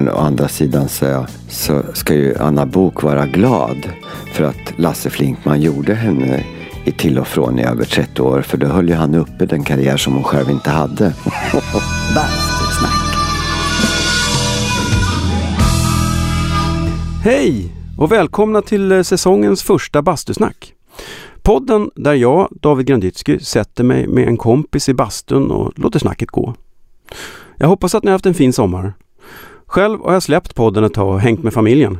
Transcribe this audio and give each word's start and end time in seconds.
Å 0.00 0.20
andra 0.20 0.48
sidan 0.48 0.88
så, 0.88 1.26
så 1.48 1.82
ska 1.94 2.14
ju 2.14 2.38
Anna 2.38 2.66
Bok 2.66 3.02
vara 3.02 3.26
glad 3.26 3.90
för 4.32 4.44
att 4.44 4.72
Lasse 4.76 5.10
Flinkman 5.10 5.60
gjorde 5.60 5.94
henne 5.94 6.44
i 6.84 6.92
till 6.92 7.18
och 7.18 7.28
från 7.28 7.58
i 7.58 7.64
över 7.64 7.84
30 7.84 8.22
år. 8.22 8.42
För 8.42 8.58
då 8.58 8.66
höll 8.66 8.88
ju 8.88 8.94
han 8.94 9.14
uppe 9.14 9.46
den 9.46 9.64
karriär 9.64 9.96
som 9.96 10.12
hon 10.12 10.24
själv 10.24 10.50
inte 10.50 10.70
hade. 10.70 11.04
Bastusnack. 12.14 13.14
Hej 17.24 17.74
och 17.98 18.12
välkomna 18.12 18.62
till 18.62 18.92
eh, 18.92 19.02
säsongens 19.02 19.62
första 19.62 20.02
bastusnack. 20.02 20.74
Podden 21.42 21.90
där 21.94 22.14
jag, 22.14 22.48
David 22.50 22.86
Granditsky, 22.86 23.38
sätter 23.38 23.84
mig 23.84 24.06
med 24.06 24.28
en 24.28 24.36
kompis 24.36 24.88
i 24.88 24.94
bastun 24.94 25.50
och 25.50 25.78
låter 25.78 25.98
snacket 25.98 26.30
gå. 26.30 26.54
Jag 27.56 27.68
hoppas 27.68 27.94
att 27.94 28.04
ni 28.04 28.08
har 28.08 28.14
haft 28.14 28.26
en 28.26 28.34
fin 28.34 28.52
sommar. 28.52 28.92
Själv 29.66 30.00
har 30.00 30.12
jag 30.12 30.22
släppt 30.22 30.54
podden 30.54 30.84
ett 30.84 30.94
tag 30.94 31.08
och 31.08 31.20
hängt 31.20 31.42
med 31.42 31.52
familjen. 31.52 31.98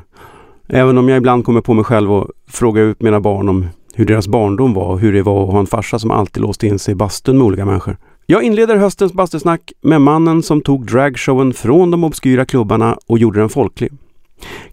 Även 0.69 0.99
om 0.99 1.09
jag 1.09 1.16
ibland 1.16 1.45
kommer 1.45 1.61
på 1.61 1.75
mig 1.75 1.85
själv 1.85 2.12
och 2.12 2.30
frågar 2.49 2.83
ut 2.83 3.03
mina 3.03 3.21
barn 3.21 3.49
om 3.49 3.66
hur 3.95 4.05
deras 4.05 4.29
barndom 4.29 4.75
var 4.75 4.87
och 4.87 5.01
hur 5.01 5.13
det 5.13 5.23
var 5.23 5.45
att 5.45 5.52
ha 5.52 5.59
en 5.59 5.66
farsa 5.66 5.99
som 5.99 6.11
alltid 6.11 6.43
låste 6.43 6.66
in 6.66 6.79
sig 6.79 6.93
i 6.93 6.95
bastun 6.95 7.39
med 7.39 7.47
olika 7.47 7.65
människor. 7.65 7.97
Jag 8.27 8.43
inleder 8.43 8.77
höstens 8.77 9.13
bastusnack 9.13 9.73
med 9.80 10.01
mannen 10.01 10.43
som 10.43 10.61
tog 10.61 10.87
dragshowen 10.87 11.52
från 11.52 11.91
de 11.91 12.05
obskyra 12.05 12.45
klubbarna 12.45 12.99
och 13.07 13.19
gjorde 13.19 13.41
den 13.41 13.49
folklig. 13.49 13.93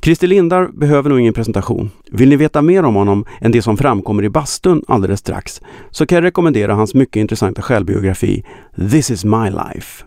Christer 0.02 0.28
Lindar 0.28 0.68
behöver 0.74 1.10
nog 1.10 1.20
ingen 1.20 1.34
presentation. 1.34 1.92
Vill 2.12 2.30
ni 2.30 2.36
veta 2.36 2.62
mer 2.62 2.84
om 2.84 2.96
honom 2.96 3.26
än 3.42 3.52
det 3.52 3.62
som 3.62 3.78
framkommer 3.78 4.24
i 4.24 4.30
bastun 4.30 4.84
alldeles 4.88 5.20
strax 5.20 5.62
så 5.92 6.06
kan 6.06 6.16
jag 6.16 6.24
rekommendera 6.24 6.74
hans 6.74 6.94
mycket 6.94 7.20
intressanta 7.20 7.62
självbiografi 7.62 8.44
This 8.92 9.12
is 9.12 9.26
my 9.26 9.50
life. 9.50 10.04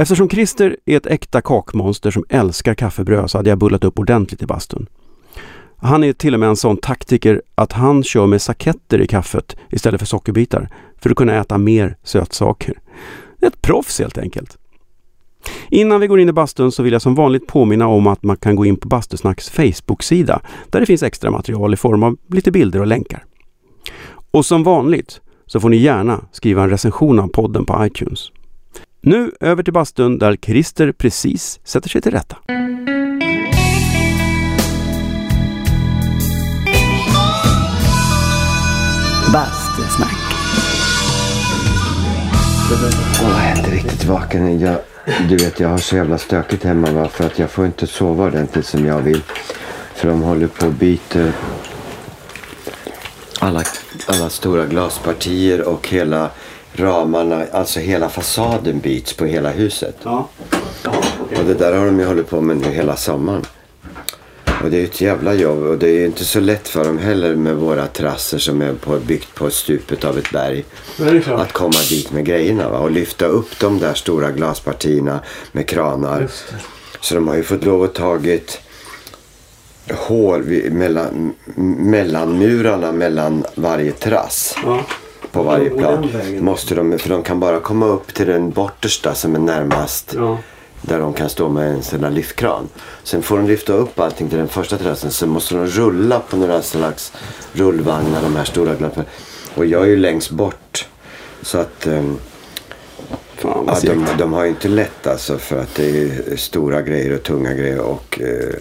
Eftersom 0.00 0.28
Christer 0.28 0.76
är 0.86 0.96
ett 0.96 1.06
äkta 1.06 1.40
kakmonster 1.40 2.10
som 2.10 2.24
älskar 2.28 2.74
kaffebröd 2.74 3.30
så 3.30 3.38
hade 3.38 3.50
jag 3.50 3.58
bullat 3.58 3.84
upp 3.84 3.98
ordentligt 3.98 4.42
i 4.42 4.46
bastun. 4.46 4.86
Han 5.76 6.04
är 6.04 6.12
till 6.12 6.34
och 6.34 6.40
med 6.40 6.48
en 6.48 6.56
sån 6.56 6.76
taktiker 6.76 7.42
att 7.54 7.72
han 7.72 8.02
kör 8.02 8.26
med 8.26 8.42
saketter 8.42 9.00
i 9.00 9.06
kaffet 9.06 9.56
istället 9.70 10.00
för 10.00 10.06
sockerbitar 10.06 10.68
för 10.98 11.10
att 11.10 11.16
kunna 11.16 11.34
äta 11.34 11.58
mer 11.58 11.96
sötsaker. 12.02 12.80
Ett 13.40 13.62
proffs 13.62 13.98
helt 13.98 14.18
enkelt. 14.18 14.58
Innan 15.70 16.00
vi 16.00 16.06
går 16.06 16.20
in 16.20 16.28
i 16.28 16.32
bastun 16.32 16.72
så 16.72 16.82
vill 16.82 16.92
jag 16.92 17.02
som 17.02 17.14
vanligt 17.14 17.46
påminna 17.46 17.86
om 17.86 18.06
att 18.06 18.22
man 18.22 18.36
kan 18.36 18.56
gå 18.56 18.66
in 18.66 18.76
på 18.76 18.88
Bastusnacks 18.88 19.50
Facebook-sida 19.50 20.40
där 20.70 20.80
det 20.80 20.86
finns 20.86 21.02
extra 21.02 21.30
material 21.30 21.74
i 21.74 21.76
form 21.76 22.02
av 22.02 22.16
lite 22.28 22.50
bilder 22.50 22.80
och 22.80 22.86
länkar. 22.86 23.24
Och 24.30 24.46
som 24.46 24.62
vanligt 24.62 25.20
så 25.46 25.60
får 25.60 25.68
ni 25.68 25.76
gärna 25.76 26.24
skriva 26.32 26.62
en 26.62 26.70
recension 26.70 27.18
av 27.18 27.28
podden 27.28 27.64
på 27.64 27.86
iTunes. 27.86 28.30
Nu 29.08 29.32
över 29.40 29.62
till 29.62 29.72
bastun 29.72 30.18
där 30.18 30.36
Christer 30.36 30.92
precis 30.92 31.60
sätter 31.64 31.88
sig 31.88 32.00
till 32.00 32.12
rätta. 32.12 32.36
Bastusnack. 39.32 40.12
Åh, 43.22 43.30
jag 43.30 43.50
är 43.50 43.56
inte 43.58 43.70
riktigt 43.70 44.04
vaken. 44.04 44.60
Jag, 44.60 44.76
du 45.28 45.36
vet, 45.36 45.60
jag 45.60 45.68
har 45.68 45.78
så 45.78 45.96
jävla 45.96 46.18
stökigt 46.18 46.64
hemma 46.64 46.90
va? 46.90 47.08
för 47.08 47.26
att 47.26 47.38
jag 47.38 47.50
får 47.50 47.66
inte 47.66 47.86
sova 47.86 48.24
ordentligt 48.24 48.66
som 48.66 48.86
jag 48.86 49.00
vill. 49.00 49.22
För 49.94 50.08
de 50.08 50.22
håller 50.22 50.46
på 50.46 50.66
och 50.66 50.72
byter 50.72 51.32
alla, 53.40 53.62
alla 54.06 54.30
stora 54.30 54.66
glaspartier 54.66 55.68
och 55.68 55.88
hela 55.88 56.30
ramarna, 56.80 57.46
alltså 57.52 57.80
hela 57.80 58.08
fasaden 58.08 58.78
byts 58.78 59.12
på 59.12 59.24
hela 59.24 59.50
huset. 59.50 59.96
Ja. 60.02 60.28
Och 61.38 61.44
det 61.44 61.54
där 61.54 61.72
har 61.72 61.86
de 61.86 62.00
ju 62.00 62.06
hållit 62.06 62.30
på 62.30 62.40
med 62.40 62.56
nu 62.56 62.70
hela 62.70 62.96
sommaren. 62.96 63.44
Och 64.62 64.70
det 64.70 64.76
är 64.76 64.80
ju 64.80 64.86
ett 64.86 65.00
jävla 65.00 65.34
jobb 65.34 65.62
och 65.62 65.78
det 65.78 65.88
är 65.88 65.98
ju 65.98 66.06
inte 66.06 66.24
så 66.24 66.40
lätt 66.40 66.68
för 66.68 66.84
dem 66.84 66.98
heller 66.98 67.34
med 67.34 67.56
våra 67.56 67.86
terrasser 67.86 68.38
som 68.38 68.62
är 68.62 68.72
på, 68.74 68.98
byggt 68.98 69.34
på 69.34 69.50
stupet 69.50 70.04
av 70.04 70.18
ett 70.18 70.30
berg. 70.32 70.64
Att 71.26 71.52
komma 71.52 71.78
dit 71.90 72.12
med 72.12 72.24
grejerna 72.24 72.68
va? 72.68 72.78
och 72.78 72.90
lyfta 72.90 73.26
upp 73.26 73.58
de 73.60 73.78
där 73.78 73.94
stora 73.94 74.30
glaspartierna 74.30 75.20
med 75.52 75.68
kranar. 75.68 76.28
Så 77.00 77.14
de 77.14 77.28
har 77.28 77.36
ju 77.36 77.42
fått 77.42 77.64
lov 77.64 77.82
att 77.82 77.94
tagit 77.94 78.60
hål 79.90 80.42
mellan, 80.70 81.34
mellan 81.78 82.38
murarna 82.38 82.92
mellan 82.92 83.44
varje 83.54 83.92
terrass. 83.92 84.54
Ja. 84.64 84.84
På 85.32 85.42
varje 85.42 85.70
plan. 85.70 86.10
Måste 86.40 86.74
de, 86.74 86.98
för 86.98 87.08
de 87.08 87.22
kan 87.22 87.40
bara 87.40 87.60
komma 87.60 87.86
upp 87.86 88.14
till 88.14 88.26
den 88.26 88.50
bortersta 88.50 89.14
som 89.14 89.34
är 89.34 89.38
närmast. 89.38 90.14
Ja. 90.16 90.38
Där 90.82 90.98
de 90.98 91.12
kan 91.12 91.28
stå 91.28 91.48
med 91.48 91.70
en 91.70 91.82
sån 91.82 92.00
där 92.00 92.10
lyftkran. 92.10 92.68
Sen 93.02 93.22
får 93.22 93.36
de 93.36 93.46
lyfta 93.46 93.72
upp 93.72 94.00
allting 94.00 94.28
till 94.28 94.38
den 94.38 94.48
första 94.48 94.78
terrassen. 94.78 95.10
Sen 95.10 95.28
måste 95.28 95.54
de 95.54 95.66
rulla 95.66 96.20
på 96.20 96.36
några 96.36 96.62
slags 96.62 97.12
rullvagnar, 97.52 98.22
de 98.22 98.36
här 98.36 98.44
stora 98.44 98.74
glappen. 98.74 99.04
Och 99.54 99.66
jag 99.66 99.82
är 99.82 99.86
ju 99.86 99.96
längst 99.96 100.30
bort. 100.30 100.88
Så 101.42 101.58
att 101.58 101.86
ehm, 101.86 102.18
Fan 103.38 103.64
ja, 103.66 103.94
de, 103.94 104.06
de 104.18 104.32
har 104.32 104.44
ju 104.44 104.48
inte 104.50 104.68
lätt 104.68 105.06
alltså. 105.06 105.38
För 105.38 105.60
att 105.60 105.74
det 105.74 106.02
är 106.02 106.36
stora 106.36 106.82
grejer 106.82 107.14
och 107.14 107.22
tunga 107.22 107.54
grejer. 107.54 107.80
Och 107.80 108.20
eh, 108.20 108.54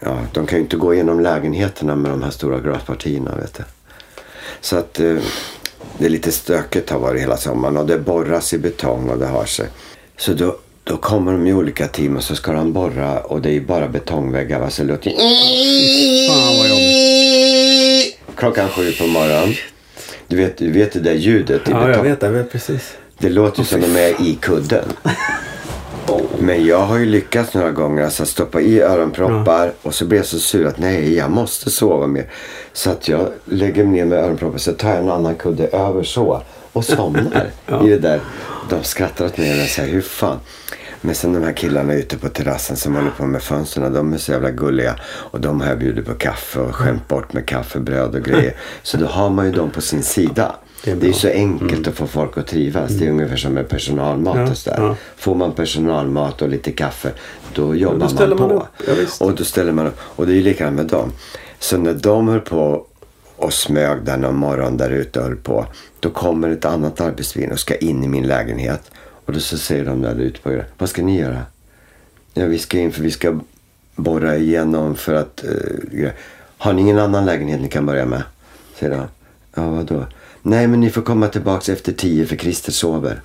ja, 0.00 0.18
de 0.32 0.46
kan 0.46 0.58
ju 0.58 0.62
inte 0.62 0.76
gå 0.76 0.94
igenom 0.94 1.20
lägenheterna 1.20 1.96
med 1.96 2.10
de 2.10 2.22
här 2.22 2.30
stora 2.30 2.58
glaspartierna. 2.58 3.36
Vet 3.36 3.54
du. 3.54 3.62
Så 4.60 4.76
att 4.76 5.00
eh, 5.00 5.16
det 5.98 6.04
är 6.04 6.08
lite 6.10 6.32
stökigt 6.32 6.90
har 6.90 6.98
varit 6.98 7.22
hela 7.22 7.36
sommaren. 7.36 7.76
Och 7.76 7.86
det 7.86 7.98
borras 7.98 8.54
i 8.54 8.58
betong 8.58 9.08
och 9.10 9.18
det 9.18 9.26
har 9.26 9.44
sig. 9.44 9.66
Så 10.16 10.32
då, 10.32 10.56
då 10.84 10.96
kommer 10.96 11.32
de 11.32 11.46
i 11.46 11.52
olika 11.52 11.88
team 11.88 12.16
och 12.16 12.22
så 12.24 12.34
ska 12.36 12.52
de 12.52 12.72
borra 12.72 13.20
och 13.20 13.40
det 13.42 13.50
är 13.56 13.60
bara 13.60 13.88
betongväggar. 13.88 14.60
Va? 14.60 14.70
Så 14.70 14.82
det 14.82 14.88
låter. 14.88 15.12
Klockan 18.36 18.68
sju 18.68 18.92
på 18.92 19.06
morgonen. 19.06 19.54
Du 20.26 20.36
vet, 20.36 20.56
du 20.58 20.72
vet 20.72 20.92
det 20.92 21.00
där 21.00 21.14
ljudet 21.14 21.68
i 21.68 21.70
Ja, 21.70 21.78
jag 21.80 21.88
betong. 21.88 22.04
vet, 22.04 22.22
jag 22.22 22.30
vet 22.30 22.52
precis. 22.52 22.92
Det 23.18 23.28
låter 23.28 23.58
ju 23.60 23.64
som 23.64 23.80
de 23.80 23.96
är 23.96 24.22
i 24.22 24.38
kudden. 24.40 24.84
Men 26.38 26.66
jag 26.66 26.78
har 26.78 26.98
ju 26.98 27.06
lyckats 27.06 27.54
några 27.54 27.70
gånger 27.70 28.04
alltså, 28.04 28.26
stoppa 28.26 28.60
i 28.60 28.80
öronproppar 28.80 29.72
och 29.82 29.94
så 29.94 30.04
blir 30.04 30.18
jag 30.18 30.26
så 30.26 30.38
sur 30.38 30.66
att 30.66 30.78
nej, 30.78 31.14
jag 31.14 31.30
måste 31.30 31.70
sova 31.70 32.06
mer. 32.06 32.26
Så 32.72 32.90
att 32.90 33.08
jag 33.08 33.28
lägger 33.44 33.84
ner 33.84 34.04
med 34.04 34.18
öronproppar 34.18 34.58
så 34.58 34.72
tar 34.72 34.88
jag 34.88 34.98
en 34.98 35.10
annan 35.10 35.34
kudde 35.34 35.66
över 35.66 36.02
så 36.02 36.42
och 36.72 36.84
somnar 36.84 37.50
i 37.84 37.88
det 37.88 37.98
där. 37.98 38.20
De 38.70 38.82
skrattar 38.82 39.26
åt 39.26 39.36
mig 39.36 39.62
och 39.62 39.68
säger 39.68 39.92
hur 39.92 40.00
fan. 40.00 40.38
Men 41.00 41.14
sen 41.14 41.32
de 41.32 41.42
här 41.42 41.52
killarna 41.52 41.94
ute 41.94 42.18
på 42.18 42.28
terrassen 42.28 42.76
som 42.76 42.94
håller 42.94 43.10
på 43.10 43.26
med 43.26 43.42
fönstren, 43.42 43.92
de 43.92 44.12
är 44.12 44.18
så 44.18 44.32
jävla 44.32 44.50
gulliga. 44.50 44.96
Och 45.04 45.40
de 45.40 45.60
har 45.60 45.68
jag 45.68 45.78
bjudit 45.78 46.06
på 46.06 46.14
kaffe 46.14 46.60
och 46.60 46.74
skämt 46.74 47.08
bort 47.08 47.32
med 47.32 47.46
kaffebröd 47.46 48.14
och 48.14 48.22
grejer. 48.22 48.56
Så 48.82 48.96
då 48.96 49.06
har 49.06 49.30
man 49.30 49.46
ju 49.46 49.52
dem 49.52 49.70
på 49.70 49.80
sin 49.80 50.02
sida. 50.02 50.54
Det 50.84 50.90
är 50.90 50.96
Det 50.96 51.08
är 51.08 51.12
så 51.12 51.28
enkelt 51.28 51.88
att 51.88 51.94
få 51.94 52.06
folk 52.06 52.38
att 52.38 52.46
trivas. 52.46 52.90
Det 52.92 53.06
är 53.06 53.10
ungefär 53.10 53.36
som 53.36 53.52
med 53.52 53.68
personalmat 53.68 54.36
Ja, 54.36 54.50
och 54.50 54.56
sådär. 54.56 54.76
ja. 54.80 54.96
Får 55.16 55.34
man 55.34 55.52
personalmat 55.52 56.42
och 56.42 56.48
lite 56.48 56.72
kaffe, 56.72 57.10
då 57.54 57.74
jobbar 57.74 57.98
då 57.98 58.08
ställer 58.08 58.36
man 58.36 58.48
man 58.48 58.58
på. 58.58 58.64
upp. 58.64 58.88
Ja, 59.20 59.26
och 59.26 59.34
då 59.34 59.44
ställer 59.44 59.72
man 59.72 59.86
upp. 59.86 59.98
Och 60.00 60.26
det 60.26 60.32
är 60.32 60.36
ju 60.36 60.42
likadant 60.42 60.76
med 60.76 60.86
dem. 60.86 61.12
Så 61.58 61.76
när 61.78 61.94
de 61.94 62.28
höll 62.28 62.40
på 62.40 62.86
och 63.36 63.52
smög 63.52 64.04
där 64.04 64.16
någon 64.16 64.36
morgon 64.36 64.76
där 64.76 64.90
ute 64.90 65.18
och 65.20 65.24
höll 65.26 65.36
på. 65.36 65.66
Då 66.00 66.10
kommer 66.10 66.50
ett 66.50 66.64
annat 66.64 67.00
arbetsvin 67.00 67.52
och 67.52 67.58
ska 67.60 67.76
in 67.76 68.04
i 68.04 68.08
min 68.08 68.26
lägenhet. 68.26 68.90
Och 69.26 69.32
då 69.32 69.40
så 69.40 69.58
säger 69.58 69.84
de 69.84 70.02
där 70.02 70.20
ute 70.20 70.40
på 70.40 70.52
er, 70.52 70.66
vad 70.78 70.88
ska 70.88 71.02
ni 71.02 71.20
göra? 71.20 71.38
Ja, 72.34 72.46
vi 72.46 72.58
ska 72.58 72.78
in 72.78 72.92
för 72.92 73.02
vi 73.02 73.10
ska 73.10 73.40
borra 73.96 74.36
igenom 74.36 74.94
för 74.94 75.14
att... 75.14 75.44
eh, 75.44 76.10
har 76.58 76.72
ni 76.72 76.82
ingen 76.82 76.98
annan 76.98 77.26
lägenhet 77.26 77.60
ni 77.60 77.68
kan 77.68 77.86
börja 77.86 78.04
med? 78.06 78.22
Säger 78.78 78.96
han. 78.96 79.06
Ja, 79.54 79.70
vadå? 79.70 80.06
Nej, 80.42 80.66
men 80.66 80.80
ni 80.80 80.90
får 80.90 81.02
komma 81.02 81.28
tillbaks 81.28 81.68
efter 81.68 81.92
tio 81.92 82.26
för 82.26 82.36
Christer 82.36 82.72
sover. 82.72 83.20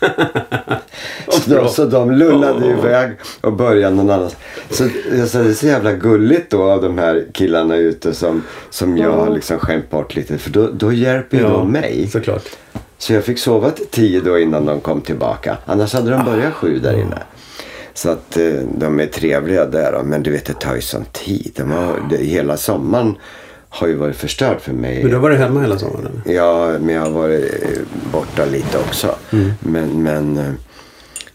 så, 1.28 1.50
de, 1.50 1.68
så 1.68 1.84
de 1.84 2.10
lullade 2.10 2.66
iväg 2.66 3.10
och 3.40 3.52
började 3.52 3.96
någon 3.96 4.10
annanstans. 4.10 4.42
Så, 4.70 4.88
så 5.28 5.38
det 5.38 5.48
är 5.48 5.54
så 5.54 5.66
jävla 5.66 5.92
gulligt 5.92 6.50
då 6.50 6.62
av 6.62 6.82
de 6.82 6.98
här 6.98 7.26
killarna 7.32 7.76
ute 7.76 8.14
som, 8.14 8.42
som 8.70 8.96
jag 8.96 9.12
har 9.12 9.30
liksom 9.30 9.58
skämt 9.58 9.90
bort 9.90 10.14
lite. 10.14 10.38
För 10.38 10.50
då, 10.50 10.70
då 10.72 10.92
hjälper 10.92 11.36
ju 11.36 11.42
de 11.42 11.72
mig. 11.72 12.08
såklart. 12.12 12.48
Så 12.98 13.12
jag 13.12 13.24
fick 13.24 13.38
sova 13.38 13.70
till 13.70 13.86
tio 13.86 14.20
då 14.20 14.38
innan 14.38 14.66
de 14.66 14.80
kom 14.80 15.00
tillbaka. 15.00 15.56
Annars 15.66 15.92
hade 15.92 16.10
de 16.10 16.24
börjat 16.24 16.54
sju 16.54 16.78
där 16.78 16.98
inne. 17.00 17.22
Så 17.94 18.10
att 18.10 18.36
eh, 18.36 18.54
de 18.78 19.00
är 19.00 19.06
trevliga 19.06 19.66
där. 19.66 20.02
Men 20.02 20.22
du 20.22 20.30
vet, 20.30 20.44
det 20.44 20.60
tar 20.60 20.74
ju 20.74 20.80
sån 20.80 21.04
tid. 21.12 21.52
De 21.56 21.70
har, 21.70 22.08
det, 22.10 22.16
hela 22.16 22.56
sommaren 22.56 23.14
har 23.76 23.86
ju 23.86 23.94
varit 23.94 24.16
förstörd 24.16 24.60
för 24.60 24.72
mig. 24.72 24.98
Men 25.02 25.10
du 25.10 25.16
har 25.16 25.22
varit 25.22 25.38
hemma 25.38 25.60
hela 25.60 25.78
sommaren? 25.78 26.22
Ja, 26.26 26.78
men 26.80 26.94
jag 26.94 27.02
har 27.02 27.10
varit 27.10 27.62
eh, 27.62 27.68
borta 28.12 28.44
lite 28.44 28.78
också. 28.78 29.14
Mm. 29.32 29.50
Men, 29.60 30.02
men 30.02 30.36
eh, 30.38 30.52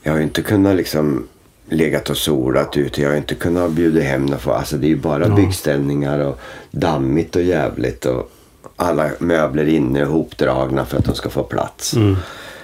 jag 0.03 0.11
har 0.11 0.17
ju 0.17 0.23
inte 0.23 0.41
kunnat 0.41 0.75
liksom 0.75 1.27
legat 1.69 2.09
och 2.09 2.17
solat 2.17 2.77
ute. 2.77 3.01
Jag 3.01 3.09
har 3.09 3.17
inte 3.17 3.35
kunnat 3.35 3.71
bjuda 3.71 4.01
hem 4.01 4.25
något. 4.25 4.41
för- 4.41 4.51
Alltså 4.53 4.77
det 4.77 4.85
är 4.87 4.89
ju 4.89 4.95
bara 4.95 5.29
byggställningar 5.29 6.19
och 6.19 6.39
dammigt 6.71 7.35
och 7.35 7.41
jävligt. 7.41 8.05
Och 8.05 8.31
alla 8.75 9.09
möbler 9.19 9.67
inne 9.67 10.03
hopdragna 10.05 10.85
för 10.85 10.97
att 10.97 11.05
de 11.05 11.15
ska 11.15 11.29
få 11.29 11.43
plats. 11.43 11.93
Mm. 11.93 12.15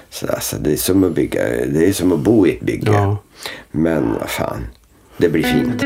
Så 0.09 0.27
alltså, 0.27 0.55
det, 0.59 0.71
är 0.73 0.77
som 0.77 1.03
att 1.03 1.11
bygga, 1.11 1.41
det 1.67 1.85
är 1.87 1.93
som 1.93 2.11
att 2.11 2.19
bo 2.19 2.47
i 2.47 2.51
ett 2.55 2.61
bygge. 2.61 2.91
Ja. 2.91 3.17
Men 3.71 4.15
fan, 4.27 4.67
det 5.17 5.29
blir 5.29 5.43
fint. 5.43 5.83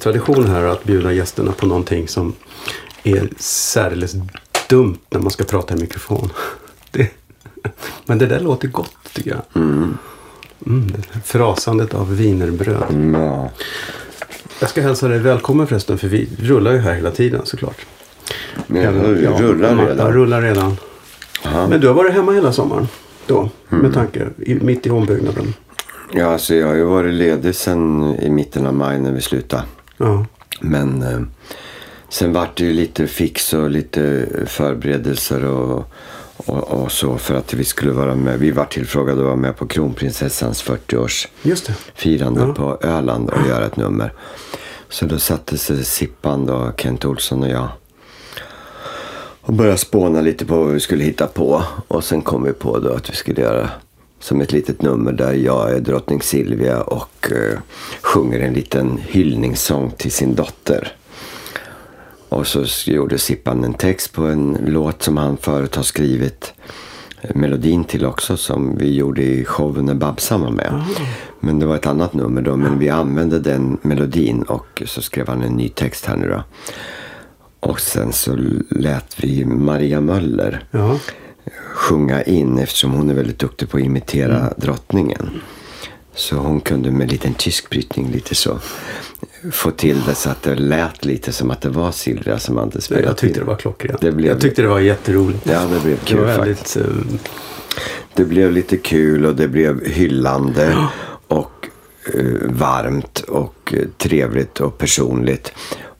Tradition 0.00 0.46
här 0.46 0.64
att 0.64 0.84
bjuda 0.84 1.12
gästerna 1.12 1.52
på 1.52 1.66
någonting 1.66 2.08
som 2.08 2.32
är 3.02 3.28
särdeles 3.38 4.14
dumt 4.68 4.98
när 5.10 5.20
man 5.20 5.30
ska 5.30 5.44
prata 5.44 5.74
i 5.74 5.80
mikrofon. 5.80 6.32
Det, 6.92 7.08
men 8.06 8.18
det 8.18 8.26
där 8.26 8.40
låter 8.40 8.68
gott 8.68 8.94
tycker 9.12 9.30
jag. 9.30 9.42
Mm, 9.54 9.96
där 10.66 11.20
frasandet 11.24 11.94
av 11.94 12.16
wienerbröd. 12.16 12.82
Mm, 12.90 13.20
ja. 13.22 13.50
Jag 14.60 14.70
ska 14.70 14.80
hälsa 14.82 15.08
dig 15.08 15.18
välkommen 15.18 15.66
förresten 15.66 15.98
för 15.98 16.08
vi 16.08 16.28
rullar 16.38 16.72
ju 16.72 16.78
här 16.78 16.94
hela 16.94 17.10
tiden 17.10 17.40
såklart. 17.44 17.86
Men 18.66 18.82
Även- 18.82 19.22
jag 19.22 19.42
rullar 19.42 19.68
Ja, 19.76 19.82
redan. 19.84 20.06
Jag 20.06 20.14
rullar 20.16 20.42
redan. 20.42 20.76
Aha. 21.44 21.66
Men 21.68 21.80
du 21.80 21.86
har 21.86 21.94
varit 21.94 22.12
hemma 22.12 22.32
hela 22.32 22.52
sommaren 22.52 22.88
då? 23.26 23.38
Mm. 23.70 23.82
Med 23.82 23.94
tanke, 23.94 24.28
i, 24.38 24.54
mitt 24.54 24.86
i 24.86 24.90
ombyggnaden. 24.90 25.54
Ja, 26.12 26.26
alltså 26.26 26.54
jag 26.54 26.66
har 26.66 26.74
ju 26.74 26.84
varit 26.84 27.14
ledig 27.14 27.54
sen 27.54 28.14
i 28.22 28.30
mitten 28.30 28.66
av 28.66 28.74
maj 28.74 28.98
när 28.98 29.12
vi 29.12 29.20
slutade. 29.20 29.62
Ja. 29.96 30.26
Men 30.60 31.02
eh, 31.02 31.20
sen 32.08 32.32
vart 32.32 32.56
det 32.56 32.64
ju 32.64 32.72
lite 32.72 33.06
fix 33.06 33.52
och 33.52 33.70
lite 33.70 34.26
förberedelser 34.46 35.44
och, 35.44 35.84
och, 36.36 36.82
och 36.82 36.92
så 36.92 37.18
för 37.18 37.34
att 37.34 37.54
vi 37.54 37.64
skulle 37.64 37.92
vara 37.92 38.14
med. 38.14 38.38
Vi 38.38 38.50
var 38.50 38.64
tillfrågade 38.64 39.18
att 39.20 39.24
vara 39.26 39.36
med 39.36 39.56
på 39.56 39.66
kronprinsessans 39.66 40.64
40-års 40.64 41.28
Just 41.42 41.66
det. 41.66 41.74
firande 41.94 42.40
Ja. 42.40 42.54
på 42.54 42.86
Öland 42.86 43.30
och 43.30 43.48
göra 43.48 43.66
ett 43.66 43.76
nummer. 43.76 44.12
Så 44.88 45.06
då 45.06 45.18
satte 45.18 45.58
sig 45.58 45.84
Sippan 45.84 46.46
då, 46.46 46.72
Kent 46.76 47.04
Olsson 47.04 47.42
och 47.42 47.48
jag 47.48 47.68
och 49.42 49.52
började 49.52 49.78
spåna 49.78 50.20
lite 50.20 50.46
på 50.46 50.58
vad 50.64 50.72
vi 50.72 50.80
skulle 50.80 51.04
hitta 51.04 51.26
på. 51.26 51.62
Och 51.88 52.04
sen 52.04 52.22
kom 52.22 52.42
vi 52.42 52.52
på 52.52 52.78
då 52.78 52.92
att 52.92 53.10
vi 53.10 53.14
skulle 53.16 53.40
göra 53.40 53.70
som 54.20 54.40
ett 54.40 54.52
litet 54.52 54.82
nummer 54.82 55.12
där 55.12 55.32
jag 55.32 55.72
är 55.72 55.80
drottning 55.80 56.22
Silvia 56.22 56.80
och 56.82 57.32
eh, 57.32 57.58
sjunger 58.02 58.40
en 58.40 58.52
liten 58.52 58.98
hyllningssång 58.98 59.90
till 59.90 60.12
sin 60.12 60.34
dotter. 60.34 60.92
Och 62.28 62.46
så 62.46 62.64
gjorde 62.90 63.18
Sippan 63.18 63.64
en 63.64 63.74
text 63.74 64.12
på 64.12 64.22
en 64.22 64.58
låt 64.66 65.02
som 65.02 65.16
han 65.16 65.36
förut 65.36 65.76
har 65.76 65.82
skrivit 65.82 66.52
eh, 67.22 67.36
melodin 67.36 67.84
till 67.84 68.06
också 68.06 68.36
som 68.36 68.78
vi 68.78 68.94
gjorde 68.94 69.22
i 69.22 69.44
showen 69.44 69.86
när 69.86 69.94
Babsan 69.94 70.40
var 70.40 70.50
med. 70.50 70.84
Men 71.40 71.58
det 71.58 71.66
var 71.66 71.76
ett 71.76 71.86
annat 71.86 72.14
nummer 72.14 72.42
då, 72.42 72.56
men 72.56 72.78
vi 72.78 72.88
använde 72.88 73.38
den 73.38 73.78
melodin 73.82 74.42
och 74.42 74.82
så 74.86 75.02
skrev 75.02 75.28
han 75.28 75.42
en 75.42 75.56
ny 75.56 75.68
text 75.68 76.06
här 76.06 76.16
nu 76.16 76.28
då. 76.28 76.42
Och 77.60 77.80
sen 77.80 78.12
så 78.12 78.36
lät 78.70 79.24
vi 79.24 79.44
Maria 79.44 80.00
Möller 80.00 80.64
Ja. 80.70 80.98
Sjunga 81.74 82.22
in 82.22 82.58
eftersom 82.58 82.92
hon 82.92 83.10
är 83.10 83.14
väldigt 83.14 83.38
duktig 83.38 83.70
på 83.70 83.76
att 83.76 83.82
imitera 83.82 84.52
drottningen. 84.56 85.30
Så 86.14 86.36
hon 86.36 86.60
kunde 86.60 86.90
med 86.90 87.02
en 87.02 87.08
liten 87.08 87.34
tysk 87.34 87.70
brytning 87.70 88.10
lite 88.10 88.34
så 88.34 88.58
få 89.52 89.70
till 89.70 90.02
det 90.06 90.14
så 90.14 90.30
att 90.30 90.42
det 90.42 90.54
lät 90.54 91.04
lite 91.04 91.32
som 91.32 91.50
att 91.50 91.60
det 91.60 91.68
var 91.68 91.92
Silvia 91.92 92.38
som 92.38 92.56
hade 92.56 92.80
spelat 92.80 93.04
Jag 93.04 93.16
tyckte 93.16 93.38
in. 93.40 93.44
det 93.46 93.50
var 93.50 93.56
klockrent. 93.56 94.00
Det 94.00 94.12
blev- 94.12 94.32
Jag 94.32 94.40
tyckte 94.40 94.62
det 94.62 94.68
var 94.68 94.80
jätteroligt. 94.80 95.40
Ja, 95.46 95.60
det 95.60 95.80
blev 95.80 95.98
Det 95.98 96.04
kul 96.06 96.18
var 96.20 96.34
faktiskt. 96.36 96.76
väldigt... 96.76 97.16
eh, 97.16 97.20
Det 98.14 98.24
blev 98.24 98.52
lite 98.52 98.76
kul 98.76 99.26
och 99.26 99.34
det 99.36 99.48
blev 99.48 99.84
hyllande 99.84 100.88
och 101.28 101.68
eh, 102.14 102.24
varmt 102.48 103.18
och 103.20 103.74
eh, 103.76 103.84
trevligt 103.98 104.60
och 104.60 104.78
personligt. 104.78 105.52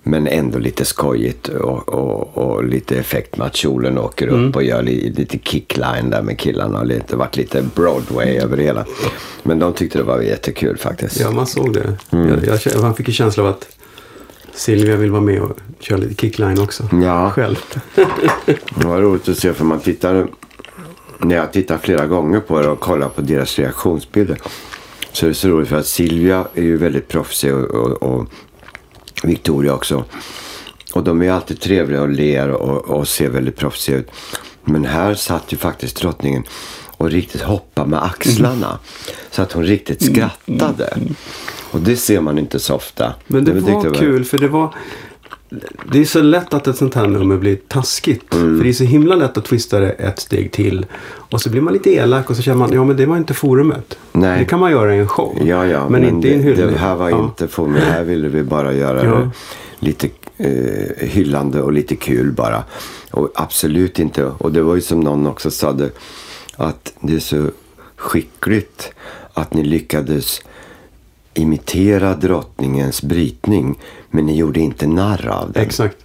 Men 0.02 0.26
ändå 0.26 0.58
lite 0.58 0.84
skojigt 0.84 1.48
och, 1.48 1.88
och, 1.88 2.38
och 2.38 2.64
lite 2.64 2.96
effekt 2.96 3.36
med 3.36 3.46
att 3.46 3.56
kjolen 3.56 3.98
åker 3.98 4.28
upp 4.28 4.56
och 4.56 4.62
gör 4.62 4.82
li, 4.82 5.12
lite 5.16 5.38
kickline 5.38 6.10
där 6.10 6.22
med 6.22 6.38
killarna. 6.38 6.78
Och 6.78 6.86
lite, 6.86 7.04
det 7.08 7.16
vart 7.16 7.36
lite 7.36 7.62
Broadway 7.74 8.36
över 8.36 8.56
det 8.56 8.62
hela. 8.62 8.84
Men 9.42 9.58
de 9.58 9.72
tyckte 9.72 9.98
det 9.98 10.04
var 10.04 10.20
jättekul 10.20 10.78
faktiskt. 10.78 11.20
Ja, 11.20 11.30
man 11.30 11.46
såg 11.46 11.72
det. 11.72 11.98
Mm. 12.10 12.44
Jag, 12.44 12.58
jag, 12.64 12.82
man 12.82 12.94
fick 12.94 13.08
en 13.08 13.14
känsla 13.14 13.42
av 13.42 13.48
att 13.48 13.76
Silvia 14.54 14.96
vill 14.96 15.10
vara 15.10 15.22
med 15.22 15.42
och 15.42 15.58
köra 15.80 15.98
lite 15.98 16.14
kickline 16.14 16.60
också. 16.60 16.88
Ja. 17.02 17.30
Själv. 17.30 17.56
Det 18.74 18.86
var 18.86 19.00
roligt 19.00 19.28
att 19.28 19.38
se 19.38 19.52
för 19.52 19.64
man 19.64 19.80
tittar 19.80 20.28
när 21.18 21.36
jag 21.36 21.52
tittar 21.52 21.78
flera 21.78 22.06
gånger 22.06 22.40
på 22.40 22.60
det 22.60 22.68
och 22.68 22.80
kollar 22.80 23.08
på 23.08 23.20
deras 23.20 23.58
reaktionsbilder. 23.58 24.38
Så 25.12 25.26
är 25.26 25.28
det 25.28 25.34
så 25.34 25.48
roligt 25.48 25.68
för 25.68 25.76
att 25.76 25.86
Silvia 25.86 26.46
är 26.54 26.62
ju 26.62 26.76
väldigt 26.76 27.08
proffsig 27.08 27.54
och, 27.54 27.64
och, 27.64 28.02
och 28.02 28.26
Victoria 29.22 29.74
också. 29.74 30.04
Och 30.92 31.04
de 31.04 31.20
är 31.20 31.24
ju 31.24 31.30
alltid 31.30 31.60
trevliga 31.60 32.02
och 32.02 32.08
ler 32.08 32.50
och, 32.50 32.98
och 32.98 33.08
ser 33.08 33.28
väldigt 33.28 33.56
proffsiga 33.56 33.96
ut. 33.96 34.10
Men 34.64 34.84
här 34.84 35.14
satt 35.14 35.52
ju 35.52 35.56
faktiskt 35.56 35.96
drottningen 35.96 36.44
och 36.96 37.10
riktigt 37.10 37.42
hoppade 37.42 37.90
med 37.90 38.04
axlarna. 38.04 38.78
Så 39.30 39.42
att 39.42 39.52
hon 39.52 39.64
riktigt 39.64 40.04
skrattade. 40.04 40.98
Och 41.70 41.80
det 41.80 41.96
ser 41.96 42.20
man 42.20 42.38
inte 42.38 42.60
så 42.60 42.74
ofta. 42.74 43.14
Men 43.26 43.44
det 43.44 43.52
tyckte 43.52 43.72
var 43.72 43.84
jag 43.84 43.94
kul 43.94 44.24
för 44.24 44.38
det 44.38 44.48
var... 44.48 44.74
Det 45.92 46.00
är 46.00 46.04
så 46.04 46.22
lätt 46.22 46.54
att 46.54 46.66
ett 46.66 46.76
sånt 46.76 46.94
här 46.94 47.06
nummer 47.06 47.36
blir 47.36 47.58
taskigt. 47.68 48.34
Mm. 48.34 48.56
För 48.56 48.64
det 48.64 48.70
är 48.70 48.72
så 48.72 48.84
himla 48.84 49.14
lätt 49.14 49.38
att 49.38 49.44
twista 49.44 49.80
det 49.80 49.90
ett 49.90 50.18
steg 50.20 50.52
till. 50.52 50.86
Och 51.06 51.40
så 51.40 51.50
blir 51.50 51.60
man 51.60 51.72
lite 51.72 51.90
elak 51.90 52.30
och 52.30 52.36
så 52.36 52.42
känner 52.42 52.58
man, 52.58 52.72
ja 52.72 52.84
men 52.84 52.96
det 52.96 53.06
var 53.06 53.16
inte 53.16 53.34
forumet. 53.34 53.98
Nej. 54.12 54.38
Det 54.38 54.44
kan 54.44 54.60
man 54.60 54.70
göra 54.70 54.96
i 54.96 54.98
en 54.98 55.08
show. 55.08 55.38
Ja, 55.44 55.66
ja. 55.66 55.88
men, 55.88 56.04
inte 56.04 56.28
i 56.28 56.34
en 56.34 56.38
det, 56.38 56.44
hyllning. 56.44 56.66
det 56.66 56.78
här 56.78 56.94
var 56.94 57.10
Ja. 57.10 57.24
inte 57.38 57.60
mig. 57.62 57.82
Här 57.82 58.04
ville 58.04 58.28
vi 58.28 58.42
bara 58.42 58.72
göra 58.72 59.04
Ja. 59.04 59.10
det 59.10 59.30
lite 59.86 60.08
eh, 60.36 61.08
hyllande 61.08 61.62
och 61.62 61.72
lite 61.72 61.96
kul 61.96 62.32
bara. 62.32 62.64
Och 63.10 63.30
absolut 63.34 63.98
inte. 63.98 64.24
Och 64.24 64.52
det 64.52 64.62
var 64.62 64.74
ju 64.74 64.80
som 64.80 65.00
någon 65.00 65.26
också 65.26 65.50
sa 65.50 65.72
det. 65.72 65.90
Att 66.56 66.92
det 67.00 67.14
är 67.14 67.20
så 67.20 67.50
skickligt 67.96 68.92
att 69.34 69.54
ni 69.54 69.64
lyckades 69.64 70.40
imitera 71.34 72.14
drottningens 72.14 73.02
brytning. 73.02 73.78
Men 74.10 74.26
ni 74.26 74.36
gjorde 74.36 74.60
inte 74.60 74.86
narr 74.86 75.28
av 75.28 75.52
den. 75.52 75.62
Exakt. 75.62 75.96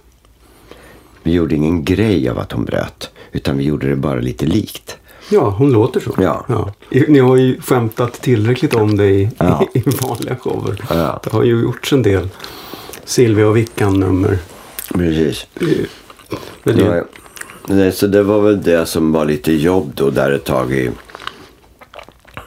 Vi 1.22 1.32
gjorde 1.32 1.54
ingen 1.54 1.84
grej 1.84 2.28
av 2.28 2.38
att 2.38 2.52
hon 2.52 2.64
bröt. 2.64 3.10
Utan 3.32 3.58
vi 3.58 3.64
gjorde 3.64 3.88
det 3.88 3.96
bara 3.96 4.20
lite 4.20 4.46
likt. 4.46 4.96
Ja, 5.30 5.50
hon 5.50 5.72
låter 5.72 6.00
så. 6.00 6.14
Ja. 6.18 6.72
Ni 7.08 7.18
har 7.18 7.36
ju 7.36 7.60
skämtat 7.60 8.12
tillräckligt 8.12 8.74
om 8.74 8.96
det 8.96 9.06
i, 9.06 9.30
Ja. 9.38 9.68
i 9.74 9.82
vanliga 10.02 10.36
shower. 10.36 10.84
Ja. 10.90 11.20
Det 11.24 11.30
har 11.32 11.42
ju 11.44 11.62
gjorts 11.62 11.92
en 11.92 12.02
del 12.02 12.28
Silvia 13.04 13.48
och 13.48 13.56
Vickan-nummer. 13.56 14.38
Precis. 14.94 15.46
Men 16.62 16.76
det, 16.76 16.90
Nej. 16.90 17.02
Nej, 17.68 17.92
så 17.92 18.06
det 18.06 18.22
var 18.22 18.40
väl 18.40 18.62
det 18.62 18.86
som 18.86 19.12
var 19.12 19.24
lite 19.24 19.52
jobb 19.52 19.92
då 19.94 20.10
där 20.10 20.32
ett 20.32 20.44
tag 20.44 20.72
i, 20.72 20.90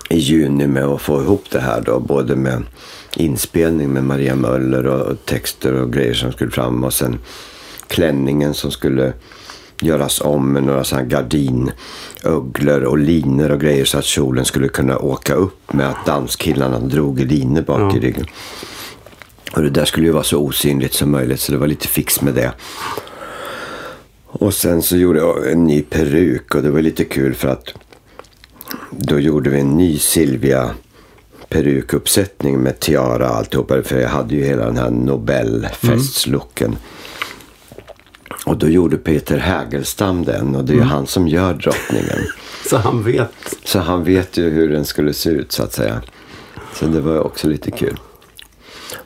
i 0.09 0.17
juni 0.17 0.67
med 0.67 0.83
att 0.85 1.01
få 1.01 1.21
ihop 1.21 1.43
det 1.51 1.59
här 1.59 1.81
då. 1.81 1.99
Både 1.99 2.35
med 2.35 2.63
inspelning 3.15 3.89
med 3.93 4.03
Maria 4.03 4.35
Möller 4.35 4.85
och 4.85 5.25
texter 5.25 5.73
och 5.73 5.93
grejer 5.93 6.13
som 6.13 6.31
skulle 6.31 6.51
fram 6.51 6.83
och 6.83 6.93
sen 6.93 7.19
klänningen 7.87 8.53
som 8.53 8.71
skulle 8.71 9.13
göras 9.81 10.21
om 10.21 10.53
med 10.53 10.63
några 10.63 10.83
sådana 10.83 11.07
gardinugglor 11.07 12.81
och 12.83 12.97
linor 12.97 13.51
och 13.51 13.59
grejer 13.61 13.85
så 13.85 13.97
att 13.97 14.05
kjolen 14.05 14.45
skulle 14.45 14.67
kunna 14.67 14.97
åka 14.97 15.33
upp 15.33 15.73
med 15.73 15.89
att 15.89 16.05
danskillarna 16.05 16.79
drog 16.79 17.19
i 17.19 17.25
linor 17.25 17.61
bak 17.61 17.93
i 17.93 17.97
Ja. 17.97 18.03
ryggen. 18.03 18.25
Och 19.55 19.61
det 19.61 19.69
där 19.69 19.85
skulle 19.85 20.05
ju 20.05 20.11
vara 20.11 20.23
så 20.23 20.37
osynligt 20.37 20.93
som 20.93 21.11
möjligt 21.11 21.39
så 21.39 21.51
det 21.51 21.57
var 21.57 21.67
lite 21.67 21.87
fix 21.87 22.21
med 22.21 22.33
det. 22.33 22.51
Och 24.25 24.53
sen 24.53 24.81
så 24.81 24.97
gjorde 24.97 25.19
jag 25.19 25.51
en 25.51 25.63
ny 25.63 25.81
peruk 25.81 26.55
och 26.55 26.61
det 26.63 26.69
var 26.71 26.81
lite 26.81 27.05
kul 27.05 27.33
för 27.35 27.47
att 27.47 27.73
då 28.91 29.19
gjorde 29.19 29.49
vi 29.49 29.59
en 29.59 29.77
ny 29.77 29.97
Silvia 29.97 30.69
perukuppsättning 31.49 32.59
med 32.59 32.79
tiara 32.79 33.29
och 33.29 33.35
alltihopa. 33.35 33.83
För 33.83 33.99
jag 33.99 34.09
hade 34.09 34.35
ju 34.35 34.43
hela 34.43 34.65
den 34.65 34.77
här 34.77 34.89
Nobelfestslooken. 34.89 36.75
Och 38.45 38.57
då 38.57 38.67
gjorde 38.67 38.97
Peter 38.97 39.37
Hägelstam 39.37 40.25
den 40.25 40.55
och 40.55 40.65
det 40.65 40.73
är 40.73 40.75
ju 40.75 40.81
han 40.81 41.07
som 41.07 41.27
gör 41.27 41.53
drottningen. 41.53 42.19
så 42.69 42.77
han 42.77 43.03
vet. 43.03 43.55
Så 43.63 43.79
han 43.79 44.03
vet 44.03 44.37
ju 44.37 44.49
hur 44.49 44.69
den 44.69 44.85
skulle 44.85 45.13
se 45.13 45.29
ut 45.29 45.51
så 45.51 45.63
att 45.63 45.73
säga. 45.73 46.01
Så 46.73 46.85
det 46.85 47.01
var 47.01 47.13
ju 47.13 47.19
också 47.19 47.47
lite 47.47 47.71
kul. 47.71 47.99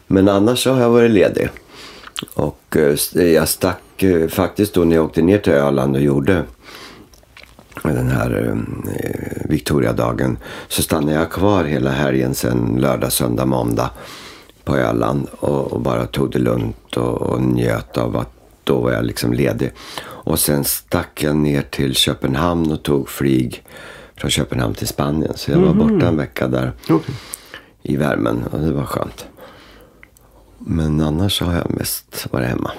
Men 0.08 0.30
annars 0.30 0.64
så 0.64 0.72
har 0.72 0.82
jag 0.82 0.90
varit 0.90 1.12
ledig. 1.12 1.50
Och 2.34 2.78
eh, 2.78 3.24
jag 3.24 3.48
stack 3.48 4.04
eh, 4.04 4.28
faktiskt 4.28 4.74
då 4.74 4.84
när 4.84 4.96
jag 4.96 5.06
åkte 5.06 5.22
ner 5.22 5.38
till 5.38 5.54
Öland 5.54 5.96
och 5.96 6.02
gjorde 6.02 6.44
den 7.90 8.10
här 8.10 8.48
eh, 8.48 9.50
Victoriadagen. 9.50 10.38
Så 10.68 10.82
stannade 10.82 11.14
jag 11.14 11.32
kvar 11.32 11.64
hela 11.64 11.92
helgen 11.92 12.36
sen 12.36 12.78
lördag, 12.80 13.12
söndag, 13.12 13.46
måndag 13.46 13.90
på 14.64 14.78
Öland. 14.78 15.28
Och, 15.40 15.74
och 15.74 15.82
bara 15.82 16.06
tog 16.06 16.32
det 16.32 16.40
lugnt 16.40 16.98
och, 16.98 17.22
och 17.22 17.42
njöt 17.42 17.98
av 17.98 18.18
att 18.18 18.30
då 18.64 18.82
var 18.82 18.92
jag 18.92 19.06
liksom 19.06 19.34
ledig. 19.34 19.72
Och 20.06 20.40
sen 20.40 20.64
stack 20.64 21.24
jag 21.24 21.36
ner 21.36 21.62
till 21.62 21.96
Köpenhamn 21.96 22.72
och 22.72 22.84
tog 22.84 23.10
flyg 23.10 23.64
från 24.16 24.32
Köpenhamn 24.32 24.74
till 24.74 24.88
Spanien. 24.88 25.34
Så 25.36 25.52
jag 25.52 25.58
var 25.58 25.74
borta 25.74 26.08
en 26.08 26.18
vecka 26.18 26.48
där 26.48 26.72
Okej. 26.90 27.16
i 27.82 27.96
värmen 27.96 28.44
och 28.52 28.60
det 28.60 28.72
var 28.72 28.86
skönt. 28.86 29.26
Men 30.58 31.02
annars 31.02 31.42
har 31.42 31.54
jag 31.54 31.72
mest 31.72 32.28
varit 32.32 32.48
hemma. 32.48 32.72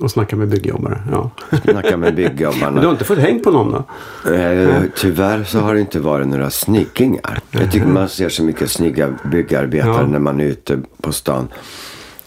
Och 0.00 0.10
snacka 0.10 0.36
med 0.36 0.48
byggjobbare. 0.48 1.02
Ja. 1.12 1.30
Snacka 1.62 1.96
med 1.96 1.98
Men 1.98 2.14
du 2.16 2.28
byggjobbarna. 2.28 2.82
har 2.82 2.90
inte 2.90 3.04
fått 3.04 3.18
häng 3.18 3.42
på 3.42 3.50
någon 3.50 3.72
då? 3.72 3.84
Eh, 4.32 4.82
tyvärr 4.96 5.44
så 5.44 5.58
har 5.58 5.74
det 5.74 5.80
inte 5.80 6.00
varit 6.00 6.26
några 6.28 6.50
snyggingar. 6.50 7.38
Jag 7.50 7.72
tycker 7.72 7.86
man 7.86 8.08
ser 8.08 8.28
så 8.28 8.42
mycket 8.42 8.70
snygga 8.70 9.14
byggarbetare 9.30 9.92
Ja. 10.00 10.06
när 10.06 10.18
man 10.18 10.40
är 10.40 10.44
ute 10.44 10.78
på 11.02 11.12
stan 11.12 11.48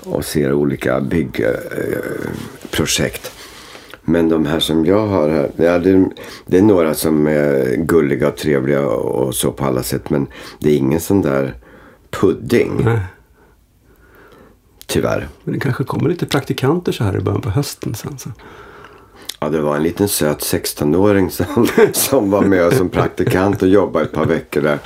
och 0.03 0.25
ser 0.25 0.53
olika 0.53 1.01
byggprojekt. 1.01 3.31
Men 4.01 4.29
de 4.29 4.45
här 4.45 4.59
som 4.59 4.85
jag 4.85 5.07
har 5.07 5.29
här, 5.29 5.49
ja, 5.55 5.79
det, 5.79 6.09
det 6.45 6.57
är 6.57 6.61
några 6.61 6.93
som 6.93 7.27
är 7.27 7.75
gulliga 7.75 8.27
och 8.27 8.37
trevliga 8.37 8.85
och 8.87 9.35
så 9.35 9.51
på 9.51 9.65
alla 9.65 9.83
sätt. 9.83 10.09
Men 10.09 10.27
det 10.59 10.69
är 10.69 10.75
ingen 10.77 10.99
sån 10.99 11.21
där 11.21 11.53
pudding, 12.21 12.81
Nej. 12.85 12.99
Tyvärr. 14.89 15.27
Men 15.43 15.53
det 15.53 15.59
kanske 15.59 15.83
kommer 15.83 16.09
lite 16.09 16.25
praktikanter 16.25 16.91
så 16.91 17.03
här 17.03 17.17
i 17.17 17.19
början 17.19 17.41
på 17.41 17.49
hösten 17.49 17.95
sen. 17.95 18.17
Så. 18.17 18.29
Ja, 19.39 19.49
det 19.49 19.61
var 19.61 19.75
en 19.75 19.83
liten 19.83 20.07
söt 20.07 20.39
16-åring 20.39 21.31
som, 21.31 21.67
som 21.93 22.31
var 22.31 22.41
med 22.41 22.73
som 22.73 22.89
praktikant 22.89 23.61
och 23.61 23.67
jobbade 23.67 24.05
ett 24.05 24.11
par 24.11 24.25
veckor 24.25 24.61
där. 24.61 24.79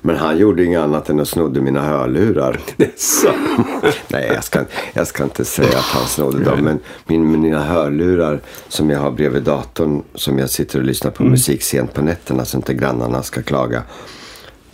Men 0.00 0.16
han 0.16 0.38
gjorde 0.38 0.64
inget 0.64 0.80
annat 0.80 1.08
än 1.08 1.20
att 1.20 1.28
snodde 1.28 1.60
mina 1.60 1.82
hörlurar. 1.82 2.60
Så. 2.96 3.28
Nej, 4.08 4.30
jag 4.34 4.44
ska, 4.44 4.64
jag 4.92 5.06
ska 5.06 5.24
inte 5.24 5.44
säga 5.44 5.78
att 5.78 5.84
han 5.84 6.06
snodde 6.06 6.44
dem. 6.44 6.60
Men 6.60 6.80
min, 7.06 7.40
mina 7.40 7.64
hörlurar 7.64 8.40
som 8.68 8.90
jag 8.90 8.98
har 8.98 9.10
bredvid 9.10 9.42
datorn 9.42 10.02
som 10.14 10.38
jag 10.38 10.50
sitter 10.50 10.78
och 10.78 10.84
lyssnar 10.84 11.10
på 11.10 11.24
musik 11.24 11.62
sent 11.62 11.94
på 11.94 12.02
nätterna 12.02 12.44
så 12.44 12.56
inte 12.56 12.74
grannarna 12.74 13.22
ska 13.22 13.42
klaga. 13.42 13.82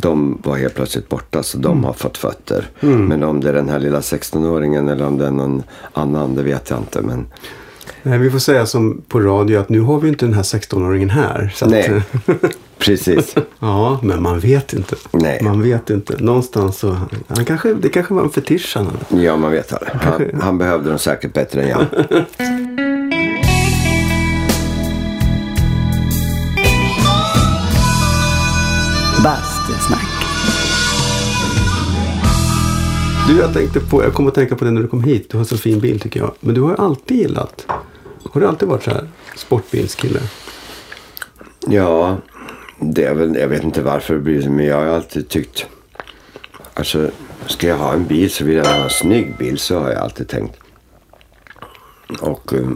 De 0.05 0.39
var 0.43 0.57
helt 0.57 0.75
plötsligt 0.75 1.09
borta 1.09 1.43
så 1.43 1.59
de 1.59 1.85
har 1.85 1.93
fått 1.93 2.19
fötter. 2.19 2.69
Men 2.81 3.23
om 3.23 3.41
det 3.41 3.49
är 3.49 3.53
den 3.53 3.69
här 3.69 3.79
lilla 3.79 4.01
16-åringen 4.01 4.93
eller 4.93 5.07
om 5.07 5.19
det 5.19 5.27
är 5.27 5.31
någon 5.31 5.63
annan 5.93 6.35
det 6.35 6.43
vet 6.43 6.71
jag 6.71 6.79
inte. 6.79 7.03
Men 7.03 7.27
Nej, 8.03 8.19
vi 8.19 8.31
får 8.31 8.39
säga 8.39 8.67
som 8.67 9.03
på 9.09 9.21
radio 9.21 9.59
att 9.59 9.69
nu 9.69 9.81
har 9.81 10.01
vi 10.01 10.09
inte 10.09 10.27
den 10.27 10.35
här 10.35 10.43
16-åringen 10.43 11.11
här. 11.11 11.53
Så 11.55 11.65
att, 11.65 11.71
nej, 11.71 12.03
precis. 12.79 13.35
ja, 13.59 14.01
men 14.03 14.23
man 14.23 14.41
vet 14.41 14.73
inte. 14.73 14.97
Nej. 15.11 15.41
Man 15.43 15.63
vet 15.63 15.91
inte. 15.91 16.17
Någonstans 16.19 16.79
så... 16.79 16.97
Han 17.29 17.45
kanske, 17.45 17.75
det 17.75 17.89
kanske 17.89 18.15
var 18.15 18.23
en 18.23 18.31
fetisch 18.31 18.73
han 18.77 18.87
hade. 18.87 19.23
Ja, 19.25 19.37
man 19.37 19.53
vet 19.53 19.73
aldrig. 19.73 19.95
Han, 20.33 20.41
han 20.43 20.59
behövde 20.59 20.89
dem 20.89 20.99
säkert 20.99 21.33
bättre 21.33 21.63
än 21.63 21.69
jag. 21.69 21.87
Du, 33.29 33.39
jag 33.39 33.53
tänkte 33.53 33.81
på, 33.81 34.03
jag 34.03 34.15
kom 34.15 34.27
att 34.27 34.35
tänka 34.35 34.57
på 34.57 34.65
det 34.65 34.71
när 34.71 34.83
du 34.83 34.89
kom 34.89 35.05
hit. 35.05 35.31
Du 35.31 35.37
har 35.37 35.45
så 35.45 35.57
fin 35.57 35.81
bil 35.81 36.01
tycker 36.01 36.21
jag. 36.21 36.35
Men 36.41 36.55
du 36.55 36.61
har 36.61 36.71
ju 36.71 36.77
alltid 36.77 37.17
gillat. 37.17 37.67
Har 38.31 38.41
du 38.41 38.47
alltid 38.47 38.69
varit 38.69 38.83
så 38.83 38.91
här 38.91 39.09
sportbilskille? 39.37 40.21
Ja, 41.67 42.19
det 42.81 43.05
är 43.05 43.15
väl, 43.15 43.37
jag 43.37 43.49
vet 43.49 43.65
inte 43.65 43.83
varför 43.83 44.15
det 44.15 44.21
blir 44.21 44.43
så, 44.43 44.51
men 44.51 44.67
jag 44.67 44.77
har 44.77 44.87
alltid 44.87 45.29
tyckt... 45.29 45.67
Alltså, 46.75 47.11
ska 47.47 47.69
jag 47.69 47.77
ha 47.77 47.93
en 47.93 48.07
bil 48.07 48.31
så 48.31 48.45
vill 48.45 48.57
jag 48.57 48.65
ha 48.65 48.85
en 48.85 48.91
snygg 48.91 49.37
bil, 49.39 49.59
så 49.59 49.79
har 49.79 49.91
jag 49.91 50.01
alltid 50.03 50.29
tänkt. 50.29 50.57
Och 52.21 52.53
eh, 52.53 52.69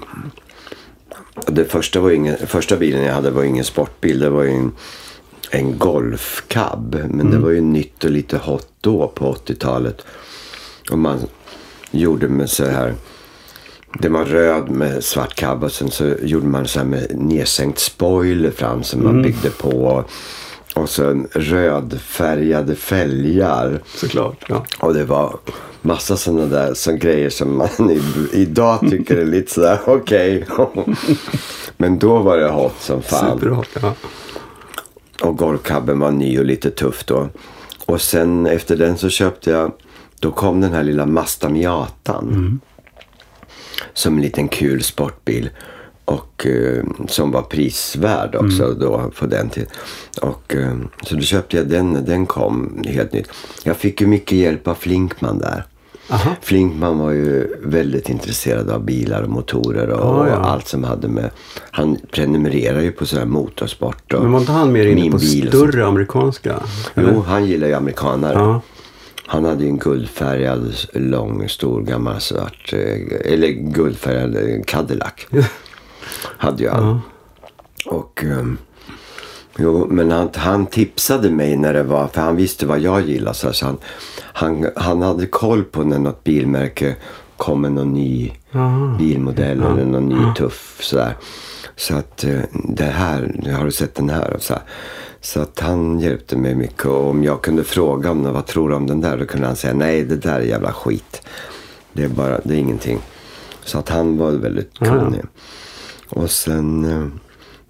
det 1.46 1.64
första, 1.64 2.00
var 2.00 2.10
ingen, 2.10 2.36
första 2.46 2.76
bilen 2.76 3.02
jag 3.02 3.14
hade 3.14 3.30
var 3.30 3.44
ingen 3.44 3.64
sportbil, 3.64 4.18
det 4.18 4.30
var 4.30 4.42
ju 4.42 4.50
en, 4.50 4.72
en 5.50 5.78
Golf 5.78 6.44
Cab. 6.48 6.96
Men 7.10 7.30
det 7.30 7.38
var 7.38 7.50
ju 7.50 7.60
nytt 7.60 8.04
och 8.04 8.10
lite 8.10 8.38
hot 8.38 8.68
då 8.80 9.08
på 9.08 9.34
80-talet. 9.34 10.04
Och 10.90 10.98
man 10.98 11.18
gjorde 11.90 12.28
med 12.28 12.50
så 12.50 12.64
här... 12.64 12.94
Den 14.00 14.12
var 14.12 14.24
röd 14.24 14.70
med 14.70 15.04
svart 15.04 15.34
cab 15.34 15.64
och 15.64 15.72
sen 15.72 15.90
så 15.90 16.14
gjorde 16.22 16.46
man 16.46 16.68
så 16.68 16.78
här 16.78 16.86
med 16.86 17.06
nedsänkt 17.18 17.78
spoiler 17.78 18.50
fram 18.50 18.82
som 18.82 19.04
man 19.04 19.22
byggde 19.22 19.50
på. 19.50 20.04
Och 20.74 20.88
så 20.88 21.24
rödfärgade 21.32 22.74
fälgar. 22.74 23.82
Såklart. 23.94 24.44
Ja. 24.48 24.64
Och 24.78 24.94
det 24.94 25.04
var 25.04 25.38
massa 25.82 26.16
sådana 26.16 26.46
där 26.46 26.74
så 26.74 26.92
grejer 26.92 27.30
som 27.30 27.56
man 27.56 27.90
i, 27.90 28.02
idag 28.32 28.80
tycker 28.90 29.16
är 29.16 29.24
lite 29.24 29.52
sådär 29.52 29.78
okej. 29.84 30.46
Men 31.76 31.98
då 31.98 32.18
var 32.18 32.36
det 32.36 32.48
hot 32.48 32.74
som 32.80 33.02
fan. 33.02 33.38
Superhot. 33.38 33.68
Ja. 33.82 33.94
Och 35.22 35.36
golfcabben 35.36 35.98
var 35.98 36.10
ny 36.10 36.38
och 36.38 36.44
lite 36.44 36.70
tuff 36.70 37.04
då. 37.04 37.28
Och 37.86 38.00
sen 38.00 38.46
efter 38.46 38.76
den 38.76 38.98
så 38.98 39.08
köpte 39.08 39.50
jag, 39.50 39.72
då 40.20 40.30
kom 40.30 40.60
den 40.60 40.72
här 40.72 40.82
lilla 40.84 41.06
Mazda 41.06 41.48
Miatan. 41.48 42.60
Som 43.92 44.16
en 44.16 44.22
liten 44.22 44.48
kul 44.48 44.82
sportbil. 44.82 45.50
Och 46.04 46.46
eh, 46.46 46.84
som 47.08 47.30
var 47.30 47.42
prisvärd 47.42 48.34
också 48.34 48.74
då 48.74 49.10
på 49.18 49.26
den 49.26 49.48
tiden. 49.48 49.70
Och 50.22 50.54
eh, 50.54 50.76
så 51.02 51.14
då 51.14 51.20
köpte 51.20 51.56
jag 51.56 51.66
den, 51.68 52.04
den 52.04 52.26
kom 52.26 52.82
helt 52.86 53.12
nytt. 53.12 53.28
Jag 53.64 53.76
fick 53.76 54.00
ju 54.00 54.06
mycket 54.06 54.38
hjälp 54.38 54.68
av 54.68 54.74
Flinkman 54.74 55.38
där. 55.38 55.64
Aha. 56.10 56.30
Flinkman 56.42 56.98
var 56.98 57.10
ju 57.10 57.56
väldigt 57.62 58.08
intresserad 58.08 58.70
av 58.70 58.84
bilar 58.84 59.22
och 59.22 59.28
motorer 59.30 59.88
och, 59.90 60.04
Ah, 60.20 60.28
ja. 60.28 60.36
och 60.38 60.50
allt 60.50 60.68
som 60.68 60.84
hade 60.84 61.08
med... 61.08 61.30
Han 61.70 61.96
prenumererar 62.10 62.80
ju 62.80 62.92
på 62.92 63.06
sådär 63.06 63.24
motorsport 63.26 64.12
och 64.14 64.22
Men 64.22 64.32
var 64.32 64.40
inte 64.40 64.52
han 64.52 64.72
mer 64.72 64.86
inne 64.86 65.10
på 65.10 65.18
större 65.18 65.86
amerikanska? 65.86 66.54
Jo, 66.94 67.24
han 67.26 67.46
gillar 67.46 67.66
ju 67.68 67.74
amerikanare. 67.74 68.34
Ja. 68.34 68.60
Han 69.30 69.44
hade 69.44 69.64
ju 69.64 69.68
en 69.68 69.78
guldfärgad, 69.78 70.74
lång, 70.92 71.48
stor, 71.48 71.82
gammal 71.82 72.20
svart, 72.20 72.72
eh, 72.72 73.32
eller 73.32 73.48
guldfärgad 73.48 74.36
eh, 74.36 74.62
Cadillac. 74.66 75.26
hade 76.38 76.62
ju 76.62 76.68
han. 76.68 77.00
Och, 77.86 78.24
ehm, 78.24 78.58
jo, 79.58 79.86
men 79.90 80.10
han, 80.10 80.28
han 80.34 80.66
tipsade 80.66 81.30
mig 81.30 81.56
när 81.56 81.74
det 81.74 81.82
var, 81.82 82.06
för 82.06 82.20
han 82.20 82.36
visste 82.36 82.66
vad 82.66 82.80
jag 82.80 83.08
gillade. 83.08 83.34
Så, 83.34 83.46
här, 83.46 83.54
så 83.54 83.66
han, 83.66 83.78
han, 84.20 84.66
han 84.76 85.02
hade 85.02 85.26
koll 85.26 85.64
på 85.64 85.84
när 85.84 85.98
något 85.98 86.24
bilmärke 86.24 86.96
kom 87.36 87.60
med 87.60 87.72
någon 87.72 87.92
ny 87.92 88.32
Aha. 88.54 88.96
bilmodell 88.98 89.62
eller 89.62 89.84
någon 89.84 90.08
ny 90.08 90.34
tuff 90.36 90.78
sådär. 90.82 91.16
Så 91.76 91.94
att 91.94 92.24
eh, 92.24 92.40
det 92.52 92.84
här, 92.84 93.52
har 93.58 93.64
du 93.64 93.72
sett 93.72 93.94
den 93.94 94.10
här? 94.10 94.32
Och 94.34 94.42
så, 94.42 94.52
här. 94.54 94.62
Så 95.20 95.40
att 95.40 95.60
han 95.60 96.00
hjälpte 96.00 96.36
mig 96.36 96.54
mycket 96.54 96.84
och 96.84 97.10
om 97.10 97.24
jag 97.24 97.42
kunde 97.42 97.64
fråga 97.64 98.10
om 98.10 98.32
vad 98.32 98.46
tror 98.46 98.68
du 98.68 98.74
om 98.74 98.86
den 98.86 99.00
där? 99.00 99.16
Då 99.16 99.26
kunde 99.26 99.46
han 99.46 99.56
säga 99.56 99.74
nej 99.74 100.04
det 100.04 100.16
där 100.16 100.40
är 100.40 100.44
jävla 100.44 100.72
skit. 100.72 101.22
Det 101.92 102.04
är 102.04 102.08
bara, 102.08 102.40
det 102.44 102.54
är 102.54 102.58
ingenting. 102.58 102.98
Så 103.64 103.78
att 103.78 103.88
han 103.88 104.18
var 104.18 104.32
väldigt 104.32 104.78
kunnig. 104.78 105.22
Och 106.08 106.30
sen, 106.30 106.84
eh, 106.84 107.06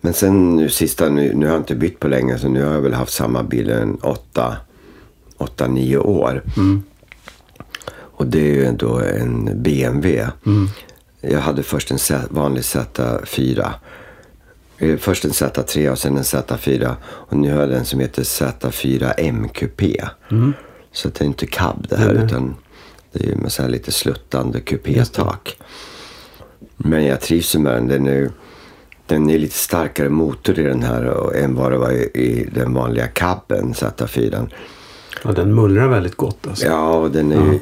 men 0.01 0.13
sen 0.13 0.57
nu 0.57 0.69
sista, 0.69 1.09
nu, 1.09 1.35
nu 1.35 1.47
har 1.47 1.53
jag 1.53 1.61
inte 1.61 1.75
bytt 1.75 2.01
på 2.01 2.09
länge 2.09 2.39
så 2.39 2.49
nu 2.49 2.65
har 2.65 2.73
jag 2.73 2.81
väl 2.81 2.95
haft 2.95 3.13
samma 3.13 3.43
bil 3.43 3.71
en 3.71 3.95
åtta, 3.95 4.57
åtta 5.37 5.67
nio 5.67 5.99
år. 5.99 6.43
Och 8.19 8.27
det 8.27 8.39
är 8.41 8.55
ju 8.55 8.73
då 8.73 8.99
en 9.01 9.63
BMW. 9.63 10.27
Jag 11.21 11.41
hade 11.41 11.63
först 11.63 11.91
en 11.91 11.99
vanlig 12.31 12.61
Z4. 12.61 13.73
Eh, 14.79 14.97
Först 14.97 15.25
en 15.25 15.31
Z3 15.31 15.91
och 15.91 15.99
sen 15.99 16.17
en 16.17 16.23
Z4. 16.23 16.95
Och 17.05 17.37
nu 17.37 17.53
har 17.53 17.61
jag 17.61 17.69
den 17.69 17.85
som 17.85 18.01
heter 18.01 18.23
Z4 18.23 19.13
MQP. 19.33 19.83
Så 20.93 21.09
det 21.09 21.21
är 21.21 21.27
inte 21.27 21.47
cab 21.47 21.87
det 21.89 21.97
här 21.97 22.15
nej. 22.15 22.25
utan 22.25 22.57
det 23.13 23.25
är 23.25 23.29
ju 23.29 23.37
med 23.37 23.53
så 23.53 23.63
här 23.63 23.69
lite 23.69 23.93
sluttande 23.93 24.61
kupétak. 24.61 25.57
Men 26.77 27.05
jag 27.05 27.21
trivs 27.21 27.55
med 27.57 27.73
den. 27.75 27.89
Den 27.89 28.07
är, 28.07 28.31
den 29.07 29.31
är 29.31 29.39
lite 29.39 29.55
starkare 29.55 30.09
motor 30.09 30.59
i 30.59 30.63
den 30.63 30.83
här 30.83 31.05
och, 31.05 31.37
än 31.37 31.55
vad 31.55 31.73
det 31.73 31.79
var 31.79 31.93
i, 31.93 32.49
den 32.55 32.75
vanliga 32.75 33.07
cabben 33.07 33.73
Z4. 33.73 34.51
ja, 35.25 35.33
den 35.33 35.55
mullrar 35.55 35.89
väldigt 35.89 36.17
gott 36.17 36.47
alltså. 36.49 36.67
Ja, 36.67 36.95
och 36.95 37.11
den 37.11 37.33
är 37.33 37.53
ju 37.53 37.59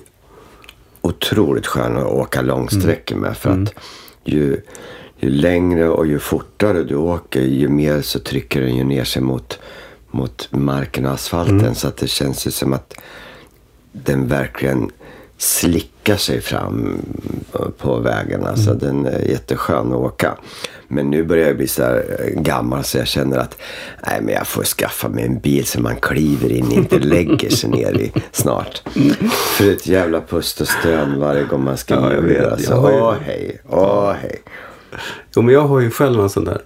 otroligt 1.00 1.66
skön 1.66 1.96
att 1.96 2.06
åka 2.06 2.42
långsträckor 2.42 3.16
med. 3.16 3.36
För 3.36 3.50
att 3.50 3.74
ju, 4.24 4.60
ju 5.26 5.32
längre 5.32 5.88
och 5.88 6.06
ju 6.06 6.18
fortare 6.18 6.82
du 6.82 6.96
åker, 6.96 7.40
ju 7.40 7.68
mer 7.68 8.02
så 8.02 8.18
trycker 8.18 8.60
den 8.60 8.76
ju 8.76 8.84
ner 8.84 9.04
sig 9.04 9.22
mot, 9.22 9.58
mot 10.10 10.48
marken 10.50 11.06
och 11.06 11.12
asfalten. 11.12 11.74
Så 11.74 11.88
att 11.88 11.96
det 11.96 12.06
känns 12.06 12.46
ju 12.46 12.50
som 12.50 12.72
att 12.72 12.94
den 13.92 14.28
verkligen 14.28 14.90
slickar 15.38 16.16
sig 16.16 16.40
fram 16.40 17.02
på 17.78 17.98
vägarna. 17.98 18.56
Så 18.56 18.74
den 18.74 19.06
är 19.06 19.20
jätteskön 19.20 19.86
att 19.86 19.98
åka. 19.98 20.36
Men 20.88 21.10
nu 21.10 21.24
börjar 21.24 21.46
jag 21.46 21.56
bli 21.56 21.68
så 21.68 21.82
eh, 21.82 22.00
gammal 22.34 22.84
så 22.84 22.98
jag 22.98 23.06
känner 23.06 23.38
att 23.38 23.58
nej, 24.06 24.20
men 24.22 24.34
jag 24.34 24.46
får 24.46 24.64
skaffa 24.64 25.08
mig 25.08 25.24
en 25.24 25.38
bil 25.38 25.66
som 25.66 25.82
man 25.82 25.96
kliver 25.96 26.52
in 26.52 26.72
inte 26.72 26.98
lägger 27.14 27.50
sig 27.50 27.70
ner 27.70 28.00
i 28.00 28.12
snart. 28.32 28.82
För 29.30 29.70
ett 29.70 29.86
jävla 29.86 30.20
pust 30.20 30.60
och 30.60 30.68
stön 30.68 31.20
varje 31.20 31.44
gång 31.44 31.64
man 31.64 31.76
ska 31.76 31.94
Ja, 31.94 32.20
vet. 32.20 32.52
Alltså, 32.52 32.74
åh 32.74 33.14
hej, 33.24 33.60
åh 33.68 34.12
hej. 34.12 34.42
Jo, 35.36 35.42
men 35.42 35.54
jag 35.54 35.60
har 35.60 35.80
ju 35.80 35.90
själv 35.90 36.20
en 36.20 36.28
sån 36.30 36.44
där 36.44 36.58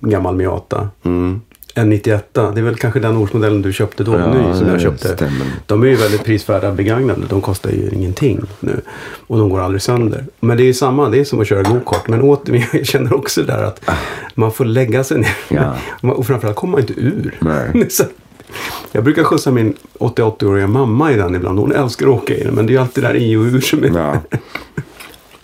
gammal 0.00 0.36
Miata. 0.36 0.88
Mm. 1.02 1.40
en 1.74 1.88
91 1.90 2.34
Det 2.34 2.40
är 2.40 2.62
väl 2.62 2.74
kanske 2.76 3.00
den 3.00 3.16
årsmodellen 3.16 3.62
du 3.62 3.72
köpte 3.72 4.04
då, 4.04 4.14
Ja, 4.18 4.32
ny, 4.34 4.58
som 4.58 4.68
jag 4.68 4.80
köpte. 4.80 5.08
stämmer. 5.16 5.46
De 5.66 5.82
är 5.82 5.86
ju 5.86 5.94
väldigt 5.96 6.24
prisvärda 6.24 6.72
begagnade. 6.72 7.20
De 7.28 7.40
kostar 7.40 7.70
ju 7.70 7.88
ingenting 7.92 8.40
nu. 8.60 8.80
Och 9.26 9.38
de 9.38 9.48
går 9.50 9.60
aldrig 9.60 9.82
sönder. 9.82 10.24
Men 10.40 10.56
det 10.56 10.62
är 10.62 10.66
ju 10.66 10.74
samma, 10.74 11.08
det 11.08 11.20
är 11.20 11.24
som 11.24 11.40
att 11.40 11.46
köra 11.46 11.62
gokart. 11.62 12.08
Men 12.08 12.22
åter, 12.22 12.68
jag 12.72 12.86
känner 12.86 13.14
också 13.14 13.42
där 13.42 13.62
att 13.62 13.90
man 14.34 14.52
får 14.52 14.64
lägga 14.64 15.04
sig 15.04 15.18
ner. 15.18 15.36
Ja. 15.48 15.74
Och 16.12 16.26
framförallt 16.26 16.56
kommer 16.56 16.72
man 16.72 16.80
inte 16.80 16.92
ur. 16.96 17.38
Jag 18.92 19.04
brukar 19.04 19.24
skjutsa 19.24 19.50
min 19.50 19.74
88-åriga 19.98 20.66
mamma 20.66 21.12
i 21.12 21.16
den 21.16 21.34
ibland. 21.34 21.58
Hon 21.58 21.72
älskar 21.72 22.06
att 22.06 22.12
åka 22.12 22.34
i 22.34 22.44
den. 22.44 22.54
Men 22.54 22.66
det 22.66 22.70
är 22.70 22.74
ju 22.74 22.80
alltid 22.80 23.04
där 23.04 23.16
i 23.16 23.36
och 23.36 23.42
ur 23.42 23.60
som 23.60 23.84
är... 23.84 23.88
Ja. 23.98 24.38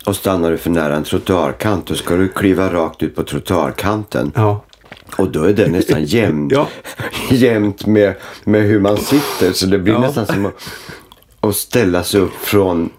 Och 0.06 0.16
stannar 0.16 0.50
du 0.50 0.56
för 0.58 0.70
nära 0.70 0.96
en 0.96 1.04
trottoarkant 1.04 1.86
då 1.86 1.94
ska 1.94 2.16
du 2.16 2.28
kliva 2.28 2.72
rakt 2.72 3.02
ut 3.02 3.16
på 3.16 3.22
trottoarkanten. 3.22 4.32
Ja. 4.34 4.64
Och 5.18 5.28
då 5.30 5.42
är 5.44 5.52
det 5.52 5.68
nästan 5.68 6.04
jämnt, 6.04 6.52
Ja. 6.52 6.68
jämnt 7.30 7.86
med, 7.86 8.14
med 8.44 8.62
hur 8.62 8.80
man 8.80 8.96
sitter. 8.96 9.52
Så 9.52 9.66
det 9.66 9.78
blir 9.78 9.94
Ja. 9.94 10.00
nästan 10.00 10.26
som 10.26 10.46
att, 10.46 10.54
att 11.40 11.56
ställa 11.56 12.02
sig 12.04 12.20
upp 12.20 12.34
från 12.34 12.90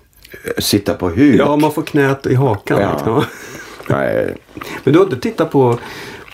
sitta 0.58 0.94
på 0.94 1.10
huk. 1.10 1.40
ja, 1.40 1.56
man 1.56 1.72
får 1.72 1.82
knät 1.84 2.26
i 2.26 2.36
hakan. 2.36 2.82
Ja. 2.82 2.92
Liksom. 2.94 3.24
Nej, 3.90 4.36
Men 4.84 4.94
du 4.94 5.00
har 5.00 5.06
inte 5.06 5.20
tittat 5.20 5.52
på, 5.52 5.80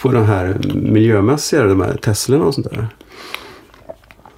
på 0.01 0.11
de 0.11 0.25
här 0.25 0.57
miljömässiga, 0.73 1.63
de 1.63 1.81
här 1.81 1.97
Teslorna 2.01 2.45
och 2.45 2.53
sånt 2.53 2.69
där? 2.69 2.87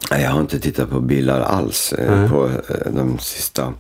Jag 0.10 0.30
har 0.32 0.42
inte 0.42 0.60
tittat 0.60 0.90
på 0.90 1.00
bilar 1.00 1.42
alls 1.42 1.94
Nej. 1.98 2.30
på 2.30 2.46
eh, 2.46 2.92
de 2.96 3.20
sista 3.20 3.74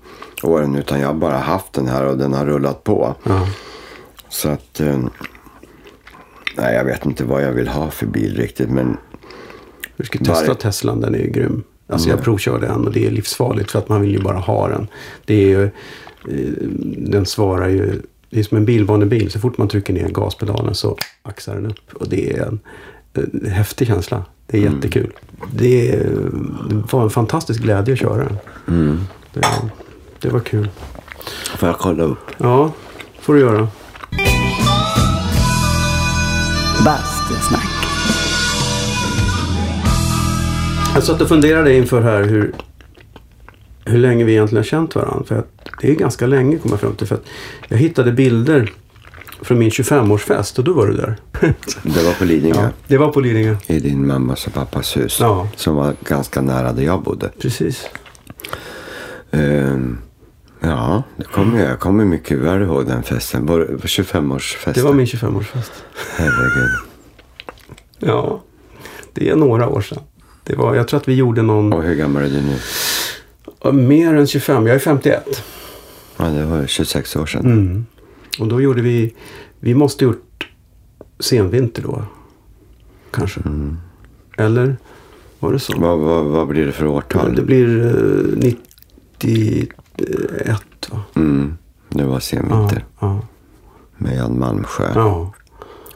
åren. 0.43 0.75
Utan 0.75 0.99
jag 0.99 1.07
har 1.07 1.13
bara 1.13 1.37
haft 1.37 1.73
den 1.73 1.87
här 1.87 2.05
och 2.05 2.17
den 2.17 2.33
har 2.33 2.45
rullat 2.45 2.83
på. 2.83 3.15
Ja. 3.23 3.47
Så 4.29 4.49
att... 4.49 4.79
Eh, 4.79 4.97
nej, 6.57 6.75
jag 6.75 6.85
vet 6.85 7.05
inte 7.05 7.23
vad 7.23 7.43
jag 7.43 7.51
vill 7.51 7.67
ha 7.67 7.91
för 7.91 8.05
bil 8.05 8.35
riktigt. 8.37 8.69
Men 8.69 8.97
Du 9.97 10.05
ska 10.05 10.19
testa 10.19 10.33
Varje- 10.33 10.55
Teslan, 10.55 11.01
den 11.01 11.15
är 11.15 11.19
ju 11.19 11.29
grym. 11.29 11.63
Alltså 11.87 12.07
Mm. 12.07 12.17
jag 12.17 12.23
provkörde 12.25 12.67
den 12.67 12.85
och 12.87 12.93
det 12.93 13.05
är 13.07 13.11
livsfarligt 13.11 13.71
för 13.71 13.79
att 13.79 13.89
man 13.89 14.01
vill 14.01 14.11
ju 14.11 14.19
bara 14.19 14.37
ha 14.37 14.67
den. 14.67 14.87
Det 15.25 15.33
är 15.33 15.47
ju, 15.47 15.69
den 16.97 17.25
svarar 17.25 17.67
ju, 17.69 18.01
det 18.29 18.39
är 18.39 18.43
som 18.43 18.57
en 18.57 18.65
bilbanebil. 18.65 19.31
Så 19.31 19.39
fort 19.39 19.57
man 19.57 19.67
trycker 19.67 19.93
ner 19.93 20.09
gaspedalen 20.09 20.75
så 20.75 20.97
axar 21.23 21.55
den 21.55 21.65
upp. 21.65 21.93
Och 21.93 22.09
det 22.09 22.33
är 22.37 22.43
en, 22.45 22.59
en 23.13 23.51
häftig 23.51 23.87
känsla. 23.87 24.25
Det 24.47 24.57
är 24.57 24.61
Mm. 24.61 24.73
jättekul. 24.75 25.11
Det, 25.53 25.91
det 26.69 26.93
var 26.93 27.03
en 27.03 27.09
fantastisk 27.09 27.61
glädje 27.61 27.93
att 27.93 27.99
köra 27.99 28.17
den. 28.23 28.37
Mm. 28.67 28.99
Det, 29.33 29.41
det 30.19 30.29
var 30.29 30.39
kul. 30.39 30.69
får 31.57 31.69
jag 31.69 31.77
kolla 31.79 32.03
upp? 32.03 32.19
Ja, 32.37 32.71
får 33.21 33.33
du 33.33 33.39
göra. 33.39 33.67
Bastusnack. 36.85 37.63
Jag 40.93 41.03
satt 41.03 41.21
och 41.21 41.27
funderade 41.27 41.73
inför 41.77 42.01
här 42.01 42.23
hur, 42.23 42.53
hur 43.85 43.97
länge 43.97 44.23
vi 44.23 44.31
egentligen 44.31 44.59
har 44.63 44.69
känt 44.69 44.95
varandra. 44.95 45.23
För 45.25 45.35
att 45.39 45.69
det 45.81 45.89
är 45.91 45.95
ganska 45.95 46.27
länge 46.27 46.57
kom 46.57 46.71
jag 46.71 46.79
fram 46.79 46.95
till. 46.95 47.07
För 47.07 47.15
att 47.15 47.25
jag 47.67 47.77
hittade 47.77 48.11
bilder 48.11 48.71
från 49.43 49.59
min 49.59 49.69
25-årsfest 49.69 50.57
och 50.59 50.63
då 50.63 50.73
var 50.73 50.87
du 50.87 50.93
där. 50.93 51.15
Det 51.83 52.03
var 52.03 52.13
på 52.13 52.25
Lidingö. 52.25 52.61
ja, 52.61 52.69
det 52.87 52.97
var 52.97 53.11
på 53.11 53.19
Lidingö. 53.19 53.55
I 53.67 53.79
din 53.79 54.07
mammas 54.07 54.47
och 54.47 54.53
pappas 54.53 54.97
hus. 54.97 55.17
Ja. 55.19 55.47
Som 55.55 55.75
var 55.75 55.93
ganska 56.07 56.41
nära 56.41 56.71
där 56.73 56.83
jag 56.83 57.01
bodde. 57.03 57.29
Precis. 57.41 57.87
Ehm, 59.31 59.97
ja, 60.59 61.03
det 61.17 61.23
kommer 61.25 61.59
jag. 61.59 61.69
Jag 61.71 61.79
kommer 61.79 62.05
mycket 62.05 62.37
väl 62.37 62.61
ihåg 62.61 62.85
den 62.87 63.03
festen. 63.03 63.45
Var 63.45 63.59
det 63.59 63.65
25-årsfesten? 63.77 64.73
Det 64.73 64.81
var 64.81 64.93
min 64.93 65.05
25-årsfest. 65.05 65.71
Herregud. 66.17 66.71
Ja, 67.99 68.41
det 69.13 69.29
är 69.29 69.35
några 69.35 69.67
år 69.69 69.81
sedan. 69.81 69.99
Det 70.43 70.55
var, 70.55 70.75
jag 70.75 70.87
tror 70.87 70.99
att 70.99 71.07
vi 71.07 71.13
gjorde 71.15 71.41
någon, 71.41 71.73
Och 71.73 71.83
hur 71.83 71.95
gammal 71.95 72.23
är 72.23 72.29
du 72.29 72.41
nu? 72.41 72.57
mer 73.71 74.13
än 74.13 74.27
25. 74.27 74.67
Jag 74.67 74.75
är 74.75 74.79
51. 74.79 75.43
Ja, 76.17 76.25
det 76.25 76.45
var 76.45 76.67
26 76.67 77.15
år 77.15 77.25
sedan. 77.25 77.45
Mm. 77.45 77.85
Och 78.39 78.47
då 78.47 78.61
gjorde 78.61 78.81
vi, 78.81 79.15
vi 79.59 79.73
måste 79.75 80.03
gjort 80.05 80.47
senvinter 81.19 81.81
då. 81.81 82.03
Kanske. 83.11 83.41
Eller 84.37 84.77
var 85.39 85.51
det 85.53 85.59
så? 85.59 85.73
Vad, 85.79 85.99
vad, 85.99 86.25
vad 86.25 86.47
blir 86.47 86.65
det 86.65 86.71
för 86.71 86.85
Ja, 86.85 86.91
årtal? 86.91 87.35
det 87.35 87.41
blir 87.41 87.85
eh, 87.85 88.37
91 89.19 89.69
va? 90.91 91.01
Mm, 91.15 91.57
det 91.89 92.03
var 92.03 92.13
Ja, 92.13 92.19
senvinter. 92.19 92.85
ja, 92.99 93.21
Med 93.97 94.17
Jan 94.17 94.39
Malmsjö 94.39 94.91
ja. 94.95 95.33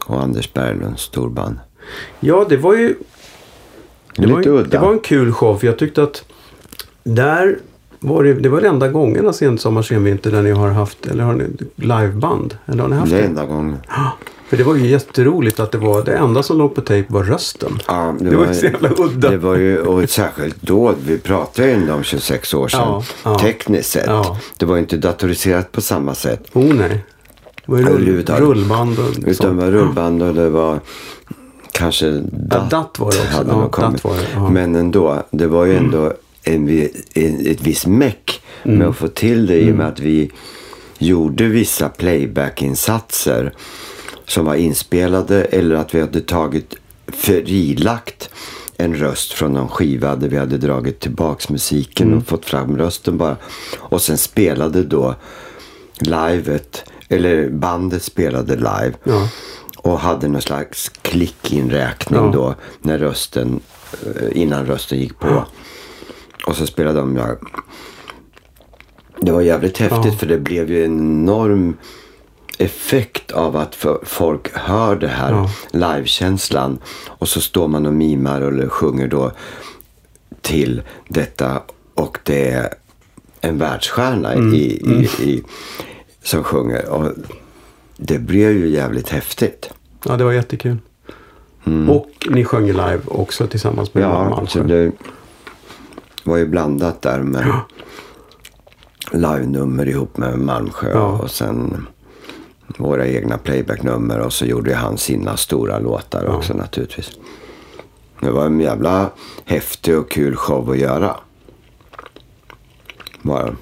och 0.06 0.22
Anders 0.22 0.52
Berglunds 0.52 1.02
storband. 1.02 1.58
ja, 2.20 2.46
det 2.48 2.56
var 2.56 2.74
ju... 2.74 2.94
Det 4.16 4.26
var, 4.26 4.38
Lite 4.38 4.48
ju- 4.50 4.54
udda. 4.56 4.68
det 4.70 4.78
var 4.78 4.92
en 4.92 4.98
kul 5.00 5.32
show 5.32 5.56
för 5.58 5.66
jag 5.66 5.78
tyckte 5.78 6.02
att 6.02 6.24
där 7.04 7.58
var 8.00 8.24
det, 8.24 8.34
det 8.34 8.48
var 8.48 8.60
den 8.60 8.72
enda 8.74 8.88
gången 8.88 9.32
sensommar, 9.34 9.82
senvinter 9.82 10.30
där 10.30 10.42
ni 10.42 10.50
har 10.50 10.68
haft, 10.68 11.06
eller 11.06 11.24
har 11.24 11.32
ni 11.32 11.44
liveband? 11.76 12.56
Eller 12.66 12.82
har 12.82 12.90
ni 12.90 12.96
haft 12.96 13.10
Det 13.10 13.16
är 13.16 13.20
det? 13.22 13.26
enda 13.28 13.46
gången. 13.46 13.76
För 14.48 14.56
det 14.56 14.64
var 14.64 14.74
ju 14.74 14.86
jätteroligt 14.86 15.60
att 15.60 15.72
det 15.72 15.78
var, 15.78 16.02
det 16.04 16.12
enda 16.16 16.42
som 16.42 16.58
låg 16.58 16.74
på 16.74 16.80
tejp 16.80 17.12
var 17.12 17.22
rösten. 17.22 17.78
Ja, 17.86 18.14
Det 18.20 18.36
var 18.36 18.46
ju 18.46 18.54
så 18.54 18.66
jävla 18.66 18.90
udda. 18.98 19.30
Det 19.30 19.36
var 19.38 19.56
ju, 19.56 19.78
och 19.78 20.10
särskilt 20.10 20.56
då, 20.62 20.94
vi 21.06 21.18
pratade 21.18 21.68
ju 21.68 21.74
ändå 21.74 21.94
om 21.94 22.02
26 22.02 22.54
år 22.54 22.68
sedan. 22.68 22.80
Ja, 22.80 23.02
ja. 23.24 23.38
Tekniskt 23.38 23.90
sett. 23.90 24.06
Ja. 24.06 24.38
Det 24.56 24.66
var 24.66 24.78
inte 24.78 24.96
datoriserat 24.96 25.72
på 25.72 25.80
samma 25.80 26.14
sätt. 26.14 26.42
Oh 26.52 26.74
nej. 26.74 27.04
Det 27.66 27.72
var 27.72 27.78
ju 27.78 27.84
rull, 27.84 28.24
rullband 28.38 28.98
och 28.98 29.08
Utan 29.10 29.24
det 29.24 29.34
sånt. 29.34 29.60
var 29.62 29.70
rullband 29.70 30.22
och 30.22 30.34
det 30.34 30.48
var 30.48 30.80
kanske 31.72 32.10
DAT. 32.32 32.70
DAT 32.70 32.98
var 32.98 33.10
det 33.10 33.18
också. 33.18 33.36
hade 33.36 33.50
Ja. 33.50 33.56
DAT 33.90 34.04
var 34.04 34.14
det, 34.14 34.26
ja. 34.34 34.40
Mm. 34.40 34.52
Men 34.52 34.74
ändå, 34.74 35.22
det 35.30 35.46
var 35.46 35.64
ju 35.64 35.76
ändå 35.76 36.12
en, 36.54 36.88
en, 37.14 37.46
ett 37.46 37.60
visst 37.60 37.86
meck 37.86 38.40
Mm. 38.64 38.78
med 38.78 38.88
att 38.88 38.96
få 38.96 39.08
till 39.08 39.46
det 39.46 39.58
i 39.60 39.72
och 39.72 39.76
med 39.76 39.88
att 39.88 40.00
vi 40.00 40.30
gjorde 40.98 41.44
vissa 41.44 41.88
playback-insatser 41.88 43.52
som 44.26 44.44
var 44.44 44.54
inspelade 44.54 45.44
eller 45.44 45.74
att 45.76 45.94
vi 45.94 46.00
hade 46.00 46.20
tagit 46.20 46.74
frilagt 47.06 48.30
en 48.76 48.94
röst 48.94 49.32
från 49.32 49.52
någon 49.52 49.68
skiva 49.68 50.16
där 50.16 50.28
vi 50.28 50.36
hade 50.36 50.58
dragit 50.58 51.00
tillbaks 51.00 51.48
musiken 51.48 52.06
Mm. 52.06 52.18
och 52.18 52.26
fått 52.26 52.44
fram 52.44 52.78
rösten 52.78 53.18
bara. 53.18 53.36
Och 53.78 54.02
sen 54.02 54.18
spelade 54.18 54.82
då 54.82 55.14
livet, 56.00 56.84
eller 57.08 57.48
bandet 57.50 58.02
spelade 58.02 58.56
live. 58.56 58.92
Ja. 59.04 59.28
Och 59.76 59.98
hade 60.00 60.28
någon 60.28 60.42
slags 60.42 60.88
klickinräkning 61.02 62.20
Ja. 62.20 62.30
då 62.32 62.54
när 62.82 62.98
rösten, 62.98 63.60
eh, 64.06 64.40
innan 64.42 64.66
rösten 64.66 64.98
gick 64.98 65.18
på. 65.18 65.44
Och 66.48 66.56
så 66.56 66.66
spelade 66.66 67.00
de 67.00 67.14
där. 67.14 67.36
Det 69.20 69.32
var 69.32 69.40
jävligt 69.40 69.78
häftigt 69.78 70.12
Ja. 70.12 70.18
för 70.18 70.26
det 70.26 70.38
blev 70.38 70.70
ju 70.70 70.84
en 70.84 70.98
enorm 70.98 71.76
effekt 72.58 73.32
av 73.32 73.56
att 73.56 73.86
folk 74.02 74.52
hör 74.56 74.96
det 74.96 75.08
här 75.08 75.32
Ja. 75.32 75.50
livekänslan. 75.72 76.78
Och 77.06 77.28
så 77.28 77.40
står 77.40 77.68
man 77.68 77.86
och 77.86 77.92
mimar 77.94 78.40
eller 78.40 78.68
sjunger 78.68 79.08
då 79.08 79.32
till 80.40 80.82
detta. 81.08 81.62
Och 81.94 82.18
det 82.22 82.50
är 82.50 82.74
en 83.40 83.58
världsstjärna 83.58 84.32
Mm. 84.32 84.54
i, 84.54 84.58
i, 84.58 85.08
i, 85.30 85.42
som 86.22 86.44
sjunger. 86.44 86.88
Och 86.88 87.12
det 87.96 88.18
blev 88.18 88.52
ju 88.52 88.68
jävligt 88.68 89.08
häftigt. 89.08 89.70
ja, 90.04 90.16
det 90.16 90.24
var 90.24 90.32
jättekul. 90.32 90.76
Och 91.88 92.10
ni 92.30 92.44
sjöng 92.44 92.66
live 92.66 93.00
också 93.06 93.46
tillsammans 93.46 93.94
med 93.94 94.04
Mm. 94.04 94.16
Ja, 94.16 94.28
Malmsjö. 94.30 94.90
Var 96.28 96.36
ju 96.36 96.46
blandat 96.46 97.02
där 97.02 97.22
med 97.22 97.52
live-nummer 99.12 99.88
ihop 99.88 100.16
med 100.16 100.38
Malmsjö 100.38 100.90
Ja. 100.90 101.06
och 101.06 101.30
sen 101.30 101.86
våra 102.78 103.06
egna 103.06 103.38
playback-nummer 103.38 104.18
och 104.20 104.32
så 104.32 104.44
gjorde 104.44 104.74
han 104.74 104.98
sina 104.98 105.36
stora 105.36 105.78
låtar 105.78 106.24
Ja. 106.24 106.32
också 106.36 106.54
naturligtvis. 106.54 107.10
Det 108.20 108.30
var 108.30 108.46
en 108.46 108.60
jävla 108.60 109.10
häftig 109.44 109.98
och 109.98 110.10
kul 110.10 110.36
show 110.36 110.70
att 110.70 110.78
göra. 110.78 111.16
Bara. 113.22 113.56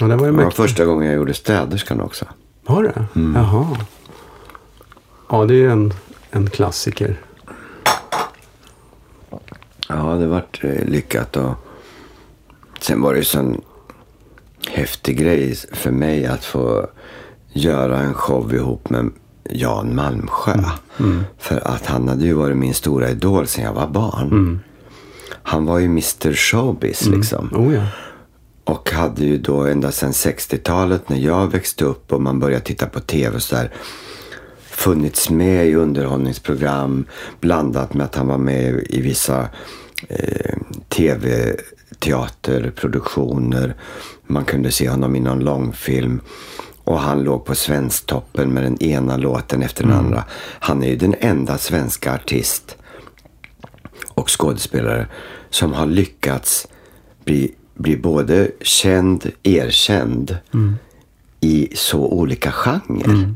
Ja, 0.00 0.06
det 0.06 0.16
var 0.16 0.26
ju 0.26 0.32
Det 0.36 0.44
var 0.44 0.50
första 0.50 0.84
gången 0.84 1.06
jag 1.06 1.16
gjorde 1.16 1.34
städerskan 1.34 2.00
också. 2.00 2.24
Var 2.66 2.82
det? 2.82 3.04
Mm. 3.20 3.34
Jaha. 3.42 3.76
Ja, 5.30 5.44
det 5.44 5.54
är 5.54 5.58
ju 5.58 5.70
en, 5.70 5.92
en 6.30 6.50
klassiker. 6.50 7.20
Ja, 9.88 10.14
det 10.14 10.26
vart 10.26 10.64
eh, 10.64 10.84
lyckat 10.84 11.36
och 11.36 11.52
sen 12.80 13.02
var 13.02 13.12
det 13.12 13.18
ju 13.18 13.24
sån 13.24 13.60
häftig 14.68 15.18
grej 15.18 15.54
för 15.72 15.90
mig 15.90 16.26
att 16.26 16.44
få 16.44 16.86
göra 17.52 17.98
en 17.98 18.14
show 18.14 18.54
ihop 18.54 18.90
med 18.90 19.10
Jan 19.50 19.94
Malmsjö. 19.94 20.62
För 21.38 21.68
att 21.68 21.86
han 21.86 22.08
hade 22.08 22.24
ju 22.24 22.32
varit 22.32 22.56
min 22.56 22.74
stora 22.74 23.10
idol 23.10 23.46
sedan 23.46 23.64
jag 23.64 23.72
var 23.72 23.86
barn. 23.86 24.60
Han 25.42 25.64
var 25.66 25.78
ju 25.78 25.84
Mr 25.84 26.32
Showbiz 26.32 27.06
liksom. 27.06 27.50
Oh 27.54 27.74
ja. 27.74 27.86
Och 28.64 28.90
hade 28.90 29.24
ju 29.24 29.38
då 29.38 29.60
ända 29.66 29.92
sedan 29.92 30.12
60-talet 30.12 31.08
när 31.08 31.16
jag 31.18 31.52
växte 31.52 31.84
upp 31.84 32.12
och 32.12 32.22
man 32.22 32.40
började 32.40 32.64
titta 32.64 32.86
på 32.86 33.00
tv 33.00 33.36
och 33.36 33.42
så 33.42 33.54
där. 33.54 33.70
Funnits 34.74 35.30
med 35.30 35.66
i 35.66 35.74
underhållningsprogram 35.74 37.04
blandat 37.40 37.94
med 37.94 38.04
att 38.06 38.14
han 38.14 38.26
var 38.26 38.38
med 38.38 38.86
i 38.90 39.00
vissa 39.00 39.48
eh, 40.08 40.56
tv-teaterproduktioner. 40.88 43.74
Man 44.26 44.44
kunde 44.44 44.72
se 44.72 44.88
honom 44.88 45.16
i 45.16 45.20
någon 45.20 45.40
långfilm. 45.44 46.20
Och 46.84 47.00
han 47.00 47.22
låg 47.22 47.44
på 47.44 47.54
Svensktoppen 47.54 48.50
med 48.50 48.62
den 48.64 48.82
ena 48.82 49.16
låten 49.16 49.62
efter 49.62 49.82
den 49.84 49.92
Mm. 49.92 50.04
andra. 50.04 50.24
Han 50.60 50.82
är 50.82 50.88
ju 50.88 50.96
den 50.96 51.14
enda 51.20 51.58
svenska 51.58 52.14
artist 52.14 52.76
och 54.08 54.40
skådespelare 54.40 55.06
som 55.50 55.72
har 55.72 55.86
lyckats 55.86 56.66
bli, 57.24 57.54
bli 57.74 57.96
både 57.96 58.50
känd, 58.60 59.30
erkänd 59.42 60.36
i 61.40 61.68
så 61.74 61.98
olika 62.06 62.52
genrer. 62.52 63.34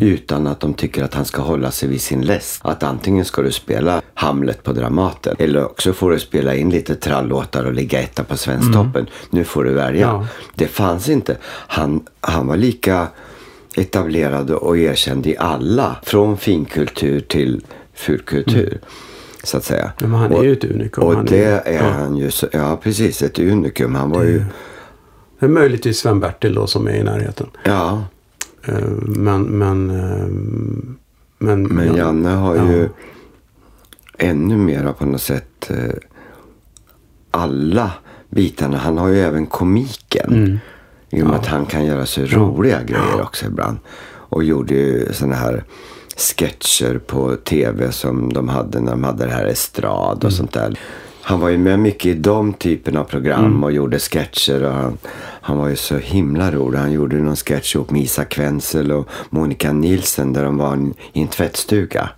Utan 0.00 0.46
att 0.46 0.60
de 0.60 0.74
tycker 0.74 1.04
att 1.04 1.14
han 1.14 1.24
ska 1.24 1.42
hålla 1.42 1.70
sig 1.70 1.88
vid 1.88 2.00
sin 2.00 2.22
läst. 2.22 2.60
Att 2.64 2.82
antingen 2.82 3.24
ska 3.24 3.42
du 3.42 3.52
spela 3.52 4.02
Hamlet 4.14 4.62
på 4.62 4.72
Dramaten 4.72 5.36
eller 5.38 5.64
också 5.64 5.92
får 5.92 6.10
du 6.10 6.18
spela 6.18 6.54
in 6.54 6.70
lite 6.70 6.94
trallåtar 6.94 7.64
och 7.64 7.72
ligga 7.72 8.00
etta 8.02 8.24
på 8.24 8.36
Svensktoppen. 8.36 9.06
Nu 9.30 9.44
får 9.44 9.64
du 9.64 9.72
välja. 9.72 10.00
Ja. 10.00 10.26
Det 10.54 10.66
fanns 10.66 11.08
inte. 11.08 11.36
Han, 11.44 12.00
han 12.20 12.46
var 12.46 12.56
lika 12.56 13.06
etablerad 13.76 14.50
och 14.50 14.78
erkänd 14.78 15.26
i 15.26 15.36
alla. 15.38 15.96
Från 16.02 16.36
finkultur 16.38 17.20
till 17.20 17.64
fulkultur. 17.94 18.80
Så 19.44 19.56
att 19.56 19.64
säga. 19.64 19.92
Men 19.98 20.14
han 20.14 20.32
är 20.32 20.42
ju 20.42 20.52
ett 20.52 20.64
unikum. 20.64 21.04
Och 21.04 21.14
Han 21.14 21.26
är- 21.26 21.30
det 21.30 21.44
är 21.44 21.72
ja. 21.84 21.90
han 21.90 22.16
ju. 22.16 22.30
Så, 22.30 22.46
ja, 22.52 22.76
precis. 22.82 23.22
Ett 23.22 23.38
unikum. 23.38 23.94
Han 23.94 24.10
var 24.10 24.22
ju... 24.22 24.44
Det 25.38 25.46
är 25.46 25.50
möjligtvis 25.50 25.98
Sven-Bertil 25.98 26.54
då 26.54 26.66
som 26.66 26.86
är 26.88 26.94
i 26.94 27.02
närheten. 27.02 27.46
Ja. 27.64 28.04
Eh, 28.66 28.88
Men, 29.06 29.42
men, 29.42 29.90
eh, 29.90 30.26
men, 31.38 31.62
Men 31.62 31.86
ja. 31.86 31.96
Janne 31.96 32.28
har 32.30 32.56
Ja. 32.56 32.70
ju 32.70 32.88
ännu 34.18 34.56
mera 34.56 34.92
på 34.92 35.06
något 35.06 35.22
sätt 35.22 35.70
eh, 35.70 35.94
alla 37.30 37.90
bitarna. 38.30 38.76
Han 38.78 38.98
har 38.98 39.08
ju 39.08 39.20
även 39.20 39.46
komiken. 39.46 40.32
Mm. 40.34 40.58
I 41.10 41.22
och 41.22 41.26
med 41.26 41.36
att 41.36 41.46
han 41.46 41.66
kan 41.66 41.84
göra 41.84 42.06
så 42.06 42.22
roliga 42.24 42.82
grejer 42.82 43.22
också 43.22 43.46
ibland. 43.46 43.78
Och 44.28 44.44
gjorde 44.44 44.74
ju 44.74 45.12
sådana 45.12 45.34
här 45.36 45.64
sketcher 46.16 46.98
på 47.06 47.36
tv 47.36 47.92
som 47.92 48.32
de 48.32 48.48
hade 48.48 48.80
när 48.80 48.90
de 48.90 49.04
hade 49.04 49.26
det 49.26 49.32
här 49.32 49.46
estrad 49.46 50.16
och 50.16 50.22
Mm. 50.24 50.30
sånt 50.32 50.52
där. 50.52 50.78
Han 51.28 51.40
var 51.40 51.48
ju 51.48 51.58
med 51.58 51.78
mycket 51.78 52.06
i 52.06 52.14
de 52.14 52.52
typen 52.52 52.96
av 52.96 53.04
program 53.04 53.44
Mm. 53.44 53.64
och 53.64 53.72
gjorde 53.72 53.98
sketcher. 53.98 54.64
Och 54.64 54.72
han, 54.72 54.98
han 55.40 55.58
var 55.58 55.68
ju 55.68 55.76
så 55.76 55.96
himla 55.98 56.50
rolig. 56.50 56.78
Han 56.78 56.92
gjorde 56.92 57.16
någon 57.16 57.36
sketch 57.36 57.74
ihop 57.74 57.90
med 57.90 58.02
Isak 58.02 58.38
Wenzel 58.38 58.92
och 58.92 59.08
Monica 59.30 59.72
Nilsen 59.72 60.32
där 60.32 60.44
de 60.44 60.56
var 60.58 60.92
i 61.12 61.20
en 61.20 61.28
tvättstuga. 61.28 62.08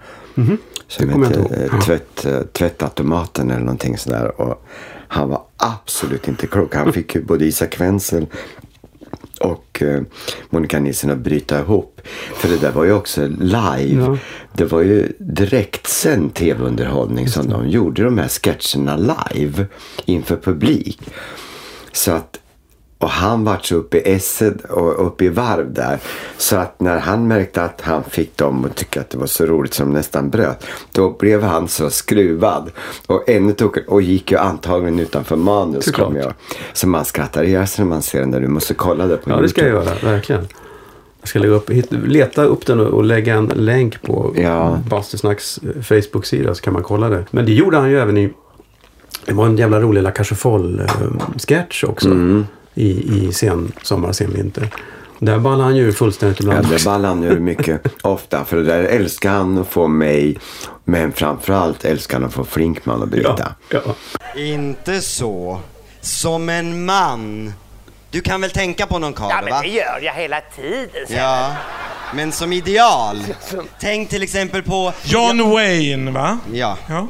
Som 0.86 1.12
kommer 1.12 1.30
jag 1.32 1.42
hette 1.42 1.64
eh, 1.74 1.80
tvätt, 1.80 2.24
eh, 2.26 2.40
Tvättautomaten 2.42 3.50
eller 3.50 3.60
någonting 3.64 3.98
sådär. 3.98 4.40
Och 4.40 4.66
han 5.08 5.28
var 5.28 5.42
absolut 5.56 6.28
inte 6.28 6.46
klok. 6.46 6.74
Han 6.74 6.92
fick 6.92 7.14
ju 7.14 7.22
både 7.24 7.44
Isak 7.44 7.80
Wenzel 7.80 8.26
och 9.38 9.83
eh, 9.83 10.03
Monica 10.51 10.79
Nilsson 10.79 11.11
att 11.11 11.18
bryta 11.18 11.61
ihop. 11.61 12.01
För 12.35 12.48
det 12.48 12.57
där 12.57 12.72
var 12.72 12.85
ju 12.85 12.92
också 12.92 13.27
live. 13.27 14.05
Ja. 14.05 14.18
Det 14.53 14.64
var 14.64 14.83
ju 14.83 15.12
direktsänd 15.18 16.35
tv-underhållning 16.35 17.29
som 17.29 17.48
de 17.48 17.68
gjorde 17.68 18.05
de 18.05 18.18
här 18.18 18.29
sketcherna 18.29 18.96
live 18.96 19.66
inför 20.05 20.37
publik. 20.37 21.01
Så 21.92 22.12
att, 22.12 22.38
och 22.98 23.08
han 23.11 23.44
var 23.44 23.58
så 23.62 23.74
uppe 23.74 23.96
i 23.98 24.12
esset 24.14 24.64
och 24.64 25.06
uppe 25.06 25.24
i 25.24 25.28
varv 25.28 25.72
där. 25.72 25.98
Så 26.37 26.56
att 26.56 26.80
när 26.80 26.98
han 26.98 27.28
märkte 27.28 27.62
att 27.62 27.80
han 27.80 28.04
fick 28.04 28.37
dem 28.37 28.64
att 28.64 28.76
tycka 28.76 29.00
att 29.00 29.11
det 29.11 29.18
var 29.18 29.26
så 29.26 29.46
roligt 29.46 29.74
som 29.74 29.90
nästan 29.92 30.30
bröt. 30.30 30.66
Då 30.92 31.11
blev 31.11 31.42
han 31.42 31.68
så 31.68 31.90
skruvad. 31.90 32.70
Och 33.06 33.28
ännu 33.28 33.52
tokigare. 33.52 33.88
Och 33.88 34.02
gick 34.02 34.30
ju 34.30 34.38
antagligen 34.38 34.98
utanför 34.98 35.37
manus. 35.37 35.84
Såklart. 35.84 36.14
jag. 36.14 36.32
Så 36.72 36.88
man 36.88 37.04
skrattar 37.04 37.42
ihjäl 37.44 37.66
sig 37.66 37.84
när 37.84 37.90
man 37.90 38.02
ser 38.02 38.20
den 38.20 38.30
där. 38.30 38.40
Du 38.40 38.48
måste 38.48 38.74
kolla 38.74 39.06
det 39.06 39.16
på 39.16 39.30
Ja, 39.30 39.37
det 39.37 39.48
ska 39.48 39.61
jag 39.61 39.70
YouTube. 39.74 39.90
göra. 39.90 40.12
Verkligen. 40.12 40.48
Jag 41.20 41.28
ska 41.28 41.38
lägga 41.38 41.54
upp, 41.54 41.70
leta 41.90 42.44
upp 42.44 42.66
den 42.66 42.80
och, 42.80 42.87
och 42.87 43.04
lägga 43.04 43.34
en 43.34 43.46
länk 43.54 44.02
på 44.02 44.34
Ja. 44.37 44.78
Bastusnacks 44.90 45.58
eh, 45.58 45.82
Facebook-sida 45.82 46.54
så 46.54 46.62
kan 46.62 46.72
man 46.72 46.82
kolla 46.82 47.08
det. 47.08 47.24
Men 47.30 47.46
det 47.46 47.52
gjorde 47.52 47.76
han 47.76 47.90
ju 47.90 47.98
även 47.98 48.16
i... 48.18 48.32
Det 49.26 49.32
var 49.32 49.46
en 49.46 49.56
jävla 49.56 49.80
rolig 49.80 50.02
La 50.02 50.12
Cage 50.12 50.34
sketch 51.48 51.84
också. 51.84 52.08
Mm. 52.08 52.46
I, 52.78 53.24
I 53.28 53.32
sen 53.32 53.72
sommar, 53.82 54.12
sen 54.12 54.32
vinter. 54.34 54.68
Där 55.18 55.38
ballade 55.38 55.62
han 55.64 55.76
ju 55.76 55.92
fullständigt 55.92 56.40
Ja, 56.40 56.46
ibland. 56.46 56.68
det 56.70 56.84
ballar 56.84 57.08
han 57.08 57.22
ju 57.22 57.40
mycket 57.40 57.82
ofta. 58.02 58.44
För 58.44 58.56
där 58.56 58.82
älskar 58.84 59.30
han 59.30 59.58
att 59.58 59.68
få 59.68 59.86
mig. 59.88 60.38
Men 60.84 61.12
framförallt 61.12 61.84
älskar 61.84 62.18
han 62.18 62.28
att 62.28 62.34
få 62.34 62.44
Flinkman 62.44 63.02
att 63.02 63.08
bryta. 63.08 63.54
ja. 63.70 63.80
Inte 64.36 65.00
så. 65.00 65.60
Som 66.00 66.48
en 66.48 66.84
man. 66.84 67.52
Du 68.10 68.20
kan 68.20 68.40
väl 68.40 68.50
tänka 68.50 68.86
på 68.86 68.98
någon 68.98 69.12
karl, 69.12 69.30
Ja, 69.30 69.40
men 69.44 69.52
va? 69.52 69.60
det 69.62 69.68
gör 69.68 70.00
jag 70.02 70.12
hela 70.14 70.40
tiden. 70.56 71.06
så- 71.08 71.14
Ja, 71.14 71.50
men 72.14 72.32
som 72.32 72.52
ideal. 72.52 73.16
Tänk 73.80 74.08
till 74.08 74.22
exempel 74.22 74.62
på... 74.62 74.92
John 75.04 75.50
Wayne, 75.50 76.10
va? 76.10 76.38
Ja, 76.52 76.76
Ja. 76.88 77.06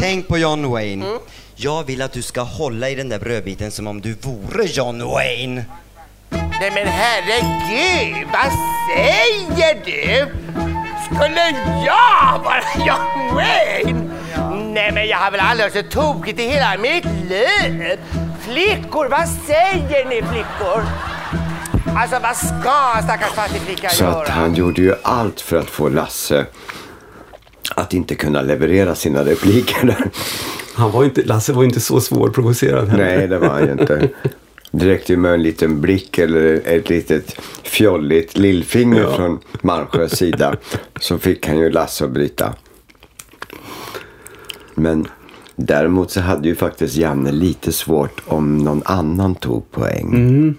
tänk 0.00 0.28
på 0.28 0.38
John 0.38 0.70
Wayne. 0.70 1.06
Jag 1.56 1.84
vill 1.84 2.02
att 2.02 2.12
du 2.12 2.22
ska 2.22 2.40
hålla 2.40 2.90
i 2.90 2.94
den 2.94 3.08
där 3.08 3.18
brödbiten 3.18 3.70
som 3.70 3.86
om 3.86 4.00
du 4.00 4.14
vore 4.20 4.64
John 4.64 5.02
Wayne. 5.08 5.64
Nej 6.30 6.70
men 6.74 6.86
herregud, 6.86 8.26
vad 8.32 8.52
säger 8.90 9.84
du? 9.84 10.26
Skulle 11.04 11.40
jag 11.86 12.38
vara 12.44 12.86
John 12.86 13.34
Wayne? 13.34 14.10
Nej 14.72 14.92
men 14.92 15.06
jag 15.08 15.18
har 15.18 15.30
väl 15.30 15.40
aldrig 15.40 15.72
varit 15.72 15.84
så 15.86 16.00
tokigt 16.02 16.40
i 16.40 16.42
hela 16.48 16.76
mitt 16.78 17.04
liv. 17.04 17.98
Flickor, 18.40 19.08
vad 19.08 19.28
säger 19.28 20.04
ni 20.04 20.22
flickor? 20.22 20.84
Alltså 21.96 22.18
vad 22.22 22.36
ska 22.36 23.02
stackars 23.04 23.32
fattig 23.34 23.60
flicka 23.60 23.88
Så 23.88 24.04
göra? 24.04 24.22
att 24.22 24.28
han 24.28 24.54
gjorde 24.54 24.82
ju 24.82 24.94
allt 25.02 25.40
för 25.40 25.56
att 25.56 25.70
få 25.70 25.88
Lasse 25.88 26.46
att 27.76 27.92
inte 27.92 28.14
kunna 28.14 28.42
leverera 28.42 28.94
sina 28.94 29.24
repliker 29.24 29.86
där. 29.86 30.10
Han 30.74 30.90
var 30.90 31.04
inte, 31.04 31.22
Lasse 31.24 31.52
var 31.52 31.64
inte 31.64 31.80
så 31.80 32.00
svårprovocerad 32.00 32.88
heller. 32.88 33.16
Nej, 33.16 33.28
det 33.28 33.38
var 33.38 33.48
han 33.48 33.64
ju 33.66 33.72
inte. 33.72 34.08
Det 34.70 34.86
räckte 34.86 35.16
med 35.16 35.34
en 35.34 35.42
liten 35.42 35.80
blick 35.80 36.18
eller 36.18 36.62
ett 36.64 36.88
litet 36.90 37.36
fjolligt 37.62 38.38
lillfinger 38.38 39.00
Ja. 39.00 39.16
från 39.16 39.38
Malmsjös 39.62 40.12
sida. 40.16 40.56
Så 41.00 41.18
fick 41.18 41.46
han 41.48 41.58
ju 41.58 41.70
Lasse 41.70 42.04
att 42.04 42.10
bryta. 42.10 42.54
Men 44.74 45.06
däremot 45.56 46.10
så 46.10 46.20
hade 46.20 46.48
ju 46.48 46.54
faktiskt 46.54 46.96
Janne 46.96 47.32
lite 47.32 47.72
svårt 47.72 48.20
om 48.26 48.58
någon 48.58 48.82
annan 48.84 49.34
tog 49.34 49.70
poäng. 49.70 50.54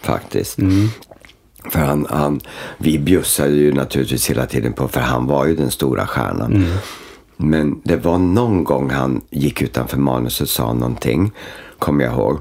Faktiskt. 0.00 0.58
För 1.70 1.80
han, 1.80 2.06
han, 2.10 2.40
vi 2.78 2.98
bjussade 2.98 3.50
ju 3.54 3.72
naturligtvis 3.72 4.30
hela 4.30 4.46
tiden 4.46 4.72
på, 4.72 4.88
för 4.88 5.00
han 5.00 5.26
var 5.26 5.46
ju 5.46 5.56
den 5.56 5.70
stora 5.70 6.06
stjärnan. 6.06 6.64
Men 7.36 7.80
det 7.84 7.96
var 7.96 8.18
någon 8.18 8.64
gång 8.64 8.90
han 8.90 9.20
gick 9.30 9.62
utanför 9.62 9.98
manus 9.98 10.40
och 10.40 10.48
sa 10.48 10.72
någonting, 10.72 11.32
kommer 11.78 12.04
jag 12.04 12.14
ihåg. 12.14 12.38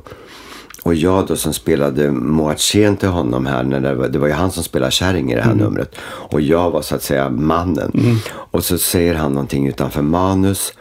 Och 0.84 0.96
jag 0.96 1.28
då 1.28 1.36
som 1.36 1.54
spelade 1.54 2.12
Moatchen 2.12 2.98
till 2.98 3.10
honom 3.10 3.46
här, 3.46 3.64
när 3.64 3.80
det, 3.80 3.96
var, 3.96 4.08
det 4.08 4.20
var 4.20 4.28
ju 4.28 4.34
han 4.34 4.52
som 4.52 4.64
spelade 4.64 4.92
kärring 4.92 5.32
i 5.32 5.36
det 5.36 5.42
här 5.42 5.56
numret. 5.56 5.96
Och 6.04 6.42
jag 6.42 6.72
var 6.72 6.82
så 6.82 6.96
att 6.96 7.04
säga 7.04 7.30
mannen. 7.30 7.92
Och 8.32 8.66
så 8.66 8.78
säger 8.78 9.16
han 9.16 9.32
någonting 9.32 9.68
utanför 9.68 10.02
manus 10.02 10.74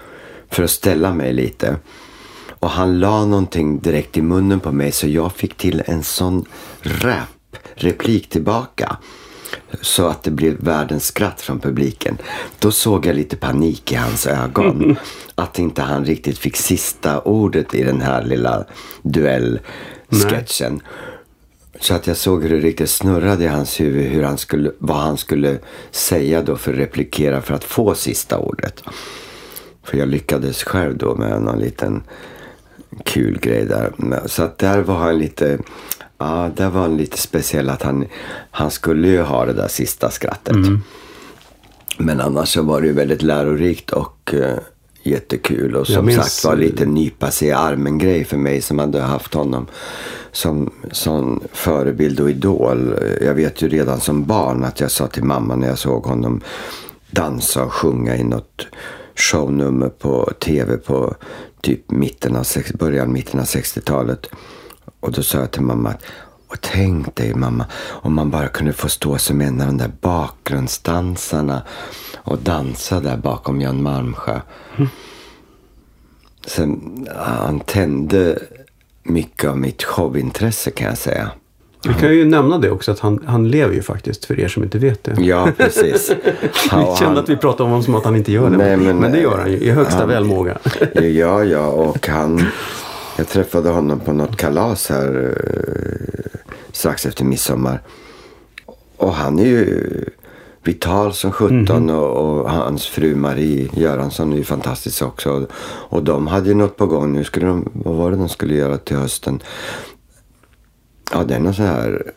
för 0.51 0.63
att 0.63 0.71
ställa 0.71 1.15
mig 1.15 1.33
lite. 1.33 1.77
Och 2.49 2.71
han 2.71 3.01
la 3.01 3.25
någonting 3.25 3.79
direkt 3.79 4.17
i 4.17 4.23
munnen 4.23 4.61
på 4.61 4.73
mig 4.73 4.93
så 4.93 5.09
jag 5.09 5.33
fick 5.33 5.57
till 5.57 5.83
en 5.87 6.03
sån 6.03 6.45
rap 6.83 7.57
replik 7.75 8.29
tillbaka. 8.29 8.97
Så 9.81 10.07
att 10.07 10.23
det 10.23 10.31
blev 10.31 10.57
världens 10.61 11.07
skratt 11.07 11.41
från 11.41 11.61
publiken. 11.61 12.19
Då 12.59 12.71
såg 12.71 13.07
jag 13.07 13.17
lite 13.17 13.37
panik 13.37 13.93
i 13.93 13.95
hans 13.95 14.27
ögon. 14.27 14.97
Att 15.35 15.59
inte 15.59 15.83
han 15.83 16.05
riktigt 16.05 16.39
fick 16.39 16.57
sista 16.57 17.21
ordet 17.21 17.75
i 17.75 17.83
den 17.83 18.01
här 18.01 18.25
lilla 18.25 18.65
duellsketchen. 19.03 20.81
Så 21.81 21.95
att 21.95 22.07
jag 22.07 22.17
såg 22.17 22.43
hur 22.43 22.51
det 22.51 22.61
riktigt 22.61 22.91
snurrade 22.91 23.45
i 23.45 23.47
hans 23.47 23.81
huvud 23.81 24.11
hur 24.11 24.23
han 24.23 24.39
skulle, 24.39 24.71
vad 24.79 24.97
han 24.97 25.17
skulle 25.17 25.59
säga 25.91 26.43
då 26.43 26.57
för 26.57 26.73
att 26.73 26.79
replikera 26.79 27.43
för 27.43 27.55
att 27.55 27.65
få 27.65 27.95
sista 27.95 28.39
ordet. 28.39 28.83
För 29.83 29.99
jag 29.99 30.09
lyckades 30.09 30.65
själv 30.65 30.97
då 30.97 31.15
med 31.15 31.43
någon 31.43 31.59
liten 31.59 32.03
kul 33.05 33.39
grej 33.39 33.65
där. 33.65 33.93
Så 34.27 34.43
att 34.43 34.59
där 34.59 34.81
var 34.81 34.95
han 34.95 35.19
lite, 35.19 35.59
ja, 36.27 36.51
där 36.57 36.71
var 36.71 36.81
han 36.81 36.97
lite 36.97 37.19
speciell 37.19 37.71
att 37.71 37.83
han, 37.83 38.05
han 38.51 38.71
skulle 38.71 39.09
ju 39.09 39.23
ha 39.23 39.45
det 39.47 39.53
där 39.53 39.69
sista 39.69 40.11
skrattet. 40.11 40.57
Men 41.99 42.21
annars 42.21 42.49
så 42.49 42.63
var 42.63 42.81
det 42.81 42.87
ju 42.87 42.93
väldigt 42.93 43.23
lärorikt 43.23 43.91
och 43.91 44.35
eh, 44.35 44.59
jättekul. 45.03 45.77
Och 45.77 45.87
som 45.87 46.07
minns- 46.07 46.33
sagt 46.33 46.45
var 46.45 46.57
lite 46.57 46.87
nypa 46.87 47.31
sig 47.31 47.49
i 47.49 47.53
armen 47.53 47.99
grej 47.99 48.25
för 48.25 48.37
mig 48.37 48.61
som 48.63 48.79
hade 48.79 49.01
haft 49.01 49.35
honom 49.35 49.67
som 50.33 50.71
sån 50.93 51.41
förebild 51.53 52.21
och 52.21 52.31
idol. 52.31 52.95
Jag 53.21 53.35
vet 53.35 53.63
ju 53.63 53.69
redan 53.69 54.01
som 54.01 54.25
barn 54.25 54.65
att 54.65 54.81
jag 54.81 54.91
sa 54.91 55.07
till 55.07 55.25
mamma 55.25 55.57
när 55.57 55.69
jag 55.69 55.79
såg 55.79 56.03
honom 56.05 56.41
dansa 57.11 57.65
och 57.65 57.73
sjunga 57.73 58.17
i 58.17 58.25
något 58.25 58.67
shownummer 59.15 59.89
på 59.89 60.31
tv 60.41 60.77
på 60.77 61.15
typ 61.61 61.91
mitten 61.91 62.37
av, 62.37 62.47
början, 62.79 63.13
mitten 63.13 63.41
av 63.41 63.47
60-talet. 63.47 64.27
Och 65.03 65.13
då 65.13 65.23
sa 65.23 65.39
jag 65.39 65.51
till 65.51 65.63
mamma 65.63 65.89
att 65.91 66.03
och 66.49 66.61
tänk 66.61 67.15
dig 67.17 67.35
mamma 67.35 67.67
om 67.89 68.15
man 68.15 68.31
bara 68.31 68.49
kunde 68.49 68.73
få 68.73 68.89
stå 68.89 69.19
som 69.19 69.41
en 69.41 69.61
av 69.61 69.67
de 69.67 69.79
där 69.79 69.91
bakgrundsdansarna 70.01 71.63
och 72.17 72.39
dansa 72.39 73.01
där 73.01 73.17
bakom 73.17 73.61
Jan 73.61 73.83
Malmsjö. 73.83 74.41
Sen, 76.47 77.07
han 77.17 77.61
tände 77.61 78.39
mycket 79.03 79.51
av 79.51 79.59
mitt 79.59 79.83
showintresse 79.85 80.71
kan 80.71 80.87
jag 80.89 80.99
säga. 80.99 81.31
Vi 81.89 81.95
kan 81.95 82.15
ju 82.15 82.25
nämna 82.25 82.59
det 82.59 82.71
också 82.71 82.93
att 82.93 82.99
han, 83.01 83.21
han 83.27 83.49
lever 83.49 83.75
ju 83.75 83.83
faktiskt 83.83 84.25
för 84.25 84.41
er 84.41 84.49
som 84.49 84.63
inte 84.63 84.79
vet 84.79 85.05
det. 85.05 85.17
Ja, 85.19 85.49
precis. 85.57 86.11
Vi 86.73 86.97
kände 86.99 87.21
att 87.21 87.29
vi 87.29 87.37
pratade 87.37 87.63
om 87.65 87.71
honom 87.71 87.83
som 87.85 87.95
att 87.95 88.05
han 88.05 88.17
inte 88.17 88.33
gör 88.33 88.51
det. 88.51 88.57
Nej, 88.57 88.77
men, 88.77 88.97
men- 88.99 89.13
det 89.13 89.21
gör 89.21 89.39
han 89.39 89.51
ju 89.51 89.57
i 89.59 89.71
högsta 89.71 89.99
han- 89.99 90.09
välmåga. 90.09 90.59
Ja, 90.95 91.45
ja, 91.45 91.67
och 91.67 92.09
han... 92.09 92.43
Jag 93.17 93.29
träffade 93.29 93.71
honom 93.71 94.01
på 94.01 94.13
något 94.13 94.37
kalas 94.37 94.89
här 94.89 95.35
eh, 95.37 96.41
strax 96.73 97.07
efter 97.07 97.25
midsommar. 97.25 97.83
Och 98.97 99.15
han 99.15 99.39
är 99.39 99.45
ju 99.45 100.05
vital 100.65 101.13
som 101.13 101.33
sjutton 101.33 101.91
och, 101.91 102.41
och 102.41 102.51
hans 102.51 102.87
fru 102.87 103.15
Marie 103.15 103.69
Göransson 103.73 104.33
är 104.33 104.37
ju 104.37 104.45
fantastisk 104.45 105.03
också. 105.03 105.31
Och, 105.31 105.51
och 105.65 106.05
de 106.05 106.27
hade 106.27 106.49
ju 106.49 106.55
något 106.55 106.77
på 106.77 106.87
gång. 106.87 107.13
Nu 107.13 107.25
skulle 107.25 107.47
de, 107.47 107.71
vad 107.73 107.95
var 107.95 108.11
det 108.11 108.17
de 108.17 108.29
skulle 108.29 108.55
göra 108.55 108.79
till 108.79 108.97
hösten? 108.97 109.43
Ja, 111.13 111.25
det 111.25 111.35
är 111.35 111.41
någon 111.41 111.55
sån 111.55 111.67
här 111.67 112.13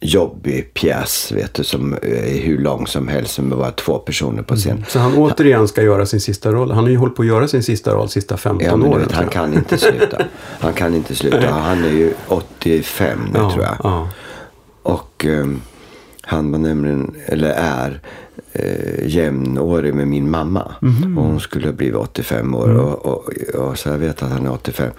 jobbig 0.00 0.74
pjäs, 0.74 1.32
vet 1.32 1.54
du, 1.54 1.64
som 1.64 1.92
är 1.92 2.40
hur 2.40 2.58
lång 2.58 2.86
som 2.86 3.08
helst. 3.08 3.34
Som 3.34 3.50
bara 3.50 3.70
två 3.70 3.98
personer 3.98 4.42
på 4.42 4.56
scen. 4.56 4.84
Så 4.88 4.98
han 4.98 5.14
återigen 5.14 5.68
ska 5.68 5.82
göra 5.82 6.06
sin 6.06 6.20
sista 6.20 6.52
roll. 6.52 6.70
Han 6.70 6.84
har 6.84 6.90
ju 6.90 6.96
hållit 6.96 7.14
på 7.16 7.22
att 7.22 7.28
göra 7.28 7.48
sin 7.48 7.62
sista 7.62 7.94
roll 7.94 8.08
sista 8.08 8.36
15 8.36 8.66
Ja, 8.66 8.76
men 8.76 8.88
åren. 8.88 9.00
vet, 9.00 9.12
han 9.16 9.28
kan 9.28 9.54
inte 9.54 9.78
sluta. 9.78 10.22
Han 10.60 10.72
kan 10.72 10.94
inte 10.94 11.14
sluta. 11.14 11.50
Han 11.50 11.84
är 11.84 11.90
ju 11.90 12.12
85 12.28 13.18
nu 13.32 13.38
ja, 13.38 13.50
tror 13.50 13.64
jag. 13.64 13.76
Ja. 13.82 14.08
Och 14.82 15.24
ehm, 15.24 15.60
han 16.20 16.52
var 16.52 16.58
nämligen, 16.58 17.14
eller 17.26 17.50
är, 17.50 18.00
eh, 18.52 19.06
jämnårig 19.08 19.94
med 19.94 20.08
min 20.08 20.30
mamma. 20.30 20.74
Mhm. 20.80 21.18
Och 21.18 21.24
hon 21.24 21.40
skulle 21.40 21.66
ha 21.66 21.72
blivit 21.72 21.96
85 21.96 22.54
år. 22.54 22.70
Mm. 22.70 22.80
Och, 22.80 23.06
och, 23.06 23.28
och 23.54 23.78
så 23.78 23.88
jag 23.88 23.98
vet 23.98 24.22
att 24.22 24.30
han 24.30 24.46
är 24.46 24.52
85. 24.52 24.90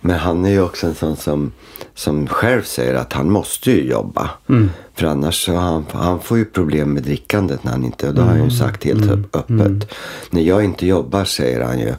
Men 0.00 0.18
han 0.18 0.44
är 0.44 0.50
ju 0.50 0.62
också 0.62 0.86
en 0.86 0.94
sån 0.94 1.16
som, 1.16 1.52
som 1.94 2.26
själv 2.26 2.62
säger 2.62 2.94
att 2.94 3.12
han 3.12 3.30
måste 3.30 3.70
ju 3.70 3.90
jobba. 3.90 4.30
Mm. 4.48 4.70
För 4.94 5.06
annars 5.06 5.44
så 5.44 5.54
han, 5.56 5.84
han 5.92 6.20
får 6.20 6.38
ju 6.38 6.44
problem 6.44 6.92
med 6.92 7.02
drickandet 7.02 7.64
när 7.64 7.72
han 7.72 7.84
inte, 7.84 8.08
och 8.08 8.14
det 8.14 8.20
har 8.22 8.28
han 8.28 8.44
ju 8.44 8.50
sagt 8.50 8.84
helt 8.84 9.10
upp- 9.10 9.36
öppet. 9.36 9.90
När 10.30 10.42
jag 10.42 10.64
inte 10.64 10.86
jobbar, 10.86 11.24
säger 11.24 11.60
han 11.64 11.78
ju, 11.78 11.94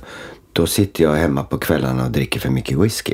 då 0.54 0.68
sitter 0.68 1.04
jag 1.04 1.14
hemma 1.14 1.44
på 1.44 1.58
kvällarna 1.58 2.06
och 2.06 2.12
dricker 2.12 2.40
för 2.40 2.50
mycket 2.50 2.78
whisky. 2.78 3.14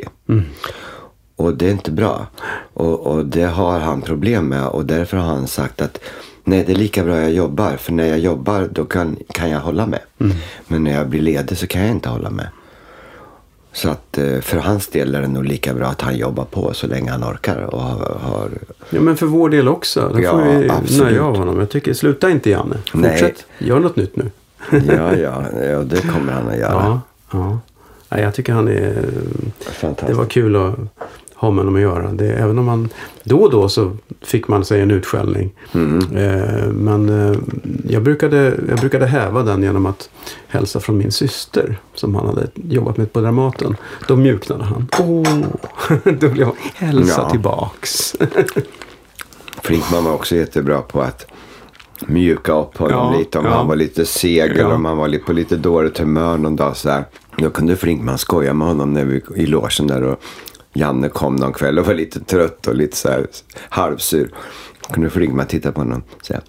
Och 1.36 1.58
det 1.58 1.68
är 1.68 1.72
inte 1.72 1.92
bra. 1.92 2.28
Och, 2.74 3.00
och 3.08 3.26
det 3.26 3.44
har 3.46 3.80
han 3.80 4.02
problem 4.02 4.46
med 4.48 4.68
och 4.68 4.86
därför 4.86 5.18
har 5.18 5.28
han 5.28 5.48
sagt 5.48 5.82
att 5.82 6.00
nej 6.44 6.64
det 6.68 6.72
är 6.72 6.76
lika 6.78 7.04
bra 7.04 7.22
jag 7.22 7.32
jobbar. 7.32 7.78
För 7.78 7.94
när 7.94 8.06
jag 8.08 8.20
jobbar 8.20 8.70
då 8.74 8.86
kan, 8.86 9.18
kan 9.34 9.50
jag 9.50 9.60
hålla 9.60 9.86
med. 9.86 10.02
Men 10.68 10.84
när 10.84 10.92
jag 10.94 11.10
blir 11.10 11.22
ledig 11.22 11.58
så 11.58 11.68
kan 11.68 11.82
jag 11.82 11.92
inte 11.92 12.10
hålla 12.10 12.30
med. 12.30 12.48
Så 13.76 13.90
att 13.90 14.18
eh, 14.18 14.40
för 14.42 14.58
hans 14.58 14.88
del 14.88 15.16
är 15.16 15.22
det 15.22 15.28
nog 15.28 15.46
lika 15.46 15.74
bra 15.74 15.88
att 15.88 16.02
han 16.02 16.18
jobbar 16.18 16.46
på 16.46 16.74
så 16.74 16.88
länge 16.88 17.12
han 17.12 17.24
orkar 17.24 17.58
och 17.76 17.82
har, 17.82 18.18
har 18.22 18.50
ja, 18.90 19.02
men 19.02 19.18
för 19.18 19.26
vår 19.26 19.50
del 19.50 19.68
också. 19.68 20.12
Då 20.14 20.22
Ja, 20.22 20.32
får 20.32 20.44
vi 20.60 20.70
absolut. 20.70 21.04
nöja 21.04 21.24
av 21.24 21.38
honom. 21.38 21.60
Jag 21.60 21.70
tycker, 21.70 21.94
sluta 21.94 22.30
inte 22.30 22.50
Janne. 22.50 22.76
Nej. 22.94 23.12
Fortsätt. 23.12 23.46
Gör 23.58 23.80
något 23.80 23.96
nytt 23.96 24.16
nu. 24.16 24.32
ja, 24.88 25.16
ja, 25.16 25.44
ja, 25.64 25.80
det 25.84 26.02
kommer 26.02 26.34
han 26.34 26.48
att 26.48 26.58
göra. 26.58 26.72
Ja, 26.72 27.02
ja. 27.32 27.60
Nej, 28.10 28.22
jag 28.24 28.34
tycker 28.34 28.54
han 28.54 28.68
är... 28.68 28.94
Fantastiskt. 29.60 30.08
Det 30.08 30.14
var 30.14 30.26
kul 30.26 30.56
att 30.56 30.76
ha 31.36 31.52
med 31.52 31.58
honom 31.58 31.76
att 31.76 31.82
göra. 31.82 32.12
Det, 32.12 32.34
även 32.34 32.60
om 32.60 32.66
man 32.66 32.90
då 33.24 33.38
och 33.42 33.52
då 33.52 33.70
så 33.70 33.98
fick 34.22 34.48
man 34.48 34.66
sig 34.66 34.82
en 34.82 34.92
utskällning. 34.92 35.52
Mm. 35.74 36.16
Eh, 36.18 36.68
men 36.68 37.10
eh, 37.10 37.38
jag, 37.90 38.04
brukade, 38.04 38.54
jag 38.70 38.80
brukade 38.80 39.06
häva 39.06 39.44
den 39.44 39.64
genom 39.64 39.86
att 39.86 40.10
hälsa 40.48 40.80
från 40.80 40.98
min 40.98 41.12
syster 41.12 41.78
som 41.94 42.16
han 42.16 42.28
hade 42.28 42.48
jobbat 42.56 42.98
med 42.98 43.14
på 43.14 43.22
Dramaten. 43.22 43.76
Då 44.08 44.16
mjuknade 44.16 44.64
han. 44.64 44.88
Åh! 45.00 45.40
då 46.04 46.30
blev 46.30 46.38
jag 46.38 46.56
hälsa 46.76 47.22
Ja. 47.22 47.30
tillbaks. 47.30 48.16
Flinkman 49.64 50.04
var 50.04 50.14
också 50.14 50.36
jättebra 50.36 50.82
på 50.82 51.02
att 51.02 51.26
mjuka 52.08 52.54
upp 52.54 52.78
honom 52.78 53.14
Ja, 53.14 53.20
lite 53.20 53.40
om 53.40 53.46
ja. 53.46 53.52
han 53.52 53.68
var 53.68 53.76
lite 53.76 54.06
seg 54.06 54.52
eller 54.52 54.74
om 54.74 54.86
han 54.86 54.98
var 54.98 55.08
lite, 55.08 55.26
på 55.26 55.34
lite 55.34 55.56
dåligt 55.56 55.98
humör 55.98 56.38
någon 56.38 56.56
dag. 56.56 56.78
Så 56.78 56.90
här. 56.90 57.04
Då 57.38 57.50
kunde 57.50 57.76
Flinkman 57.76 58.18
skoja 58.18 58.54
med 58.54 58.68
honom 58.68 58.94
när 58.94 59.06
vi, 59.06 59.22
i 59.36 59.46
logen 59.46 59.88
där 59.88 60.04
och 60.04 60.20
Janne 60.76 61.10
kom 61.10 61.36
någon 61.36 61.54
kväll 61.54 61.80
och 61.80 61.86
var 61.86 61.94
lite 61.94 62.20
trött 62.20 62.68
och 62.68 62.76
lite 62.76 62.98
så 62.98 63.10
här 63.10 63.28
halvsur. 63.70 64.32
Kunde 64.92 65.10
Flinkman 65.10 65.48
titta 65.48 65.72
på 65.72 65.82
honom 65.82 66.04
och 66.20 66.26
säga 66.26 66.42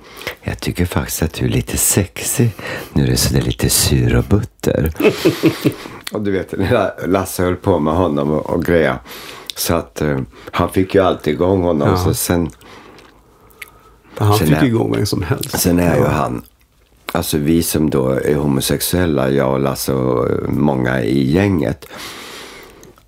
Jag 0.43 0.61
tycker 0.61 0.87
faktiskt 0.87 1.23
att 1.23 1.33
du 1.35 1.45
är 1.45 1.49
lite 1.49 1.77
sexig. 1.77 2.51
Nu 2.93 3.03
är 3.03 3.11
du 3.11 3.17
så 3.17 3.35
där 3.35 3.41
lite 3.43 3.71
sur 3.71 4.17
och 4.17 4.25
butter. 4.25 4.91
och 6.13 6.23
du 6.23 6.31
vet, 6.33 6.55
Lasse 7.07 7.43
höll 7.43 7.57
på 7.57 7.79
med 7.79 7.95
honom 7.95 8.31
och, 8.31 8.51
och 8.51 8.65
greja. 8.65 8.99
Så 9.55 9.75
att 9.75 10.01
eh, 10.01 10.19
han 10.51 10.69
fick 10.71 10.95
ju 10.95 11.01
alltid 11.03 11.35
igång 11.35 11.63
honom. 11.63 11.89
Ja. 11.89 11.97
Så 11.97 12.15
sen 12.15 12.51
Han 14.19 14.39
Sen 14.39 14.47
fick 14.47 14.57
är- 14.57 14.65
igång 14.65 14.93
vem 14.97 15.07
som 15.07 15.23
helst. 15.23 15.61
Sen 15.61 15.79
är 15.79 15.97
ju 15.97 16.03
Ja. 16.03 16.09
han, 16.09 16.43
alltså 17.13 17.39
vi 17.39 17.63
som 17.63 17.91
då 17.91 18.09
är 18.09 18.35
homosexuella, 18.35 19.31
jag 19.31 19.53
och 19.53 19.61
Lasse 19.61 19.93
och 19.93 20.49
många 20.53 21.03
i 21.03 21.31
gänget. 21.33 21.87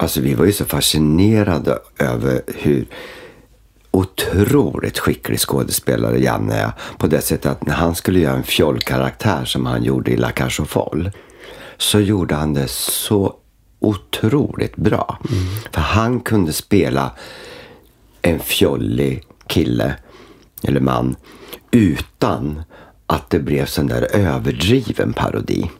Alltså 0.00 0.20
vi 0.20 0.34
var 0.34 0.44
ju 0.44 0.52
så 0.52 0.64
fascinerade 0.64 1.78
över 1.98 2.42
hur 2.46 2.86
otroligt 3.90 4.98
skicklig 4.98 5.40
skådespelare 5.40 6.18
Janne 6.18 6.54
är. 6.54 6.72
På 6.98 7.06
det 7.06 7.20
sättet 7.20 7.52
att 7.52 7.66
när 7.66 7.74
han 7.74 7.94
skulle 7.94 8.20
göra 8.20 8.36
en 8.36 8.44
fjollkaraktär 8.44 9.44
som 9.44 9.66
han 9.66 9.82
gjorde 9.84 10.10
i 10.10 10.16
La 10.16 10.32
Cage 10.36 10.60
aux 10.60 10.68
Folles. 10.68 11.14
Så 11.76 12.00
gjorde 12.00 12.34
han 12.34 12.54
det 12.54 12.68
så 12.70 13.34
otroligt 13.80 14.76
bra. 14.76 15.18
För 15.72 15.80
han 15.80 16.20
kunde 16.20 16.52
spela 16.52 17.12
en 18.22 18.40
fjollig 18.40 19.22
kille 19.46 19.94
eller 20.62 20.80
man 20.80 21.16
utan 21.70 22.62
att 23.06 23.30
det 23.30 23.38
blev 23.38 23.66
sån 23.66 23.86
där 23.86 24.16
överdriven 24.16 25.12
parodi. 25.12 25.70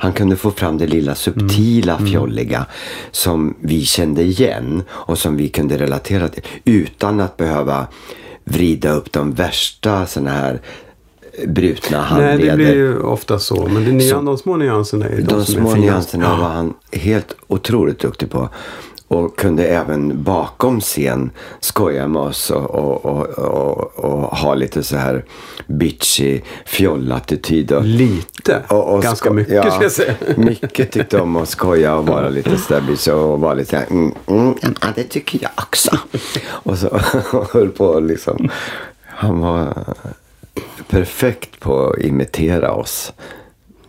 Han 0.00 0.12
kunde 0.12 0.36
få 0.36 0.50
fram 0.50 0.78
det 0.78 0.86
lilla 0.86 1.14
subtila 1.14 1.98
fjolliga 1.98 2.66
som 3.10 3.54
vi 3.60 3.84
kände 3.84 4.22
igen 4.22 4.82
och 4.90 5.18
som 5.18 5.36
vi 5.36 5.48
kunde 5.48 5.78
relatera 5.78 6.28
till 6.28 6.42
utan 6.64 7.20
att 7.20 7.36
behöva 7.36 7.86
vrida 8.44 8.92
upp 8.92 9.12
de 9.12 9.32
värsta 9.32 10.06
såna 10.06 10.30
här 10.30 10.60
brutna 11.46 11.98
Nej, 11.98 12.06
handleder. 12.06 12.50
det 12.50 12.56
blir 12.56 12.74
ju 12.74 13.00
ofta 13.00 13.38
så. 13.38 13.66
Men 13.66 13.98
det 13.98 14.10
de 14.12 14.38
små 14.38 14.56
nyanserna 14.56 15.06
är 15.06 15.16
ju 15.16 15.22
de, 15.22 15.34
De 15.34 15.44
som 15.44 15.54
små 15.54 15.72
är 15.72 15.76
nyanserna 15.76 16.36
var 16.36 16.48
han 16.48 16.74
helt 16.92 17.34
otroligt 17.46 17.98
duktig 17.98 18.30
på. 18.30 18.48
Och 19.08 19.38
kunde 19.38 19.66
även 19.66 20.22
bakom 20.22 20.80
scen 20.80 21.30
skoja 21.60 22.08
med 22.08 22.22
oss 22.22 22.50
och, 22.50 22.70
och, 22.70 23.06
och, 23.06 23.38
och, 23.38 24.04
och 24.04 24.36
ha 24.36 24.54
lite 24.54 24.82
så 24.82 24.96
här 24.96 25.24
bitchy 25.66 26.40
fjollattityd. 26.66 27.72
Och, 27.72 27.84
Lite. 27.84 28.62
och, 28.68 28.94
och 28.94 29.02
Ganska 29.02 29.30
mycket 29.30 29.54
ja, 29.54 29.70
ska 29.70 29.82
jag 29.82 29.92
säga. 29.92 30.14
Mycket 30.36 30.92
tyckte 30.92 31.20
om 31.20 31.36
att 31.36 31.48
skoja 31.48 31.96
och 31.96 32.06
vara 32.06 32.28
lite 32.28 32.58
sådär 32.58 32.80
bitchy 32.80 33.10
och 33.10 33.40
vara 33.40 33.54
lite 33.54 33.70
så 33.70 33.76
här, 33.76 33.86
mm, 33.90 34.14
mm, 34.26 34.54
ja, 34.62 34.88
det 34.94 35.04
tycker 35.04 35.38
jag 35.42 35.50
också. 35.56 35.98
och 36.46 36.78
så 36.78 36.88
och 37.32 37.48
höll 37.52 37.68
på 37.68 38.00
liksom. 38.00 38.50
Han 39.04 39.40
var 39.40 39.74
perfekt 40.88 41.60
på 41.60 41.86
att 41.86 41.98
imitera 41.98 42.72
oss 42.72 43.12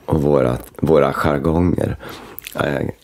och 0.05 0.21
våra, 0.21 0.58
våra 0.77 1.13
jargonger. 1.13 1.97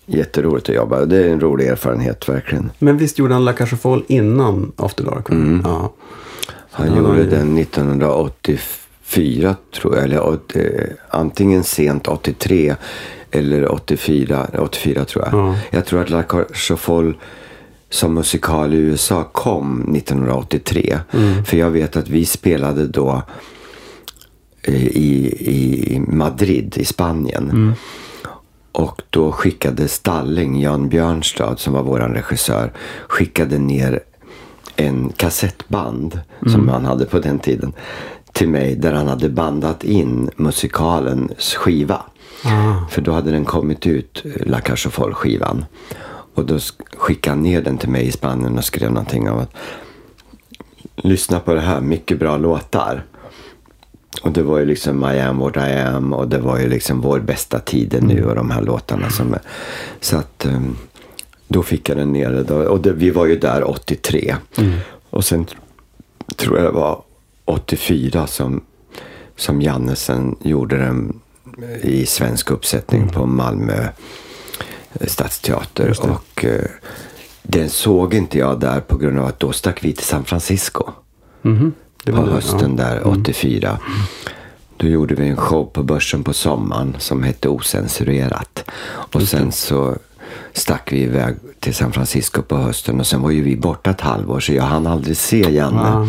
Jätteroligt 0.06 0.70
att 0.70 0.76
jobba. 0.76 1.06
Det 1.06 1.18
är 1.18 1.30
en 1.30 1.40
rolig 1.40 1.68
erfarenhet 1.68 2.30
verkligen. 2.30 2.72
Men 2.80 2.98
visst 2.98 3.20
gjorde 3.20 3.34
han 3.34 3.46
La 3.46 3.54
Folles 3.54 4.06
innan 4.08 4.72
After 4.76 5.04
Dark? 5.04 5.30
Mm. 5.30 5.62
Ja. 5.64 5.94
Han 6.72 6.88
Ja, 6.88 6.98
gjorde 6.98 7.24
det- 7.24 7.30
den 7.30 7.58
1984 7.58 9.56
tror 9.76 9.96
jag. 9.96 10.04
Eller 10.04 10.22
åt- 10.24 10.54
antingen 11.10 11.64
sent 11.64 12.08
83 12.08 12.76
eller 13.32 13.72
84. 13.72 14.48
84 14.60 15.06
tror 15.06 15.26
jag. 15.26 15.34
Ja. 15.34 15.56
Jag 15.72 15.86
tror 15.86 16.02
att 16.02 16.10
La 16.10 16.24
Folles 16.78 17.16
som 17.90 18.14
musikal 18.14 18.74
i 18.74 18.78
USA 18.78 19.24
kom 19.32 19.82
1983. 19.96 21.00
Mm. 21.14 21.46
För 21.46 21.58
jag 21.58 21.70
vet 21.70 21.96
att 21.96 22.10
vi 22.10 22.26
spelade 22.26 22.88
då 22.88 23.22
eh, 24.62 24.86
i, 24.88 25.36
i 25.96 26.00
Madrid 26.08 26.74
i 26.78 26.86
Spanien. 26.86 27.74
Och 28.76 29.02
då 29.10 29.32
skickade 29.32 29.88
Stalling, 29.88 30.62
Jan 30.62 30.90
Björnstad 30.90 31.56
som 31.60 31.74
var 31.74 31.84
våran 31.84 32.14
regissör, 32.14 32.72
skickade 33.08 33.58
ner 33.60 34.00
en 34.76 35.10
kassettband 35.18 36.20
som 36.52 36.70
han 36.70 36.86
hade 36.86 37.06
på 37.06 37.20
den 37.20 37.40
tiden 37.40 37.74
till 38.32 38.50
mig 38.50 38.76
där 38.76 38.94
han 38.94 39.08
hade 39.08 39.30
bandat 39.30 39.84
in 39.84 40.30
musikalens 40.36 41.54
skiva. 41.56 42.02
För 42.90 43.02
då 43.02 43.12
hade 43.12 43.32
den 43.32 43.46
kommit 43.46 43.88
ut, 43.88 44.24
La 44.46 44.62
Cage 44.62 45.14
skivan. 45.14 45.66
Och 46.36 46.46
då 46.46 46.56
sk- 46.56 46.98
skickade 46.98 47.32
han 47.36 47.44
ner 47.44 47.62
den 47.62 47.78
till 47.78 47.90
mig 47.90 48.08
i 48.08 48.12
Spanien 48.12 48.58
och 48.58 48.66
skrev 48.66 48.92
någonting 48.92 49.30
om 49.30 49.40
att 49.40 49.54
lyssna 50.96 51.40
på 51.40 51.54
det 51.54 51.62
här, 51.62 51.82
mycket 51.82 52.20
bra 52.20 52.38
låtar. 52.38 53.04
Och 54.22 54.32
det 54.32 54.44
var 54.44 54.60
ju 54.60 54.66
liksom 54.66 55.04
I 55.04 55.20
am 55.20 55.38
what 55.40 55.58
I 55.58 55.74
am 55.74 56.14
och 56.14 56.28
det 56.28 56.38
var 56.40 56.60
ju 56.60 56.70
liksom 56.70 57.02
vår 57.02 57.20
bästa 57.20 57.60
tid 57.60 57.98
nu 58.02 58.26
och 58.26 58.36
de 58.36 58.52
här 58.52 58.62
låtarna 58.62 59.10
som 59.10 59.34
är. 59.34 59.42
Så 60.00 60.18
att 60.18 60.46
um, 60.46 60.78
då 61.48 61.64
fick 61.64 61.90
jag 61.90 61.98
den 61.98 62.12
nere 62.12 62.44
då, 62.44 62.56
och 62.56 62.80
det, 62.82 62.94
vi 62.94 63.10
var 63.10 63.26
ju 63.26 63.40
där 63.40 63.70
83. 63.70 64.36
Och 65.10 65.26
sen 65.26 65.46
tr- 65.46 65.56
tror 66.36 66.58
jag 66.58 66.66
det 66.66 66.72
var 66.72 67.02
84 67.46 68.28
som, 68.28 68.62
som 69.36 69.62
Jannesen 69.62 70.36
gjorde 70.42 70.78
den 70.78 71.20
i 71.82 72.06
svensk 72.06 72.52
uppsättning 72.52 73.10
på 73.10 73.26
Malmö 73.26 73.88
eh, 74.94 75.08
stadsteater. 75.08 75.90
Och 76.12 76.46
eh, 76.46 76.66
den 77.44 77.70
såg 77.70 78.14
inte 78.14 78.38
jag 78.38 78.60
där 78.60 78.80
på 78.80 78.98
grund 78.98 79.20
av 79.20 79.26
att 79.26 79.40
då 79.40 79.52
stack 79.52 79.84
vi 79.84 79.94
till 79.94 80.06
San 80.06 80.24
Francisco 80.26 80.90
Det 82.06 82.12
på 82.12 82.18
var 82.18 82.26
det, 82.26 82.32
hösten 82.34 82.76
där 82.76 83.08
84. 83.08 83.78
Då 84.78 84.88
gjorde 84.88 85.16
vi 85.16 85.28
en 85.28 85.36
show 85.38 85.66
på 85.66 85.84
Börsen 85.84 86.24
på 86.24 86.34
sommaren 86.34 86.96
som 87.00 87.24
hette 87.24 87.50
Ocensurerat. 87.50 88.64
Och 89.14 89.22
sen 89.22 89.52
så 89.52 89.96
stack 90.54 90.92
vi 90.92 91.02
iväg 91.02 91.36
till 91.60 91.76
San 91.76 91.92
Francisco 91.92 92.42
på 92.42 92.58
hösten 92.58 93.00
och 93.00 93.08
sen 93.08 93.22
var 93.22 93.32
ju 93.32 93.42
vi 93.42 93.56
borta 93.58 93.90
ett 93.90 94.02
halvår 94.02 94.40
så 94.40 94.54
jag 94.54 94.64
hann 94.64 94.88
aldrig 94.88 95.18
se 95.18 95.52
Janne 95.52 95.82
Ja. 95.84 96.08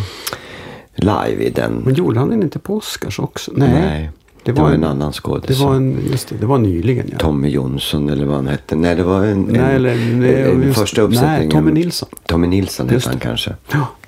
live 0.97 1.43
i 1.45 1.51
den. 1.51 1.73
Men 1.85 1.95
gjorde 1.95 2.19
han 2.19 2.29
den 2.31 2.43
inte 2.43 2.59
på 2.59 2.77
Oscars 2.77 3.19
också? 3.19 3.53
Nej. 3.55 3.69
Nej, 3.73 4.11
det 4.43 4.53
var, 4.53 4.71
en 4.71 4.85
annan 4.85 5.13
skådis. 5.13 5.59
Det 5.59 5.65
var 5.65 5.75
en, 5.75 5.99
just 6.11 6.29
det, 6.29 6.37
det 6.41 6.47
var 6.47 6.59
nyligen 6.59 7.07
ja. 7.13 7.19
Tommy 7.19 7.49
Jonsson 7.49 8.09
eller 8.09 8.25
vad 8.27 8.37
han 8.37 8.47
hette. 8.49 8.77
Nej, 8.77 8.95
det 8.95 9.03
var 9.03 9.25
en, 9.25 9.43
Nej, 9.43 9.61
en, 9.61 9.67
eller- 9.67 9.95
nej, 10.21 10.43
en 10.43 10.63
just- 10.63 10.79
första 10.79 11.01
nej, 11.01 11.09
uppsättningen. 11.09 11.51
Tommy 11.51 11.73
Nilsson. 11.73 12.09
Tommy 12.27 12.47
Nilsson 12.47 12.89
hette 12.89 13.09
han 13.09 13.19
det. 13.19 13.25
kanske. 13.25 13.55
Ja, 13.73 13.79
det. 13.79 14.06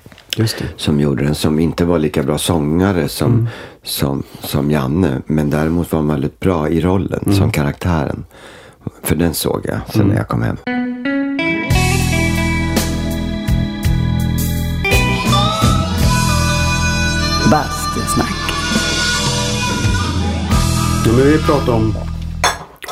Som 0.77 0.99
gjorde 0.99 1.23
den. 1.23 1.35
Som 1.35 1.59
inte 1.59 1.85
var 1.85 1.99
lika 1.99 2.23
bra 2.23 2.37
sångare 2.37 3.07
som, 3.09 3.31
Mm. 3.33 3.47
som, 3.83 4.23
som 4.39 4.71
Janne. 4.71 5.21
Men 5.25 5.49
däremot 5.49 5.91
var 5.91 5.99
han 5.99 6.07
väldigt 6.07 6.39
bra 6.39 6.69
i 6.69 6.81
rollen 6.81 7.19
Mm. 7.25 7.37
som 7.37 7.51
karaktären. 7.51 8.25
För 9.03 9.15
den 9.15 9.33
såg 9.33 9.61
jag 9.65 9.79
sen 9.93 10.07
när 10.07 10.15
jag 10.15 10.27
kom 10.27 10.41
hem. 10.41 10.57
Bastusnack. 17.51 18.35
Ja, 21.05 21.11
men 21.11 21.25
vi 21.25 21.37
pratade 21.37 21.71
om 21.71 21.93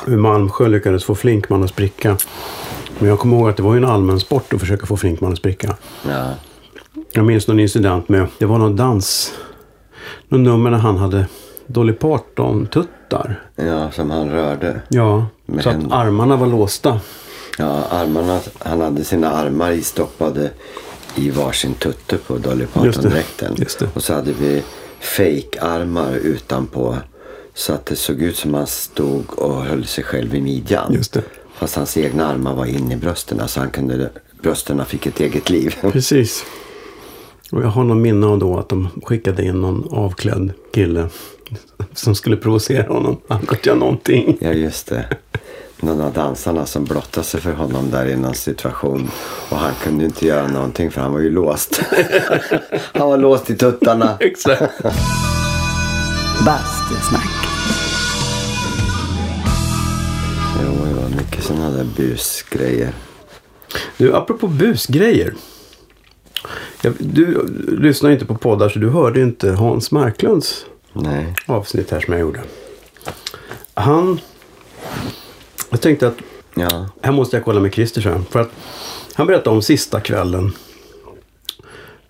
hur 0.06 0.18
Malmsjö 0.18 0.68
lyckades 0.68 1.04
få 1.04 1.16
Flinkman 1.16 1.64
att 1.64 1.70
spricka. 1.70 2.18
Men 3.00 3.10
jag 3.10 3.20
kommer 3.20 3.38
ihåg 3.38 3.50
att 3.50 3.58
det 3.58 3.64
var 3.64 3.74
ju 3.74 3.78
en 3.78 3.86
allmän 3.86 4.20
sport 4.20 4.54
att 4.54 4.60
försöka 4.60 4.86
få 4.86 4.98
Flinkman 4.98 5.32
att 5.32 5.38
spricka. 5.38 5.76
Ja. 6.10 6.30
Jag 7.12 7.26
minns 7.26 7.48
någon 7.48 7.60
incident 7.60 8.10
med, 8.10 8.28
det 8.38 8.46
var 8.46 8.58
någon 8.58 8.76
dans, 8.76 9.34
någon 10.28 10.43
nummer 10.43 10.70
när 10.70 10.78
han 10.78 10.98
hade 10.98 11.26
Dolly 11.67 11.93
Parton-tuttar. 11.93 13.41
ja, 13.56 13.91
som 13.91 14.12
han 14.12 14.30
rörde. 14.32 14.82
Ja, 14.89 15.26
Med 15.46 15.63
så 15.63 15.70
att 15.70 15.76
händerna. 15.76 15.96
armarna 15.96 16.36
var 16.36 16.48
låsta. 16.48 17.00
Ja, 17.58 17.84
armarna, 17.89 18.39
han 18.60 18.82
hade 18.82 19.04
sina 19.04 19.32
armar 19.32 19.72
istoppade 19.72 20.50
i 21.15 21.30
varsin 21.30 21.74
tutte 21.74 22.17
på 22.17 22.38
Dolly. 22.38 22.65
Parton-dräkten. 22.65 23.56
Och 23.93 24.04
så 24.04 24.13
hade 24.13 24.32
vi 24.34 24.63
fake-armar 25.00 26.12
utanpå. 26.15 26.96
Så 27.54 27.74
att 27.74 27.86
det 27.86 27.96
såg 27.96 28.22
ut 28.22 28.36
som 28.38 28.54
han 28.54 28.67
stod 28.67 29.34
och 29.39 29.63
höll 29.63 29.86
sig 29.86 30.04
själv 30.04 30.36
i 30.36 30.41
midjan. 30.41 30.93
Just 30.93 31.13
det. 31.13 31.24
Fast 31.54 31.76
hans 31.76 31.98
egna 31.98 32.28
armar 32.28 32.54
var 32.54 32.65
inne 32.65 32.93
i 32.93 32.98
brösten. 32.98 33.48
Så 33.48 33.60
han 33.60 33.70
kunde, 33.70 34.10
brösten 34.41 34.86
fick 34.86 35.06
ett 35.06 35.20
eget 35.20 35.50
liv. 35.50 35.76
Precis. 35.82 36.46
Och 37.52 37.64
jag 37.64 37.68
har 37.68 37.84
någon 37.84 38.02
minne 38.02 38.28
av 38.28 38.40
då 38.40 38.60
att 38.60 38.70
de 38.70 38.88
skickade 39.04 39.46
in 39.46 39.62
någon 39.62 39.88
avklädd 39.92 40.52
kille 40.74 41.10
som 41.94 42.16
skulle 42.16 42.38
provocera 42.38 42.94
honom. 42.94 43.18
Han 43.28 43.46
kunde 43.46 43.62
göra 43.64 43.80
någonting. 43.80 44.38
ja, 44.42 44.52
just 44.52 44.88
det. 44.88 45.06
Någon 45.80 46.02
av 46.02 46.14
dansarna 46.14 46.66
som 46.66 46.86
blottade 46.86 47.26
sig 47.28 47.42
för 47.42 47.54
honom 47.54 47.92
där 47.92 48.06
i 48.06 48.16
någon 48.16 48.36
situation. 48.36 49.10
Och 49.50 49.58
han 49.58 49.74
kunde 49.84 50.06
inte 50.06 50.28
göra 50.28 50.48
någonting 50.48 50.92
för 50.92 51.02
han 51.02 51.14
var 51.14 51.20
ju 51.20 51.30
låst. 51.30 51.82
han 52.94 53.10
var 53.10 53.18
låst 53.18 53.50
i 53.50 53.56
tuttarna. 53.56 54.18
Exakt. 54.20 54.84
Bastusnack. 56.46 57.30
Jo, 60.64 60.86
det 60.86 61.02
var 61.02 61.10
mycket 61.10 61.44
sådana 61.44 61.70
där 61.70 61.88
busgrejer. 61.98 62.94
Du, 63.98 64.16
apropå 64.16 64.48
busgrejer. 64.48 65.34
Du 67.00 67.47
lyssnar 67.82 68.12
inte 68.12 68.26
på 68.26 68.36
poddar 68.36 68.69
så 68.69 68.80
du 68.80 68.89
hörde 68.89 69.21
inte 69.21 69.52
Hans 69.52 69.91
Marklunds 69.91 70.65
Nej. 70.93 71.36
avsnitt 71.45 71.91
här 71.91 72.00
som 72.00 72.13
jag 72.13 72.21
gjorde. 72.21 72.41
Han... 73.73 74.19
Jag 75.69 75.82
tänkte 75.82 76.08
att 76.08 76.17
Ja. 76.60 76.89
här 77.02 77.12
måste 77.12 77.38
jag 77.38 77.45
kolla 77.45 77.60
med 77.60 77.73
Christer 77.73 78.02
sen. 78.02 78.26
För 78.26 78.39
att 78.39 78.50
han 79.13 79.28
berättade 79.28 79.56
om 79.56 79.62
sista 79.62 80.00
kvällen 80.00 80.54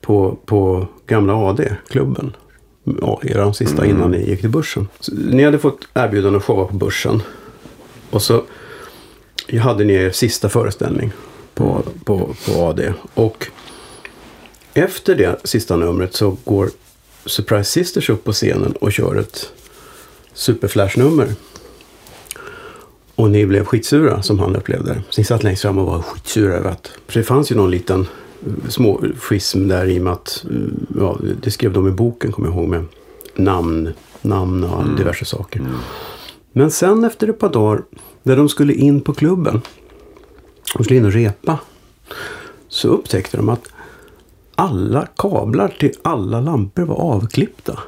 på, 0.02 0.38
på 0.46 0.88
gamla 1.08 1.34
AD-klubben. 1.50 2.36
Ja, 3.02 3.20
er 3.24 3.52
sista 3.52 3.86
innan 3.86 4.12
ni 4.12 4.30
gick 4.30 4.42
till 4.42 4.50
börsen. 4.50 4.88
Så, 5.00 5.12
ni 5.16 5.44
hade 5.44 5.60
fått 5.60 5.88
erbjudande 5.94 6.38
att 6.38 6.44
showa 6.44 6.66
på 6.66 6.74
börsen. 6.74 7.22
Och 8.10 8.22
så 8.22 8.44
hade 9.62 9.84
ni 9.84 9.94
er 9.94 10.12
sista 10.12 10.50
föreställning 10.50 11.12
på, 11.54 11.84
på, 12.06 12.36
på 12.46 12.62
AD. 12.66 12.94
Och 13.14 13.48
efter 14.78 15.16
det 15.16 15.40
sista 15.44 15.76
numret 15.76 16.14
så 16.16 16.38
går 16.44 16.70
Surprise 17.26 17.72
Sisters 17.72 18.10
upp 18.10 18.24
på 18.24 18.32
scenen 18.34 18.72
och 18.72 18.92
kör 18.92 19.16
ett 19.16 19.52
Superflash-nummer. 20.34 21.28
Och 23.16 23.30
ni 23.32 23.46
blev 23.46 23.66
skitsura 23.66 24.22
som 24.22 24.40
han 24.40 24.56
upplevde. 24.56 25.02
Så 25.10 25.22
ni 25.22 25.26
satt 25.26 25.44
längst 25.44 25.62
fram 25.62 25.78
och 25.78 25.86
var 25.86 26.02
skitsura 26.02 26.54
över 26.54 26.70
att... 26.70 26.92
För 27.08 27.20
det 27.20 27.24
fanns 27.26 27.52
ju 27.52 27.56
någon 27.56 27.72
liten 27.72 28.08
eh, 28.46 28.70
små 28.70 29.04
schism 29.20 29.68
där 29.68 29.86
i 29.86 30.00
och 30.00 30.04
med 30.04 30.14
att... 30.14 30.46
eh, 30.50 30.58
Ja, 31.00 31.18
det 31.42 31.52
skrev 31.52 31.74
de 31.74 31.88
i 31.88 31.92
boken 31.92 32.32
kommer 32.32 32.48
jag 32.48 32.56
ihåg 32.58 32.68
med 32.70 32.86
namn, 33.36 33.90
namn 34.22 34.64
och 34.64 34.98
diverse 34.98 35.26
saker. 35.26 35.62
Men 36.52 36.72
sen 36.72 37.04
efter 37.04 37.28
ett 37.28 37.40
par 37.40 37.50
dagar 37.50 37.84
när 38.24 38.36
de 38.36 38.50
skulle 38.50 38.74
in 38.74 39.02
på 39.02 39.14
klubben. 39.14 39.62
De 40.78 40.84
skulle 40.84 41.00
in 41.00 41.06
och 41.06 41.12
repa. 41.14 41.60
Så 42.68 42.88
upptäckte 42.88 43.38
de 43.38 43.50
att 43.50 43.68
alla 44.58 45.08
kablar 45.18 45.76
till 45.80 45.94
alla 46.02 46.42
lampor 46.42 46.84
var 46.84 46.96
avklippta. 46.96 47.80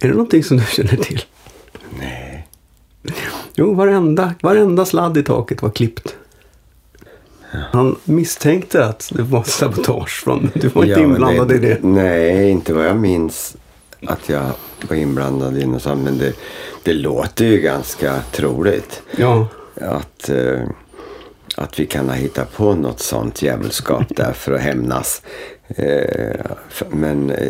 Är 0.00 0.08
det 0.08 0.14
någonting 0.14 0.44
som 0.44 0.56
du 0.56 0.64
känner 0.64 0.96
till? 0.96 1.22
Nej. 1.98 2.48
Jo, 3.54 3.74
varenda, 3.74 4.34
varenda 4.42 4.84
sladd 4.84 5.16
i 5.16 5.22
taket 5.22 5.62
var 5.62 5.70
klippt. 5.70 6.16
Han 7.72 7.96
misstänkte 8.04 8.84
att 8.84 9.12
det 9.14 9.22
var 9.22 9.42
sabotage 9.42 10.22
från... 10.24 10.50
Du 10.54 10.68
var 10.68 10.82
inte 10.84 11.00
Ja, 11.00 11.06
inblandad 11.06 11.52
i 11.52 11.58
det. 11.58 11.78
Nej, 11.82 12.50
inte 12.50 12.74
vad 12.74 12.86
jag 12.86 12.96
minns 12.96 13.56
att 14.06 14.28
jag 14.28 14.50
var 14.88 14.96
inblandad 14.96 15.58
i 15.58 15.66
något 15.66 15.82
sånt. 15.82 16.04
Men 16.04 16.18
det, 16.18 16.32
det 16.82 16.92
låter 16.92 17.44
ju 17.44 17.58
ganska 17.60 18.20
troligt 18.32 19.02
Ja, 19.16 19.46
att, 19.80 20.28
eh, 20.28 20.62
att 21.56 21.80
vi 21.80 21.86
kan 21.86 22.08
ha 22.08 22.14
hittat 22.16 22.56
på 22.56 22.74
något 22.74 23.00
sånt 23.00 23.42
djävulskap 23.42 24.04
där 24.08 24.32
för 24.32 24.52
att 24.52 24.60
hämnas. 24.60 25.22
Eh, 25.76 26.40
men 26.88 27.30
eh, 27.30 27.48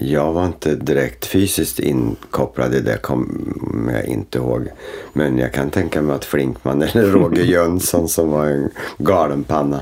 jag 0.00 0.32
var 0.32 0.46
inte 0.46 0.74
direkt 0.74 1.26
fysiskt 1.26 1.78
inkopplad 1.78 2.74
i 2.74 2.80
det, 2.80 2.96
kommer 2.96 3.92
jag 3.92 4.04
inte 4.04 4.38
ihåg. 4.38 4.68
Men 5.12 5.38
jag 5.38 5.52
kan 5.52 5.70
tänka 5.70 6.02
mig 6.02 6.16
att 6.16 6.24
Flinkman 6.24 6.82
eller 6.94 7.02
Roger 7.02 7.44
Jönsson 7.44 8.08
som 8.08 8.30
var 8.30 8.46
en 8.46 8.70
galenpanna, 8.98 9.80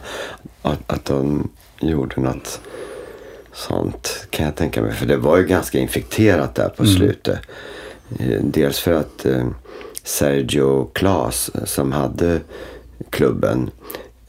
att, 0.63 0.79
att 0.93 1.05
de 1.05 1.49
gjorde 1.81 2.21
något 2.21 2.61
sånt 3.53 4.27
kan 4.31 4.47
jag 4.47 4.55
tänka 4.57 4.83
mig. 4.83 4.93
För 4.93 5.07
det 5.07 5.17
var 5.17 5.37
ju 5.39 5.47
ganska 5.47 5.79
infekterat 5.79 6.55
där 6.55 6.69
på 6.69 6.85
slutet. 6.87 7.39
Eh, 8.19 8.41
Dels 8.43 8.79
för 8.79 8.93
att 8.93 9.27
Sergio 10.05 10.91
Klas 10.93 11.51
som 11.65 11.93
hade 11.93 12.41
klubben 13.11 13.71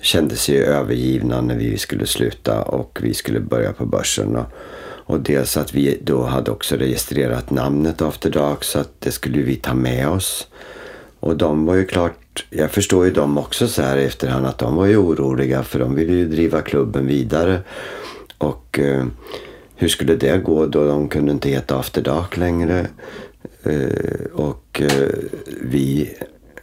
kände 0.01 0.35
sig 0.35 0.55
ju 0.55 0.63
övergivna 0.63 1.41
när 1.41 1.55
vi 1.55 1.77
skulle 1.77 2.05
sluta 2.05 2.61
och 2.61 2.99
vi 3.01 3.13
skulle 3.13 3.39
börja 3.39 3.73
på 3.73 3.85
börsen. 3.85 4.35
Och, 4.35 4.45
och 4.81 5.19
dels 5.19 5.57
att 5.57 5.73
vi 5.73 5.99
då 6.03 6.23
hade 6.23 6.51
också 6.51 6.75
registrerat 6.75 7.51
namnet 7.51 8.01
After 8.01 8.29
Dark 8.29 8.63
så 8.63 8.79
att 8.79 8.91
det 8.99 9.11
skulle 9.11 9.41
vi 9.41 9.55
ta 9.55 9.73
med 9.73 10.09
oss. 10.09 10.47
Och 11.19 11.37
de 11.37 11.65
var 11.65 11.75
ju 11.75 11.85
klart 11.85 12.29
klart, 12.39 12.59
jag 12.59 12.71
förstår 12.71 13.05
ju 13.05 13.11
dem 13.11 13.37
också 13.37 13.67
så 13.67 13.81
här 13.81 13.97
i 13.97 14.05
efterhand 14.05 14.45
att 14.45 14.57
de 14.57 14.75
var 14.75 14.85
ju 14.85 14.97
oroliga 14.97 15.63
för 15.63 15.79
de 15.79 15.95
ville 15.95 16.13
ju 16.13 16.27
driva 16.27 16.61
klubben 16.61 17.07
vidare. 17.07 17.61
Och 18.37 18.79
eh, 18.79 19.05
hur 19.75 19.87
skulle 19.87 20.15
det 20.15 20.43
gå 20.43 20.65
då 20.65 20.87
de 20.87 21.09
kunde 21.09 21.31
inte 21.31 21.49
heta 21.49 21.79
After 21.79 22.01
Dark 22.01 22.37
längre? 22.37 22.87
Eh, 23.63 24.25
och 24.33 24.81
eh, 24.81 25.09
vi 25.61 26.13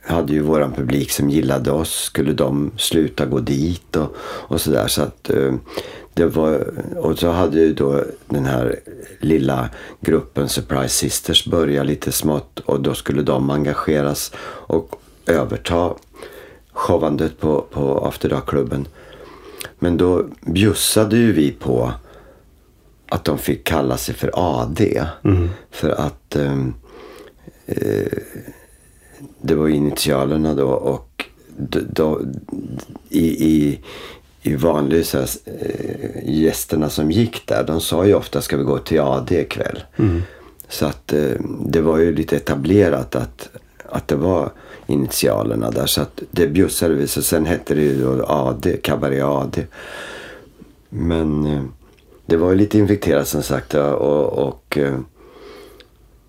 hade 0.06 0.32
ju 0.32 0.40
våran 0.40 0.72
publik 0.72 1.10
som 1.10 1.30
gillade 1.30 1.70
oss. 1.70 1.94
Skulle 1.94 2.32
de 2.32 2.70
sluta 2.76 3.26
gå 3.26 3.40
dit 3.40 3.96
och, 3.96 4.16
och 4.20 4.60
sådär. 4.60 4.86
Så 4.86 5.02
att 5.02 5.30
eh, 5.30 5.54
det 6.14 6.26
var, 6.26 6.74
och 6.96 7.18
så 7.18 7.30
hade 7.30 7.60
ju 7.60 7.74
då 7.74 8.02
den 8.28 8.44
här 8.44 8.80
lilla 9.20 9.68
gruppen 10.00 10.48
Surprise 10.48 10.88
Sisters 10.88 11.46
börja 11.46 11.82
lite 11.82 12.12
smått 12.12 12.60
och 12.60 12.80
då 12.80 12.94
skulle 12.94 13.22
de 13.22 13.50
engageras 13.50 14.32
och 14.66 14.96
överta 15.26 15.94
showandet 16.72 17.40
på, 17.40 17.66
på 17.70 18.06
After 18.06 18.28
Dark-klubben. 18.28 18.88
Men 19.78 19.96
då 19.96 20.26
bjussade 20.40 21.16
ju 21.16 21.32
vi 21.32 21.52
på 21.52 21.92
att 23.08 23.24
de 23.24 23.38
fick 23.38 23.64
kalla 23.64 23.96
sig 23.96 24.14
för 24.14 24.30
AD. 24.34 25.06
För 25.70 25.90
att 25.90 26.36
ehm, 26.36 26.74
eh, 27.66 28.18
det 29.46 29.54
var 29.54 29.68
initialerna 29.68 30.54
då 30.54 30.68
och 30.68 31.24
då, 31.88 32.20
i, 33.08 33.26
i, 33.46 33.80
i 34.42 34.54
vanlig 34.54 35.06
så 35.06 35.18
här, 35.18 35.28
eh, 35.44 36.32
gästerna 36.32 36.90
som 36.90 37.10
gick 37.10 37.46
där, 37.46 37.64
de 37.64 37.80
sa 37.80 38.06
ju 38.06 38.14
ofta 38.14 38.40
ska 38.40 38.56
vi 38.56 38.64
gå 38.64 38.78
till 38.78 39.00
AD 39.00 39.40
ikväll. 39.40 39.82
Så 40.68 40.86
att 40.86 41.12
eh, 41.12 41.32
det 41.66 41.80
var 41.80 41.98
ju 41.98 42.14
lite 42.14 42.36
etablerat 42.36 43.16
att, 43.16 43.48
att 43.88 44.08
det 44.08 44.16
var 44.16 44.52
initialerna 44.86 45.70
där. 45.70 45.86
Så 45.86 46.00
att 46.02 46.22
det 46.30 46.46
bjussade 46.46 46.94
vi. 46.94 47.06
Så 47.06 47.22
sen 47.22 47.46
hette 47.46 47.74
det 47.74 47.82
ju 47.82 48.02
då 48.02 48.24
AD, 48.26 48.76
Cabaret 48.82 49.24
AD. 49.24 49.66
Men 50.88 51.46
eh, 51.46 51.62
det 52.26 52.36
var 52.36 52.50
ju 52.50 52.56
lite 52.56 52.78
infekterat 52.78 53.28
som 53.28 53.42
sagt 53.42 53.74
och, 53.74 54.48
och 54.48 54.78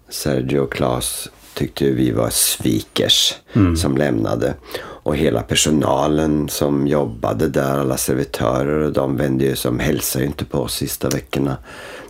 Sergio 0.10 0.60
och 0.60 0.72
Claes 0.72 1.30
tyckte 1.58 1.86
ju 1.86 1.96
vi 1.96 2.12
var 2.12 2.30
svikers 2.30 3.36
som 3.78 3.98
lämnade. 3.98 4.54
Och 4.80 5.16
hela 5.16 5.42
personalen 5.42 6.50
som 6.50 6.88
jobbade 6.88 7.48
där, 7.48 7.78
alla 7.78 7.98
servitörer, 7.98 8.80
och 8.80 8.94
de 8.94 9.18
vände 9.18 9.46
ju 9.46 9.56
som 9.56 9.80
hälsade 9.80 10.24
ju 10.24 10.30
inte 10.30 10.46
på 10.46 10.60
oss 10.60 10.76
sista 10.76 11.10
veckorna. 11.10 11.58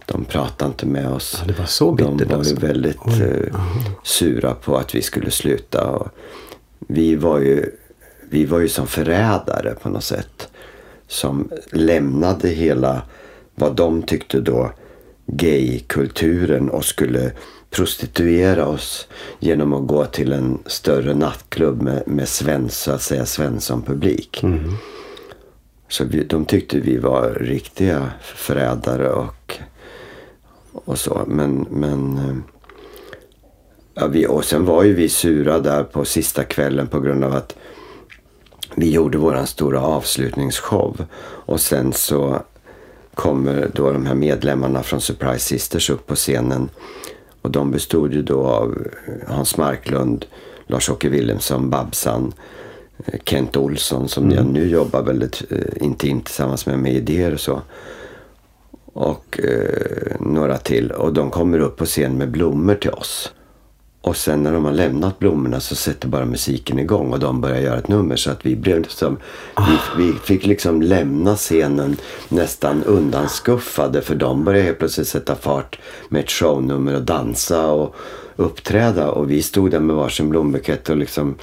De 0.06 0.26
pratade 0.26 0.70
inte 0.72 0.86
med 0.86 1.10
oss. 1.10 1.38
Ja, 1.42 1.48
det 1.48 1.60
var 1.60 1.66
så 1.66 1.96
De 1.96 2.18
bittert 2.18 2.32
var 2.32 2.36
ju 2.36 2.40
alltså. 2.40 2.68
väldigt 2.68 2.98
Oj, 3.06 3.22
eh, 3.22 3.60
sura 4.04 4.54
på 4.54 4.78
att 4.78 4.96
vi 4.96 5.02
skulle 5.02 5.32
sluta. 5.32 5.88
Och 5.88 6.08
vi, 6.80 7.16
var 7.16 7.40
ju, 7.40 7.72
vi 8.30 8.46
var 8.46 8.60
ju 8.60 8.70
som 8.70 8.88
förrädare 8.88 9.76
på 9.82 9.90
något 9.90 10.04
sätt. 10.04 10.48
Som 11.08 11.50
lämnade 11.72 12.50
hela 12.50 13.02
vad 13.56 13.76
de 13.76 14.04
tyckte 14.04 14.40
då 14.40 14.72
gaykulturen 15.26 16.70
och 16.70 16.86
skulle 16.86 17.32
prostituera 17.70 18.68
oss 18.68 19.08
genom 19.40 19.74
att 19.74 19.88
gå 19.88 20.06
till 20.06 20.34
en 20.34 20.60
större 20.66 21.14
nattklubb 21.14 21.82
med, 21.82 22.04
med 22.06 22.28
svens, 22.28 22.78
så 22.78 22.92
att 22.92 23.02
säga 23.02 23.26
Svensson-publik. 23.26 24.44
Så 25.90 26.06
vi, 26.06 26.24
de 26.24 26.46
tyckte 26.46 26.80
vi 26.80 26.98
var 26.98 27.30
riktiga 27.30 28.12
förrädare 28.22 29.10
och, 29.10 29.60
och 30.72 31.00
så. 31.00 31.24
Men, 31.28 31.68
men 31.70 32.18
eh, 32.18 32.36
ja, 33.94 34.08
vi, 34.08 34.28
och 34.28 34.46
sen 34.46 34.66
var 34.66 34.84
ju 34.84 34.94
vi 34.94 35.10
sura 35.10 35.60
där 35.60 35.84
på 35.84 36.06
sista 36.06 36.44
kvällen 36.44 36.88
på 36.88 37.00
grund 37.00 37.24
av 37.24 37.34
att 37.36 37.56
vi 38.76 38.92
gjorde 38.92 39.18
våran 39.18 39.48
stora 39.48 39.82
avslutningsshow. 39.82 41.06
Och 41.22 41.62
sen 41.62 41.94
så 41.94 42.42
kommer 43.14 43.72
då 43.74 43.92
de 43.92 44.06
här 44.06 44.16
medlemmarna 44.16 44.84
från 44.84 45.02
Surprise 45.02 45.40
Sisters 45.40 45.90
upp 45.90 46.08
på 46.08 46.16
scenen. 46.16 46.70
Och 47.48 47.54
de 47.54 47.72
bestod 47.72 48.14
ju 48.14 48.22
då 48.22 48.46
av 48.46 48.88
Hans 49.28 49.58
Marklund, 49.58 50.26
Lars-Åke 50.66 51.10
Wilhelmsson, 51.10 51.70
Babsan, 51.70 52.34
eh, 53.06 53.20
Kent 53.26 53.58
Olsson 53.58 54.10
som 54.10 54.32
jag 54.32 54.46
nu 54.46 54.70
jobbar 54.70 55.02
väldigt 55.02 55.44
eh, 55.50 55.84
intimt 55.84 56.26
tillsammans 56.26 56.66
med 56.66 56.80
med 56.80 56.94
idéer 56.94 57.34
och 57.34 57.40
så. 57.40 57.62
Och 58.94 59.40
eh, 59.40 60.16
några 60.20 60.58
till. 60.58 60.92
Och 60.92 61.14
de 61.14 61.32
kommer 61.32 61.60
upp 61.60 61.78
på 61.78 61.86
scen 61.86 62.18
med 62.18 62.32
blommor 62.32 62.76
till 62.76 62.92
oss. 62.92 63.34
Och 64.08 64.18
sen 64.18 64.44
när 64.44 64.54
de 64.54 64.66
har 64.66 64.72
lämnat 64.72 65.20
blommorna 65.20 65.60
så 65.60 65.76
sätter 65.76 66.08
bara 66.08 66.26
musiken 66.26 66.80
igång 66.80 67.14
och 67.14 67.20
de 67.20 67.42
börjar 67.42 67.62
göra 67.62 67.78
ett 67.78 67.88
nummer. 67.88 68.16
Så 68.16 68.32
att 68.32 68.46
vi 68.46 68.56
blev 68.56 68.80
liksom, 68.82 69.18
vi, 69.58 70.04
vi 70.04 70.14
fick 70.14 70.46
liksom 70.46 70.82
lämna 70.82 71.36
scenen 71.36 71.98
nästan 72.30 72.84
undanskuffade. 72.84 74.02
För 74.02 74.16
de 74.16 74.44
började 74.44 74.66
helt 74.66 74.80
plötsligt 74.80 75.08
sätta 75.08 75.36
fart 75.36 75.80
med 76.10 76.24
ett 76.24 76.32
shownummer 76.32 76.96
och 76.96 77.02
dansa 77.02 77.68
och 77.68 77.96
uppträda. 78.36 79.12
Och 79.12 79.32
vi 79.32 79.42
stod 79.42 79.72
där 79.72 79.80
med 79.80 79.96
varsin 79.96 80.30
blombukett 80.30 80.90
och 80.90 80.98
liksom 80.98 81.36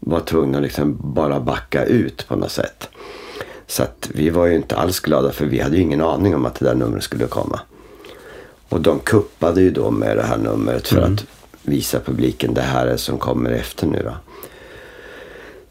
var 0.00 0.20
tvungna 0.20 0.58
att 0.58 0.64
liksom 0.64 0.98
bara 1.14 1.40
backa 1.40 1.84
ut 1.84 2.28
på 2.28 2.36
något 2.36 2.52
sätt. 2.52 2.88
Så 3.66 3.82
att 3.82 4.10
vi 4.14 4.30
var 4.30 4.46
ju 4.46 4.56
inte 4.56 4.76
alls 4.76 5.00
glada 5.00 5.32
för 5.32 5.46
vi 5.46 5.60
hade 5.60 5.76
ju 5.76 5.82
ingen 5.82 6.00
aning 6.00 6.34
om 6.34 6.46
att 6.46 6.54
det 6.54 6.64
där 6.64 6.74
numret 6.74 7.02
skulle 7.02 7.26
komma. 7.26 7.60
Och 8.68 8.80
de 8.80 8.98
kuppade 8.98 9.60
ju 9.60 9.70
då 9.70 9.90
med 9.90 10.16
det 10.16 10.22
här 10.22 10.38
numret 10.38 10.88
för 10.88 11.00
att 11.00 11.26
visa 11.62 12.00
publiken 12.00 12.54
det 12.54 12.60
här 12.62 12.86
är 12.86 12.96
som 12.96 13.18
kommer 13.18 13.50
efter 13.50 13.86
nu 13.86 14.02
då. 14.04 14.12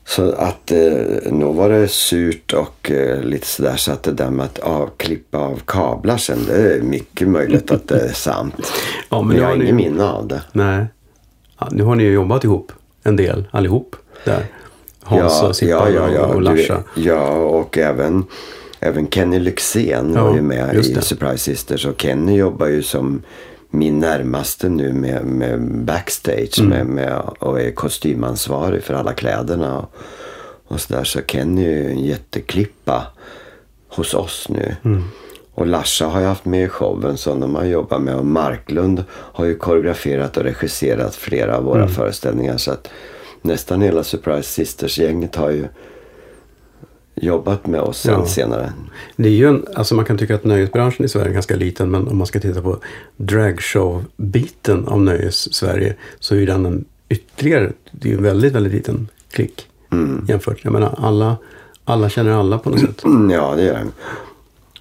Så 0.05 0.31
att 0.31 0.71
eh, 0.71 1.31
nog 1.31 1.55
var 1.55 1.69
det 1.69 1.87
surt 1.87 2.53
och 2.53 2.91
eh, 2.91 3.21
lite 3.23 3.47
sådär 3.47 3.75
så 3.75 3.91
att 3.91 4.03
det 4.03 4.11
där 4.11 4.29
med 4.29 4.45
att 4.45 4.59
av, 4.59 4.89
klippa 4.97 5.37
av 5.37 5.61
kablar 5.65 6.17
sen 6.17 6.45
det 6.47 6.73
är 6.75 6.81
mycket 6.81 7.27
möjligt 7.27 7.71
att 7.71 7.87
det 7.87 7.99
är 7.99 8.07
sant. 8.13 8.55
Ja, 9.09 9.21
men 9.21 9.37
jag 9.37 9.45
har 9.45 9.55
ju- 9.55 9.73
minne 9.73 10.03
av 10.03 10.27
det. 10.27 10.41
Nej. 10.51 10.85
Ja, 11.59 11.67
nu 11.71 11.83
har 11.83 11.95
ni 11.95 12.03
ju 12.03 12.11
jobbat 12.11 12.43
ihop 12.43 12.71
en 13.03 13.15
del 13.15 13.47
allihop 13.51 13.95
där. 14.25 14.45
Hans 15.03 15.43
och 15.43 15.55
Sippan 15.55 15.97
och, 15.97 16.29
och 16.29 16.35
du 16.35 16.41
Larsa. 16.41 16.83
ja, 16.95 17.29
och 17.35 17.77
även, 17.77 18.25
även 18.79 19.09
Kenny 19.09 19.39
Lyxzén 19.39 20.13
Ja, 20.15 20.23
var 20.23 20.35
ju 20.35 20.41
med 20.41 20.75
i 20.75 20.93
det. 20.93 21.01
Surprise 21.01 21.37
Sisters. 21.37 21.85
Och 21.85 22.01
Kenny 22.01 22.35
jobbar 22.37 22.67
ju 22.67 22.83
som 22.83 23.21
min 23.69 23.99
närmaste 23.99 24.69
nu 24.69 24.93
med, 24.93 25.25
med 25.25 25.61
backstage 25.61 26.59
Mm. 26.59 26.69
med, 26.69 26.85
med, 26.87 27.21
och 27.39 27.61
är 27.61 27.71
kostymansvarig 27.71 28.83
för 28.83 28.93
alla 28.93 29.13
kläderna. 29.13 29.77
Och, 29.79 29.93
och 30.67 30.81
så 30.81 30.93
där. 30.93 31.03
Så 31.03 31.19
Kenny 31.27 31.65
är 31.65 31.69
ju 31.69 31.89
en 31.89 31.99
jätteklippa 32.05 33.07
hos 33.87 34.13
oss 34.13 34.47
nu. 34.49 34.75
Mm. 34.85 35.03
Och 35.53 35.67
Larsa 35.67 36.05
har 36.07 36.21
jag 36.21 36.27
haft 36.27 36.45
med 36.45 36.63
i 36.65 36.67
showen 36.67 37.17
som 37.17 37.39
de 37.39 37.55
har 37.55 37.63
jobbat 37.65 38.01
med. 38.01 38.15
Och 38.15 38.25
Marklund 38.25 39.03
har 39.11 39.45
ju 39.45 39.55
koreograferat 39.55 40.37
och 40.37 40.43
regisserat 40.43 41.15
flera 41.15 41.57
av 41.57 41.63
våra 41.63 41.87
föreställningar. 41.87 42.57
Så 42.57 42.71
att 42.71 42.87
nästan 43.41 43.81
hela 43.81 44.03
Surprise 44.03 44.49
Sisters-gänget 44.49 45.35
har 45.35 45.49
ju 45.49 45.67
jobbat 47.21 47.67
med 47.67 47.81
oss 47.81 48.01
sen 48.01 48.13
Ja. 48.13 48.25
senare. 48.25 48.73
Det 49.15 49.29
är 49.29 49.33
ju 49.33 49.47
en, 49.47 49.65
alltså 49.75 49.95
man 49.95 50.05
kan 50.05 50.17
tycka 50.17 50.35
att 50.35 50.43
nöjesbranschen 50.43 51.05
i 51.05 51.09
Sverige 51.09 51.29
är 51.29 51.33
ganska 51.33 51.55
liten. 51.55 51.91
Men 51.91 52.07
om 52.07 52.17
man 52.17 52.27
ska 52.27 52.39
titta 52.39 52.61
på 52.61 52.77
dragshow-biten 53.17 54.87
av 54.87 55.01
nöjes-Sverige. 55.01 55.95
Så 56.19 56.35
är 56.35 56.45
den 56.45 56.65
en 56.65 56.85
ytterligare, 57.09 57.71
det 57.91 58.11
är 58.11 58.17
en 58.17 58.23
väldigt, 58.23 58.53
väldigt 58.53 58.73
liten 58.73 59.07
klick. 59.31 59.67
Jämfört. 60.27 60.59
Jag 60.63 60.73
menar 60.73 60.95
alla, 60.97 61.37
alla 61.85 62.09
känner 62.09 62.31
alla 62.31 62.57
på 62.57 62.69
något 62.69 62.79
sätt. 62.79 63.03
Mm, 63.03 63.29
Ja, 63.35 63.53
det 63.55 63.63
gör 63.63 63.73
den. 63.73 63.91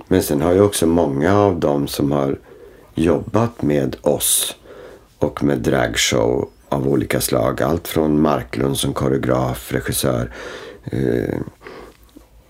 Men 0.09 0.23
sen 0.23 0.43
har 0.43 0.53
ju 0.53 0.61
också 0.61 0.87
många 0.87 1.37
av 1.39 1.61
dem 1.61 1.87
som 1.87 2.13
har 2.13 2.39
jobbat 2.95 3.63
med 3.63 3.97
oss 4.01 4.57
och 5.19 5.43
med 5.45 5.59
dragshow 5.59 6.49
av 6.69 6.89
olika 6.89 7.21
slag. 7.21 7.63
Allt 7.63 7.89
från 7.89 8.21
Marklund 8.23 8.77
som 8.77 8.93
koreograf, 8.93 9.73
regissör 9.73 10.31
eh, 10.85 11.39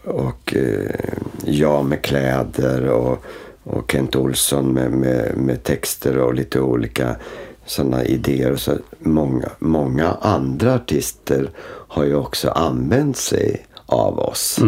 och 0.05 0.57
eh, 0.57 1.11
jag 1.45 1.85
med 1.85 2.03
kläder 2.03 2.87
och, 2.89 3.25
och 3.63 3.93
Kent 3.93 4.17
Olsson 4.17 4.73
med, 4.73 4.93
med, 4.93 5.37
med 5.37 5.63
texter 5.63 6.19
och 6.19 6.35
lite 6.35 6.61
olika 6.61 7.17
sådana 7.67 8.05
idéer. 8.05 8.53
Och 8.53 8.61
så 8.61 8.77
många, 8.99 9.49
många 9.59 10.17
andra 10.21 10.75
artister 10.75 11.51
har 11.65 12.05
ju 12.05 12.15
också 12.15 12.51
använt 12.51 13.17
sig 13.17 13.67
av 13.87 14.19
oss 14.19 14.59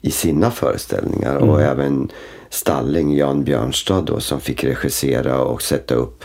i 0.00 0.10
sina 0.10 0.50
föreställningar. 0.50 1.36
Och 1.36 1.62
även 1.62 2.10
Stalling, 2.50 3.16
Jan 3.16 3.44
Björnstad 3.44 4.00
då, 4.00 4.20
som 4.20 4.40
fick 4.40 4.64
regissera 4.64 5.42
och 5.42 5.62
sätta 5.62 5.94
upp 5.94 6.24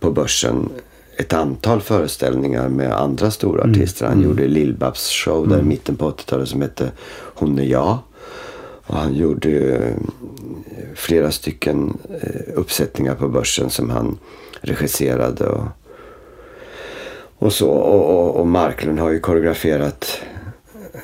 på 0.00 0.10
börsen 0.10 0.68
ett 1.18 1.32
antal 1.32 1.80
föreställningar 1.80 2.68
med 2.68 2.92
andra 2.92 3.30
stora 3.30 3.70
artister. 3.70 4.06
Han 4.06 4.22
gjorde 4.22 4.46
Lill-Babs 4.46 5.10
show 5.24 5.48
där 5.48 5.58
i 5.58 5.62
mitten 5.62 5.96
på 5.96 6.10
80-talet 6.10 6.48
som 6.48 6.62
hette 6.62 6.90
Hon 7.34 7.58
är 7.58 7.64
jag. 7.64 7.98
Och 8.86 8.96
han 8.96 9.14
gjorde 9.14 9.50
eh, 9.76 9.94
flera 10.94 11.30
stycken 11.30 11.98
eh, 12.22 12.40
uppsättningar 12.54 13.14
på 13.14 13.28
börsen 13.28 13.70
som 13.70 13.90
han 13.90 14.18
regisserade. 14.60 15.46
Och, 15.46 15.64
Och 17.38 17.52
så. 17.52 17.68
Och, 17.70 18.10
och, 18.18 18.36
och 18.40 18.46
Marklund 18.46 18.98
har 18.98 19.10
ju 19.10 19.20
koreograferat 19.20 20.20
eh, 20.92 21.00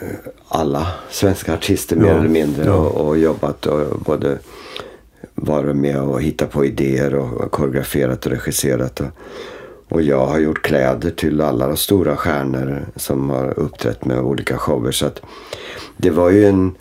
alla 0.49 0.87
svenska 1.11 1.55
artister 1.55 1.97
mer 1.97 2.09
Ja, 2.09 2.15
eller 2.19 2.29
mindre. 2.29 2.65
ja. 2.65 2.75
Och, 2.75 3.09
och 3.09 3.19
jobbat 3.19 3.67
och 3.67 3.99
både 4.01 4.39
varit 5.35 5.77
med 5.77 6.01
och 6.01 6.23
hittat 6.23 6.51
på 6.51 6.65
idéer 6.65 7.15
och 7.15 7.51
koreograferat 7.53 8.27
och 8.27 8.33
regisserat. 8.33 9.01
Och, 9.01 9.07
och 9.95 10.03
jag 10.03 10.27
har 10.27 10.39
gjort 10.39 10.63
kläder 10.63 11.11
till 11.11 11.41
alla 11.41 11.67
de 11.67 11.77
stora 11.77 12.17
stjärnor 12.17 12.87
som 12.97 13.31
har 13.31 13.59
uppträtt 13.59 14.05
med 14.05 14.19
olika 14.19 14.59
shower. 14.59 14.93
Så 14.93 15.11
det 15.97 16.11
var 16.11 16.31
ju 16.31 16.47
en, 16.47 16.75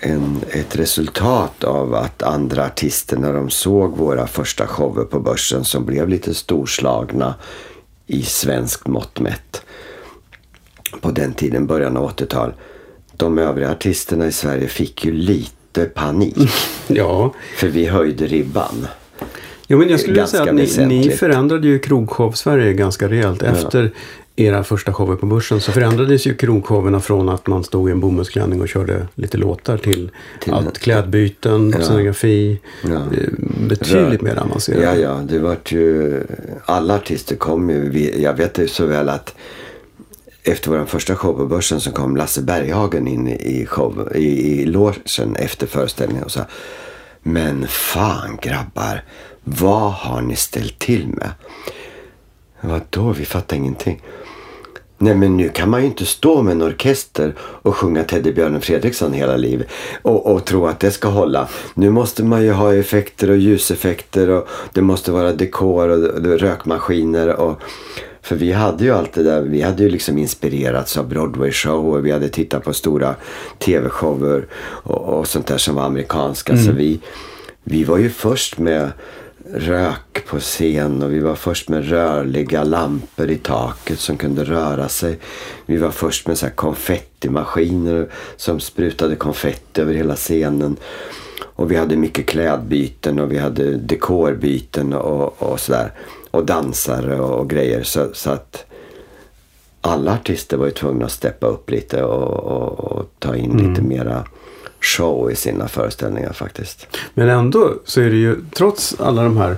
en, 0.00 0.40
ett 0.50 0.76
resultat 0.76 1.64
av 1.64 1.94
att 1.94 2.22
andra 2.22 2.66
artister 2.66 3.16
när 3.16 3.32
de 3.32 3.50
såg 3.50 3.96
våra 3.96 4.26
första 4.26 4.66
shower 4.66 5.04
på 5.04 5.20
börsen 5.20 5.64
som 5.64 5.86
blev 5.86 6.08
lite 6.08 6.34
storslagna 6.34 7.34
i 8.06 8.22
svenskt 8.22 8.86
mått 8.86 9.20
mätt. 9.20 9.62
På 11.00 11.10
den 11.10 11.34
tiden, 11.34 11.66
början 11.66 11.96
av 11.96 12.10
80-tal. 12.10 12.54
De 13.16 13.38
övriga 13.38 13.70
artisterna 13.70 14.26
i 14.26 14.32
Sverige 14.32 14.68
fick 14.68 15.04
ju 15.04 15.12
lite 15.12 15.84
panik. 15.84 16.36
Ja, 16.86 17.34
För 17.56 17.68
vi 17.68 17.86
höjde 17.86 18.26
ribban. 18.26 18.86
Ja 19.66 19.76
men 19.76 19.88
jag 19.88 20.00
skulle 20.00 20.26
säga 20.26 20.42
att 20.42 20.54
ni, 20.54 20.86
ni 20.86 21.10
förändrade 21.10 21.66
ju 21.68 21.78
krogshow-Sverige 21.78 22.72
ganska 22.72 23.08
rejält. 23.08 23.42
Efter 23.42 23.90
era 24.36 24.64
första 24.64 24.92
shower 24.92 25.16
på 25.16 25.26
börsen 25.26 25.60
så 25.60 25.72
förändrades 25.72 26.26
ju 26.26 26.34
krogshowerna 26.34 27.00
från 27.00 27.28
att 27.28 27.46
man 27.46 27.64
stod 27.64 27.88
i 27.88 27.92
en 27.92 28.00
bomullsklänning 28.00 28.60
och 28.60 28.68
körde 28.68 29.06
lite 29.14 29.36
låtar 29.36 29.76
till, 29.78 30.10
Till- 30.40 30.52
allt 30.52 30.78
klädbyten, 30.78 31.70
Ja. 31.78 31.84
scenografi. 31.84 32.60
Ja. 32.82 32.90
eh, 32.90 33.28
Betydligt 33.68 34.20
mer 34.22 34.36
avancerat. 34.38 34.82
Ja, 34.82 34.94
ja, 34.94 35.20
det 35.28 35.38
vart 35.38 35.72
ju... 35.72 36.20
Alla 36.64 36.94
artister 36.94 37.36
kom 37.36 37.70
ju... 37.70 38.10
Jag 38.22 38.34
vet 38.36 38.58
ju 38.58 38.68
så 38.68 38.86
väl 38.86 39.08
att 39.08 39.34
efter 40.44 40.70
vår 40.70 40.84
första 40.84 41.16
show 41.16 41.32
på 41.32 41.46
börsen 41.46 41.80
så 41.80 41.90
kom 41.90 42.16
Lasse 42.16 42.42
Berghagen 42.42 43.08
in 43.08 43.28
i, 43.28 43.66
show, 43.66 44.12
i, 44.14 44.60
i 44.62 44.66
logen 44.66 45.36
efter 45.36 45.66
föreställningen 45.66 46.24
och 46.24 46.30
sa 46.30 46.40
Men 47.22 47.66
fan 47.68 48.38
grabbar, 48.42 49.02
vad 49.44 49.92
har 49.92 50.20
ni 50.20 50.36
ställt 50.36 50.78
till 50.78 51.06
med? 51.06 51.30
Vadå, 52.60 53.12
vi 53.12 53.24
fattar 53.24 53.56
ingenting. 53.56 54.02
Nej 55.02 55.14
men 55.14 55.36
nu 55.36 55.48
kan 55.48 55.70
man 55.70 55.80
ju 55.80 55.86
inte 55.86 56.06
stå 56.06 56.42
med 56.42 56.52
en 56.52 56.62
orkester 56.62 57.34
och 57.38 57.76
sjunga 57.76 58.04
Teddybjörnen 58.04 58.60
Fredriksson 58.60 59.12
hela 59.12 59.36
livet 59.36 59.66
och, 60.02 60.26
och 60.26 60.44
tro 60.44 60.66
att 60.66 60.80
det 60.80 60.90
ska 60.90 61.08
hålla. 61.08 61.48
Nu 61.74 61.90
måste 61.90 62.24
man 62.24 62.42
ju 62.42 62.52
ha 62.52 62.74
effekter 62.74 63.30
och 63.30 63.36
ljuseffekter 63.36 64.30
och 64.30 64.48
det 64.72 64.82
måste 64.82 65.12
vara 65.12 65.32
dekor 65.32 65.88
och, 65.88 66.38
rökmaskiner 66.40 67.28
och 67.28 67.60
för 68.20 68.36
vi 68.36 68.52
hade 68.52 68.84
ju 68.84 68.90
allt 68.90 69.12
det 69.12 69.22
där, 69.22 69.42
vi 69.42 69.62
hade 69.62 69.82
ju 69.82 69.88
liksom 69.88 70.18
inspirerats 70.18 70.96
av 70.96 71.08
Broadway-shower, 71.08 72.00
vi 72.00 72.10
hade 72.10 72.28
tittat 72.28 72.64
på 72.64 72.72
stora 72.72 73.14
tv-shower 73.58 74.46
och, 74.82 75.18
och 75.18 75.28
sånt 75.28 75.46
där 75.46 75.58
som 75.58 75.74
var 75.74 75.82
amerikanska. 75.82 76.56
Så 76.56 76.72
vi, 76.72 77.00
vi 77.64 77.84
var 77.84 77.98
ju 77.98 78.10
först 78.10 78.58
med 78.58 78.90
rök 79.54 80.26
på 80.26 80.40
scen 80.40 81.02
och 81.02 81.12
vi 81.12 81.18
var 81.18 81.34
först 81.34 81.68
med 81.68 81.88
rörliga 81.88 82.64
lampor 82.64 83.30
i 83.30 83.36
taket 83.36 83.98
som 83.98 84.16
kunde 84.16 84.44
röra 84.44 84.88
sig. 84.88 85.18
Vi 85.66 85.76
var 85.76 85.90
först 85.90 86.26
med 86.26 86.38
så 86.38 86.46
här 86.46 86.52
konfettimaskiner 86.52 88.08
som 88.36 88.60
sprutade 88.60 89.16
konfetti 89.16 89.80
över 89.80 89.94
hela 89.94 90.16
scenen. 90.16 90.76
Och 91.42 91.70
vi 91.70 91.76
hade 91.76 91.96
mycket 91.96 92.26
klädbyten 92.26 93.18
och 93.18 93.32
vi 93.32 93.38
hade 93.38 93.76
dekorbyten 93.76 94.92
och, 94.92 95.42
och 95.42 95.60
sådär. 95.60 95.92
Och 96.30 96.46
dansare 96.46 97.20
och, 97.20 97.40
och 97.40 97.50
grejer. 97.50 97.82
Så, 97.82 98.08
så 98.12 98.30
att 98.30 98.64
alla 99.84 100.14
artister 100.14 100.56
var 100.56 100.66
ju 100.66 100.72
tvungna 100.72 101.04
att 101.04 101.12
steppa 101.12 101.46
upp 101.46 101.70
lite 101.70 102.02
och, 102.02 102.44
och, 102.44 102.80
och 102.80 103.10
ta 103.18 103.36
in 103.36 103.56
lite 103.56 103.82
mera 103.82 104.24
show 104.80 105.30
i 105.30 105.36
sina 105.36 105.68
föreställningar 105.68 106.32
faktiskt. 106.32 106.86
Men 107.14 107.28
ändå 107.28 107.74
så 107.84 108.00
är 108.00 108.10
det 108.10 108.16
ju, 108.16 108.36
trots 108.54 109.00
alla 109.00 109.22
de 109.22 109.36
här 109.36 109.56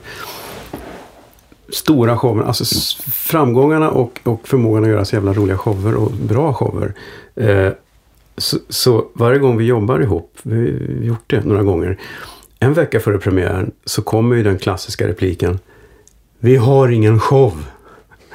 stora 1.68 2.18
showerna, 2.18 2.44
alltså 2.44 2.64
framgångarna 3.10 3.90
och, 3.90 4.20
och 4.22 4.48
förmågan 4.48 4.84
att 4.84 4.90
göra 4.90 5.04
så 5.04 5.16
jävla 5.16 5.32
roliga 5.32 5.58
shower 5.58 5.94
och 5.94 6.12
bra 6.12 6.54
shower. 6.54 6.94
Eh, 7.34 7.72
så, 8.36 8.58
så 8.68 9.06
varje 9.14 9.38
gång 9.38 9.56
vi 9.56 9.64
jobbar 9.64 10.00
ihop, 10.00 10.38
vi 10.42 10.56
har 10.56 11.04
gjort 11.04 11.24
det 11.26 11.44
några 11.44 11.62
gånger, 11.62 11.98
en 12.58 12.72
vecka 12.72 13.00
före 13.00 13.18
premiären 13.18 13.70
så 13.84 14.02
kommer 14.02 14.36
ju 14.36 14.42
den 14.42 14.58
klassiska 14.58 15.08
repliken 15.08 15.58
Vi 16.38 16.56
har 16.56 16.88
ingen 16.88 17.20
show. 17.20 17.64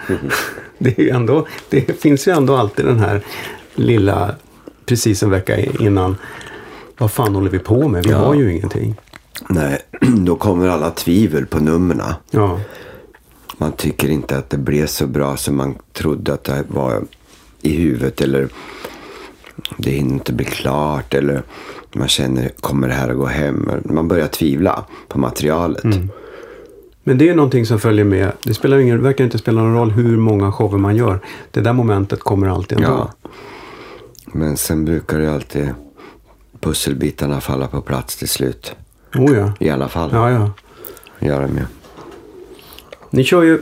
det, 0.78 1.00
är 1.00 1.14
ändå, 1.16 1.48
det 1.70 2.02
finns 2.02 2.28
ju 2.28 2.32
ändå 2.32 2.56
alltid 2.56 2.86
den 2.86 3.00
här 3.00 3.22
lilla, 3.76 4.36
precis 4.86 5.24
en 5.24 5.30
vecka 5.30 5.58
innan, 5.60 6.18
vad 6.98 7.12
fan 7.12 7.36
håller 7.36 7.50
vi 7.50 7.60
på 7.60 7.88
med? 7.88 8.04
Vi 8.06 8.12
Ja. 8.12 8.18
har 8.18 8.34
ju 8.34 8.52
ingenting. 8.54 8.96
Nej, 9.50 9.80
då 10.02 10.36
kommer 10.36 10.68
alla 10.68 10.92
tvivel 10.92 11.46
på 11.46 11.60
numren. 11.60 12.02
Ja. 12.32 12.60
Man 13.58 13.72
tycker 13.72 14.10
inte 14.10 14.38
att 14.38 14.50
det 14.50 14.58
blev 14.58 14.88
så 14.88 15.08
bra 15.08 15.38
som 15.38 15.58
man 15.58 15.76
trodde 15.94 16.34
att 16.34 16.44
det 16.44 16.64
var 16.68 17.02
i 17.62 17.76
huvudet. 17.76 18.22
Eller 18.22 18.50
det 19.78 19.92
hinner 19.92 20.14
inte 20.14 20.34
bli 20.34 20.46
klart. 20.46 21.14
Eller 21.14 21.44
man 21.94 22.08
känner, 22.08 22.50
kommer 22.60 22.88
det 22.88 22.94
här 22.94 23.10
att 23.10 23.18
gå 23.18 23.26
hem? 23.26 23.70
Man 23.86 24.08
börjar 24.08 24.28
tvivla 24.28 24.86
på 25.08 25.20
materialet. 25.20 25.84
Men 27.04 27.18
det 27.18 27.30
är 27.30 27.36
någonting 27.36 27.66
som 27.66 27.80
följer 27.80 28.06
med. 28.06 28.32
Det 28.44 28.54
spelar 28.54 28.78
ingen, 28.78 29.04
verkar 29.04 29.24
inte 29.24 29.38
spela 29.38 29.62
någon 29.62 29.76
roll 29.76 29.92
hur 29.92 30.18
många 30.18 30.52
shower 30.52 30.78
man 30.78 30.96
gör. 30.96 31.20
Det 31.52 31.62
där 31.62 31.74
momentet 31.74 32.20
kommer 32.20 32.48
alltid 32.48 32.78
ändå. 32.78 33.10
Ja. 33.22 33.30
Men 34.26 34.58
sen 34.58 34.86
brukar 34.86 35.20
det 35.20 35.34
alltid 35.34 35.70
pusselbitarna 36.60 37.42
falla 37.42 37.68
på 37.68 37.82
plats 37.82 38.16
till 38.16 38.30
slut. 38.30 38.76
Oh 39.16 39.38
ja. 39.38 39.52
I 39.60 39.70
alla 39.70 39.88
fall. 39.88 40.10
Ja, 40.14 40.32
ja. 40.32 40.52
Gör 41.20 41.42
de 41.42 41.58
ju. 41.58 41.64
Ni 43.10 43.24
kör 43.24 43.44
ju 43.44 43.62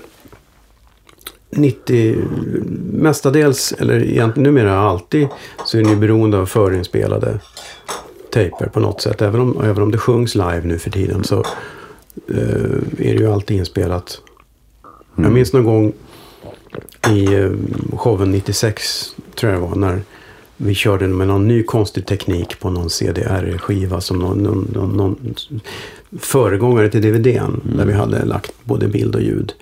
90, 1.50 2.18
mestadels, 2.92 3.72
eller 3.72 4.04
egentligen 4.04 4.44
numera 4.44 4.80
alltid, 4.80 5.28
så 5.66 5.78
är 5.78 5.84
ni 5.84 5.96
beroende 5.96 6.38
av 6.38 6.46
förinspelade 6.46 7.40
tejper 8.34 8.66
på 8.66 8.80
något 8.80 9.02
sätt. 9.02 9.22
Även 9.22 9.42
om, 9.42 9.62
även 9.64 9.84
om 9.84 9.92
det 9.92 9.98
sjungs 9.98 10.36
live 10.36 10.62
nu 10.64 10.80
för 10.80 10.90
tiden 10.90 11.24
så 11.24 11.44
är 12.98 13.14
det 13.14 13.20
ju 13.20 13.32
alltid 13.32 13.58
inspelat. 13.58 14.22
Jag 15.16 15.32
minns 15.32 15.54
någon 15.54 15.64
gång 15.64 15.94
i 17.10 17.34
eh, 17.34 17.52
showen 17.98 18.32
96, 18.32 19.16
tror 19.36 19.52
jag 19.52 19.62
det 19.62 19.68
var, 19.68 19.76
när 19.76 20.02
vi 20.58 20.76
körde 20.76 21.08
med 21.08 21.28
någon 21.28 21.48
ny 21.48 21.64
konstig 21.64 22.06
teknik 22.06 22.60
på 22.60 22.70
någon 22.70 22.90
CDR-skiva 22.90 24.02
som 24.02 24.20
någon, 24.20 24.38
någon, 24.38 24.72
någon, 24.74 24.98
någon 24.98 25.36
föregångare 26.20 26.90
till 26.90 27.02
DVDn. 27.02 27.62
Där 27.78 27.86
vi 27.86 27.94
hade 27.94 28.26
lagt 28.26 28.52
både 28.64 28.88
bild 28.88 29.16
och 29.16 29.22
ljud. 29.22 29.54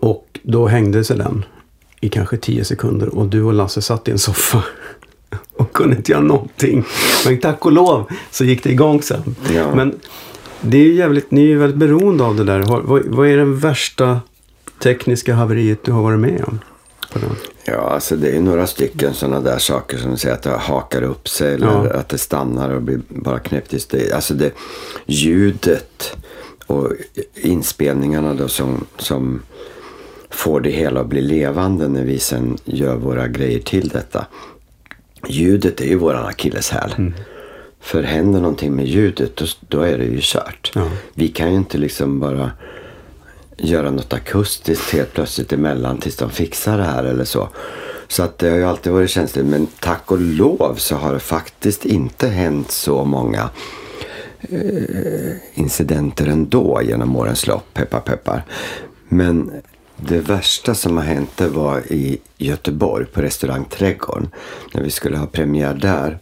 Och 0.00 0.40
då 0.42 0.66
hängde 0.66 1.04
sig 1.04 1.16
den 1.16 1.44
i 2.00 2.08
kanske 2.08 2.36
tio 2.36 2.64
sekunder 2.64 3.14
och 3.14 3.26
du 3.26 3.42
och 3.42 3.52
Lasse 3.52 3.82
satt 3.82 4.08
i 4.08 4.10
en 4.10 4.18
soffa 4.18 4.64
och 5.56 5.72
kunde 5.72 5.96
inte 5.96 6.12
göra 6.12 6.22
någonting. 6.22 6.84
Men 7.24 7.40
tack 7.40 7.66
och 7.66 7.72
lov 7.72 8.10
så 8.30 8.44
gick 8.44 8.62
det 8.62 8.70
igång 8.70 9.02
sen. 9.02 9.36
Ja. 9.54 9.74
Men 9.74 9.94
det 10.64 10.76
är 10.78 10.82
ju 10.82 10.94
jävligt, 10.94 11.30
ni 11.30 11.40
är 11.40 11.46
ju 11.46 11.58
väldigt 11.58 11.78
beroende 11.78 12.24
av 12.24 12.36
det 12.36 12.44
där. 12.44 12.60
Vad, 12.62 13.04
vad 13.06 13.28
är 13.28 13.36
det 13.36 13.44
värsta 13.44 14.20
tekniska 14.82 15.34
haveriet 15.34 15.84
du 15.84 15.92
har 15.92 16.02
varit 16.02 16.20
med 16.20 16.44
om? 16.46 16.58
Ja, 17.64 17.74
alltså 17.90 18.16
det 18.16 18.30
är 18.36 18.40
några 18.40 18.66
stycken 18.66 19.14
sådana 19.14 19.40
där 19.40 19.58
saker 19.58 19.98
som 19.98 20.16
säger 20.16 20.34
att 20.34 20.42
det 20.42 20.50
hakar 20.50 21.02
upp 21.02 21.28
sig 21.28 21.54
eller 21.54 21.66
Ja. 21.66 21.90
att 21.90 22.08
det 22.08 22.18
stannar 22.18 22.70
och 22.70 22.82
blir 22.82 23.00
bara 23.08 23.38
knäppt 23.38 23.94
i. 23.94 24.12
Alltså 24.12 24.34
det, 24.34 24.50
ljudet 25.06 26.16
och 26.66 26.92
inspelningarna 27.34 28.34
då 28.34 28.48
som, 28.48 28.86
som 28.98 29.42
får 30.30 30.60
det 30.60 30.70
hela 30.70 31.00
att 31.00 31.06
bli 31.06 31.20
levande 31.22 31.88
när 31.88 32.04
vi 32.04 32.18
sen 32.18 32.58
gör 32.64 32.96
våra 32.96 33.28
grejer 33.28 33.60
till 33.60 33.88
detta. 33.88 34.26
Ljudet 35.28 35.80
är 35.80 35.86
ju 35.86 35.96
våran 35.96 36.26
akilleshäl. 36.26 37.12
För 37.84 38.02
händer 38.02 38.40
någonting 38.40 38.72
med 38.72 38.86
ljudet 38.86 39.36
då, 39.36 39.46
då 39.68 39.80
är 39.80 39.98
det 39.98 40.04
ju 40.04 40.18
kört. 40.20 40.72
Ja. 40.74 40.90
Vi 41.14 41.28
kan 41.28 41.50
ju 41.50 41.56
inte 41.56 41.78
liksom 41.78 42.20
bara 42.20 42.50
göra 43.56 43.90
något 43.90 44.12
akustiskt 44.12 44.90
helt 44.90 45.12
plötsligt 45.12 45.52
emellan 45.52 45.98
tills 45.98 46.16
de 46.16 46.30
fixar 46.30 46.78
det 46.78 46.84
här 46.84 47.04
eller 47.04 47.24
så. 47.24 47.48
Så 48.08 48.22
att 48.22 48.38
det 48.38 48.48
har 48.48 48.56
ju 48.56 48.64
alltid 48.64 48.92
varit 48.92 49.10
känsligt. 49.10 49.46
Men 49.46 49.66
tack 49.80 50.10
och 50.10 50.20
lov 50.20 50.74
så 50.76 50.96
har 50.96 51.12
det 51.12 51.20
faktiskt 51.20 51.84
inte 51.84 52.28
hänt 52.28 52.70
så 52.70 53.04
många 53.04 53.50
eh, 54.40 55.32
incidenter 55.54 56.26
ändå 56.26 56.80
genom 56.82 57.16
årens 57.16 57.46
lopp. 57.46 57.74
Peppar 57.74 58.00
peppar. 58.00 58.44
Men 59.08 59.50
det 59.96 60.18
värsta 60.18 60.74
som 60.74 60.96
har 60.96 61.04
hänt 61.04 61.30
det 61.36 61.48
var 61.48 61.92
i 61.92 62.18
Göteborg 62.38 63.06
på 63.06 63.22
restaurang 63.22 63.64
Trädgården. 63.64 64.28
När 64.74 64.82
vi 64.82 64.90
skulle 64.90 65.16
ha 65.16 65.26
premiär 65.26 65.74
där. 65.74 66.18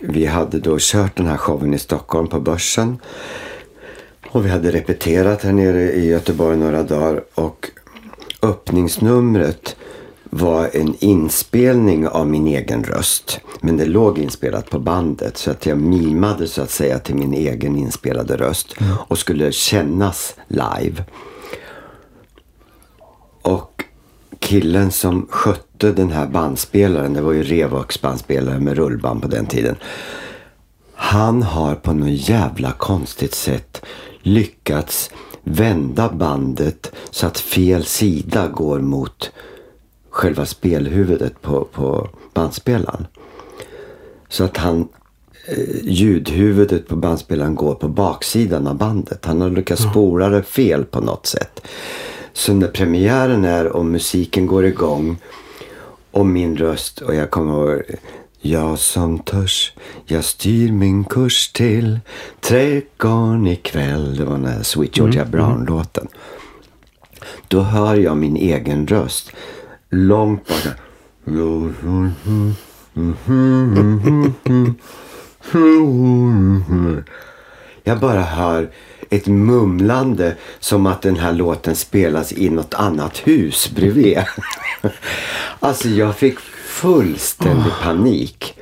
Och 0.00 0.16
vi 0.16 0.26
hade 0.26 0.58
då 0.58 0.76
kört 0.80 1.16
den 1.16 1.26
här 1.26 1.36
showen 1.36 1.74
i 1.74 1.78
Stockholm 1.78 2.28
på 2.28 2.40
Börsen. 2.40 2.98
Och 4.28 4.46
vi 4.46 4.48
hade 4.48 4.72
repeterat 4.72 5.42
här 5.42 5.52
nere 5.52 5.92
i 5.92 6.06
Göteborg 6.08 6.56
några 6.56 6.82
dagar 6.82 7.24
och 7.34 7.70
öppningsnumret 8.42 9.76
var 10.30 10.70
en 10.72 10.94
inspelning 10.98 12.08
av 12.08 12.28
min 12.28 12.46
egen 12.46 12.84
röst. 12.84 13.40
Men 13.60 13.76
det 13.76 13.84
låg 13.84 14.18
inspelat 14.18 14.70
på 14.70 14.78
bandet 14.78 15.36
så 15.36 15.50
att 15.50 15.66
jag 15.66 15.78
mimade 15.78 16.48
så 16.48 16.62
att 16.62 16.70
säga 16.70 16.98
till 16.98 17.14
min 17.14 17.34
egen 17.34 17.76
inspelade 17.76 18.36
röst 18.36 18.74
och 19.08 19.18
skulle 19.18 19.52
kännas 19.52 20.34
live. 20.48 21.04
Och 23.42 23.84
killen 24.46 24.90
som 24.92 25.26
skötte 25.30 25.92
den 25.92 26.10
här 26.10 26.26
bandspelaren, 26.26 27.12
det 27.12 27.20
var 27.20 27.32
ju 27.32 27.42
Revox 27.42 28.00
bandspelare 28.02 28.60
med 28.60 28.76
rullband 28.76 29.22
på 29.22 29.28
den 29.28 29.46
tiden. 29.46 29.76
Han 30.94 31.42
har 31.42 31.74
på 31.74 31.92
något 31.92 32.28
jävla 32.28 32.72
konstigt 32.72 33.34
sätt 33.34 33.82
lyckats 34.22 35.10
vända 35.44 36.08
bandet 36.08 36.92
så 37.10 37.26
att 37.26 37.38
fel 37.38 37.84
sida 37.84 38.48
går 38.48 38.80
mot 38.80 39.30
själva 40.10 40.46
spelhuvudet 40.46 41.42
på, 41.42 41.64
på 41.64 42.08
bandspelaren. 42.34 43.06
Så 44.28 44.44
att 44.44 44.56
han 44.56 44.88
eh, 45.48 45.76
ljudhuvudet 45.82 46.88
på 46.88 46.96
bandspelaren 46.96 47.54
går 47.54 47.74
på 47.74 47.88
baksidan 47.88 48.66
av 48.66 48.76
bandet. 48.76 49.24
Han 49.24 49.40
har 49.40 49.50
lyckats 49.50 49.82
spola 49.82 50.28
det 50.28 50.42
fel 50.42 50.84
på 50.84 51.00
något 51.00 51.26
sätt. 51.26 51.60
Så 52.36 52.54
när 52.54 52.68
premiären 52.68 53.44
är 53.44 53.66
och 53.66 53.84
musiken 53.84 54.46
går 54.46 54.66
igång 54.66 55.16
och 56.10 56.26
min 56.26 56.56
röst 56.56 57.00
och 57.00 57.14
jag 57.14 57.30
kommer 57.30 57.52
ihåg 57.52 57.82
jag 58.40 58.78
som 58.78 59.18
törs, 59.18 59.72
jag 60.04 60.24
styr 60.24 60.72
min 60.72 61.04
kurs 61.04 61.48
till 61.52 62.00
trädgården 62.40 63.46
ikväll. 63.46 64.16
Det 64.16 64.24
var 64.24 64.32
den 64.32 64.46
här 64.46 64.62
Sweet 64.62 64.96
Georgia 64.96 65.24
Brown-låten. 65.24 66.08
Då 67.48 67.60
hör 67.60 67.96
jag 67.96 68.16
min 68.16 68.36
egen 68.36 68.86
röst 68.86 69.32
långt 69.90 70.48
bort. 70.48 70.68
Jag 77.84 77.98
bara 78.00 78.22
hör 78.22 78.70
ett 79.10 79.26
mumlande 79.26 80.36
som 80.60 80.86
att 80.86 81.02
den 81.02 81.16
här 81.16 81.32
låten 81.32 81.76
spelas 81.76 82.32
i 82.32 82.50
något 82.50 82.74
annat 82.74 83.18
hus 83.18 83.70
bredvid. 83.74 84.18
alltså 85.60 85.88
jag 85.88 86.16
fick 86.16 86.38
fullständig 86.66 87.72
panik 87.82 88.54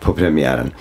på 0.00 0.12
premiären. 0.12 0.72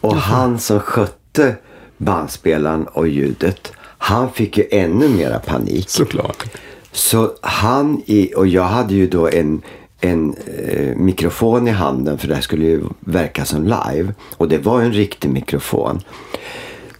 Och 0.00 0.16
han 0.16 0.58
som 0.58 0.80
skötte 0.80 1.56
bandspelaren 1.96 2.86
och 2.86 3.08
ljudet, 3.08 3.72
han 3.98 4.32
fick 4.32 4.58
ju 4.58 4.64
ännu 4.70 5.08
mera 5.08 5.38
panik. 5.38 5.90
Såklart. 5.90 6.44
Så 6.92 7.32
han 7.42 8.02
i, 8.06 8.34
och 8.36 8.46
jag 8.46 8.62
hade 8.62 8.94
ju 8.94 9.06
då 9.06 9.28
en, 9.28 9.62
en 10.00 10.34
eh, 10.34 10.96
mikrofon 10.96 11.68
i 11.68 11.70
handen 11.70 12.18
för 12.18 12.28
det 12.28 12.34
här 12.34 12.42
skulle 12.42 12.64
ju 12.64 12.82
verka 13.00 13.44
som 13.44 13.64
live. 13.64 14.14
Och 14.36 14.48
det 14.48 14.58
var 14.58 14.80
en 14.82 14.92
riktig 14.92 15.30
mikrofon. 15.30 16.00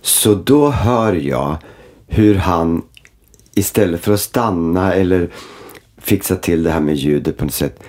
Så 0.05 0.35
då 0.35 0.71
hör 0.71 1.13
jag 1.13 1.57
hur 2.07 2.35
han 2.35 2.83
istället 3.55 4.01
för 4.01 4.13
att 4.13 4.21
stanna 4.21 4.95
eller 4.95 5.29
fixa 5.99 6.37
till 6.37 6.63
det 6.63 6.71
här 6.71 6.81
med 6.81 6.97
ljudet 6.97 7.37
på 7.37 7.45
något 7.45 7.55
sätt. 7.55 7.83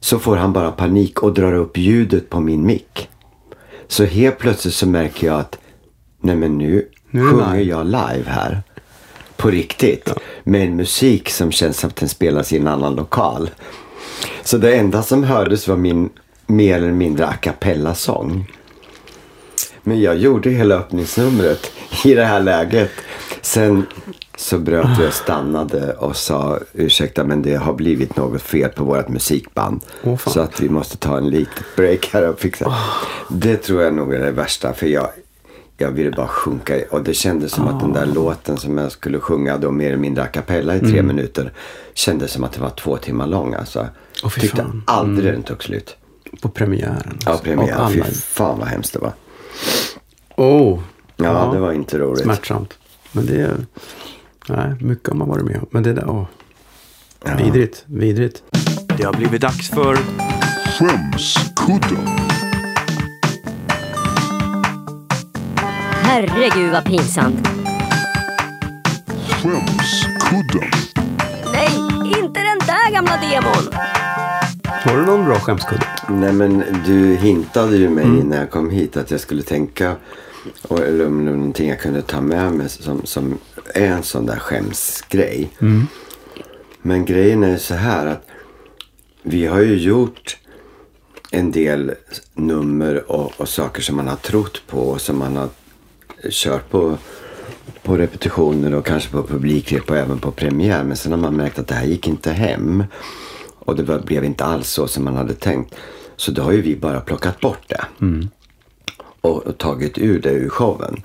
Så 0.00 0.18
får 0.18 0.36
han 0.36 0.52
bara 0.52 0.72
panik 0.72 1.22
och 1.22 1.34
drar 1.34 1.54
upp 1.54 1.78
ljudet 1.78 2.30
på 2.30 2.40
min 2.40 2.66
mick. 2.66 3.08
Så 3.88 4.04
helt 4.04 4.38
plötsligt 4.38 4.74
så 4.74 4.86
märker 4.86 5.26
jag 5.26 5.40
att 5.40 5.58
nej 6.20 6.36
men 6.36 6.58
nu, 6.58 6.88
Nu 7.10 7.30
sjunger 7.30 7.56
live. 7.56 7.70
jag 7.70 7.86
live 7.86 8.24
här. 8.26 8.62
På 9.36 9.50
riktigt. 9.50 10.12
Med 10.44 10.62
en 10.68 10.76
musik 10.76 11.28
som 11.30 11.52
känns 11.52 11.78
som 11.78 11.88
att 11.88 11.96
den 11.96 12.08
spelas 12.08 12.52
i 12.52 12.58
en 12.58 12.68
annan 12.68 12.94
lokal. 12.94 13.50
Så 14.42 14.58
det 14.58 14.74
enda 14.76 15.02
som 15.02 15.24
hördes 15.24 15.68
var 15.68 15.76
min 15.76 16.10
mer 16.46 16.76
eller 16.76 16.92
mindre 16.92 17.26
a 17.26 17.34
cappella-sång. 17.40 18.46
Men 19.82 20.00
jag 20.00 20.16
gjorde 20.16 20.50
hela 20.50 20.74
öppningsnumret 20.74 21.70
i 22.04 22.14
det 22.14 22.24
här 22.24 22.40
läget. 22.40 22.90
Sen 23.40 23.86
så 24.36 24.58
bröt 24.58 24.98
vi 24.98 25.08
och 25.08 25.12
stannade 25.12 25.92
och 25.92 26.16
sa 26.16 26.58
ursäkta 26.72 27.24
men 27.24 27.42
det 27.42 27.54
har 27.54 27.72
blivit 27.72 28.16
något 28.16 28.42
fel 28.42 28.70
på 28.70 28.84
vårt 28.84 29.08
musikband. 29.08 29.80
Fan. 30.02 30.18
så 30.18 30.40
att 30.40 30.60
vi 30.60 30.68
måste 30.68 30.96
ta 30.96 31.16
en 31.18 31.30
litet 31.30 31.64
break 31.76 32.10
här 32.12 32.28
och 32.28 32.40
fixa. 32.40 32.74
Det 33.28 33.56
tror 33.56 33.82
jag 33.82 33.94
nog 33.94 34.14
är 34.14 34.18
det 34.18 34.30
värsta 34.30 34.72
för 34.72 34.86
jag, 34.86 35.08
jag 35.76 35.90
ville 35.90 36.10
bara 36.10 36.28
sjunka. 36.28 36.74
Och 36.90 37.02
det 37.02 37.14
kändes 37.14 37.52
som 37.52 37.68
att 37.68 37.80
den 37.80 37.92
där 37.92 38.06
låten 38.06 38.56
som 38.56 38.78
jag 38.78 38.92
skulle 38.92 39.18
sjunga 39.18 39.58
då 39.58 39.70
mer 39.70 39.86
eller 39.86 39.96
mindre 39.96 40.24
a 40.24 40.26
cappella 40.26 40.76
i 40.76 40.80
tre 40.80 41.02
minuter. 41.02 41.52
Kändes 41.94 42.32
som 42.32 42.44
att 42.44 42.52
det 42.52 42.60
var 42.60 42.70
två 42.70 42.96
timmar 42.96 43.26
lång 43.26 43.54
alltså. 43.54 43.86
Tyckte 44.40 44.56
fan. 44.56 44.82
aldrig 44.86 45.32
den 45.32 45.42
tog 45.42 45.62
slut. 45.64 45.96
På 46.40 46.48
premiären. 46.48 47.18
Ja, 47.24 47.30
alltså. 47.30 47.44
premiär. 47.44 47.80
Av 47.80 47.90
Fy 47.90 48.02
fan 48.02 48.58
vad 48.58 48.68
hemskt 48.68 48.92
det 48.92 48.98
var. 48.98 49.12
Oh. 50.36 50.80
Ja, 51.16 51.50
det 51.52 51.60
var 51.60 51.72
inte 51.72 51.98
roligt. 51.98 52.22
Smärtsamt. 52.22 52.78
Men 53.12 53.26
det 53.26 53.40
är... 53.40 53.66
Nej, 54.48 54.74
mycket 54.80 55.08
har 55.08 55.16
man 55.16 55.28
varit 55.28 55.44
med 55.44 55.56
om. 55.56 55.66
Men 55.70 55.82
det 55.82 55.92
där... 55.92 56.10
Åh. 56.10 56.24
Vidrigt. 57.38 57.84
Vidrigt. 57.86 58.42
Det 58.96 59.04
har 59.04 59.12
blivit 59.12 59.40
dags 59.40 59.70
för... 59.70 59.98
Skämskudden. 60.78 62.06
Herregud 66.02 66.72
vad 66.72 66.84
pinsamt. 66.84 67.48
Skämskudden. 69.28 70.70
Nej, 71.52 71.76
inte 72.04 72.40
den 72.40 72.58
där 72.66 72.92
gamla 72.92 73.16
demon. 73.16 73.72
Har 74.84 74.96
du 74.96 75.06
någon 75.06 75.24
bra 75.24 75.38
skämskudde? 75.38 75.86
Nej 76.08 76.32
men 76.32 76.64
du 76.86 77.14
hintade 77.14 77.76
ju 77.76 77.88
mig 77.88 78.04
Mm. 78.04 78.28
när 78.28 78.38
jag 78.38 78.50
kom 78.50 78.70
hit 78.70 78.96
att 78.96 79.10
jag 79.10 79.20
skulle 79.20 79.42
tänka 79.42 79.96
och, 80.62 80.78
eller 80.80 81.06
om 81.06 81.24
någonting 81.24 81.68
jag 81.68 81.80
kunde 81.80 82.02
ta 82.02 82.20
med 82.20 82.52
mig 82.52 82.68
som, 82.68 83.06
som 83.06 83.38
är 83.74 83.86
en 83.86 84.02
sån 84.02 84.26
där 84.26 84.38
skämsgrej. 84.38 85.50
Mm. 85.60 85.86
Men 86.82 87.04
grejen 87.04 87.44
är 87.44 87.48
ju 87.50 87.58
så 87.58 87.74
här 87.74 88.06
att 88.06 88.26
vi 89.22 89.46
har 89.46 89.60
ju 89.60 89.76
gjort 89.76 90.36
en 91.30 91.50
del 91.52 91.92
nummer 92.34 93.10
och, 93.10 93.32
och 93.40 93.48
saker 93.48 93.82
som 93.82 93.96
man 93.96 94.08
har 94.08 94.16
trott 94.16 94.62
på 94.66 94.78
och 94.78 95.00
som 95.00 95.18
man 95.18 95.36
har 95.36 95.48
kört 96.30 96.70
på, 96.70 96.98
på 97.82 97.96
repetitioner 97.96 98.74
och 98.74 98.86
kanske 98.86 99.10
på 99.10 99.22
publikrep 99.22 99.90
och 99.90 99.96
även 99.96 100.18
på 100.18 100.30
premiär. 100.30 100.84
Men 100.84 100.96
sen 100.96 101.12
har 101.12 101.18
man 101.18 101.36
märkt 101.36 101.58
att 101.58 101.66
det 101.68 101.74
här 101.74 101.86
gick 101.86 102.08
inte 102.08 102.32
hem. 102.32 102.84
Och 103.64 103.76
det 103.76 104.04
blev 104.04 104.24
inte 104.24 104.44
alls 104.44 104.70
så 104.70 104.88
som 104.88 105.04
man 105.04 105.16
hade 105.16 105.34
tänkt. 105.34 105.74
Så 106.16 106.30
då 106.30 106.42
har 106.42 106.52
ju 106.52 106.62
vi 106.62 106.76
bara 106.76 107.00
plockat 107.00 107.40
bort 107.40 107.68
det. 107.68 107.84
Och, 109.20 109.46
och 109.46 109.58
tagit 109.58 109.98
ur 109.98 110.20
det 110.20 110.30
ur 110.30 110.48
showen. 110.48 111.02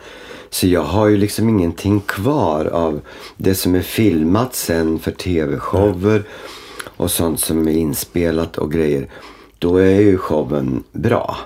Så 0.50 0.68
jag 0.68 0.84
har 0.84 1.08
ju 1.08 1.18
liksom 1.18 1.50
ingenting 1.50 2.00
kvar 2.00 2.66
av 2.66 3.02
det 3.38 3.56
som 3.56 3.76
är 3.76 3.82
filmat 3.82 4.56
sen 4.56 5.00
för 5.00 5.12
tv-shower. 5.12 6.24
Och 6.98 7.12
sånt 7.12 7.40
som 7.40 7.68
är 7.68 7.72
inspelat 7.72 8.58
och 8.58 8.72
grejer. 8.72 9.10
Då 9.60 9.78
är 9.78 10.00
ju 10.00 10.18
showen 10.18 10.84
bra. 10.92 11.38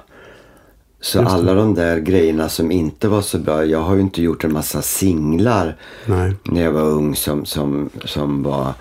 Så 1.01 1.21
alla 1.21 1.53
de 1.53 1.75
där 1.75 1.97
grejerna 1.97 2.49
som 2.49 2.71
inte 2.71 3.07
var 3.07 3.21
så 3.21 3.37
bra. 3.37 3.65
Jag 3.65 3.79
har 3.79 3.95
ju 3.95 4.01
inte 4.01 4.21
gjort 4.21 4.43
en 4.43 4.53
massa 4.53 4.81
singlar 4.81 5.77
Nej. 6.05 6.33
när 6.43 6.63
jag 6.63 6.71
var 6.71 6.81
ung 6.81 7.15
som, 7.15 7.45
som, 7.45 7.89
som 8.05 8.43
var 8.43 8.73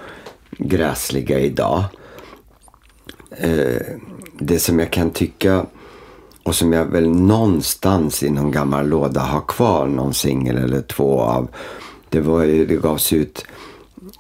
gräsliga 0.59 1.39
idag. 1.39 1.85
Eh, 3.37 3.83
det 4.39 4.59
som 4.59 4.79
jag 4.79 4.91
kan 4.93 5.11
tycka 5.11 5.67
och 6.43 6.55
som 6.55 6.73
jag 6.73 6.85
väl 6.85 7.11
någonstans 7.11 8.23
i 8.23 8.31
någon 8.31 8.51
gammal 8.51 8.89
låda 8.89 9.21
har 9.21 9.41
kvar 9.41 9.87
någon 9.87 10.15
singel 10.15 10.57
eller 10.57 10.83
två 10.83 11.21
av. 11.21 11.49
Det, 12.09 12.21
var, 12.21 12.45
ju- 12.45 12.67
det 12.67 12.77
gavs 12.77 13.13
ut 13.13 13.47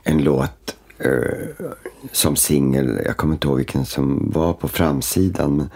en 0.05 0.25
låt 0.25 0.77
eh, 0.99 1.67
som 2.13 2.37
singel. 2.37 3.01
Jag 3.05 3.17
kommer 3.17 3.35
inte 3.35 3.47
ihåg 3.49 3.57
vilken 3.57 3.87
som 3.87 4.31
var 4.35 4.53
på 4.53 4.69
framsidan. 4.69 5.57
Men 5.57 5.69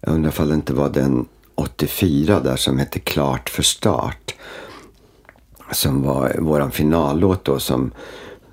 jag 0.00 0.14
undrar 0.14 0.30
ifall 0.30 0.48
det 0.48 0.54
inte 0.54 0.74
var 0.74 0.88
den 0.88 1.26
84 1.54 2.40
där 2.40 2.56
som 2.56 2.78
hette 2.78 2.98
Klart 2.98 3.50
för 3.50 3.62
start. 3.62 4.34
Som 5.72 6.02
var 6.02 6.36
våran 6.38 6.70
finallåt 6.70 7.44
då 7.44 7.58
som, 7.58 7.90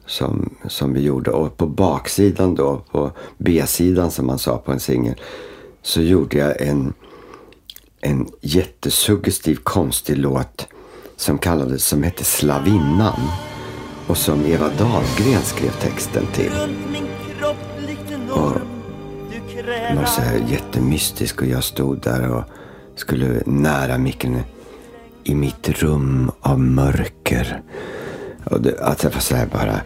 som, 0.07 0.55
som 0.67 0.93
vi 0.93 1.01
gjorde. 1.01 1.31
Och 1.31 1.57
på 1.57 1.67
baksidan 1.67 2.55
då, 2.55 2.81
på 2.91 3.11
B-sidan 3.37 4.11
som 4.11 4.25
man 4.25 4.39
sa 4.39 4.57
på 4.57 4.71
en 4.71 4.79
singel. 4.79 5.15
Så 5.81 6.01
gjorde 6.01 6.37
jag 6.37 6.61
en, 6.61 6.93
en 8.01 8.27
jättesuggestiv 8.41 9.55
konstig 9.55 10.17
låt 10.17 10.67
som 11.15 11.37
kallades, 11.37 11.85
som 11.85 12.03
hette 12.03 12.23
Slavinnan. 12.23 13.21
Och 14.07 14.17
som 14.17 14.45
Eva 14.45 14.69
Dahlgren 14.69 15.41
skrev 15.41 15.71
texten 15.71 16.25
till. 16.33 16.51
Och 18.31 18.51
den 19.65 19.97
var 19.97 20.05
så 20.05 20.21
här 20.21 20.45
jättemystisk 20.49 21.41
och 21.41 21.47
jag 21.47 21.63
stod 21.63 22.01
där 22.01 22.31
och 22.31 22.43
skulle 22.95 23.41
nära 23.45 23.97
micken. 23.97 24.41
i 25.23 25.35
mitt 25.35 25.69
rum 25.69 26.31
av 26.41 26.59
mörker. 26.59 27.61
Och 28.51 28.61
det, 28.61 28.81
var 28.81 29.19
så 29.19 29.35
här 29.35 29.45
bara 29.45 29.81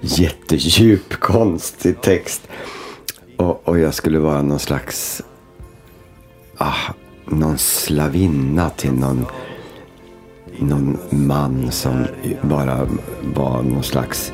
jättedjup, 0.00 1.14
konstig 1.20 2.00
text. 2.00 2.48
Och, 3.36 3.68
och 3.68 3.78
jag 3.78 3.94
skulle 3.94 4.18
vara 4.18 4.42
någon 4.42 4.58
slags... 4.58 5.22
Ah, 6.56 6.92
någon 7.24 7.58
slavinna 7.58 8.70
till 8.70 8.92
någon, 8.92 9.26
någon 10.58 10.98
man 11.10 11.70
som 11.70 12.06
bara 12.42 12.88
var 13.34 13.62
någon 13.62 13.82
slags... 13.82 14.32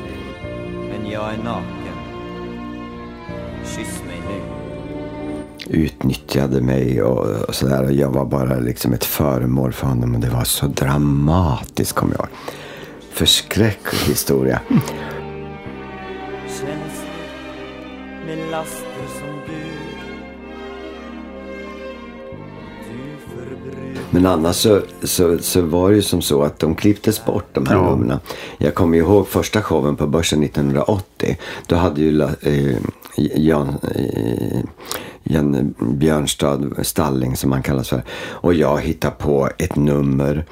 Men 0.89 1.11
jag 1.11 1.33
är 1.33 1.37
naken. 1.37 1.95
Kyss 3.63 4.01
mig 4.07 4.21
nu. 5.67 5.83
utnyttjade 5.83 6.61
mig 6.61 7.01
och, 7.01 7.47
och 7.47 7.55
sådär. 7.55 7.89
Jag 7.91 8.09
var 8.09 8.25
bara 8.25 8.59
liksom 8.59 8.93
ett 8.93 9.05
föremål 9.05 9.73
för 9.73 9.87
honom 9.87 10.15
och 10.15 10.21
det 10.21 10.29
var 10.29 10.43
så 10.43 10.67
dramatiskt 10.67 11.93
kommer 11.93 12.13
jag 12.13 12.19
ihåg. 12.19 12.29
Förskräcklig 13.15 13.99
historia. 13.99 14.61
Men 24.09 24.25
annars 24.25 24.55
så, 24.55 24.81
så, 25.03 25.37
så 25.37 25.61
var 25.61 25.89
det 25.89 25.95
ju 25.95 26.01
som 26.01 26.21
så 26.21 26.43
att 26.43 26.59
de 26.59 26.75
klipptes 26.75 27.25
bort 27.25 27.45
de 27.51 27.65
här 27.65 27.75
Ja. 27.75 27.89
numren. 27.89 28.19
Jag 28.57 28.75
kommer 28.75 28.97
ihåg 28.97 29.27
första 29.27 29.61
showen 29.61 29.95
på 29.95 30.07
Börsen 30.07 30.43
1980. 30.43 31.37
Då 31.67 31.75
hade 31.75 32.01
ju 32.01 32.21
eh, 32.21 32.77
Jan, 33.15 33.75
eh, 33.95 34.59
Jan 35.23 35.75
Björnstad 35.79 36.61
Stalling 36.81 37.35
som 37.35 37.51
han 37.51 37.63
kallas 37.63 37.89
för. 37.89 38.03
Och 38.29 38.53
jag 38.53 38.81
hittade 38.81 39.15
på 39.19 39.49
ett 39.57 39.75
nummer 39.75 40.45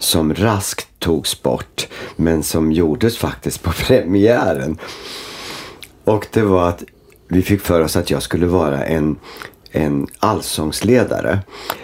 som 0.00 0.34
raskt 0.34 0.88
togs 0.98 1.42
bort. 1.42 1.88
Men 2.16 2.42
som 2.42 2.72
gjordes 2.72 3.18
faktiskt 3.18 3.62
på 3.62 3.70
premiären. 3.86 4.78
Och 6.04 6.26
det 6.32 6.42
var 6.42 6.68
att 6.68 6.84
vi 7.28 7.42
fick 7.42 7.60
för 7.60 7.80
oss 7.80 7.96
att 7.96 8.10
jag 8.10 8.22
skulle 8.22 8.46
vara 8.46 8.84
en, 8.84 9.16
en 9.70 10.06
allsångsledare. 10.18 11.38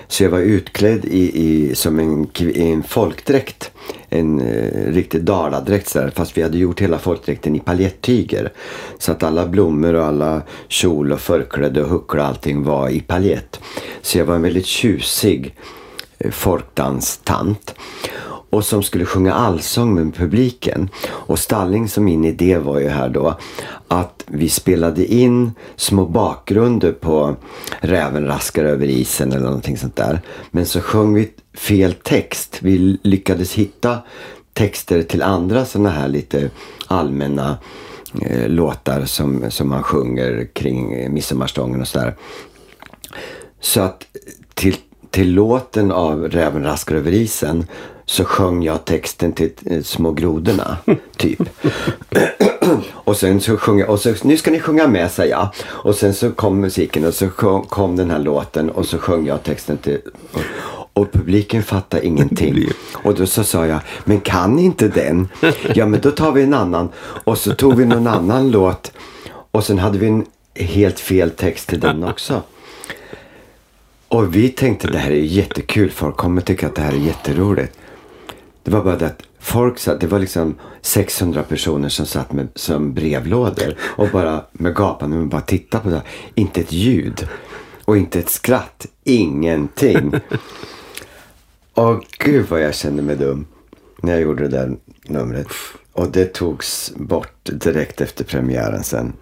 Så 0.08 0.22
jag 0.22 0.30
var 0.30 0.38
utklädd 0.38 1.04
i, 1.04 1.42
i, 1.42 1.74
som 1.74 1.98
en, 1.98 2.28
i 2.38 2.70
en 2.70 2.82
folkdräkt. 2.82 3.70
En 4.08 4.40
eh, 4.40 4.92
riktig 4.92 5.24
daladräkt 5.24 5.88
sådär, 5.88 6.12
fast 6.14 6.38
vi 6.38 6.42
hade 6.42 6.58
gjort 6.58 6.80
hela 6.80 6.98
folkdräkten 6.98 7.56
i 7.56 7.60
paljettyger. 7.60 8.52
Så 8.98 9.12
att 9.12 9.22
alla 9.22 9.46
blommor 9.46 9.94
och 9.94 10.04
alla 10.04 10.42
kjol 10.68 11.12
och 11.12 11.20
förkläde 11.20 11.82
och 11.82 11.88
huckla 11.88 12.22
och 12.22 12.28
allting 12.28 12.62
var 12.62 12.88
i 12.88 13.00
paljett. 13.00 13.60
Så 14.02 14.18
jag 14.18 14.24
var 14.24 14.34
en 14.34 14.42
väldigt 14.42 14.66
tjusig 14.66 15.54
Eh, 16.18 16.30
folkdanstant. 16.30 17.74
Och 18.50 18.64
som 18.64 18.82
skulle 18.82 19.04
sjunga 19.04 19.34
allsång 19.34 19.94
med 19.94 20.14
publiken. 20.14 20.88
Och 21.08 21.38
Stalling 21.38 21.88
som 21.88 22.04
min 22.04 22.24
idé 22.24 22.58
var 22.58 22.80
ju 22.80 22.88
här 22.88 23.08
då 23.08 23.38
att 23.88 24.24
vi 24.26 24.48
spelade 24.48 25.06
in 25.06 25.52
små 25.76 26.06
bakgrunder 26.06 26.92
på 26.92 27.36
Räven 27.80 28.26
raskar 28.26 28.64
över 28.64 28.86
isen 28.86 29.32
eller 29.32 29.44
någonting 29.44 29.76
sånt 29.76 29.96
där. 29.96 30.20
Men 30.50 30.66
så 30.66 30.80
sjöng 30.80 31.14
vi 31.14 31.30
fel 31.54 31.94
text. 31.94 32.58
Vi 32.60 32.98
lyckades 33.02 33.54
hitta 33.54 33.98
texter 34.52 35.02
till 35.02 35.22
andra 35.22 35.64
sådana 35.64 35.90
här 35.90 36.08
lite 36.08 36.50
allmänna 36.86 37.58
eh, 38.22 38.48
låtar 38.48 39.04
som, 39.04 39.50
som 39.50 39.68
man 39.68 39.82
sjunger 39.82 40.48
kring 40.52 41.12
midsommarstången 41.12 41.80
och 41.80 41.88
sådär. 41.88 42.16
Så 43.60 43.80
att 43.80 44.06
till, 44.54 44.76
till 45.16 45.34
låten 45.34 45.92
av 45.92 46.28
Räven 46.28 46.64
raskar 46.64 46.94
över 46.94 47.12
isen 47.12 47.66
så 48.04 48.24
sjöng 48.24 48.62
jag 48.62 48.84
texten 48.84 49.32
till 49.32 49.52
eh, 49.66 49.82
Små 49.82 50.12
grodorna, 50.12 50.76
typ. 51.16 51.40
och 52.92 53.16
sen 53.16 53.40
så 53.40 53.56
sjöng 53.56 53.78
jag, 53.78 53.90
och 53.90 54.00
så, 54.00 54.14
nu 54.22 54.36
ska 54.36 54.50
ni 54.50 54.60
sjunga 54.60 54.86
med 54.86 55.10
säger 55.10 55.30
jag. 55.30 55.48
Och 55.66 55.94
sen 55.94 56.14
så 56.14 56.30
kom 56.30 56.60
musiken 56.60 57.04
och 57.04 57.14
så 57.14 57.28
kom, 57.28 57.62
kom 57.62 57.96
den 57.96 58.10
här 58.10 58.18
låten 58.18 58.70
och 58.70 58.86
så 58.86 58.98
sjöng 58.98 59.26
jag 59.26 59.42
texten 59.42 59.76
till 59.76 60.00
och, 60.32 60.42
och 60.92 61.12
publiken 61.12 61.62
fattade 61.62 62.06
ingenting. 62.06 62.68
Och 63.02 63.14
då 63.14 63.26
så 63.26 63.44
sa 63.44 63.66
jag, 63.66 63.80
men 64.04 64.20
kan 64.20 64.56
ni 64.56 64.64
inte 64.64 64.88
den? 64.88 65.28
Ja 65.74 65.86
men 65.86 66.00
då 66.00 66.10
tar 66.10 66.32
vi 66.32 66.42
en 66.42 66.54
annan. 66.54 66.88
Och 66.98 67.38
så 67.38 67.54
tog 67.54 67.76
vi 67.76 67.84
någon 67.84 68.06
annan 68.06 68.50
låt. 68.50 68.92
Och 69.50 69.64
sen 69.64 69.78
hade 69.78 69.98
vi 69.98 70.06
en 70.06 70.26
helt 70.54 71.00
fel 71.00 71.30
text 71.30 71.68
till 71.68 71.80
den 71.80 72.04
också. 72.04 72.42
Och 74.08 74.36
vi 74.36 74.48
tänkte 74.48 74.88
det 74.88 74.98
här 74.98 75.10
är 75.10 75.14
jättekul. 75.14 75.90
Folk 75.90 76.16
kommer 76.16 76.40
tycka 76.40 76.66
att 76.66 76.74
det 76.74 76.82
här 76.82 76.92
är 76.92 76.96
jätteroligt. 76.96 77.78
Det 78.62 78.70
var 78.70 78.84
bara 78.84 78.96
det 78.96 79.06
att 79.06 79.22
folk 79.38 79.78
satt, 79.78 80.00
det 80.00 80.06
var 80.06 80.18
liksom 80.18 80.54
600 80.82 81.42
personer 81.42 81.88
som 81.88 82.06
satt 82.06 82.32
med, 82.32 82.48
som 82.54 82.94
brevlådor 82.94 83.74
och 83.80 84.08
bara 84.12 84.44
med 84.52 84.74
gapande 84.74 85.16
och 85.18 85.26
bara 85.26 85.40
tittade 85.40 85.84
på 85.84 85.90
det. 85.90 86.02
Inte 86.34 86.60
ett 86.60 86.72
ljud. 86.72 87.28
Och 87.84 87.96
inte 87.96 88.18
ett 88.18 88.30
skratt. 88.30 88.86
Ingenting. 89.04 90.12
Och 91.74 92.04
gud 92.18 92.46
vad 92.48 92.62
jag 92.62 92.74
kände 92.74 93.02
mig 93.02 93.16
dum 93.16 93.46
när 94.02 94.12
jag 94.12 94.20
gjorde 94.20 94.48
det 94.48 94.58
där 94.58 94.76
numret. 95.02 95.48
Och 95.92 96.10
det 96.10 96.24
togs 96.24 96.92
bort 96.96 97.38
direkt 97.42 98.00
efter 98.00 98.24
premiären 98.24 98.84
sen. 98.84 99.12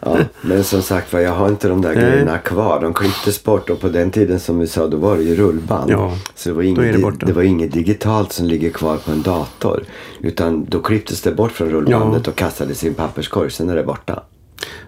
Ja, 0.00 0.18
men 0.40 0.64
som 0.64 0.82
sagt 0.82 1.12
var, 1.12 1.20
jag 1.20 1.32
har 1.32 1.48
inte 1.48 1.68
de 1.68 1.82
där 1.82 1.94
Nej. 1.94 2.04
grejerna 2.04 2.38
kvar. 2.38 2.80
De 2.80 2.94
klipptes 2.94 3.44
bort 3.44 3.70
och 3.70 3.80
på 3.80 3.88
den 3.88 4.10
tiden 4.10 4.40
som 4.40 4.58
vi 4.58 4.66
sa, 4.66 4.86
då 4.86 4.96
var 4.96 5.16
det 5.16 5.22
ju 5.22 5.34
rullband. 5.34 5.90
Ja, 5.90 6.16
Så 6.34 6.48
det 6.48 6.54
var, 6.54 6.62
inget, 6.62 7.20
det 7.20 7.26
det 7.26 7.32
var 7.32 7.42
inget 7.42 7.72
digitalt 7.72 8.32
som 8.32 8.46
ligger 8.46 8.70
kvar 8.70 8.96
på 8.96 9.10
en 9.10 9.22
dator. 9.22 9.84
Utan 10.20 10.64
då 10.64 10.80
klipptes 10.80 11.22
det 11.22 11.32
bort 11.32 11.52
från 11.52 11.68
rullbandet 11.70 12.28
och 12.28 12.34
kastades 12.34 12.84
i 12.84 12.88
en 12.88 12.94
papperskorg. 12.94 13.50
Sen 13.50 13.68
är 13.68 13.76
det 13.76 13.82
borta. 13.82 14.22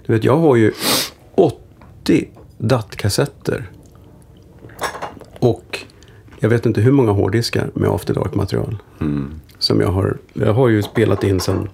Du 0.07 0.13
vet, 0.13 0.25
jag 0.25 0.37
har 0.37 0.57
ju 0.57 0.73
80 1.35 2.29
DAT-kassetter. 2.59 3.71
Och 5.39 5.79
jag 6.39 6.49
vet 6.49 6.67
inte 6.67 6.81
hur 6.81 6.93
många 6.93 7.13
hårddiskar 7.13 7.71
med 7.75 7.91
After 7.91 8.15
Dark-material. 8.15 8.77
Som 9.59 9.81
jag 9.81 9.89
har, 9.89 10.17
jag 10.33 10.53
har 10.55 10.69
ju 10.69 10.83
spelat 10.83 11.25
in 11.25 11.41
sen, 11.41 11.69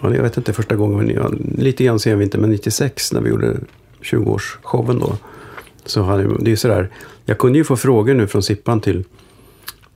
ja, 0.00 0.14
jag 0.14 0.22
vet 0.22 0.36
inte 0.36 0.52
första 0.52 0.76
gången, 0.76 0.96
men 1.06 1.14
jag, 1.14 1.38
lite 1.58 1.84
grann 1.84 1.98
sen 1.98 2.18
vinter, 2.18 2.38
men 2.38 2.50
96 2.50 3.12
när 3.12 3.20
vi 3.20 3.30
gjorde 3.30 3.56
20-årsshowen 4.02 4.98
då. 5.00 5.16
Så 5.84 6.02
hade, 6.02 6.22
jag- 6.22 6.44
det 6.44 6.52
är 6.52 6.56
sådär, 6.56 6.90
jag 7.24 7.38
kunde 7.38 7.58
ju 7.58 7.64
få 7.64 7.76
frågor 7.76 8.14
nu 8.14 8.26
från 8.26 8.42
Sippan 8.42 8.80
till, 8.80 9.04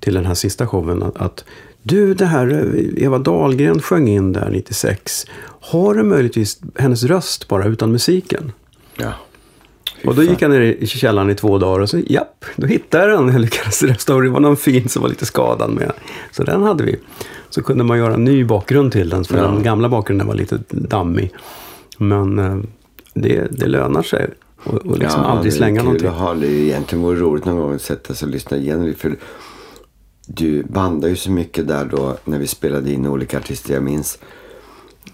till 0.01 0.15
den 0.15 0.27
här 0.27 0.35
sista 0.35 0.67
showen. 0.67 1.03
Att, 1.03 1.17
att 1.17 1.45
du, 1.83 2.15
det 2.15 2.27
här 2.27 2.51
eh, 2.51 3.05
Eva 3.05 3.19
Dahlgren 3.19 3.81
sjöng 3.83 4.09
in 4.09 4.33
där 4.33 4.51
96. 4.51 5.27
Har 5.61 5.95
du 5.95 6.03
möjligtvis 6.03 6.61
hennes 6.79 7.03
röst 7.05 7.49
bara 7.49 7.65
utan 7.65 7.93
musiken? 7.93 8.53
Ja. 8.97 9.13
Och 10.05 10.15
då 10.15 10.23
gick 10.23 10.43
jag 10.43 10.51
ner 10.51 10.61
i 10.61 10.87
källaren 10.87 11.31
i 11.31 11.35
två 11.35 11.59
dagar 11.59 11.81
och 11.81 11.89
så 11.91 11.99
japp, 12.07 12.45
då 12.57 12.67
hittade 12.67 13.11
jag 13.11 13.19
den. 13.25 13.33
Jag 13.33 13.41
lyckades 13.41 13.83
restaurera. 13.83 14.25
Det 14.25 14.31
var 14.31 14.41
någon 14.41 14.57
fin 14.57 14.89
som 14.89 15.03
var 15.03 15.09
lite 15.09 15.27
skadad 15.27 15.71
med. 15.71 15.93
Så 16.33 16.43
den 16.43 16.63
hade 16.63 16.85
vi. 16.85 16.97
Så 17.51 17.63
kunde 17.63 17.85
man 17.85 17.99
göra 17.99 18.15
en 18.15 18.25
ny 18.25 18.45
bakgrund 18.45 18.93
till 18.93 19.09
den. 19.09 19.25
För 19.25 19.37
Ja. 19.37 19.43
den 19.43 19.63
gamla 19.63 19.89
bakgrunden 19.89 20.27
var 20.27 20.35
lite 20.35 20.59
dammig. 20.71 21.33
Men 21.99 22.39
eh, 22.39 22.57
det, 23.15 23.47
det 23.51 23.67
lönar 23.67 24.03
sig. 24.03 24.31
Och, 24.65 24.75
och 24.75 24.99
liksom 24.99 25.21
aldrig 25.21 25.53
det 25.53 25.57
är 25.57 25.59
slänga 25.59 25.83
någonting. 25.83 26.41
det. 26.41 26.47
Egentligen 26.47 27.03
vore 27.05 27.19
roligt 27.21 27.45
någon 27.45 27.57
gång 27.57 27.75
att 27.75 27.83
sätta 27.83 28.15
sig 28.15 28.27
och 28.27 28.33
lyssna 28.33 28.57
igen. 28.57 28.85
det, 28.85 28.95
För 28.95 29.17
du 30.27 30.63
bandade 30.63 31.09
ju 31.11 31.17
så 31.17 31.31
mycket 31.31 31.69
där 31.69 31.85
då 31.85 32.17
när 32.25 32.39
vi 32.39 32.47
spelade 32.47 32.93
in 32.93 33.07
olika 33.07 33.39
artister. 33.39 33.75
Jag 33.75 33.83
minns 33.83 34.19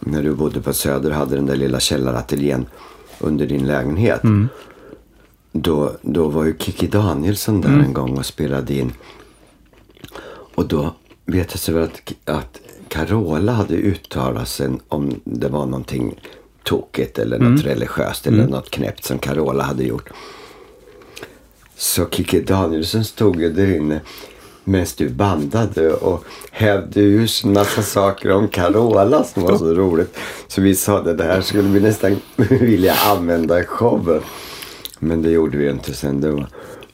när 0.00 0.22
du 0.22 0.32
bodde 0.34 0.60
på 0.60 0.72
Söder 0.72 1.10
hade 1.10 1.36
den 1.36 1.46
där 1.46 1.56
lilla 1.56 1.80
källarateljén 1.80 2.66
under 3.20 3.46
din 3.46 3.66
lägenhet. 3.66 4.24
Mm. 4.24 4.48
Då, 5.62 5.92
då 6.02 6.28
var 6.28 6.44
ju 6.44 6.54
Kiki 6.58 6.86
Danielsson 6.86 7.60
där 7.60 7.68
Mm. 7.68 7.84
en 7.84 7.92
gång 7.92 8.18
och 8.18 8.26
spelade 8.26 8.74
in. 8.74 8.92
Och 10.54 10.68
då 10.68 10.94
vet 11.24 11.50
jag 11.50 11.58
så 11.60 11.72
väl 11.72 11.82
att, 11.82 12.12
att 12.24 12.60
Carola 12.88 13.52
hade 13.52 13.74
uttalat 13.74 14.48
sig 14.48 14.70
om 14.88 15.20
det 15.24 15.48
var 15.48 15.66
någonting 15.66 16.20
tokigt 16.62 17.18
eller 17.18 17.38
något 17.38 17.64
religiöst 17.64 18.26
eller 18.26 18.46
något 18.46 18.70
knäppt 18.70 19.04
som 19.04 19.18
Carola 19.18 19.64
hade 19.64 19.84
gjort. 19.84 20.08
Så 21.76 22.06
Kiki 22.10 22.40
Danielsson 22.40 23.04
stod 23.04 23.40
ju 23.40 23.52
där 23.52 23.76
inne 23.76 24.00
medan 24.64 24.86
du 24.96 25.08
bandade 25.08 25.92
och 25.92 26.24
hävde 26.50 27.00
ur 27.00 27.30
en 27.44 27.52
massa 27.52 27.82
saker 27.82 28.30
om 28.32 28.48
Carola 28.48 29.24
som 29.24 29.42
var 29.42 29.58
så 29.58 29.74
roligt. 29.74 30.16
Så 30.48 30.60
vi 30.60 30.74
sa 30.76 30.98
att 30.98 31.18
det 31.18 31.24
här 31.24 31.40
skulle 31.40 31.68
vi 31.68 31.80
nästan 31.80 32.16
vilja 32.36 32.94
använda 32.94 33.60
i 33.60 33.64
showen. 33.64 34.22
Men 34.98 35.22
det 35.22 35.30
gjorde 35.30 35.58
vi 35.58 35.70
inte 35.70 35.94
sen. 35.94 36.20
Det 36.20 36.30
var, 36.30 36.46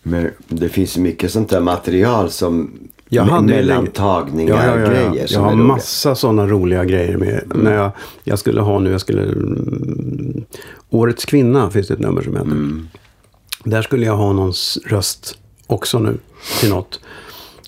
men 0.02 0.30
det 0.48 0.68
finns 0.68 0.96
mycket 0.96 1.30
sånt 1.32 1.48
där 1.50 1.60
material 1.60 2.30
som 2.30 2.70
Jag 3.08 3.22
hade 3.22 3.46
mellantagningar, 3.46 4.54
Ja, 4.54 4.66
ja, 4.66 4.78
ja, 4.78 4.80
ja. 4.80 5.10
grejer 5.10 5.26
Jag 5.30 5.40
har 5.40 5.54
massa 5.54 6.14
sådana 6.14 6.46
roliga 6.46 6.84
grejer 6.84 7.16
med. 7.16 7.52
När 7.54 7.74
jag, 7.74 7.90
jag 8.24 8.38
skulle 8.38 8.60
ha 8.60 8.78
nu, 8.78 8.90
jag 8.90 9.00
skulle... 9.00 9.22
mm, 9.22 10.44
Årets 10.90 11.24
kvinna 11.24 11.70
finns 11.70 11.88
det 11.88 11.94
ett 11.94 12.00
nummer 12.00 12.22
som 12.22 12.36
heter. 12.36 12.56
Där 13.64 13.82
skulle 13.82 14.06
jag 14.06 14.16
ha 14.16 14.32
någons 14.32 14.78
röst 14.86 15.38
också 15.66 15.98
nu 15.98 16.16
till 16.60 16.70
något. 16.70 17.00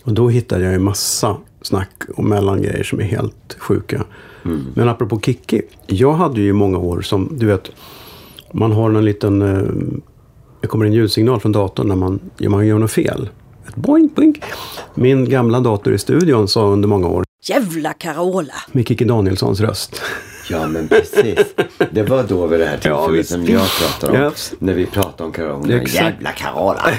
Och 0.05 0.12
då 0.12 0.28
hittade 0.28 0.64
jag 0.64 0.72
ju 0.72 0.78
massa 0.78 1.37
snack 1.62 2.03
och 2.16 2.24
mellangrejer 2.24 2.82
som 2.85 3.01
är 3.01 3.05
helt 3.05 3.57
sjuka. 3.59 4.05
Men 4.74 4.89
apropå 4.89 5.20
Kikki. 5.20 5.62
Jag 5.87 6.12
hade 6.12 6.41
ju 6.41 6.49
i 6.49 6.53
många 6.53 6.78
år 6.78 7.01
som, 7.01 7.28
du 7.32 7.47
vet, 7.47 7.70
man 8.53 8.72
har 8.72 8.91
en 8.91 9.05
liten... 9.05 9.43
Eh, 9.43 9.62
det 10.65 10.69
kommer 10.69 10.87
en 10.87 10.93
ljudsignal 10.93 11.41
från 11.41 11.53
datorn 11.53 11.89
när 11.89 11.97
man, 11.97 12.21
ja, 12.39 12.51
man 12.51 12.67
gör 12.67 12.79
något 12.79 12.91
fel. 12.91 13.29
Ett 13.69 13.75
boink, 13.77 14.15
boink. 14.15 14.43
Min 14.95 15.29
gamla 15.29 15.61
dator 15.61 15.95
i 15.95 15.99
studion 15.99 16.49
sa 16.49 16.67
under 16.67 16.89
många 16.89 17.09
år 17.09 17.25
Jävla 17.43 17.93
Carola! 17.93 18.55
med 18.73 18.89
Kikki 18.89 19.05
Danielssons 19.05 19.61
röst. 19.61 20.03
Ja, 20.51 20.67
men 20.69 20.89
precis. 20.89 21.39
Det 21.91 22.03
var 22.03 22.23
då 22.29 22.47
vid 22.47 22.61
det 22.61 22.67
här 22.67 22.73
Ja, 22.83 22.97
tillfället 23.07 23.19
visst. 23.21 23.31
som 23.31 23.47
jag 23.47 23.67
pratade 23.81 24.19
om. 24.19 24.25
Ja. 24.25 24.33
När 24.59 24.75
vi 24.75 24.87
pratade 24.87 25.25
om 25.25 25.33
Carola. 25.33 25.75
Exakt. 25.75 25.95
Jävla 25.95 26.33
Carola. 26.33 26.91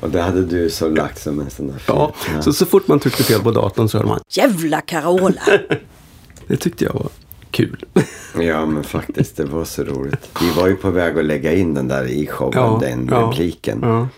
Och 0.00 0.10
det 0.10 0.20
hade 0.22 0.44
du 0.44 0.70
så 0.70 0.88
lagt 0.88 1.22
som 1.22 1.40
en 1.40 1.50
sån 1.50 1.66
där 1.68 1.82
Ja, 1.86 2.12
fet- 2.16 2.42
så, 2.42 2.52
så 2.52 2.66
fort 2.66 2.88
man 2.88 3.00
tryckte 3.00 3.22
fel 3.22 3.40
på 3.40 3.50
datorn 3.50 3.88
så 3.88 3.98
hörde 3.98 4.08
man. 4.08 4.20
Jävla 4.30 4.80
Carola! 4.80 5.40
Det 6.46 6.56
tyckte 6.56 6.84
jag 6.84 6.92
var 6.94 7.06
kul. 7.52 7.84
Ja, 8.40 8.66
men 8.66 8.84
faktiskt. 8.84 9.36
Det 9.36 9.44
var 9.44 9.64
så 9.64 9.82
roligt. 9.84 10.30
Vi 10.40 10.50
var 10.50 10.68
ju 10.68 10.76
på 10.76 10.90
väg 10.90 11.18
att 11.18 11.24
lägga 11.24 11.52
in 11.54 11.74
den 11.74 11.88
där 11.88 12.04
i 12.04 12.26
showen, 12.26 12.52
Ja, 12.54 12.78
den 12.80 13.08
ja, 13.10 13.16
repliken. 13.20 13.78
Ja. 13.82 14.08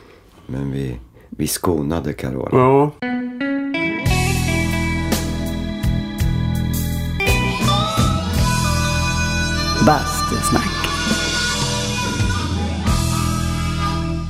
Men 0.47 0.71
vi, 0.73 0.97
vi 1.31 1.47
skonade 1.47 2.13
Carola. 2.13 2.49
ja. 2.53 2.91
Bastusnack. 9.87 10.71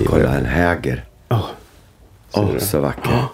Kolla 0.07 0.35
en 0.39 0.45
häger. 0.47 1.05
Åh, 2.33 2.59
så 2.59 2.81
vacker. 2.81 3.25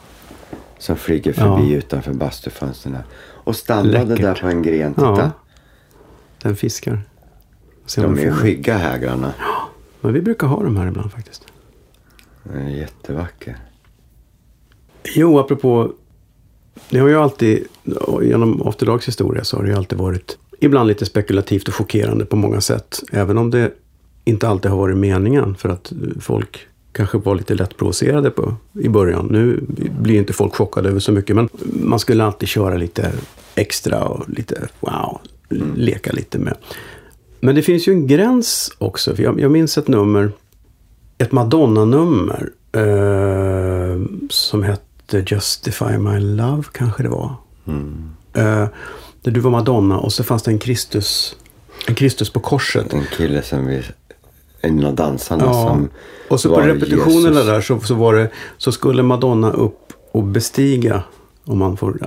Som 0.78 0.96
flyger 0.96 1.32
förbi 1.32 1.72
Ja. 1.72 1.78
utanför 1.78 2.12
bastufönstren. 2.12 2.96
Och 3.44 3.56
stannade 3.56 4.04
Läckert. 4.04 4.20
där 4.20 4.34
på 4.34 4.46
en 4.48 4.62
gren. 4.62 4.94
Titta. 4.94 5.30
Ja. 6.42 6.48
Den 6.48 6.56
fiskar. 6.56 7.02
Se 7.86 8.02
De 8.02 8.18
är 8.18 8.32
skygga 8.32 8.76
hägrarna. 8.76 9.34
Men 10.00 10.12
vi 10.12 10.20
brukar 10.20 10.46
ha 10.46 10.62
dem 10.62 10.76
här 10.76 10.88
ibland 10.88 11.12
faktiskt. 11.12 11.46
Den 12.42 12.66
är 12.66 12.70
jättevacker. 12.70 13.56
Jo, 15.14 15.38
apropå... 15.38 15.92
Det 16.90 16.98
har 16.98 17.08
ju 17.08 17.16
alltid, 17.16 17.66
genom 18.22 18.62
After 18.62 18.86
Dogs 18.86 19.08
historia 19.08 19.44
så 19.44 19.56
har 19.56 19.64
det 19.64 19.70
ju 19.70 19.76
alltid 19.76 19.98
varit 19.98 20.38
ibland 20.60 20.88
lite 20.88 21.06
spekulativt 21.06 21.68
och 21.68 21.74
chockerande 21.74 22.24
på 22.24 22.36
många 22.36 22.60
sätt. 22.60 23.00
Även 23.12 23.38
om 23.38 23.50
det 23.50 23.72
inte 24.24 24.48
alltid 24.48 24.70
har 24.70 24.78
varit 24.78 24.96
meningen 24.96 25.54
för 25.54 25.68
att 25.68 25.92
folk 26.20 26.66
kanske 26.92 27.18
var 27.18 27.34
lite 27.34 27.54
lätt 27.54 27.76
provocerade 27.76 28.30
på, 28.30 28.54
i 28.72 28.88
början. 28.88 29.26
Nu 29.30 29.60
blir 30.00 30.18
inte 30.18 30.32
folk 30.32 30.54
chockade 30.54 30.88
över 30.88 31.00
så 31.00 31.12
mycket 31.12 31.36
men 31.36 31.48
man 31.62 31.98
skulle 31.98 32.24
alltid 32.24 32.48
köra 32.48 32.76
lite 32.76 33.12
extra 33.54 34.04
och 34.04 34.30
lite 34.30 34.68
wow, 34.80 35.20
leka 35.74 36.12
lite 36.12 36.38
med. 36.38 36.56
Men 37.40 37.54
det 37.54 37.62
finns 37.62 37.88
ju 37.88 37.92
en 37.92 38.06
gräns 38.06 38.72
också. 38.78 39.16
För 39.16 39.22
jag, 39.22 39.40
jag 39.40 39.50
minns 39.50 39.78
ett 39.78 39.88
nummer, 39.88 40.32
ett 41.18 41.32
Madonna-nummer 41.32 42.50
eh, 42.72 44.02
som 44.30 44.62
hette 44.62 45.24
Justify 45.26 45.98
My 45.98 46.20
Love 46.20 46.62
kanske 46.72 47.02
det 47.02 47.08
var. 47.08 47.34
Eh, 48.34 48.68
där 49.22 49.30
du 49.30 49.40
var 49.40 49.50
Madonna 49.50 49.98
och 49.98 50.12
så 50.12 50.24
fanns 50.24 50.42
det 50.42 50.50
en 50.50 50.58
Kristus, 50.58 51.36
en 51.86 51.94
Kristus 51.94 52.30
på 52.30 52.40
korset. 52.40 52.92
En 52.92 53.04
kille 53.16 53.42
som 53.42 53.66
vi... 53.66 53.82
En 54.62 54.84
av 54.84 54.94
dansarna 54.94 55.44
Ja. 55.44 55.52
som 55.52 55.88
Och 56.28 56.40
så 56.40 56.48
på 56.48 56.54
var 56.54 56.62
repetitionerna 56.62 57.28
Jesus. 57.28 57.46
där 57.46 57.60
så, 57.60 57.80
så 57.80 57.94
var 57.94 58.14
det, 58.14 58.30
så 58.58 58.72
skulle 58.72 59.02
Madonna 59.02 59.50
upp 59.50 59.92
och 60.12 60.22
bestiga, 60.22 61.02
om 61.44 61.58
man 61.58 61.76
får 61.76 61.98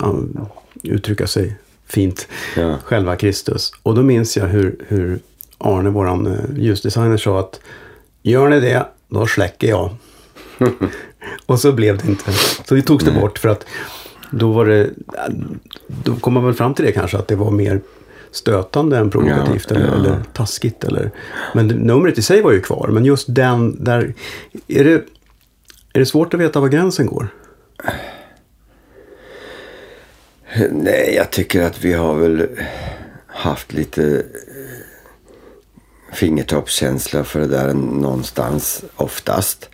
uttrycka 0.84 1.28
sig 1.28 1.58
fint, 1.94 2.28
Ja. 2.58 2.78
själva 2.84 3.16
Kristus. 3.16 3.72
Och 3.84 3.96
då 3.96 4.02
minns 4.04 4.38
jag 4.38 4.48
hur, 4.48 4.76
hur 4.88 5.20
Arne, 5.58 5.90
våran 5.90 6.28
uh, 6.28 6.58
ljusdesigner, 6.58 7.18
sa 7.18 7.40
att 7.40 7.60
gör 8.24 8.50
ni 8.50 8.60
det, 8.60 8.86
då 9.08 9.28
släcker 9.28 9.68
jag. 9.68 9.90
och 11.46 11.60
så 11.60 11.72
blev 11.72 11.98
det 11.98 12.08
inte. 12.08 12.32
Så 12.68 12.76
det 12.76 12.82
togs 12.82 13.04
det 13.06 13.12
bort 13.12 13.40
för 13.40 13.50
att 13.50 13.66
då 14.32 14.52
var 14.52 14.66
det, 14.66 14.90
då 16.04 16.16
kom 16.16 16.34
man 16.34 16.46
väl 16.46 16.54
fram 16.54 16.74
till 16.74 16.86
det 16.86 16.92
kanske, 16.92 17.18
att 17.18 17.28
det 17.28 17.36
var 17.36 17.52
mer 17.52 17.82
stötande 18.32 18.98
än 18.98 19.10
provokativt 19.10 19.68
Ja, 19.70 19.76
eller, 19.76 19.88
ja. 19.88 19.94
eller 19.94 20.24
taskigt. 20.34 20.84
Eller, 20.84 21.12
men 21.54 21.68
numret 21.68 22.18
i 22.18 22.22
sig 22.22 22.42
var 22.42 22.52
ju 22.52 22.62
kvar. 22.62 22.90
Men 22.92 23.06
just 23.06 23.36
den 23.36 23.84
där... 23.84 24.14
Är 24.68 24.84
det, 24.84 24.94
är 25.94 26.00
det 26.00 26.06
svårt 26.06 26.34
att 26.34 26.40
veta 26.40 26.60
var 26.60 26.68
gränsen 26.68 27.06
går? 27.08 27.28
Nej, 30.72 31.14
jag 31.16 31.32
tycker 31.32 31.62
att 31.62 31.84
vi 31.84 31.94
har 31.94 32.16
väl 32.16 32.48
haft 33.28 33.74
lite 33.74 34.16
eh, 34.16 34.86
fingertoppskänsla 36.14 37.24
för 37.24 37.40
det 37.40 37.48
där 37.48 37.74
någonstans 37.74 38.84
oftast. 38.96 39.70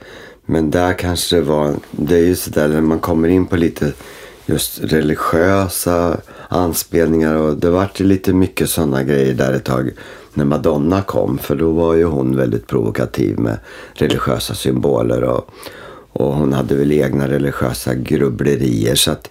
Men 0.46 0.72
där 0.72 0.94
kanske 0.94 1.36
det 1.36 1.42
var, 1.42 1.74
det 1.92 2.16
är 2.16 2.26
ju 2.26 2.36
sådär 2.36 2.68
när 2.68 2.82
man 2.82 3.00
kommer 3.00 3.28
in 3.28 3.48
på 3.48 3.58
lite 3.58 3.94
just 4.46 4.80
religiösa 4.84 6.18
anspelningar 6.48 7.36
och 7.36 7.58
det 7.58 7.70
vart 7.70 8.00
ju 8.00 8.06
lite 8.06 8.34
mycket 8.34 8.70
sådana 8.70 9.04
grejer 9.04 9.34
där 9.34 9.54
ett 9.54 9.66
tag 9.66 9.92
när 10.34 10.46
Madonna 10.46 11.02
kom. 11.02 11.38
För 11.38 11.56
då 11.56 11.72
var 11.72 11.94
ju 11.94 12.04
hon 12.04 12.38
väldigt 12.38 12.68
provokativ 12.68 13.40
med 13.40 13.58
religiösa 13.94 14.54
symboler 14.54 15.24
och, 15.24 15.50
och 16.12 16.34
hon 16.34 16.54
hade 16.54 16.76
väl 16.76 16.92
egna 16.92 17.28
religiösa 17.28 17.94
grubblerier. 17.94 18.96
Så 18.96 19.12
att 19.12 19.30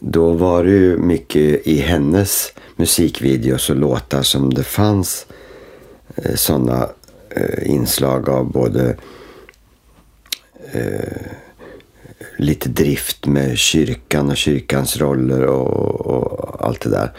då 0.00 0.32
var 0.32 0.64
det 0.64 0.70
ju 0.70 0.96
mycket 0.96 1.66
i 1.66 1.78
hennes 1.78 2.52
musikvideos 2.76 3.70
och 3.70 3.76
låtar 3.76 4.22
som 4.22 4.54
det 4.54 4.64
fanns 4.64 5.26
eh, 6.16 6.34
sådana 6.34 6.88
eh, 7.30 7.70
inslag 7.70 8.28
av 8.28 8.52
både 8.52 8.96
eh, 10.72 11.32
lite 12.36 12.68
drift 12.68 13.26
med 13.26 13.58
kyrkan 13.58 14.30
och 14.30 14.36
kyrkans 14.36 14.96
roller 14.96 15.42
och, 15.42 16.06
och 16.06 16.66
allt 16.66 16.80
det 16.80 16.90
där. 16.90 17.12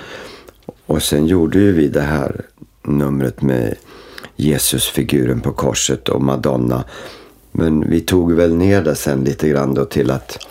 Och 0.85 1.03
sen 1.03 1.27
gjorde 1.27 1.59
ju 1.59 1.71
vi 1.71 1.87
det 1.87 2.01
här 2.01 2.41
numret 2.83 3.41
med 3.41 3.75
Jesusfiguren 4.35 5.41
på 5.41 5.51
korset 5.51 6.09
och 6.09 6.21
Madonna. 6.21 6.83
Men 7.51 7.89
vi 7.89 8.01
tog 8.01 8.33
väl 8.33 8.55
ner 8.55 8.81
det 8.81 8.95
sen 8.95 9.23
lite 9.23 9.49
grann 9.49 9.73
då 9.73 9.85
till 9.85 10.11
att 10.11 10.46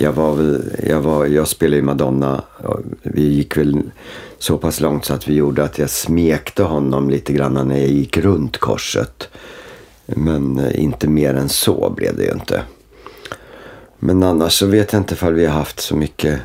jag 0.00 0.12
var 0.12 0.34
väl, 0.34 0.72
jag, 0.88 1.00
var, 1.00 1.26
jag 1.26 1.48
spelade 1.48 1.76
ju 1.76 1.82
Madonna. 1.82 2.44
och 2.64 2.80
Vi 3.02 3.22
gick 3.22 3.56
väl 3.56 3.82
så 4.38 4.58
pass 4.58 4.80
långt 4.80 5.04
så 5.04 5.14
att 5.14 5.28
vi 5.28 5.34
gjorde 5.34 5.64
att 5.64 5.78
jag 5.78 5.90
smekte 5.90 6.62
honom 6.62 7.10
lite 7.10 7.32
grann 7.32 7.68
när 7.68 7.78
jag 7.78 7.88
gick 7.88 8.16
runt 8.16 8.58
korset. 8.58 9.28
Men 10.06 10.58
eh, 10.58 10.80
inte 10.80 11.08
mer 11.08 11.34
än 11.34 11.48
så 11.48 11.90
blev 11.96 12.16
det 12.16 12.24
ju 12.24 12.32
inte. 12.32 12.62
Men 13.98 14.22
annars 14.22 14.52
så 14.52 14.66
vet 14.66 14.92
jag 14.92 15.00
inte 15.00 15.14
ifall 15.14 15.34
vi 15.34 15.46
har 15.46 15.58
haft 15.58 15.80
så 15.80 15.96
mycket 15.96 16.40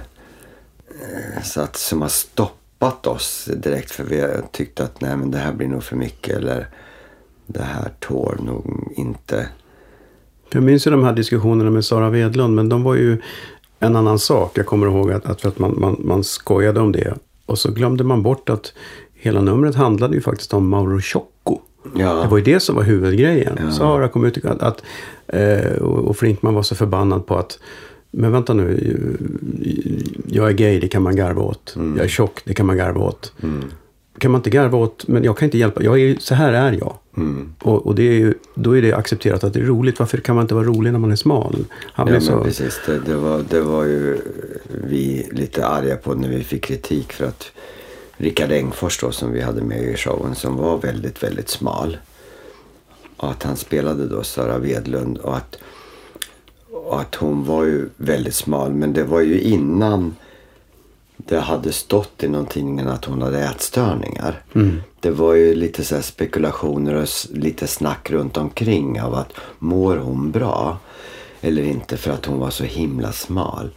eh, 0.89 1.43
så 1.43 1.62
att, 1.62 1.78
som 1.78 2.01
har 2.01 2.10
stoppat 2.10 3.08
oss 3.08 3.49
direkt. 3.56 3.91
För 3.91 4.04
vi 4.04 4.22
har 4.22 4.43
tyckt 4.51 4.80
att 4.80 5.01
nej 5.01 5.18
men 5.18 5.32
det 5.32 5.38
här 5.38 5.54
blir 5.54 5.68
nog 5.68 5.84
för 5.84 5.95
mycket. 5.95 6.38
Eller 6.38 6.68
det 7.47 7.64
här 7.64 7.91
tål 7.99 8.43
nog 8.43 8.93
inte. 8.95 9.47
Jag 10.54 10.64
minns 10.64 10.88
ju 10.88 10.91
de 10.91 11.04
här 11.04 11.14
diskussionerna 11.14 11.70
med 11.70 11.86
Sara 11.86 12.10
Wedlund, 12.10 12.56
men 12.56 12.70
de 12.70 12.84
var 12.84 12.95
ju 12.95 13.18
en 13.80 13.95
annan 13.95 14.20
sak. 14.20 14.58
Jag 14.58 14.66
kommer 14.66 14.88
ihåg 14.88 15.12
att, 15.12 15.26
att, 15.26 15.45
att 15.45 15.60
man, 15.60 15.76
man, 15.80 15.97
man 15.99 16.24
skojade 16.24 16.80
om 16.80 16.91
det. 16.91 17.14
Och 17.45 17.60
så 17.60 17.72
glömde 17.72 18.04
man 18.04 18.24
bort 18.24 18.49
att 18.49 18.74
hela 19.14 19.41
numret 19.41 19.76
handlade 19.76 20.16
ju 20.16 20.22
faktiskt 20.22 20.54
om 20.54 20.70
Mauro 20.70 21.01
Scocco. 21.01 21.60
Ja. 21.95 22.14
Det 22.14 22.28
var 22.28 22.38
ju 22.38 22.43
det 22.43 22.60
som 22.60 22.76
var 22.76 22.84
huvudgrejen. 22.84 23.74
Sara 23.74 24.08
kom 24.08 24.26
ut 24.26 24.45
att, 24.45 24.62
att 24.62 24.84
eh, 25.28 25.72
och 25.82 26.18
Flinkman 26.18 26.54
var 26.54 26.64
så 26.64 26.76
förbannad 26.76 27.26
på 27.26 27.36
att 27.38 27.60
men 28.16 28.32
vänta 28.32 28.54
nu, 28.54 29.18
jag 30.28 30.49
är 30.49 30.54
gay, 30.54 30.80
det 30.80 30.88
kan 30.88 31.04
man 31.04 31.16
garva 31.16 31.41
åt. 31.41 31.76
Mm. 31.76 31.97
Jag 31.97 32.04
är 32.04 32.10
tjock, 32.10 32.41
det 32.45 32.54
kan 32.54 32.66
man 32.66 32.78
garva 32.78 33.01
åt. 33.01 33.34
Kan 34.18 34.32
man 34.32 34.39
inte 34.39 34.49
garva 34.49 34.78
åt, 34.78 35.07
men 35.07 35.24
jag 35.24 35.38
kan 35.38 35.45
inte 35.45 35.57
hjälpa, 35.57 35.84
jag 35.84 35.99
är, 36.01 36.16
så 36.20 36.36
här 36.36 36.53
är 36.53 36.72
jag. 36.72 36.97
Mm. 37.18 37.53
Och, 37.59 37.86
och 37.88 37.95
det 37.95 38.03
är 38.03 38.14
ju, 38.14 38.34
då 38.55 38.78
är 38.78 38.82
det 38.82 38.93
accepterat 38.93 39.43
att 39.43 39.53
det 39.53 39.59
är 39.59 39.64
roligt. 39.64 39.99
Varför 39.99 40.18
kan 40.18 40.36
man 40.36 40.41
inte 40.41 40.55
vara 40.55 40.66
rolig 40.66 40.91
när 40.91 40.99
man 40.99 41.11
är 41.11 41.16
smal? 41.16 41.55
Han 41.80 41.91
Ja, 41.95 42.03
blev 42.03 42.14
men 42.14 42.22
så... 42.22 42.43
precis. 42.43 42.80
Det, 42.86 42.99
det, 42.99 43.16
var, 43.16 43.43
det 43.49 43.61
var 43.61 43.84
ju 43.84 44.18
vi 44.68 45.28
lite 45.32 45.68
arga 45.68 45.95
på 45.95 46.14
när 46.14 46.30
vi 46.30 46.43
fick 46.43 46.64
kritik 46.64 47.14
för 47.14 47.26
att 47.26 47.51
Rickard 48.18 48.51
Engfors 48.51 48.99
då 49.01 49.11
som 49.11 49.32
vi 49.32 49.41
hade 49.41 49.61
med 49.61 49.84
i 49.84 49.97
showen 49.97 50.36
som 50.36 50.57
var 50.57 50.78
väldigt, 50.78 51.24
väldigt 51.24 51.49
smal. 51.49 51.97
Och 53.18 53.30
att 53.30 53.43
han 53.43 53.55
spelade 53.57 54.07
då 54.07 54.24
Sara 54.24 54.57
Wedlund 54.57 55.18
och 55.18 55.38
att, 55.38 55.57
och 56.72 57.01
att 57.01 57.16
hon 57.16 57.43
var 57.45 57.64
ju 57.64 57.89
väldigt 57.97 58.36
smal. 58.36 58.72
Men 58.74 58.93
det 58.93 59.03
var 59.03 59.22
ju 59.22 59.41
innan 59.41 60.16
det 61.18 61.39
hade 61.39 61.72
stått 61.72 62.24
i 62.24 62.28
någon 62.28 62.45
tidning 62.45 62.80
att 62.80 63.05
hon 63.05 63.22
hade 63.22 63.39
ätstörningar. 63.39 64.41
Det 64.99 65.11
var 65.11 65.34
ju 65.34 65.55
lite 65.55 65.84
så 65.84 66.01
spekulationer 66.01 66.95
och 66.95 67.07
lite 67.32 67.68
snack 67.68 68.11
runt 68.11 68.38
omkring 68.38 69.01
av 69.01 69.14
att 69.14 69.34
mår 69.59 69.97
hon 69.97 70.32
bra? 70.32 70.78
eller 71.43 71.64
inte 71.64 71.97
för 71.97 72.11
att 72.11 72.26
hon 72.26 72.39
var 72.39 72.49
så 72.49 72.64
himla 72.64 73.11
smal. 73.11 73.70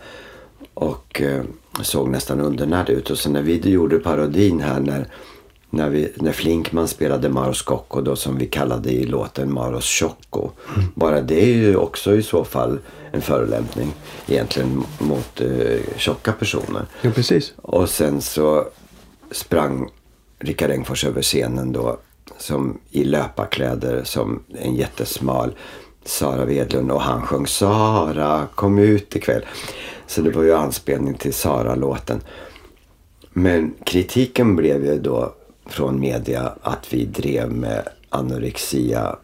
Och 0.75 1.23
eh, 1.23 1.45
såg 1.83 2.09
nästan 2.09 2.41
undernärd 2.41 2.89
ut. 2.89 3.11
Och 3.11 3.19
sen 3.19 3.33
när 3.33 3.43
vi 3.43 3.71
gjorde 3.71 3.99
parodin 3.99 4.61
här 4.61 4.81
när, 4.81 5.09
när, 5.77 5.89
vi, 5.89 6.13
när 6.15 6.33
Flinkman 6.33 6.89
spelade 6.89 7.29
Maros 7.29 7.59
Scocco 7.59 8.01
då 8.01 8.17
som 8.17 8.39
vi 8.39 8.47
kallade 8.47 8.91
i 8.91 9.07
låten 9.07 9.53
Maros 9.53 9.85
Choco. 9.85 10.51
Bara 10.95 11.21
det 11.21 11.43
är 11.43 11.55
ju 11.55 11.77
också 11.77 12.17
i 12.17 12.23
så 12.23 12.45
fall 12.45 12.79
en 13.13 13.23
förolämpning 13.23 13.95
egentligen 14.27 14.85
mot 14.99 15.41
eh, 15.41 15.97
tjocka 15.97 16.33
personer. 16.33 16.87
Ja, 17.03 17.11
precis. 17.11 17.55
Och 17.57 17.89
sen 17.89 18.21
så 18.21 18.69
sprang 19.31 19.91
Rickard 20.39 20.71
Engfors 20.71 21.05
över 21.05 21.23
scenen 21.23 21.73
då 21.73 21.99
som 22.39 22.79
i 22.91 23.05
löparkläder 23.05 24.05
som 24.05 24.43
en 24.55 24.75
jättesmal 24.75 25.55
Sara 26.05 26.45
Wedlund 26.45 26.91
och 26.91 27.01
han 27.01 27.23
sjöng 27.23 27.47
Sara 27.47 28.47
kom 28.55 28.79
ut 28.79 29.17
ikväll. 29.17 29.43
Så 30.07 30.21
det 30.21 30.31
var 30.31 30.43
ju 30.43 30.55
anspelning 30.55 31.15
till 31.15 31.35
Sara-låten. 31.35 32.21
Men 33.33 33.75
kritiken 33.85 34.57
blev 34.57 34.85
ju 34.85 34.99
då 34.99 35.35
från 35.69 36.01
media 36.01 36.53
att 36.63 36.93
vi 36.93 37.05
drev 37.05 37.53
med 37.53 37.89
anorexia 38.09 39.17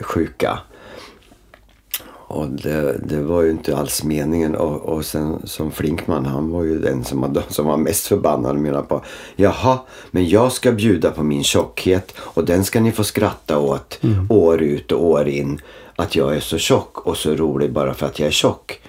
sjuka. 0.00 0.58
Och 2.30 2.48
det, 2.48 3.00
det 3.04 3.22
var 3.22 3.42
ju 3.42 3.50
inte 3.50 3.76
alls 3.76 4.04
meningen. 4.04 4.54
Och, 4.54 4.82
och 4.82 5.04
sen 5.04 5.40
som 5.44 5.70
Flinkman, 5.70 6.26
han 6.26 6.50
var 6.50 6.64
ju 6.64 6.78
den 6.78 7.04
som 7.04 7.20
var, 7.20 7.42
som 7.48 7.66
var 7.66 7.76
mest 7.76 8.06
förbannad 8.06 8.56
och 8.56 8.62
menade 8.62 8.82
på 8.82 9.04
Jaha, 9.36 9.78
men 10.10 10.28
jag 10.28 10.52
ska 10.52 10.72
bjuda 10.72 11.10
på 11.10 11.22
min 11.22 11.44
tjockhet 11.44 12.14
och 12.18 12.44
den 12.44 12.64
ska 12.64 12.80
ni 12.80 12.92
få 12.92 13.04
skratta 13.04 13.58
åt 13.58 14.00
år 14.28 14.62
ut 14.62 14.92
och 14.92 15.04
år 15.04 15.28
in. 15.28 15.60
Att 15.96 16.16
jag 16.16 16.36
är 16.36 16.40
så 16.40 16.58
tjock 16.58 17.06
och 17.06 17.16
så 17.16 17.34
rolig 17.34 17.72
bara 17.72 17.94
för 17.94 18.06
att 18.06 18.18
jag 18.18 18.26
är 18.26 18.32
tjock. 18.32 18.80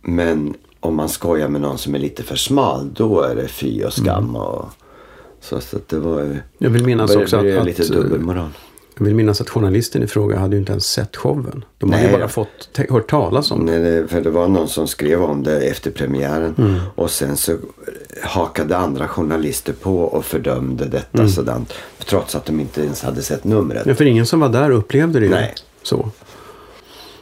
Men 0.00 0.54
om 0.80 0.96
man 0.96 1.08
skojar 1.08 1.48
med 1.48 1.60
någon 1.60 1.78
som 1.78 1.94
är 1.94 1.98
lite 1.98 2.22
för 2.22 2.36
smal, 2.36 2.90
då 2.94 3.20
är 3.20 3.34
det 3.34 3.48
fy 3.48 3.84
och 3.84 3.92
skam. 3.92 4.36
Och, 4.36 4.68
så, 5.40 5.60
så 5.60 5.76
att 5.76 5.88
det 5.88 5.98
var 5.98 6.20
ju... 6.20 6.36
Jag 6.58 6.70
vill 6.70 6.84
minnas 6.84 7.08
började 7.14 7.24
också 7.24 7.36
att, 7.60 7.66
lite 7.66 7.82
dubbelmoral. 7.92 8.48
jag 8.98 9.04
vill 9.04 9.14
minnas 9.14 9.40
att 9.40 9.50
journalisten 9.50 10.02
i 10.02 10.06
fråga 10.06 10.38
hade 10.38 10.56
ju 10.56 10.60
inte 10.60 10.72
ens 10.72 10.86
sett 10.86 11.16
showen. 11.16 11.64
De 11.78 11.90
hade 11.92 12.02
ju 12.04 12.08
Nej. 12.10 12.18
bara 12.18 12.28
fått 12.28 12.78
hört 12.90 13.10
talas 13.10 13.50
om 13.50 13.66
det. 13.66 13.78
Nej, 13.78 14.08
för 14.08 14.20
det 14.20 14.30
var 14.30 14.48
någon 14.48 14.68
som 14.68 14.88
skrev 14.88 15.22
om 15.22 15.42
det 15.42 15.60
efter 15.60 15.90
premiären. 15.90 16.80
Och 16.94 17.10
sen 17.10 17.36
så 17.36 17.56
hakade 18.22 18.76
andra 18.76 19.08
journalister 19.08 19.72
på 19.72 19.98
och 20.00 20.24
fördömde 20.24 20.84
detta 20.84 21.28
sådant. 21.28 21.72
Trots 21.98 22.34
att 22.34 22.44
de 22.44 22.60
inte 22.60 22.82
ens 22.82 23.02
hade 23.02 23.22
sett 23.22 23.44
numret. 23.44 23.86
Ja, 23.86 23.94
för 23.94 24.04
ingen 24.04 24.26
som 24.26 24.40
var 24.40 24.48
där 24.48 24.70
upplevde 24.70 25.20
det 25.20 25.28
Nej. 25.28 25.54
så. 25.82 26.10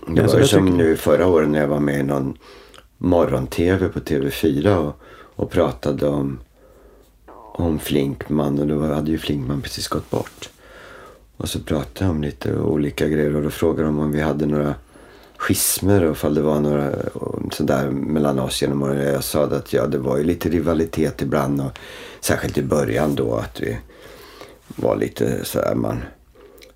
Det 0.06 0.22
Alltså, 0.22 0.36
var 0.36 0.42
ju 0.42 0.48
som 0.48 0.66
tycker- 0.66 0.76
nu 0.78 0.96
förra 0.96 1.26
året 1.26 1.48
när 1.48 1.60
jag 1.60 1.68
var 1.68 1.80
med 1.80 2.00
i 2.00 2.02
någon 2.02 2.36
morgon-tv 2.98 3.88
på 3.88 3.98
TV4 4.00 4.76
och, 4.76 5.00
och 5.36 5.50
pratade 5.50 6.06
om, 6.08 6.38
om 7.58 7.78
Flinkman 7.78 8.58
och 8.58 8.66
då 8.66 8.80
hade 8.80 9.10
ju 9.10 9.18
Flinkman 9.18 9.62
precis 9.62 9.88
gått 9.88 10.10
bort. 10.10 10.50
Och 11.36 11.48
så 11.48 11.60
pratade 11.60 12.04
jag 12.04 12.10
om 12.10 12.22
lite 12.22 12.56
olika 12.56 13.08
grejer 13.08 13.36
och 13.36 13.42
då 13.42 13.50
frågade 13.50 13.88
de 13.88 13.98
om 13.98 14.12
vi 14.12 14.20
hade 14.20 14.46
några 14.46 14.74
schismer 15.36 16.04
och 16.04 16.12
ifall 16.12 16.34
det 16.34 16.42
var 16.42 16.60
några 16.60 16.90
sådär 17.52 17.90
mellan 17.90 18.38
oss 18.38 18.62
genom 18.62 18.82
åren. 18.82 19.12
Jag 19.12 19.24
sa 19.24 19.44
att 19.44 19.72
ja, 19.72 19.86
det 19.86 19.98
var 19.98 20.18
ju 20.18 20.24
lite 20.24 20.48
rivalitet 20.48 21.22
ibland 21.22 21.60
och 21.60 21.78
särskilt 22.20 22.58
i 22.58 22.62
början 22.62 23.14
då 23.14 23.34
att 23.34 23.60
vi 23.60 23.78
var 24.76 24.96
lite 24.96 25.44
sådär 25.44 25.74
man 25.74 26.02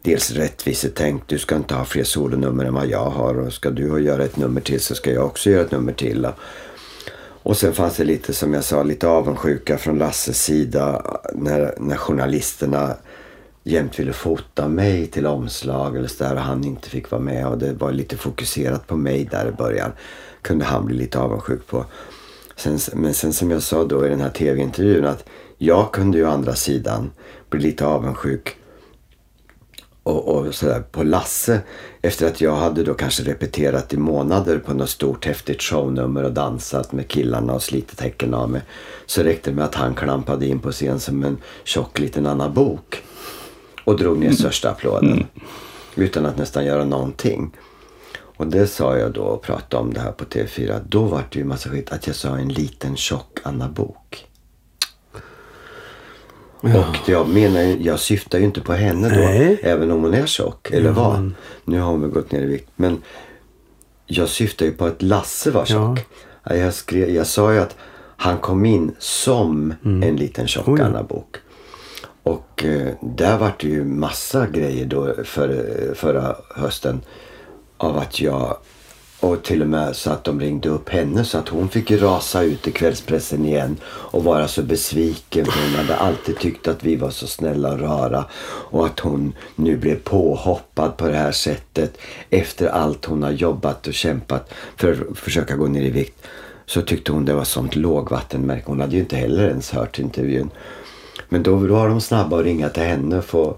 dels 0.03 0.31
rättvisetänkt. 0.31 1.29
Du 1.29 1.39
ska 1.39 1.57
inte 1.57 1.75
ha 1.75 1.85
fler 1.85 2.05
solonummer 2.05 2.65
än 2.65 2.75
vad 2.75 2.87
jag 2.87 3.11
har 3.11 3.39
och 3.39 3.53
ska 3.53 3.71
du 3.71 4.01
göra 4.01 4.25
ett 4.25 4.37
nummer 4.37 4.61
till 4.61 4.81
så 4.81 4.95
ska 4.95 5.13
jag 5.13 5.27
också 5.27 5.51
göra 5.51 5.65
ett 5.65 5.71
nummer 5.71 5.93
till. 5.93 6.25
Och, 6.25 6.35
och 7.43 7.57
sen 7.57 7.73
fanns 7.73 7.97
det 7.97 8.05
lite 8.05 8.35
som 8.35 8.55
jag 8.55 8.65
sa, 8.65 8.83
lite 8.83 9.09
avundsjuka 9.09 9.79
från 9.79 9.99
Lasses 9.99 10.45
sida 10.45 11.03
när, 11.35 11.75
när 11.79 11.97
journalisterna 11.97 12.97
jämt 13.63 13.99
ville 13.99 14.13
fota 14.13 14.69
mig 14.69 15.07
till 15.07 15.27
omslag 15.27 15.97
eller 15.97 16.09
så 16.09 16.25
där 16.25 16.35
och 16.35 16.41
han 16.41 16.65
inte 16.65 16.91
fick 16.91 17.11
vara 17.11 17.21
med 17.23 17.47
och 17.47 17.59
det 17.59 17.73
var 17.73 17.93
lite 17.93 18.17
fokuserat 18.17 18.87
på 18.87 18.97
mig 18.97 19.25
där 19.25 19.49
i 19.49 19.53
början. 19.53 19.93
Kunde 20.43 20.65
han 20.65 20.87
bli 20.87 20.97
lite 20.97 21.19
avundsjuk 21.19 21.67
på. 21.67 21.85
Sen, 22.57 22.79
men 22.95 23.15
sen 23.15 23.33
som 23.33 23.51
jag 23.51 23.63
sa 23.63 23.85
då 23.85 24.07
i 24.07 24.09
den 24.09 24.21
här 24.21 24.31
tv-intervjun 24.31 25.05
att 25.05 25.25
jag 25.59 25.93
kunde 25.93 26.19
ju 26.19 26.27
å 26.27 26.31
andra 26.31 26.55
sidan 26.55 27.11
bli 27.51 27.61
lite 27.61 27.87
avundsjuk 27.87 28.57
och, 30.09 30.29
och 30.29 30.55
sådär 30.55 30.81
på 30.81 31.03
Lasse 31.03 31.61
efter 32.03 32.27
att 32.27 32.41
jag 32.41 32.57
hade 32.57 32.83
då 32.83 32.95
kanske 32.95 33.23
repeterat 33.23 33.93
i 33.93 33.97
månader 33.97 34.59
på 34.59 34.75
något 34.75 34.91
stort 34.91 35.27
häftigt 35.27 35.63
shownummer 35.63 36.23
och 36.23 36.33
dansat 36.33 36.93
med 36.93 37.09
killarna 37.09 37.53
och 37.53 37.63
slitit 37.63 38.01
häcken 38.01 38.35
av 38.35 38.51
mig. 38.51 38.63
Så 39.07 39.23
räckte 39.23 39.51
det 39.51 39.57
med 39.57 39.65
att 39.65 39.75
han 39.75 39.95
klampade 39.95 40.47
in 40.47 40.59
på 40.59 40.73
scen 40.73 41.01
som 41.01 41.25
en 41.25 41.39
tjock 41.65 41.99
liten 41.99 42.27
Anna 42.27 42.49
Bok 42.49 43.03
och 43.85 43.99
drog 43.99 44.19
ner 44.19 44.33
största 44.33 44.71
applåden. 44.71 45.27
Utan 45.95 46.27
att 46.27 46.39
nästan 46.39 46.67
göra 46.67 46.85
någonting. 46.85 47.57
Och 48.37 48.47
det 48.47 48.67
sa 48.67 48.99
jag 48.99 49.13
då 49.13 49.23
och 49.23 49.43
pratade 49.43 49.83
om 49.83 49.93
det 49.95 50.01
här 50.01 50.13
på 50.13 50.25
TV4. 50.25 50.81
Då 50.89 51.03
var 51.03 51.25
det 51.31 51.39
ju 51.39 51.45
massa 51.45 51.71
skit 51.71 51.93
att 51.93 52.07
jag 52.07 52.17
sa 52.17 52.39
en 52.39 52.49
liten 52.49 52.97
tjock 52.97 53.39
Anna 53.43 53.69
Och 56.61 56.97
jag 57.09 57.29
menar 57.29 57.61
jag 57.81 58.01
syftar 58.01 58.39
ju 58.39 58.45
inte 58.45 58.61
på 58.61 58.73
henne 58.73 59.09
då. 59.09 59.15
Nej. 59.21 59.61
Även 59.63 59.91
om 59.91 60.03
hon 60.03 60.15
är 60.15 60.27
tjock. 60.27 60.71
Eller 60.71 60.87
Ja, 60.87 60.93
var. 60.93 61.13
men- 61.13 61.35
Nu 61.65 61.81
har 61.81 61.91
hon 61.91 62.01
väl 62.01 62.11
gått 62.11 62.33
ner 62.33 62.43
i 62.43 62.47
vikt. 62.47 62.69
Men 62.77 63.03
jag 64.07 64.29
syftar 64.29 64.67
ju 64.67 64.73
på 64.73 64.85
att 64.85 65.03
Lasse 65.03 65.51
var 65.51 65.65
tjock. 65.65 65.99
Ja. 66.45 66.55
Jag, 66.57 66.75
skrev, 66.75 67.11
jag 67.11 67.27
sa 67.27 67.53
ju 67.53 67.59
att 67.59 67.77
han 68.17 68.39
kom 68.39 68.65
in 68.65 68.95
som 68.99 69.75
en 69.83 70.17
liten 70.17 70.47
tjock 70.49 70.69
Oh 70.69 70.79
ja. 70.81 70.85
Anna 70.87 71.03
Bok. 71.03 71.37
Och 72.23 72.65
eh, 72.65 72.89
där 73.03 73.39
var 73.39 73.53
det 73.61 73.69
ju 73.69 73.85
massa 73.85 74.47
grejer 74.47 74.87
då 74.87 75.15
för, 75.25 75.65
förra 75.95 76.37
hösten. 76.57 77.01
Av 77.77 77.99
att 77.99 78.21
jag 78.21 78.57
och 79.21 79.43
till 79.43 79.63
och 79.63 79.69
med 79.69 79.97
så 79.97 80.11
att 80.11 80.25
de 80.25 80.41
ringde 80.41 80.69
upp 80.69 80.89
henne 80.89 81.25
så 81.25 81.39
att 81.39 81.49
hon 81.49 81.69
fick 81.69 81.91
rasa 81.91 82.43
ut 82.43 82.69
i 82.69 82.73
kvällspressen 82.73 83.45
igen 83.45 83.77
och 83.85 84.25
vara 84.25 84.49
så 84.49 84.63
besviken 84.63 85.47
för 85.47 85.63
hon 85.63 85.75
hade 85.75 85.97
alltid 85.97 86.39
tyckt 86.39 86.69
att 86.69 86.85
vi 86.85 86.97
var 86.97 87.11
så 87.11 87.27
snälla 87.27 87.73
och 87.73 87.81
rara 87.81 88.25
och 88.71 88.87
att 88.87 89.01
hon 89.01 89.33
nu 89.55 89.77
blev 89.77 89.97
påhoppad 89.97 90.97
på 90.97 91.09
det 91.09 91.17
här 91.17 91.33
sättet 91.33 91.99
efter 92.31 92.69
allt 92.69 93.05
hon 93.05 93.23
har 93.23 93.31
jobbat 93.31 93.87
och 93.87 93.95
kämpat 93.95 94.55
för 94.77 95.07
att 95.11 95.19
försöka 95.19 95.57
gå 95.57 95.67
ner 95.67 95.83
i 95.83 95.91
vikt. 95.91 96.27
Så 96.67 96.83
tyckte 96.83 97.13
hon 97.13 97.25
det 97.25 97.35
var 97.35 97.45
sånt 97.45 97.77
lågvattenmärke. 97.77 98.65
Hon 98.67 98.81
hade 98.81 98.95
ju 98.95 99.01
inte 99.01 99.17
heller 99.17 99.49
ens 99.49 99.71
hört 99.71 99.99
intervjun. 99.99 100.51
Men 101.29 101.43
då 101.43 101.57
var 101.57 101.89
de 101.89 102.01
snabba 102.01 102.39
att 102.39 102.45
ringa 102.45 102.69
till 102.69 102.83
henne 102.83 103.19
och 103.19 103.25
få 103.25 103.57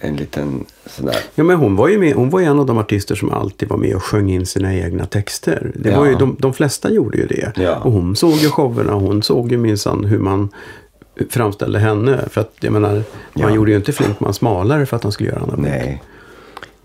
en 0.00 0.16
liten 0.16 0.64
sån 0.86 1.06
där 1.06 1.16
Ja, 1.34 1.44
men 1.44 1.56
hon 1.56 1.76
var 1.76 1.88
ju 1.88 1.98
med, 1.98 2.14
hon 2.14 2.30
var 2.30 2.40
en 2.40 2.58
av 2.58 2.66
de 2.66 2.78
artister 2.78 3.14
som 3.14 3.30
alltid 3.30 3.68
var 3.68 3.76
med 3.76 3.94
och 3.96 4.02
sjöng 4.02 4.30
in 4.30 4.46
sina 4.46 4.74
egna 4.74 5.06
texter. 5.06 5.72
Det 5.74 5.90
var 5.96 6.04
Ja. 6.06 6.10
ju, 6.12 6.16
de, 6.18 6.36
de 6.38 6.52
flesta 6.54 6.90
gjorde 6.90 7.18
ju 7.18 7.26
det. 7.26 7.52
Ja. 7.56 7.76
Och 7.76 7.92
hon 7.92 8.16
såg 8.16 8.32
ju 8.32 8.48
showerna, 8.48 8.92
hon 8.92 9.22
såg 9.22 9.52
ju 9.52 9.58
minsann 9.58 10.04
hur 10.04 10.18
man 10.18 10.48
framställde 11.30 11.78
henne. 11.78 12.20
För 12.30 12.40
att 12.40 12.52
jag 12.60 12.72
menar, 12.72 12.92
man 12.92 13.02
Ja. 13.34 13.50
gjorde 13.50 13.70
ju 13.70 13.76
inte 13.76 13.92
Flinkman 13.92 14.34
smalare 14.34 14.86
för 14.86 14.96
att 14.96 15.02
han 15.02 15.12
skulle 15.12 15.28
göra 15.28 15.40
Anna 15.40 15.56
Bok. 15.56 15.66
Nej. 15.66 16.02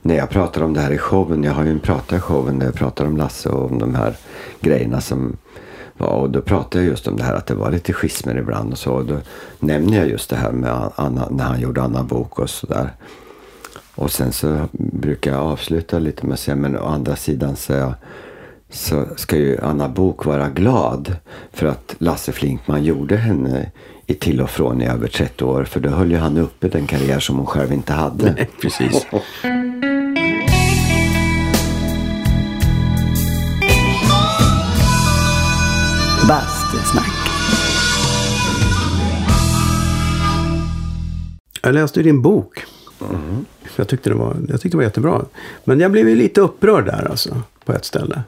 När 0.01 0.16
jag 0.16 0.30
pratar 0.30 0.61
om 0.61 0.74
det 0.74 0.80
här 0.80 0.91
i 0.91 0.97
showen, 0.97 1.43
jag 1.43 1.51
har 1.51 1.63
ju 1.63 1.70
en 1.70 1.80
prata 1.80 2.16
i 2.16 2.20
showen 2.20 2.59
där 2.59 2.66
jag 2.66 2.76
pratar 2.76 3.05
om 3.05 3.18
Lasse 3.18 3.49
och 3.49 3.72
om 3.72 3.80
de 3.80 3.95
här 3.95 4.13
grejerna 4.59 5.01
som 5.01 5.38
var. 5.97 6.07
Och 6.07 6.29
då 6.29 6.41
pratar 6.41 6.79
jag 6.79 6.87
just 6.87 7.07
om 7.07 7.17
det 7.17 7.23
här 7.23 7.33
att 7.33 7.47
det 7.47 7.55
var 7.55 7.71
lite 7.71 7.93
schismer 7.93 8.37
ibland 8.37 8.71
och 8.71 8.77
så. 8.79 8.93
Och 8.93 9.05
då 9.05 9.17
nämner 9.59 9.97
jag 9.97 10.09
just 10.09 10.29
det 10.29 10.35
här 10.35 10.51
med 10.51 10.91
Anna, 10.95 11.27
när 11.29 11.43
han 11.43 11.59
gjorde 11.59 11.81
Anna 11.81 12.03
Bok 12.03 12.39
och 12.39 12.49
sådär. 12.49 12.89
Och 13.95 14.11
sen 14.11 14.31
så 14.31 14.67
brukar 14.71 15.31
jag 15.31 15.41
avsluta 15.41 15.99
lite 15.99 16.25
med 16.25 16.33
att 16.33 16.39
säga, 16.39 16.55
men 16.55 16.77
å 16.77 16.85
andra 16.85 17.15
sidan 17.15 17.55
så, 17.55 17.73
jag, 17.73 17.93
så 18.69 19.05
ska 19.15 19.37
ju 19.37 19.61
Anna 19.61 19.89
Bok 19.89 20.25
vara 20.25 20.49
glad 20.49 21.15
för 21.53 21.67
att 21.67 21.95
Lasse 21.97 22.31
Flinkman 22.31 22.83
gjorde 22.83 23.15
henne 23.15 23.71
i 24.07 24.13
till 24.13 24.41
och 24.41 24.49
från 24.49 24.81
i 24.81 24.87
över 24.87 25.07
30 25.07 25.45
år. 25.45 25.63
För 25.63 25.79
då 25.79 25.89
höll 25.89 26.11
ju 26.11 26.17
han 26.17 26.37
uppe 26.37 26.67
den 26.67 26.87
karriär 26.87 27.19
som 27.19 27.37
hon 27.37 27.45
själv 27.45 27.73
inte 27.73 27.93
hade. 27.93 28.31
Nej, 28.31 28.49
precis. 28.61 29.07
Bastusnack. 36.86 37.11
Jag 41.61 41.73
läste 41.73 42.01
din 42.01 42.21
bok. 42.21 42.63
Jag, 43.75 43.88
tyckte 43.88 44.09
det 44.09 44.15
var, 44.15 44.36
jag 44.49 44.61
tyckte 44.61 44.69
det 44.69 44.77
var 44.77 44.83
jättebra. 44.83 45.25
Men 45.63 45.79
jag 45.79 45.91
blev 45.91 46.09
ju 46.09 46.15
lite 46.15 46.41
upprörd 46.41 46.86
där 46.86 47.07
alltså, 47.09 47.41
på 47.65 47.73
ett 47.73 47.86
ställe. 47.86 48.23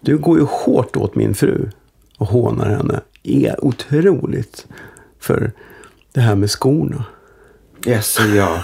Du 0.00 0.18
går 0.18 0.38
ju 0.38 0.44
hårt 0.44 0.96
åt 0.96 1.14
min 1.14 1.34
fru 1.34 1.70
och 2.18 2.26
hånar 2.26 2.68
henne. 2.68 3.00
Är 3.22 3.64
otroligt 3.64 4.66
för 5.18 5.52
det 6.12 6.20
här 6.20 6.34
med 6.34 6.50
skorna. 6.50 7.04
Yes, 7.86 8.18
ja. 8.36 8.62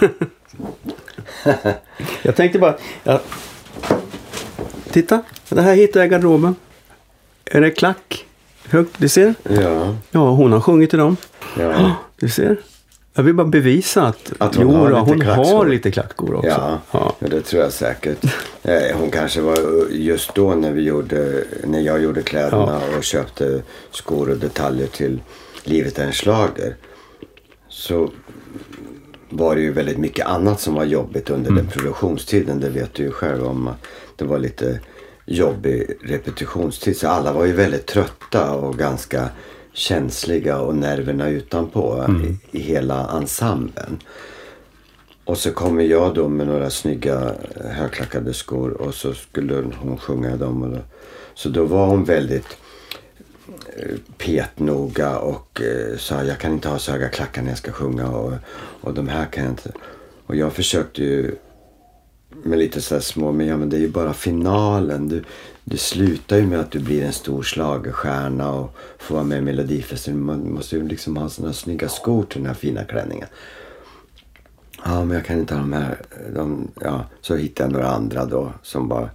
Jag 2.21 2.35
tänkte 2.35 2.59
bara... 2.59 2.77
Jag, 3.03 3.19
titta. 4.91 5.21
Det 5.49 5.61
här 5.61 5.75
hittar 5.75 5.99
jag 5.99 6.07
i 6.07 6.09
garderoben. 6.09 6.55
Är 7.45 7.61
det 7.61 7.71
klack? 7.71 8.26
Högt, 8.69 8.95
du 8.97 9.09
ser? 9.09 9.33
Ja, 9.43 9.95
Ja, 10.11 10.29
hon 10.29 10.51
har 10.51 10.61
sjungit 10.61 10.89
till 10.89 10.99
dem. 10.99 11.17
ja. 11.59 11.91
Du 12.19 12.29
ser? 12.29 12.57
Jag 13.13 13.23
vill 13.23 13.33
bara 13.33 13.47
bevisa 13.47 14.03
att, 14.03 14.33
Att 14.37 14.55
hon 14.55 14.65
jo, 14.69 14.75
har 14.75 14.89
lite 15.15 15.31
hon 15.35 15.45
har 15.55 15.65
lite 15.65 15.91
klackskor 15.91 16.35
också. 16.35 16.49
Ja, 16.49 16.79
Ja. 16.91 17.15
ja, 17.19 17.27
det 17.27 17.41
tror 17.41 17.63
jag 17.63 17.71
säkert. 17.73 18.23
Eh, 18.63 18.97
Hon 18.99 19.11
kanske 19.11 19.41
var 19.41 19.57
just 19.91 20.35
då 20.35 20.55
när 20.55 20.71
vi 20.71 20.81
gjorde, 20.81 21.43
när 21.63 21.79
jag 21.79 22.03
gjorde 22.03 22.21
kläderna 22.21 22.81
och 22.97 23.03
köpte 23.03 23.61
skor 23.91 24.29
och 24.29 24.37
detaljer 24.37 24.87
till 24.87 25.21
Livet 25.63 25.99
är 25.99 26.03
en 26.05 26.11
schlager. 26.13 26.75
Så 27.69 28.09
var 29.29 29.55
det 29.55 29.61
ju 29.61 29.71
väldigt 29.73 29.97
mycket 29.97 30.25
annat 30.27 30.59
som 30.61 30.73
var 30.73 30.83
jobbigt 30.85 31.29
under 31.29 31.51
Mm. 31.51 31.63
den 31.63 31.71
produktionstiden. 31.73 32.59
Det 32.59 32.69
vet 32.69 32.93
du 32.93 33.03
ju 33.03 33.11
själv 33.11 33.45
om. 33.47 33.69
Det 34.15 34.25
var 34.25 34.37
lite 34.39 34.79
jobbig 35.27 35.97
repetitionstid. 36.03 36.97
Så 36.97 37.07
alla 37.07 37.33
var 37.33 37.45
ju 37.45 37.53
väldigt 37.53 37.85
trötta 37.85 38.51
och 38.53 38.77
ganska 38.77 39.29
känsliga 39.73 40.59
och 40.59 40.75
nerverna 40.75 41.29
utanpå 41.29 41.93
Mm. 42.07 42.37
i, 42.51 42.57
i 42.57 42.61
hela 42.61 43.09
ensemblen. 43.17 43.99
Och 45.25 45.37
så 45.37 45.51
kommer 45.51 45.83
jag 45.83 46.13
då 46.13 46.27
med 46.27 46.47
några 46.47 46.69
snygga 46.69 47.35
eh, 47.55 47.71
högklackade 47.71 48.33
skor 48.33 48.81
och 48.81 48.93
så 48.93 49.13
skulle 49.13 49.63
hon 49.79 49.97
sjunga 49.97 50.35
dem. 50.37 50.63
Och 50.63 50.69
då, 50.69 50.79
så 51.33 51.49
då 51.49 51.65
var 51.65 51.87
hon 51.87 52.03
väldigt 52.03 52.57
eh, 53.77 53.95
petnoga 54.17 55.17
och 55.19 55.61
eh, 55.61 55.97
sa 55.97 56.23
jag 56.23 56.39
kan 56.39 56.53
inte 56.53 56.69
ha 56.69 56.79
så 56.79 56.91
höga 56.91 57.09
klackar 57.09 57.41
när 57.41 57.49
jag 57.49 57.57
ska 57.57 57.71
sjunga 57.71 58.07
och, 58.09 58.33
och 58.81 58.93
de 58.93 59.07
här 59.07 59.25
kan 59.25 59.43
jag 59.43 59.53
inte. 59.53 59.71
Och 60.25 60.35
jag 60.35 60.53
försökte 60.53 61.03
ju 61.03 61.35
med 62.43 62.59
lite 62.59 62.81
så 62.81 62.99
små, 63.01 63.31
men 63.31 63.47
ja 63.47 63.57
men 63.57 63.69
det 63.69 63.77
är 63.77 63.81
ju 63.81 63.89
bara 63.89 64.13
finalen. 64.13 65.07
Du, 65.09 65.23
du 65.63 65.77
slutar 65.77 66.37
ju 66.37 66.45
med 66.47 66.59
att 66.59 66.71
du 66.71 66.79
blir 66.79 67.03
en 67.03 67.13
stor 67.13 67.43
schlagerstjärna 67.43 68.51
och 68.53 68.75
får 68.97 69.15
vara 69.15 69.25
med 69.25 69.37
i 69.37 69.41
Melodifestivalen. 69.41 70.25
Man 70.25 70.53
måste 70.53 70.75
ju 70.75 70.87
liksom 70.87 71.17
ha 71.17 71.29
såna 71.29 71.53
snygga 71.53 71.89
skor 71.89 72.23
till 72.23 72.39
den 72.41 72.47
här 72.47 72.53
fina 72.53 72.83
klänningen. 72.83 73.27
Ja, 74.85 75.03
men 75.03 75.15
jag 75.17 75.25
kan 75.25 75.39
inte 75.39 75.53
ha 75.53 75.61
de 75.61 75.73
här. 75.73 75.97
De, 76.35 76.67
ja, 76.81 77.05
så 77.21 77.35
hittade 77.35 77.69
jag 77.69 77.73
några 77.73 77.89
andra 77.95 78.25
då 78.25 78.51
som 78.63 78.87
var 78.89 79.09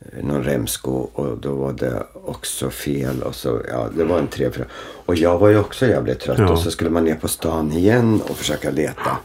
eh, 0.00 0.24
någon 0.24 0.42
remsko 0.44 0.90
och 0.92 1.38
då 1.38 1.54
var 1.54 1.72
det 1.72 2.02
också 2.24 2.70
fel. 2.70 3.22
Och 3.22 3.34
så, 3.34 3.60
ja, 3.68 3.88
det 3.96 4.04
var 4.04 4.18
en 4.18 4.26
tre, 4.28 4.50
fyra. 4.50 4.64
Och 5.06 5.14
jag 5.16 5.38
var 5.38 5.48
ju 5.48 5.58
också 5.58 5.86
jävligt 5.86 6.20
trött 6.20 6.38
Ja. 6.38 6.52
och 6.52 6.58
så 6.58 6.70
skulle 6.70 6.90
man 6.90 7.04
ner 7.04 7.14
på 7.14 7.28
stan 7.28 7.72
igen 7.72 8.20
och 8.28 8.36
försöka 8.36 8.70
leta. 8.70 9.16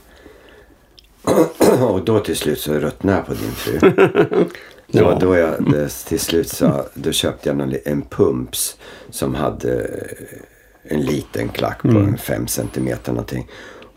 och 1.82 2.05
då 2.05 2.19
till 2.19 2.36
slut 2.36 2.59
så 2.59 2.73
ruttnade 2.73 3.17
jag 3.17 3.25
på 3.25 3.34
din 3.34 3.51
fru. 3.51 3.80
Det 4.91 5.01
var 5.01 5.19
då 5.19 5.36
jag 5.36 5.57
till 6.07 6.19
slut 6.19 6.49
sa, 6.49 6.86
då 6.93 7.11
köpte 7.11 7.49
jag 7.49 7.77
en 7.86 8.01
pumps 8.01 8.77
som 9.09 9.36
hade 9.36 9.82
eh, 9.82 10.95
en 10.95 11.01
liten 11.01 11.49
klack 11.49 11.82
på 11.82 11.88
en 11.88 12.17
fem 12.17 12.47
centimeter 12.47 13.11
någonting. 13.11 13.47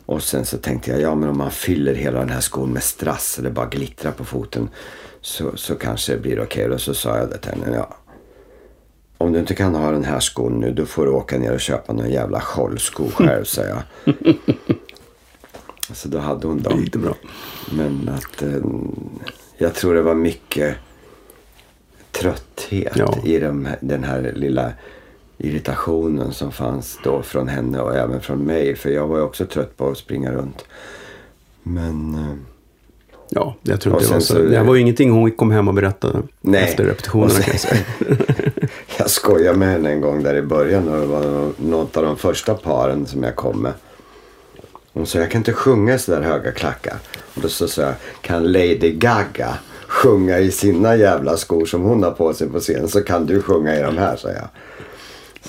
Och 0.07 0.23
sen 0.23 0.45
så 0.45 0.59
tänkte 0.59 0.91
jag, 0.91 1.01
ja 1.01 1.15
men 1.15 1.29
om 1.29 1.39
man 1.39 1.51
fyller 1.51 1.95
hela 1.95 2.19
den 2.19 2.29
här 2.29 2.41
skon 2.41 2.73
med 2.73 2.83
strass 2.83 3.33
så 3.33 3.43
det 3.43 3.51
bara 3.51 3.67
glittrar 3.67 4.13
på 4.13 4.25
foten 4.25 4.69
så, 5.21 5.57
så 5.57 5.75
kanske 5.75 6.13
det 6.13 6.19
blir 6.19 6.43
okej. 6.43 6.71
Och 6.71 6.81
så 6.81 6.95
sa 6.95 7.19
jag 7.19 7.31
det 7.31 7.39
till 7.39 7.51
henne, 7.51 7.77
ja. 7.77 7.97
Om 9.19 9.33
du 9.33 9.39
inte 9.39 9.55
kan 9.55 9.75
ha 9.75 9.91
den 9.91 10.05
här 10.05 10.21
skon 10.21 10.61
nu 10.61 10.73
då 10.73 10.87
får 10.87 11.07
du 11.07 11.13
åka 11.13 11.39
ner 11.39 11.53
och 11.53 11.61
köpa 11.61 11.93
någon 11.93 12.11
jävla 12.11 12.41
schollsko 12.41 13.11
själv, 13.11 13.45
sa 13.45 13.63
jag. 13.63 13.83
Så 15.95 16.09
då 16.09 16.19
hade 16.19 16.47
hon 16.47 16.57
Det 16.63 16.69
dem. 16.69 16.81
gick 16.81 16.93
det 16.93 16.99
bra. 16.99 17.15
Men 17.73 18.11
att 18.15 18.43
eh, 18.43 18.49
jag 19.59 19.75
tror 19.75 19.95
det 19.95 20.03
var 20.03 20.15
mycket 20.15 20.77
trötthet 22.13 22.93
Ja. 22.97 23.19
i 23.25 23.39
de, 23.39 23.69
den 23.81 24.05
här 24.05 24.33
lilla 24.37 24.73
irritationen 25.39 26.33
som 26.33 26.53
fanns 26.53 26.99
då 27.05 27.23
från 27.23 27.49
henne 27.49 27.81
och 27.81 27.97
även 27.97 28.21
från 28.21 28.39
mig. 28.39 28.77
För 28.77 28.91
jag 28.91 29.07
var 29.07 29.17
ju 29.17 29.23
också 29.23 29.47
trött 29.47 29.77
på 29.77 29.89
att 29.89 29.99
springa 29.99 30.33
runt. 30.33 30.65
Men 31.63 32.15
eh, 32.15 32.35
Ja, 33.35 33.55
jag 33.63 33.81
tror 33.81 33.95
inte 33.95 34.07
det 34.07 34.13
var 34.13 34.21
sen 34.21 34.37
så. 34.37 34.43
Det 34.43 34.63
var 34.63 34.75
ju 34.75 34.81
ingenting 34.81 35.11
hon 35.11 35.31
kom 35.31 35.51
hem 35.51 35.69
och 35.69 35.75
berättade 35.75 36.23
Nej. 36.41 36.63
efter 36.63 36.85
repetitionerna 36.85 37.31
Och 37.39 37.45
kan 37.45 37.53
jag 37.53 37.61
sen- 37.61 37.77
säga. 37.99 38.17
jag 38.99 39.11
skojade 39.11 39.59
med 39.59 39.69
henne 39.69 39.91
en 39.91 40.01
gång 40.01 40.23
där 40.23 40.35
i 40.35 40.43
början 40.43 40.89
och 40.89 41.01
det 41.01 41.07
var 41.07 41.51
något 41.57 41.97
av 41.97 42.05
de 42.05 42.17
första 42.17 42.55
paren 42.55 43.07
som 43.07 43.23
jag 43.23 43.37
kom 43.37 43.59
med. 43.63 43.73
Hon 44.93 45.07
sa 45.07 45.19
jag 45.19 45.31
kan 45.31 45.39
inte 45.41 45.53
sjunga 45.53 45.99
så 45.99 46.13
där 46.13 46.23
höga 46.23 46.53
klackar. 46.53 46.97
Och 47.35 47.41
då 47.43 47.49
så 47.49 47.69
sa 47.69 47.83
jag 47.83 47.95
kan 48.21 48.53
Lady 48.53 48.93
Gaga 48.93 49.55
sjunga 49.89 50.39
i 50.39 50.51
sina 50.51 50.97
jävla 50.97 51.37
skor 51.37 51.67
som 51.67 51.83
hon 51.83 52.03
har 52.03 52.11
på 52.11 52.35
sig 52.35 52.49
på 52.49 52.61
scen 52.61 52.89
så 52.89 53.03
kan 53.03 53.27
du 53.27 53.43
sjunga 53.43 53.79
i 53.79 53.83
de 53.83 53.99
här 53.99 54.17
sa 54.17 54.29
jag. 54.29 54.49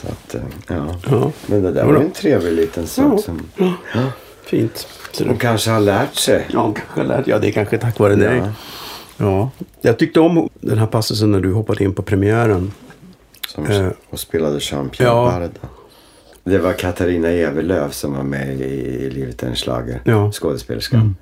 Så 0.01 0.07
att, 0.07 0.35
eh, 0.35 0.41
ja. 0.67 0.95
Ja. 1.11 1.31
Men 1.45 1.63
det 1.63 1.71
där 1.71 1.81
Ja, 1.81 1.87
var 1.87 1.95
en 1.95 2.11
trevlig 2.11 2.53
liten 2.53 2.87
sak 2.87 3.21
som 3.23 3.41
Fint. 4.45 4.87
Så 5.11 5.25
hon 5.27 5.37
kanske 5.37 5.71
har 5.71 5.79
lärt 5.79 6.15
sig. 6.15 6.47
Ja, 6.53 6.73
kanske 6.73 7.03
lärt. 7.03 7.27
ja, 7.27 7.39
det 7.39 7.47
är 7.47 7.51
kanske 7.51 7.77
tack 7.77 7.99
vare 7.99 8.15
dig. 8.15 8.37
Ja. 8.37 8.47
Ja. 9.17 9.49
Jag 9.81 9.99
tyckte 9.99 10.19
om 10.19 10.49
den 10.53 10.77
här 10.77 10.87
passusen 10.87 11.31
när 11.31 11.39
du 11.39 11.53
hoppade 11.53 11.83
in 11.83 11.93
på 11.93 12.01
premiären. 12.01 12.71
Som, 13.47 13.65
Eh. 13.65 13.87
och 14.09 14.19
spelade 14.19 14.57
Jean-Pierre 14.59 15.03
Ja. 15.07 15.31
Barda. 15.31 15.49
Det 16.43 16.57
var 16.57 16.73
Katarina 16.73 17.29
Evelöv 17.29 17.89
som 17.89 18.13
var 18.13 18.23
med 18.23 18.61
i 18.61 19.09
Livet 19.09 19.43
är 19.43 19.47
en 19.47 19.55
schlager. 19.55 20.01
Ja. 20.05 20.31
Skådespelerskan. 20.31 21.15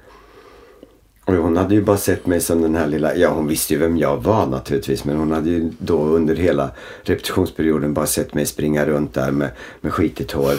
Och 1.25 1.33
hon 1.33 1.57
hade 1.57 1.75
ju 1.75 1.81
bara 1.81 1.97
sett 1.97 2.25
mig 2.25 2.41
som 2.41 2.61
den 2.61 2.75
här 2.75 2.87
lilla, 2.87 3.15
ja 3.15 3.33
hon 3.33 3.47
visste 3.47 3.73
ju 3.73 3.79
vem 3.79 3.97
jag 3.97 4.17
var 4.17 4.45
naturligtvis. 4.45 5.05
Men 5.05 5.17
hon 5.17 5.31
hade 5.31 5.49
ju 5.49 5.71
då 5.77 6.03
under 6.03 6.35
hela 6.35 6.71
repetitionsperioden 7.03 7.93
bara 7.93 8.05
sett 8.05 8.33
mig 8.33 8.45
springa 8.45 8.85
runt 8.85 9.13
där 9.13 9.31
med, 9.31 9.49
med 9.81 9.93
skitigt 9.93 10.31
hår. 10.31 10.53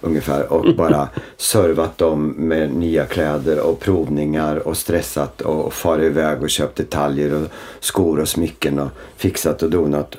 Ungefär 0.00 0.52
och 0.52 0.76
bara 0.76 1.08
servat 1.36 1.98
dem 1.98 2.28
med 2.28 2.74
nya 2.74 3.06
kläder 3.06 3.60
och 3.60 3.80
provningar 3.80 4.68
och 4.68 4.76
stressat 4.76 5.40
och 5.40 5.72
farit 5.72 6.04
iväg 6.04 6.42
och 6.42 6.50
köpt 6.50 6.76
detaljer 6.76 7.34
och 7.34 7.48
skor 7.80 8.20
och 8.20 8.28
smycken 8.28 8.78
och 8.78 8.90
fixat 9.16 9.62
och 9.62 9.70
donat. 9.70 10.16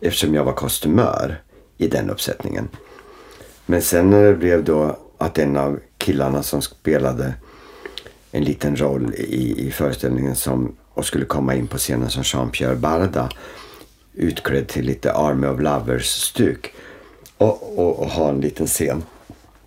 Eftersom 0.00 0.34
jag 0.34 0.44
var 0.44 0.52
kostymör 0.52 1.40
i 1.78 1.88
den 1.88 2.10
uppsättningen. 2.10 2.68
Men 3.66 3.82
sen 3.82 4.10
när 4.10 4.24
det 4.24 4.34
blev 4.34 4.64
då 4.64 4.98
att 5.18 5.38
en 5.38 5.56
av 5.56 5.80
killarna 5.98 6.42
som 6.42 6.62
spelade 6.62 7.34
en 8.30 8.44
liten 8.44 8.76
roll 8.76 9.14
i, 9.14 9.66
i 9.66 9.70
föreställningen 9.70 10.36
som, 10.36 10.76
och 10.94 11.06
skulle 11.06 11.24
komma 11.24 11.54
in 11.54 11.66
på 11.66 11.78
scenen 11.78 12.10
som 12.10 12.22
Jean-Pierre 12.22 12.76
Barda 12.76 13.30
utklädd 14.14 14.68
till 14.68 14.84
lite 14.84 15.12
Army 15.12 15.46
of 15.46 15.60
Lovers-stuk 15.60 16.74
och, 17.38 17.78
och, 17.78 17.98
och 17.98 18.08
ha 18.08 18.28
en 18.28 18.40
liten 18.40 18.66
scen. 18.66 19.02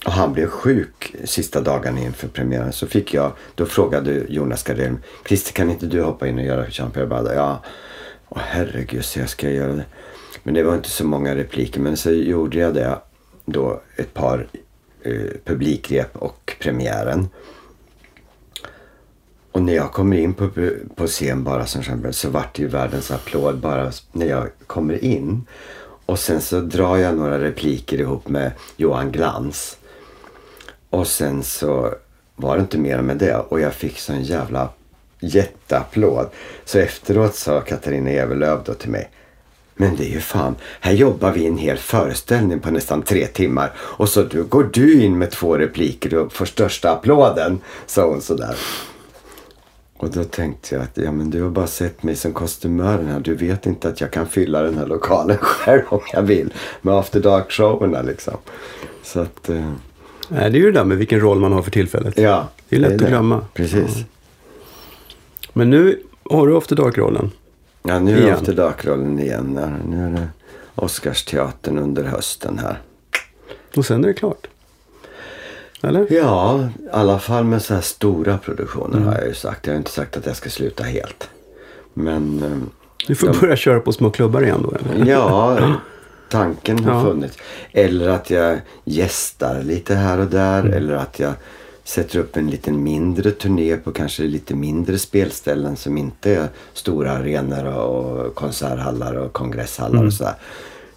Och 0.06 0.12
han 0.12 0.34
blev 0.34 0.48
sjuk 0.48 1.16
sista 1.24 1.62
dagarna 1.62 2.00
inför 2.00 2.28
premiären. 2.28 2.74
Så 2.74 2.88
fick 2.88 3.14
jag, 3.14 3.32
då 3.56 3.66
frågade 3.66 4.24
Jonas 4.30 4.64
Gardell, 4.64 4.98
Christer 5.28 5.54
kan 5.54 5.70
inte 5.70 5.86
du 5.86 6.02
hoppa 6.02 6.28
in 6.28 6.38
och 6.38 6.46
göra 6.46 6.66
Jean-Pierre 6.70 7.08
Barda? 7.08 7.36
Ja, 7.36 7.64
Åh 8.30 8.42
herregud 8.46 9.06
så 9.06 9.20
jag 9.20 9.30
ska 9.30 9.50
göra 9.50 9.74
det. 9.74 9.86
Men 10.44 10.54
det 10.54 10.64
var 10.64 10.76
inte 10.76 10.90
så 10.90 11.06
många 11.06 11.36
repliker. 11.36 11.80
Men 11.80 11.98
så 11.98 12.12
gjorde 12.12 12.58
jag 12.58 12.74
det 12.74 13.00
då 13.52 13.82
ett 13.96 14.14
par 14.14 14.48
eh, 15.02 15.14
publikrep 15.46 16.18
och 16.18 16.56
premiären. 16.60 17.30
Och 19.52 19.62
när 19.62 19.74
jag 19.74 19.92
kommer 19.92 20.18
in 20.18 20.34
på, 20.34 20.50
på 20.96 21.08
scen 21.08 21.44
bara 21.44 21.66
som 21.66 21.84
champion 21.84 22.14
så 22.14 22.30
vart 22.30 22.56
det 22.56 22.62
ju 22.62 22.68
världens 22.68 23.12
applåd 23.12 23.58
bara 23.60 23.92
när 24.12 24.26
jag 24.26 24.48
kommer 24.68 25.04
in. 25.04 25.46
Och 26.06 26.20
sen 26.20 26.42
så 26.42 26.60
drar 26.60 26.98
jag 26.98 27.18
några 27.18 27.40
repliker 27.40 28.00
ihop 28.00 28.28
med 28.28 28.52
Johan 28.78 29.12
Glans. 29.12 29.78
Och 30.90 31.08
sen 31.08 31.44
så 31.44 31.94
var 32.36 32.56
det 32.56 32.62
inte 32.62 32.78
mer 32.78 33.02
med 33.02 33.18
det. 33.18 33.36
Och 33.36 33.60
jag 33.60 33.74
fick 33.74 34.00
sån 34.00 34.24
jävla 34.24 34.70
jätteapplåd. 35.20 36.30
Så 36.66 36.80
efteråt 36.80 37.36
sa 37.36 37.62
Katarina 37.62 38.10
Evelöv 38.10 38.64
då 38.66 38.74
till 38.74 38.90
mig. 38.90 39.10
Men 39.82 39.96
det 39.96 40.04
är 40.06 40.10
ju 40.14 40.20
fan, 40.20 40.56
här 40.80 40.94
jobbar 40.94 41.32
vi 41.32 41.48
en 41.48 41.58
hel 41.58 41.78
föreställning 41.78 42.60
på 42.60 42.72
nästan 42.72 43.02
tre 43.02 43.28
timmar. 43.28 43.72
Och 43.78 44.10
så 44.10 44.24
du, 44.24 44.44
går 44.44 44.70
du 44.74 45.04
in 45.04 45.18
med 45.18 45.32
två 45.32 45.58
repliker 45.58 46.16
och 46.16 46.34
får 46.34 46.46
största 46.46 46.92
applåden. 46.92 47.60
Sa 47.86 48.08
hon 48.10 48.22
sådär. 48.22 48.56
Och 49.98 50.10
då 50.12 50.24
tänkte 50.24 50.76
jag 50.76 50.84
att 50.84 50.98
ja, 50.98 51.12
men 51.12 51.30
du 51.30 51.42
har 51.44 51.50
bara 51.50 51.68
sett 51.68 52.04
mig 52.04 52.16
som 52.16 52.34
kostymören 52.34 53.08
här. 53.08 53.20
Du 53.20 53.36
vet 53.36 53.66
inte 53.66 53.90
att 53.90 54.02
jag 54.02 54.12
kan 54.12 54.28
fylla 54.28 54.62
den 54.62 54.78
här 54.78 54.86
lokalen 54.86 55.38
själv 55.42 55.82
om 55.90 56.02
jag 56.14 56.22
vill. 56.22 56.54
Med 56.82 56.94
after 56.94 57.20
dark-showerna 57.20 58.02
liksom. 58.02 58.38
Så 59.04 59.20
att, 59.20 59.50
eh, 59.50 59.72
Nej, 60.30 60.52
det 60.52 60.58
är 60.58 60.60
ju 60.62 60.72
det 60.72 60.80
där 60.80 60.86
med 60.86 60.98
vilken 60.98 61.20
roll 61.20 61.40
man 61.40 61.54
har 61.54 61.62
för 61.62 61.72
tillfället. 61.72 62.18
ja. 62.18 62.48
Det 62.70 62.76
är 62.76 62.80
lätt 62.80 63.02
att 63.02 63.08
glömma. 63.08 63.46
Precis. 63.54 63.98
Ja. 63.98 64.04
Men 65.54 65.70
nu 65.70 66.00
har 66.30 66.48
du 66.48 66.58
After 66.58 66.76
Dark-rollen. 66.76 67.32
Ja, 67.84 68.00
nu 68.00 68.18
är 68.18 68.22
Igen. 68.22 68.34
after 68.34 68.54
dark-rollen 68.54 69.20
igen. 69.20 69.60
Nu 69.88 70.06
är 70.06 70.10
det 70.10 70.28
Oscarsteatern 70.76 71.78
under 71.78 72.04
hösten 72.04 72.60
här. 72.60 72.82
Och 73.76 73.86
sen 73.86 74.04
är 74.04 74.08
det 74.08 74.14
klart. 74.14 74.48
Eller? 75.84 76.08
Ja, 76.14 76.60
i 76.80 76.88
alla 76.92 77.20
fall 77.20 77.44
med 77.44 77.62
så 77.62 77.74
här 77.74 77.82
stora 77.82 78.38
produktioner 78.38 79.00
har 79.00 79.14
jag 79.16 79.28
ju 79.28 79.34
sagt. 79.34 79.68
Jag 79.68 79.74
har 79.74 79.78
inte 79.78 79.92
sagt 79.92 80.18
att 80.18 80.26
jag 80.26 80.36
ska 80.36 80.50
sluta 80.50 80.84
helt. 80.84 81.30
Men 81.94 82.44
Du 83.08 83.16
får 83.16 83.42
börja 83.42 83.56
köra 83.56 83.80
på 83.80 83.92
små 83.94 84.10
klubbar 84.10 84.42
igen 84.44 84.62
då 84.70 84.76
eller? 84.94 85.12
Ja, 85.12 85.60
tanken 86.30 86.84
har 86.84 86.94
Ja. 86.94 87.04
funnits. 87.06 87.38
Eller 87.72 88.08
att 88.10 88.30
jag 88.30 88.60
gästar 88.84 89.62
lite 89.64 89.96
här 89.96 90.20
och 90.20 90.28
där. 90.28 90.60
Mm. 90.60 90.74
Eller 90.74 90.94
att 90.94 91.20
jag 91.20 91.34
sätter 91.90 92.20
upp 92.20 92.38
en 92.38 92.50
liten 92.50 92.84
mindre 92.84 93.32
turné 93.32 93.78
på 93.78 93.92
kanske 93.92 94.24
lite 94.24 94.56
mindre 94.56 94.98
spelställen 94.98 95.76
som 95.76 95.98
inte 95.98 96.32
är 96.32 96.48
stora 96.74 97.12
arenor 97.12 97.66
och 97.66 98.36
konserthallar 98.36 99.16
och 99.16 99.34
kongresshallar 99.34 99.96
Mm. 99.96 100.08
och 100.08 100.14
sådär. 100.14 100.36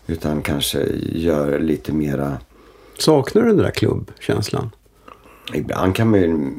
Utan 0.06 0.43
kanske 0.43 0.86
gör 1.12 1.59
lite 1.59 1.93
mera 1.93 2.39
Saknar 2.98 3.43
du 3.43 3.48
den 3.48 3.56
där 3.56 3.70
klubbkänslan? 3.70 4.70
Ibland 5.55 5.97
kan 5.97 6.10
man 6.10 6.20
ju... 6.20 6.51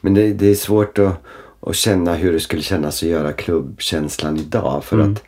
Men 0.00 0.14
det, 0.14 0.32
det 0.32 0.46
är 0.46 0.54
svårt 0.54 0.98
att, 0.98 1.14
att 1.60 1.76
känna 1.76 2.14
hur 2.14 2.32
det 2.32 2.40
skulle 2.40 2.62
kännas 2.62 3.02
att 3.02 3.08
göra 3.08 3.32
klubbkänslan 3.32 4.36
idag. 4.36 4.84
För 4.84 4.98
att 4.98 5.22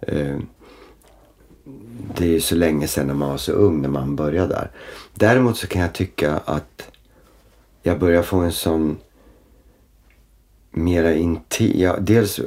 eh, 0.00 0.36
det 2.16 2.24
är 2.24 2.28
ju 2.28 2.40
så 2.40 2.54
länge 2.54 2.88
sedan 2.88 3.06
när 3.06 3.14
man 3.14 3.30
var 3.30 3.36
så 3.36 3.52
ung 3.52 3.82
när 3.82 3.88
man 3.88 4.16
började 4.16 4.48
där. 4.48 4.70
Däremot 5.14 5.56
så 5.56 5.66
kan 5.66 5.82
jag 5.82 5.92
tycka 5.92 6.40
att 6.44 6.89
jag 7.82 7.98
börjar 7.98 8.22
få 8.22 8.36
en 8.36 8.52
sån 8.52 8.98
mera 10.70 11.14
intim... 11.14 11.72
Ja, 11.74 11.96
dels 12.00 12.40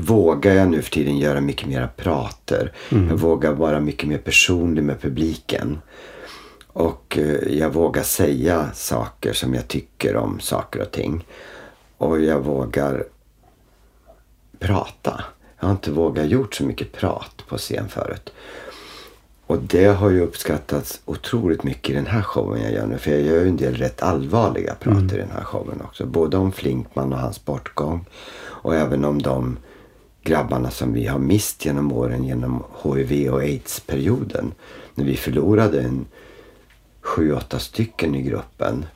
vågar 0.00 0.54
jag 0.54 0.68
nu 0.68 0.82
för 0.82 0.90
tiden 0.90 1.18
göra 1.18 1.40
mycket 1.40 1.68
mera 1.68 1.88
prater. 1.88 2.72
Jag 2.88 3.16
vågar 3.16 3.52
vara 3.52 3.80
mycket 3.80 4.08
mer 4.08 4.18
personlig 4.18 4.84
med 4.84 5.00
publiken. 5.00 5.78
Och 6.66 7.18
eh, 7.18 7.58
jag 7.58 7.70
vågar 7.70 8.02
säga 8.02 8.70
saker 8.74 9.32
som 9.32 9.54
jag 9.54 9.68
tycker 9.68 10.16
om 10.16 10.40
saker 10.40 10.80
och 10.80 10.90
ting. 10.90 11.26
Och 11.96 12.20
jag 12.20 12.40
vågar 12.40 13.04
prata. 14.58 15.24
Jag 15.58 15.66
har 15.66 15.72
inte 15.72 15.90
vågat 15.90 16.26
gjort 16.26 16.54
så 16.54 16.64
mycket 16.64 16.92
prat 16.92 17.44
på 17.48 17.56
scen 17.56 17.88
förut. 17.88 18.32
Och 19.50 19.58
det 19.58 19.86
har 19.86 20.10
ju 20.10 20.20
uppskattats 20.20 21.00
otroligt 21.04 21.62
mycket 21.62 21.90
i 21.90 21.92
den 21.92 22.06
här 22.06 22.22
showen 22.22 22.62
jag 22.62 22.72
gör 22.72 22.86
nu. 22.86 22.98
För 22.98 23.10
jag 23.10 23.20
gör 23.20 23.42
ju 23.42 23.48
en 23.48 23.56
del 23.56 23.74
rätt 23.74 24.02
allvarliga 24.02 24.74
prat 24.74 25.12
i 25.12 25.16
den 25.16 25.30
här 25.30 25.44
showen 25.44 25.80
också. 25.80 26.06
Både 26.06 26.36
om 26.36 26.52
Flinkman 26.52 27.12
och 27.12 27.18
hans 27.18 27.44
bortgång. 27.44 28.04
Och 28.42 28.74
även 28.74 29.04
om 29.04 29.22
de 29.22 29.58
grabbarna 30.22 30.70
som 30.70 30.92
vi 30.92 31.06
har 31.06 31.18
mist 31.18 31.64
genom 31.64 31.92
åren 31.92 32.24
genom 32.24 32.62
HIV 32.82 33.32
och 33.32 33.40
aids-perioden. 33.40 34.52
När 34.94 35.04
vi 35.04 35.16
förlorade 35.16 35.80
en 35.80 36.06
sju, 37.00 37.34
åtta 37.34 37.58
stycken 37.58 38.14
i 38.14 38.22
gruppen. 38.22 38.86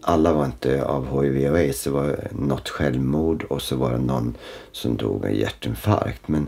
Alla 0.00 0.32
var 0.32 0.44
inte 0.44 0.84
av 0.84 1.22
HIV 1.22 1.50
och 1.50 1.58
aids. 1.58 1.84
Det 1.84 1.90
var 1.90 2.28
något 2.30 2.68
självmord 2.68 3.44
och 3.44 3.62
så 3.62 3.76
var 3.76 3.92
det 3.92 3.98
någon 3.98 4.36
som 4.72 4.96
dog 4.96 5.24
av 5.24 5.32
hjärtinfarkt. 5.32 6.28
Men, 6.28 6.46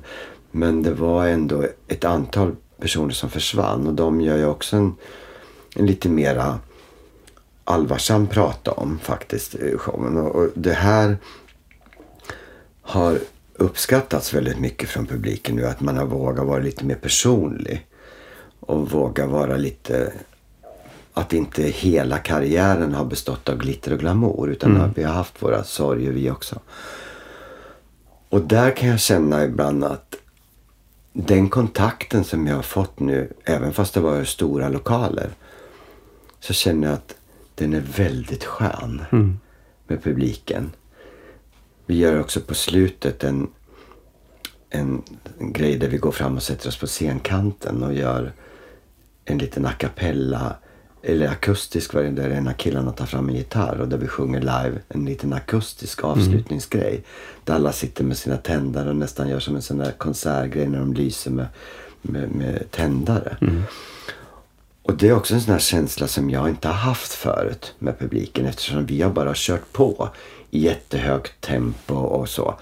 men 0.50 0.82
det 0.82 0.92
var 0.92 1.26
ändå 1.26 1.64
ett 1.88 2.04
antal 2.04 2.56
personer 2.80 3.14
som 3.14 3.30
försvann 3.30 3.86
och 3.86 3.94
de 3.94 4.20
gör 4.20 4.36
jag 4.36 4.50
också 4.50 4.76
en, 4.76 4.94
en 5.76 5.86
lite 5.86 6.08
mera 6.08 6.58
allvarsam 7.64 8.26
prata 8.26 8.70
om 8.70 8.98
faktiskt 8.98 9.54
i 9.54 9.78
showen. 9.78 10.16
Och, 10.16 10.36
och 10.36 10.48
det 10.54 10.72
här 10.72 11.16
har 12.82 13.18
uppskattats 13.54 14.34
väldigt 14.34 14.60
mycket 14.60 14.88
från 14.88 15.06
publiken 15.06 15.56
nu. 15.56 15.66
Att 15.66 15.80
man 15.80 15.96
har 15.96 16.06
vågat 16.06 16.46
vara 16.46 16.58
lite 16.58 16.84
mer 16.84 16.94
personlig. 16.94 17.86
Och 18.60 18.90
våga 18.90 19.26
vara 19.26 19.56
lite... 19.56 20.12
Att 21.14 21.32
inte 21.32 21.62
hela 21.62 22.18
karriären 22.18 22.94
har 22.94 23.04
bestått 23.04 23.48
av 23.48 23.56
glitter 23.56 23.92
och 23.92 23.98
glamour. 23.98 24.50
Utan 24.50 24.76
att 24.76 24.98
vi 24.98 25.02
har 25.02 25.12
haft 25.12 25.42
våra 25.42 25.64
sorger 25.64 26.12
vi 26.12 26.30
också. 26.30 26.60
Och 28.28 28.40
där 28.40 28.76
kan 28.76 28.88
jag 28.88 29.00
känna 29.00 29.44
ibland 29.44 29.84
att 29.84 30.14
den 31.26 31.48
kontakten 31.48 32.24
som 32.24 32.46
jag 32.46 32.56
har 32.56 32.62
fått 32.62 33.00
nu, 33.00 33.32
även 33.44 33.72
fast 33.72 33.94
det 33.94 34.00
var 34.00 34.24
stora 34.24 34.68
lokaler, 34.68 35.30
så 36.40 36.52
känner 36.52 36.88
jag 36.88 36.94
att 36.94 37.14
den 37.54 37.74
är 37.74 37.80
väldigt 37.80 38.44
skön 38.44 39.02
med 39.86 40.02
publiken. 40.02 40.70
Vi 41.86 41.96
gör 41.96 42.20
också 42.20 42.40
på 42.40 42.54
slutet 42.54 43.24
en, 43.24 43.50
en 44.70 45.02
grej 45.38 45.78
där 45.78 45.88
vi 45.88 45.98
går 45.98 46.12
fram 46.12 46.36
och 46.36 46.42
sätter 46.42 46.68
oss 46.68 46.80
på 46.80 46.86
scenkanten 46.86 47.82
och 47.82 47.94
gör 47.94 48.32
en 49.24 49.38
liten 49.38 49.66
a 49.66 49.72
cappella 49.78 50.56
eller 51.02 51.28
akustisk 51.28 51.94
variant 51.94 52.16
där 52.16 52.30
en 52.30 52.48
av 52.48 52.52
killarna 52.52 52.92
tar 52.92 53.06
fram 53.06 53.28
en 53.28 53.34
gitarr 53.34 53.80
och 53.80 53.88
där 53.88 53.98
vi 53.98 54.06
sjunger 54.08 54.40
live 54.40 54.78
en 54.88 55.04
liten 55.04 55.32
akustisk 55.32 56.04
avslutningsgrej. 56.04 57.02
Där 57.44 57.54
alla 57.54 57.72
sitter 57.72 58.04
med 58.04 58.16
sina 58.16 58.36
tändare 58.36 58.88
och 58.88 58.96
nästan 58.96 59.28
gör 59.28 59.40
som 59.40 59.56
en 59.56 59.62
sån 59.62 59.78
där 59.78 59.92
konsertgrej 59.92 60.66
när 60.66 60.78
de 60.78 60.94
lyser 60.94 61.30
med, 61.30 61.46
med, 62.02 62.30
med 62.30 62.70
tändare. 62.70 63.36
Och 64.82 64.96
det 64.96 65.08
är 65.08 65.12
också 65.12 65.34
en 65.34 65.40
sån 65.40 65.52
här 65.52 65.60
känsla 65.60 66.06
som 66.08 66.30
jag 66.30 66.48
inte 66.48 66.68
har 66.68 66.74
haft 66.74 67.12
förut 67.12 67.74
med 67.78 67.98
publiken 67.98 68.46
eftersom 68.46 68.86
vi 68.86 69.02
har 69.02 69.10
bara 69.10 69.32
kört 69.34 69.72
på 69.72 70.08
i 70.50 70.58
jättehögt 70.60 71.40
tempo 71.40 71.94
och 71.94 72.28
så. 72.28 72.54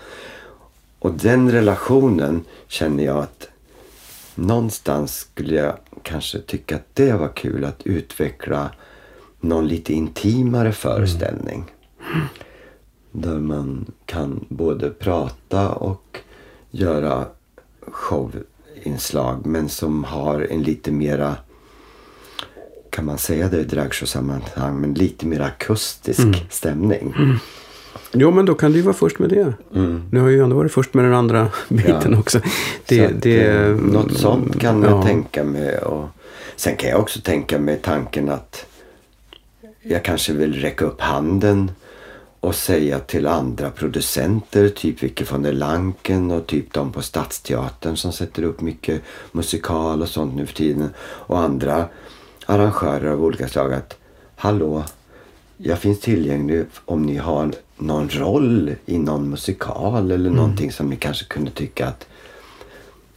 Och 0.99 1.13
den 1.13 1.53
relationen 1.53 2.45
känner 2.69 3.05
jag 3.05 3.19
att 3.19 3.49
någonstans 4.37 5.15
skulle 5.17 5.55
jag 5.55 5.79
kanske 6.03 6.41
tycka 6.41 6.77
att 6.77 6.95
det 6.95 7.13
var 7.13 7.29
kul 7.37 7.65
att 7.65 7.83
utveckla 7.87 8.71
någon 9.41 9.69
lite 9.69 9.93
intimare 9.93 10.73
föreställning. 10.73 11.65
Där 13.13 13.39
man 13.39 13.93
kan 14.07 14.45
både 14.49 14.91
prata 14.91 15.73
och 15.73 16.19
göra 16.71 17.27
showinslag 17.81 19.47
men 19.47 19.69
som 19.69 20.05
har 20.05 20.41
en 20.41 20.63
lite 20.63 20.93
mera 20.93 21.37
kan 22.91 23.05
man 23.05 23.19
säga 23.19 23.49
det 23.49 23.61
i 23.61 23.65
dragshow-sammanhang, 23.65 24.81
men 24.81 24.95
lite 24.95 25.27
mer 25.27 25.41
akustisk 25.41 26.53
stämning. 26.53 27.15
Jo, 28.19 28.31
men 28.31 28.47
då 28.47 28.55
kan 28.55 28.73
du 28.73 28.79
ju 28.79 28.83
vara 28.83 28.95
först 28.95 29.19
med 29.19 29.29
det. 29.29 29.53
Nu 30.11 30.21
har 30.21 30.29
ju 30.29 30.43
ändå 30.43 30.57
varit 30.57 30.73
först 30.73 30.95
med 30.95 31.05
den 31.05 31.15
andra 31.15 31.49
biten 31.69 32.13
Ja. 32.13 32.19
också. 32.19 32.41
Så 32.41 32.47
Det, 32.87 33.07
att, 33.07 33.23
det, 33.23 33.47
eh, 33.47 33.77
något 33.77 34.19
sånt 34.19 34.61
kan 34.61 34.83
ja. 34.83 34.91
jag 34.91 35.05
tänka 35.07 35.45
mig. 35.45 35.79
Och 35.79 36.09
sen 36.57 36.77
kan 36.77 36.91
jag 36.91 37.01
också 37.01 37.21
tänka 37.21 37.59
mig 37.59 37.79
tanken 37.83 38.29
att 38.29 38.67
jag 39.83 40.05
kanske 40.05 40.33
vill 40.33 40.55
räcka 40.61 40.85
upp 40.85 41.01
handen 41.01 41.71
och 42.41 42.55
säga 42.55 42.99
till 42.99 43.27
andra 43.27 43.71
producenter, 43.71 44.69
typ 44.69 45.03
Vicke 45.03 45.25
von 45.31 45.43
der 45.43 45.53
Lanken 45.53 46.31
och 46.31 46.47
typ 46.47 46.73
de 46.73 46.93
på 46.93 47.03
Stadsteatern 47.03 47.97
som 47.97 48.13
sätter 48.13 48.43
upp 48.43 48.61
mycket 48.61 49.03
musikal 49.33 50.03
och 50.03 50.09
sånt 50.09 50.35
nu 50.37 50.47
för 50.47 50.55
tiden. 50.55 50.89
Och 50.99 51.39
andra 51.39 51.85
arrangörer 52.47 53.11
av 53.11 53.25
olika 53.25 53.49
slag 53.49 53.73
att 53.75 53.97
hallå, 54.37 54.85
jag 55.57 55.79
finns 55.79 56.01
tillgänglig 56.01 56.65
om 56.85 57.03
ni 57.03 57.17
har 57.17 57.53
någon 57.77 58.09
roll 58.09 58.75
i 58.87 58.99
någon 58.99 59.31
musikal 59.31 60.11
eller 60.11 60.31
någonting 60.31 60.73
som 60.73 60.91
ni 60.91 60.97
kanske 60.97 61.25
kunde 61.25 61.51
tycka 61.51 61.87
att 61.87 62.07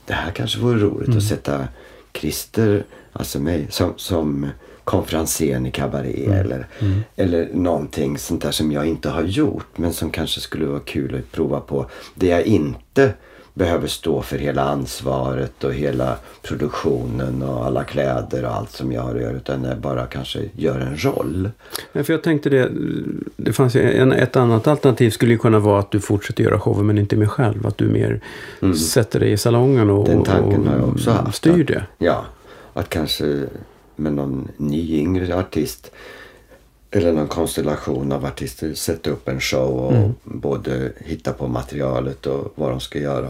det 0.06 0.14
här 0.14 0.32
kanske 0.32 0.60
vore 0.60 0.80
roligt 0.80 1.16
att 1.16 1.24
sätta 1.24 1.68
Christer, 2.14 2.86
alltså 3.14 3.40
mig, 3.40 3.68
som, 3.70 3.94
som 3.96 4.48
konferenser 4.84 5.68
i 5.68 5.72
kabaré 5.72 6.26
eller, 6.26 6.68
eller 7.16 7.50
någonting 7.54 8.18
sånt 8.18 8.42
där 8.42 8.52
som 8.52 8.72
jag 8.72 8.86
inte 8.86 9.10
har 9.10 9.24
gjort 9.24 9.78
men 9.78 9.94
som 9.94 10.10
kanske 10.10 10.42
skulle 10.42 10.66
vara 10.66 10.80
kul 10.80 11.16
att 11.16 11.32
prova 11.32 11.60
på. 11.60 11.86
Det 12.16 12.28
jag 12.28 12.44
inte 12.44 13.14
behöver 13.60 13.88
stå 13.88 14.22
för 14.22 14.38
hela 14.38 14.62
ansvaret 14.64 15.64
och 15.64 15.74
hela 15.74 16.18
produktionen 16.42 17.42
och 17.44 17.66
alla 17.66 17.84
kläder 17.84 18.46
och 18.46 18.56
allt 18.56 18.72
som 18.72 18.92
jag 18.92 19.16
att 19.16 19.22
göra 19.22 19.32
utan 19.38 19.64
jag 19.64 19.78
bara 19.78 20.06
kanske 20.06 20.40
gör 20.56 20.80
en 20.80 20.98
roll. 21.04 21.50
Ja, 21.92 22.04
för 22.04 22.14
jag 22.14 22.24
tänkte 22.24 22.50
det, 22.50 22.70
det 23.38 23.54
fanns 23.54 23.76
en, 23.76 24.12
ett 24.12 24.36
annat 24.36 24.68
alternativ 24.68 25.10
skulle 25.10 25.32
ju 25.32 25.38
kunna 25.38 25.60
vara 25.60 25.80
att 25.80 25.92
du 25.92 26.00
fortsätter 26.00 26.44
göra 26.44 26.60
showen 26.60 26.86
men 26.86 26.98
inte 26.98 27.16
mer 27.16 27.26
själv. 27.26 27.68
Att 27.68 27.78
du 27.78 27.88
mer 27.88 28.22
sätter 28.74 29.20
dig 29.20 29.32
i 29.32 29.38
salongen 29.38 29.90
och, 29.90 30.08
Mm. 30.10 30.18
Den 30.24 30.26
tanken 30.26 30.68
har 30.68 30.76
jag 30.76 30.84
och 30.84 30.90
också 30.90 31.12
haft. 31.12 31.38
styr 31.38 31.62
att- 31.62 31.68
det. 31.68 31.84
Ja, 31.98 32.26
att 32.74 32.90
kanske 32.90 33.44
med 33.96 34.14
någon 34.14 34.48
ny 34.58 35.00
yngre 35.00 35.38
artist 35.38 35.92
eller 36.92 37.14
någon 37.14 37.28
konstellation 37.28 38.12
av 38.12 38.26
artister 38.26 38.74
sätta 38.74 39.10
upp 39.10 39.28
en 39.28 39.40
show 39.40 39.70
och 39.86 39.94
Mm. 39.94 40.12
både 40.24 40.92
hitta 40.98 41.34
på 41.34 41.48
materialet 41.48 42.26
och 42.26 42.54
vad 42.56 42.70
de 42.70 42.80
ska 42.80 43.00
göra. 43.00 43.28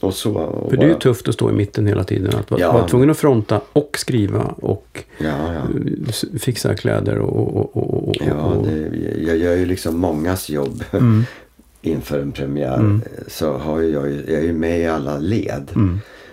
Och 0.00 0.14
så. 0.14 0.32
Och 0.34 0.70
För 0.70 0.76
det 0.76 0.82
är 0.82 0.86
ju 0.86 0.92
bara- 0.92 1.00
tufft 1.00 1.28
att 1.28 1.34
stå 1.34 1.50
i 1.50 1.52
mitten 1.52 1.86
hela 1.86 2.04
tiden. 2.04 2.34
Att 2.38 2.50
vara, 2.50 2.60
Ja. 2.60 2.72
vara 2.72 2.88
tvungen 2.88 3.10
att 3.10 3.18
fronta 3.18 3.60
och 3.72 3.96
skriva 3.98 4.42
och 4.42 5.04
Ja, 5.18 5.52
ja. 5.54 5.62
s- 6.08 6.24
fixa 6.40 6.74
kläder 6.74 7.18
och... 7.18 7.56
och, 7.56 7.76
och, 7.76 8.08
och 8.08 8.14
Ja, 8.20 8.54
det, 8.64 8.90
jag 9.26 9.36
gör 9.36 9.56
ju 9.56 9.66
liksom 9.66 9.98
mångas 9.98 10.50
jobb 10.50 10.84
inför 11.82 12.18
en 12.20 12.32
premiär. 12.32 13.00
Så 13.28 13.52
har 13.58 13.80
jag, 13.82 14.10
ju- 14.10 14.24
jag 14.28 14.36
är 14.38 14.42
ju 14.44 14.52
med 14.52 14.80
i 14.80 14.86
alla 14.86 15.18
led. 15.18 15.70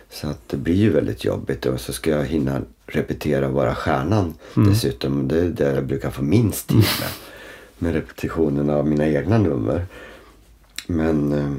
Så 0.09 0.27
att 0.27 0.49
det 0.49 0.57
blir 0.57 0.75
ju 0.75 0.89
väldigt 0.89 1.25
jobbigt 1.25 1.65
och 1.65 1.79
så 1.79 1.93
ska 1.93 2.09
jag 2.11 2.25
hinna 2.25 2.61
repetera 2.87 3.49
vara 3.49 3.75
stjärnan 3.75 4.33
dessutom. 4.53 5.27
Det 5.27 5.39
är 5.39 5.45
det 5.49 5.73
jag 5.75 5.85
brukar 5.85 6.09
få 6.09 6.23
minst 6.23 6.67
tid 6.67 6.77
med. 6.77 7.09
Med 7.77 7.93
repetitionen 7.93 8.69
av 8.69 8.87
mina 8.87 9.07
egna 9.07 9.37
nummer. 9.37 9.85
Men, 10.87 11.33
eh, 11.33 11.51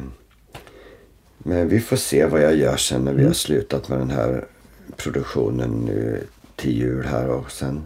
Men 1.38 1.68
vi 1.68 1.80
får 1.80 1.96
se 1.96 2.26
vad 2.26 2.42
jag 2.42 2.56
gör 2.56 2.76
sen 2.76 3.04
när 3.04 3.12
vi 3.12 3.18
Mm. 3.18 3.26
har 3.26 3.34
slutat 3.34 3.88
med 3.88 3.98
den 3.98 4.10
här 4.10 4.44
produktionen 4.96 5.70
nu 5.70 6.20
till 6.56 6.76
jul 6.78 7.06
här 7.06 7.28
och 7.28 7.50
sen 7.50 7.80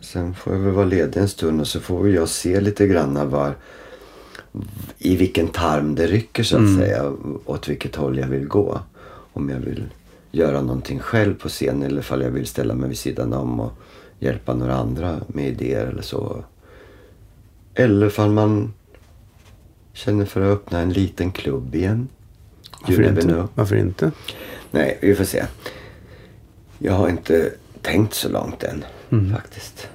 Sen 0.00 0.34
får 0.34 0.52
jag 0.52 0.60
väl 0.60 0.72
vara 0.72 0.84
ledig 0.86 1.20
en 1.20 1.28
stund 1.28 1.60
och 1.60 1.66
så 1.68 1.80
får 1.80 2.02
väl 2.02 2.14
jag 2.14 2.28
se 2.28 2.60
lite 2.60 2.86
grann 2.86 3.30
var 3.30 3.54
i 4.98 5.16
vilken 5.16 5.48
tarm 5.48 5.94
det 5.94 6.06
rycker 6.06 6.42
så 6.42 6.56
att 6.56 6.60
Mm. 6.62 6.76
säga. 6.78 7.12
Åt 7.44 7.68
vilket 7.68 7.96
håll 7.96 8.18
jag 8.18 8.26
vill 8.28 8.46
gå. 8.48 8.80
Om 9.32 9.48
jag 9.48 9.58
vill 9.58 9.84
göra 10.32 10.60
någonting 10.60 10.98
själv 10.98 11.34
på 11.34 11.48
scen 11.48 11.82
eller 11.82 12.00
ifall 12.00 12.22
jag 12.22 12.30
vill 12.30 12.46
ställa 12.46 12.74
mig 12.74 12.88
vid 12.88 12.98
sidan 12.98 13.32
om 13.32 13.60
och 13.60 13.72
hjälpa 14.18 14.54
några 14.54 14.74
andra 14.76 15.20
med 15.28 15.48
idéer 15.48 15.86
eller 15.86 16.02
så. 16.02 16.44
Eller 17.74 18.06
ifall 18.06 18.30
man 18.30 18.72
känner 19.98 20.24
för 20.24 20.40
att 20.40 20.46
öppna 20.58 20.80
en 20.80 20.92
liten 20.92 21.30
klubb 21.32 21.74
igen. 21.74 22.08
Varför 22.86 23.02
inte? 23.02 23.46
Varför 23.54 23.76
inte? 23.76 24.10
Nej, 24.70 24.98
vi 25.00 25.14
får 25.14 25.24
se. 25.24 25.44
Jag 26.78 26.92
har 26.92 27.08
inte 27.08 27.50
tänkt 27.82 28.14
så 28.14 28.28
långt 28.28 28.62
än 28.62 28.84
Mm. 29.10 29.34
faktiskt. 29.34 29.88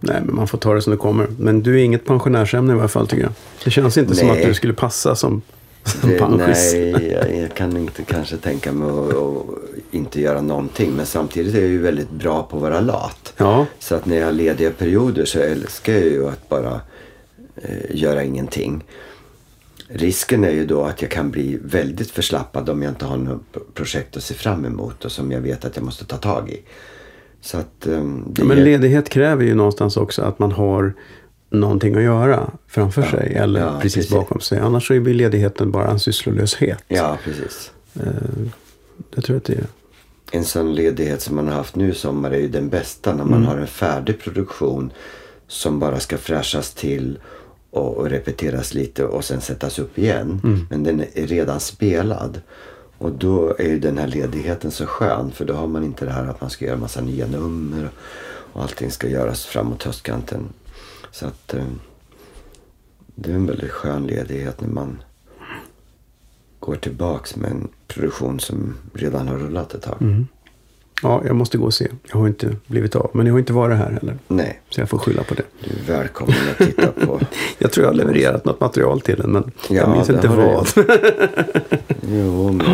Nej, 0.00 0.22
men 0.24 0.34
man 0.34 0.48
får 0.48 0.58
ta 0.58 0.74
det 0.74 0.82
som 0.82 0.90
det 0.90 0.96
kommer. 0.96 1.26
Men 1.38 1.62
du 1.62 1.80
är 1.80 1.84
inget 1.84 2.04
pensionärsämne 2.06 2.72
i 2.72 2.78
alla 2.78 2.88
fall 2.88 3.06
tycker 3.08 3.22
jag. 3.22 3.32
Det 3.64 3.70
känns 3.70 3.96
inte 3.98 4.14
som 4.14 4.28
Nej. 4.28 4.40
att 4.42 4.48
du 4.48 4.54
skulle 4.54 4.72
passa 4.72 5.14
som, 5.14 5.42
som 5.84 6.10
Det, 6.10 6.28
nej, 6.28 7.12
jag, 7.12 7.36
jag 7.42 7.54
kan 7.54 7.76
inte 7.76 8.02
kanske 8.02 8.36
tänka 8.36 8.72
mig 8.72 8.88
att, 8.90 9.14
att 9.16 9.44
inte 9.90 10.20
göra 10.20 10.40
någonting. 10.40 10.92
Men 10.92 11.06
samtidigt 11.06 11.54
är 11.54 11.60
jag 11.60 11.68
ju 11.68 11.78
väldigt 11.82 12.10
bra 12.10 12.42
på 12.42 12.56
att 12.56 12.62
vara 12.62 12.80
lat. 12.80 13.32
Ja, 13.36 13.66
Så 13.78 13.94
att 13.94 14.06
när 14.06 14.16
jag 14.16 14.24
har 14.24 14.32
lediga 14.32 14.70
perioder 14.70 15.24
så 15.24 15.38
älskar 15.38 15.92
jag 15.92 16.02
ju 16.04 16.28
att 16.28 16.48
bara 16.48 16.80
eh, 17.56 17.96
göra 17.96 18.24
ingenting. 18.24 18.84
Risken 19.88 20.44
är 20.44 20.50
ju 20.50 20.66
då 20.66 20.84
att 20.84 21.02
jag 21.02 21.10
kan 21.10 21.30
bli 21.30 21.58
väldigt 21.64 22.10
förslappad 22.10 22.68
om 22.68 22.82
jag 22.82 22.90
inte 22.90 23.04
har 23.04 23.16
något 23.16 23.52
pro- 23.52 23.62
projekt 23.74 24.16
att 24.16 24.22
se 24.22 24.34
fram 24.34 24.64
emot 24.64 25.04
och 25.04 25.12
som 25.12 25.32
jag 25.32 25.40
vet 25.40 25.64
att 25.64 25.76
jag 25.76 25.84
måste 25.84 26.04
ta 26.04 26.16
tag 26.16 26.50
i. 26.50 26.62
Så 27.40 27.58
att, 27.58 27.86
ehm, 27.86 28.24
det 28.26 28.44
men 28.44 28.64
ledighet 28.64 29.08
kräver 29.08 29.44
ju 29.44 29.54
någonstans 29.54 29.96
också 29.96 30.22
att 30.22 30.38
man 30.38 30.52
har 30.52 30.94
någonting 31.50 31.94
att 31.94 32.02
göra 32.02 32.50
framför 32.68 33.02
sig 33.02 33.34
eller 33.34 33.60
ja, 33.60 33.78
precis, 33.82 33.94
precis. 33.94 34.10
bakom 34.10 34.40
sig. 34.40 34.58
Annars 34.58 34.86
så 34.88 35.00
blir 35.00 35.14
ledigheten 35.14 35.70
bara 35.70 35.90
en 35.90 36.00
sysslolöshet. 36.00 36.78
Ja, 36.88 37.18
precis. 37.24 37.70
Eh, 37.94 38.02
Jag 39.14 39.24
tror 39.24 39.36
att 39.36 39.44
det 39.44 39.52
är... 39.54 39.64
En 40.32 40.44
sån 40.44 40.74
ledighet 40.74 41.22
som 41.22 41.36
man 41.36 41.48
har 41.48 41.54
haft 41.54 41.76
nu 41.76 41.90
i 41.90 41.94
sommar 41.94 42.30
är 42.30 42.38
ju 42.38 42.48
den 42.48 42.68
bästa 42.68 43.10
när 43.14 43.24
man 43.24 43.34
Mm. 43.34 43.44
har 43.48 43.56
en 43.56 43.66
färdig 43.66 44.20
produktion 44.20 44.90
som 45.48 45.78
bara 45.78 46.00
ska 46.00 46.16
fräschas 46.18 46.74
till 46.74 47.18
och, 47.70 47.96
och 47.96 48.10
repeteras 48.10 48.74
lite 48.74 49.04
och 49.04 49.24
sen 49.24 49.40
sättas 49.40 49.78
upp 49.78 49.98
igen. 49.98 50.40
Mm. 50.44 50.66
Men 50.70 50.82
den 50.82 51.00
är 51.00 51.26
redan 51.26 51.60
spelad. 51.60 52.40
Och 52.98 53.12
då 53.12 53.56
är 53.58 53.68
ju 53.68 53.78
den 53.78 53.98
här 53.98 54.06
ledigheten 54.06 54.70
så 54.70 54.86
skön 54.86 55.32
för 55.32 55.44
då 55.44 55.54
har 55.54 55.66
man 55.66 55.84
inte 55.84 56.04
det 56.04 56.10
här 56.10 56.26
att 56.26 56.40
man 56.40 56.50
ska 56.50 56.64
göra 56.64 56.76
massa 56.76 57.00
nya 57.00 57.26
nummer 57.26 57.90
och 58.52 58.62
allting 58.62 58.90
ska 58.90 59.08
göras 59.08 59.44
framåt 59.44 59.82
höstkanten. 59.82 60.48
Så 61.10 61.26
att 61.26 61.54
eh, 61.54 61.64
det 63.14 63.30
är 63.30 63.34
en 63.34 63.46
väldigt 63.46 63.70
skön 63.70 64.06
ledighet 64.06 64.60
när 64.60 64.68
man 64.68 65.02
går 66.60 66.76
tillbaks 66.76 67.36
med 67.36 67.50
en 67.50 67.68
produktion 67.86 68.40
som 68.40 68.74
redan 68.94 69.28
har 69.28 69.36
rullat 69.36 69.74
ett 69.74 69.82
tag. 69.82 70.02
Mm. 70.02 70.26
Ja, 71.02 71.22
jag 71.26 71.36
måste 71.36 71.58
gå 71.58 71.64
och 71.64 71.74
se. 71.74 71.88
Jag 72.12 72.16
har 72.18 72.26
inte 72.26 72.56
blivit 72.66 72.96
av. 72.96 73.10
Men 73.14 73.26
jag 73.26 73.34
har 73.34 73.38
inte 73.38 73.52
varit 73.52 73.76
här 73.78 73.90
heller. 73.92 74.18
Nej, 74.28 74.60
Så 74.70 74.80
jag 74.80 74.88
får 74.88 74.98
skylla 74.98 75.22
på 75.22 75.34
det. 75.34 75.42
du 75.64 75.70
är 75.94 75.98
välkommen 75.98 76.34
att 76.50 76.66
titta 76.66 76.86
på. 77.06 77.20
Jag 77.58 77.72
tror 77.72 77.84
jag 77.84 77.90
har 77.92 77.96
levererat 77.96 78.44
något 78.44 78.60
material 78.60 79.00
till 79.00 79.16
den, 79.16 79.30
men 79.32 79.52
jag 79.68 79.88
Ja, 79.88 79.92
minns 79.92 80.06
det 80.06 80.14
inte 80.14 80.28
vad. 80.28 80.68
Jo, 82.10 82.52
men 82.52 82.66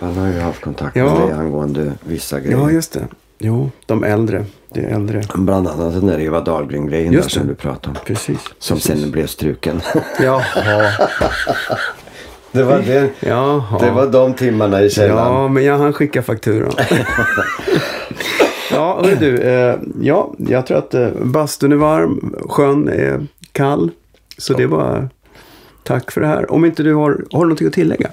jag 0.00 0.06
har 0.08 0.26
ju 0.26 0.38
haft 0.40 0.60
kontakt 0.60 0.96
Ja. 0.96 1.18
med 1.18 1.28
dig 1.28 1.38
angående 1.38 1.92
vissa 2.04 2.40
grejer. 2.40 2.58
Ja, 2.58 2.70
just 2.70 2.92
det. 2.92 3.06
Jo, 3.38 3.70
de 3.86 4.04
äldre. 4.04 4.44
Det 4.72 4.80
är 4.80 4.94
äldre. 4.94 5.22
Bland 5.34 5.68
annat 5.68 5.92
den 5.92 6.06
där 6.06 6.20
Eva 6.20 6.40
Dahlgren-grejen 6.40 7.12
där 7.12 7.22
som 7.22 7.46
du 7.46 7.54
pratade 7.54 7.88
om. 7.98 8.04
Precis. 8.06 8.38
Som 8.58 8.76
precis. 8.76 9.00
sen 9.00 9.10
blev 9.10 9.26
struken. 9.26 9.80
Jaha. 10.20 10.42
det, 12.56 12.64
var 12.64 12.78
det, 12.78 13.10
det 13.80 13.90
var 13.90 14.06
de 14.06 14.34
timmarna 14.34 14.82
i 14.82 14.90
källaren. 14.90 15.34
Ja, 15.34 15.48
men 15.48 15.64
jag 15.64 15.78
hann 15.78 15.92
skicka 15.92 16.22
fakturan. 16.22 16.72
ja, 18.70 19.00
hörru 19.04 19.16
du. 19.16 19.38
Eh, 19.38 19.76
ja, 20.00 20.34
jag 20.38 20.66
tror 20.66 20.78
att 20.78 20.94
eh, 20.94 21.08
bastun 21.22 21.72
är 21.72 21.76
varm, 21.76 22.34
sjön 22.48 22.88
är 22.88 23.26
kall. 23.52 23.90
Så 24.38 24.52
det 24.52 24.66
bara 24.66 25.08
tack 25.82 26.10
för 26.10 26.20
det 26.20 26.26
här. 26.26 26.52
Om 26.52 26.64
inte 26.64 26.82
du 26.82 26.94
har, 26.94 27.10
har 27.10 27.16
du 27.40 27.46
någonting 27.46 27.66
att 27.66 27.72
tillägga? 27.72 28.10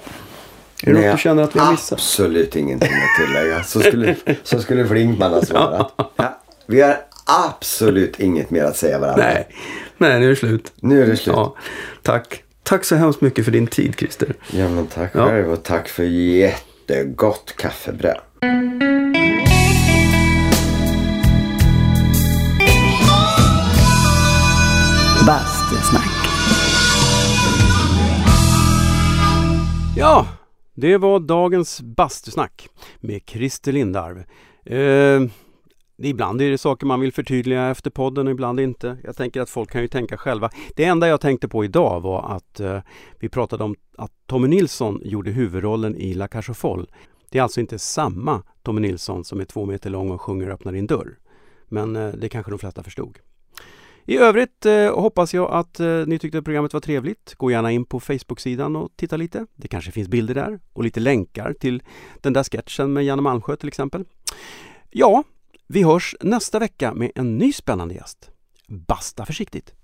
Är 0.82 0.86
det 0.86 0.92
Nej, 0.92 1.08
något 1.08 1.16
du 1.16 1.22
känner 1.22 1.42
att 1.42 1.56
vi 1.56 1.60
har 1.60 1.70
missat? 1.70 1.92
Absolut 1.98 2.56
ingenting 2.56 2.92
att 2.92 3.26
tillägga. 3.26 3.62
Så 3.62 3.80
skulle, 3.80 4.16
så 4.42 4.58
skulle 4.58 4.86
Flinkman 4.86 5.32
ha 5.32 5.42
svarat. 5.42 5.92
Ja, 6.16 6.40
vi 6.66 6.80
har 6.80 6.96
absolut 7.48 8.20
inget 8.20 8.50
mer 8.50 8.64
att 8.64 8.76
säga 8.76 8.98
varandra. 8.98 9.24
Nej, 9.24 9.48
nej, 9.98 10.20
nu 10.20 10.26
är 10.26 10.30
det 10.30 10.36
slut. 10.36 10.72
Nu 10.80 11.02
är 11.02 11.06
det 11.06 11.16
slut. 11.16 11.36
Ja, 11.36 11.56
tack. 12.02 12.42
Tack 12.64 12.84
så 12.84 12.96
hemskt 12.96 13.20
mycket 13.20 13.44
för 13.44 13.52
din 13.52 13.66
tid, 13.66 13.94
Christer. 13.98 14.34
Ja, 14.52 14.68
men 14.68 14.86
tack 14.86 15.10
Ja. 15.14 15.26
själv 15.28 15.50
och 15.52 15.62
tack 15.62 15.88
för 15.88 16.02
jättegott 16.04 17.54
kaffebröd. 17.56 18.20
Bastusnack. 25.26 26.10
Ja, 29.96 30.26
det 30.74 30.96
var 30.96 31.20
dagens 31.20 31.80
bastusnack 31.80 32.68
med 33.00 33.20
Christer 33.26 33.72
Lindarw. 33.72 34.24
Eh, 34.66 35.22
ibland 35.98 36.42
är 36.42 36.50
det 36.50 36.58
saker 36.58 36.86
man 36.86 37.00
vill 37.00 37.12
förtydliga 37.12 37.70
efter 37.70 37.90
podden, 37.90 38.28
ibland 38.28 38.60
inte. 38.60 38.96
Jag 39.04 39.16
tänker 39.16 39.40
att 39.40 39.50
folk 39.50 39.70
kan 39.70 39.82
ju 39.82 39.88
tänka 39.88 40.16
själva. 40.16 40.50
Det 40.76 40.84
enda 40.84 41.08
jag 41.08 41.20
tänkte 41.20 41.48
på 41.48 41.64
idag 41.64 42.00
var 42.00 42.36
att 42.36 42.60
eh, 42.60 42.80
vi 43.18 43.28
pratade 43.28 43.64
om 43.64 43.74
att 43.98 44.12
Tommy 44.26 44.48
Nilsson 44.48 45.00
gjorde 45.04 45.30
huvudrollen 45.30 45.96
i 45.96 46.14
La 46.14 46.28
Cage 46.28 46.48
aux 46.50 46.58
Folles. 46.58 46.88
Det 47.30 47.38
är 47.38 47.42
alltså 47.42 47.60
inte 47.60 47.78
samma 47.78 48.42
Tommy 48.62 48.80
Nilsson 48.80 49.24
som 49.24 49.40
är 49.40 49.44
två 49.44 49.66
meter 49.66 49.90
lång 49.90 50.10
och 50.10 50.20
sjunger 50.20 50.50
Öppna 50.50 50.72
din 50.72 50.86
dörr. 50.86 51.18
Men 51.68 51.96
eh, 51.96 52.08
det 52.08 52.28
kanske 52.28 52.52
de 52.52 52.58
flesta 52.58 52.82
förstod. 52.82 53.18
I 54.06 54.18
övrigt 54.18 54.66
eh, 54.66 55.00
hoppas 55.00 55.34
jag 55.34 55.50
att 55.50 55.80
eh, 55.80 56.06
ni 56.06 56.18
tyckte 56.18 56.38
att 56.38 56.44
programmet 56.44 56.72
var 56.72 56.80
trevligt. 56.80 57.34
Gå 57.34 57.50
gärna 57.50 57.72
in 57.72 57.84
på 57.84 58.00
Facebook-sidan 58.00 58.76
och 58.76 58.92
titta 58.96 59.16
lite. 59.16 59.46
Det 59.54 59.68
kanske 59.68 59.90
finns 59.90 60.08
bilder 60.08 60.34
där 60.34 60.60
och 60.72 60.84
lite 60.84 61.00
länkar 61.00 61.52
till 61.52 61.82
den 62.20 62.32
där 62.32 62.44
sketchen 62.44 62.92
med 62.92 63.04
Janne 63.04 63.22
Malmsjö 63.22 63.56
till 63.56 63.68
exempel. 63.68 64.04
Ja, 64.90 65.24
vi 65.66 65.84
hörs 65.84 66.16
nästa 66.20 66.58
vecka 66.58 66.94
med 66.94 67.10
en 67.14 67.38
ny 67.38 67.52
spännande 67.52 67.94
gäst. 67.94 68.30
Basta 68.68 69.26
försiktigt! 69.26 69.74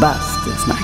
Bastusnack. 0.00 0.77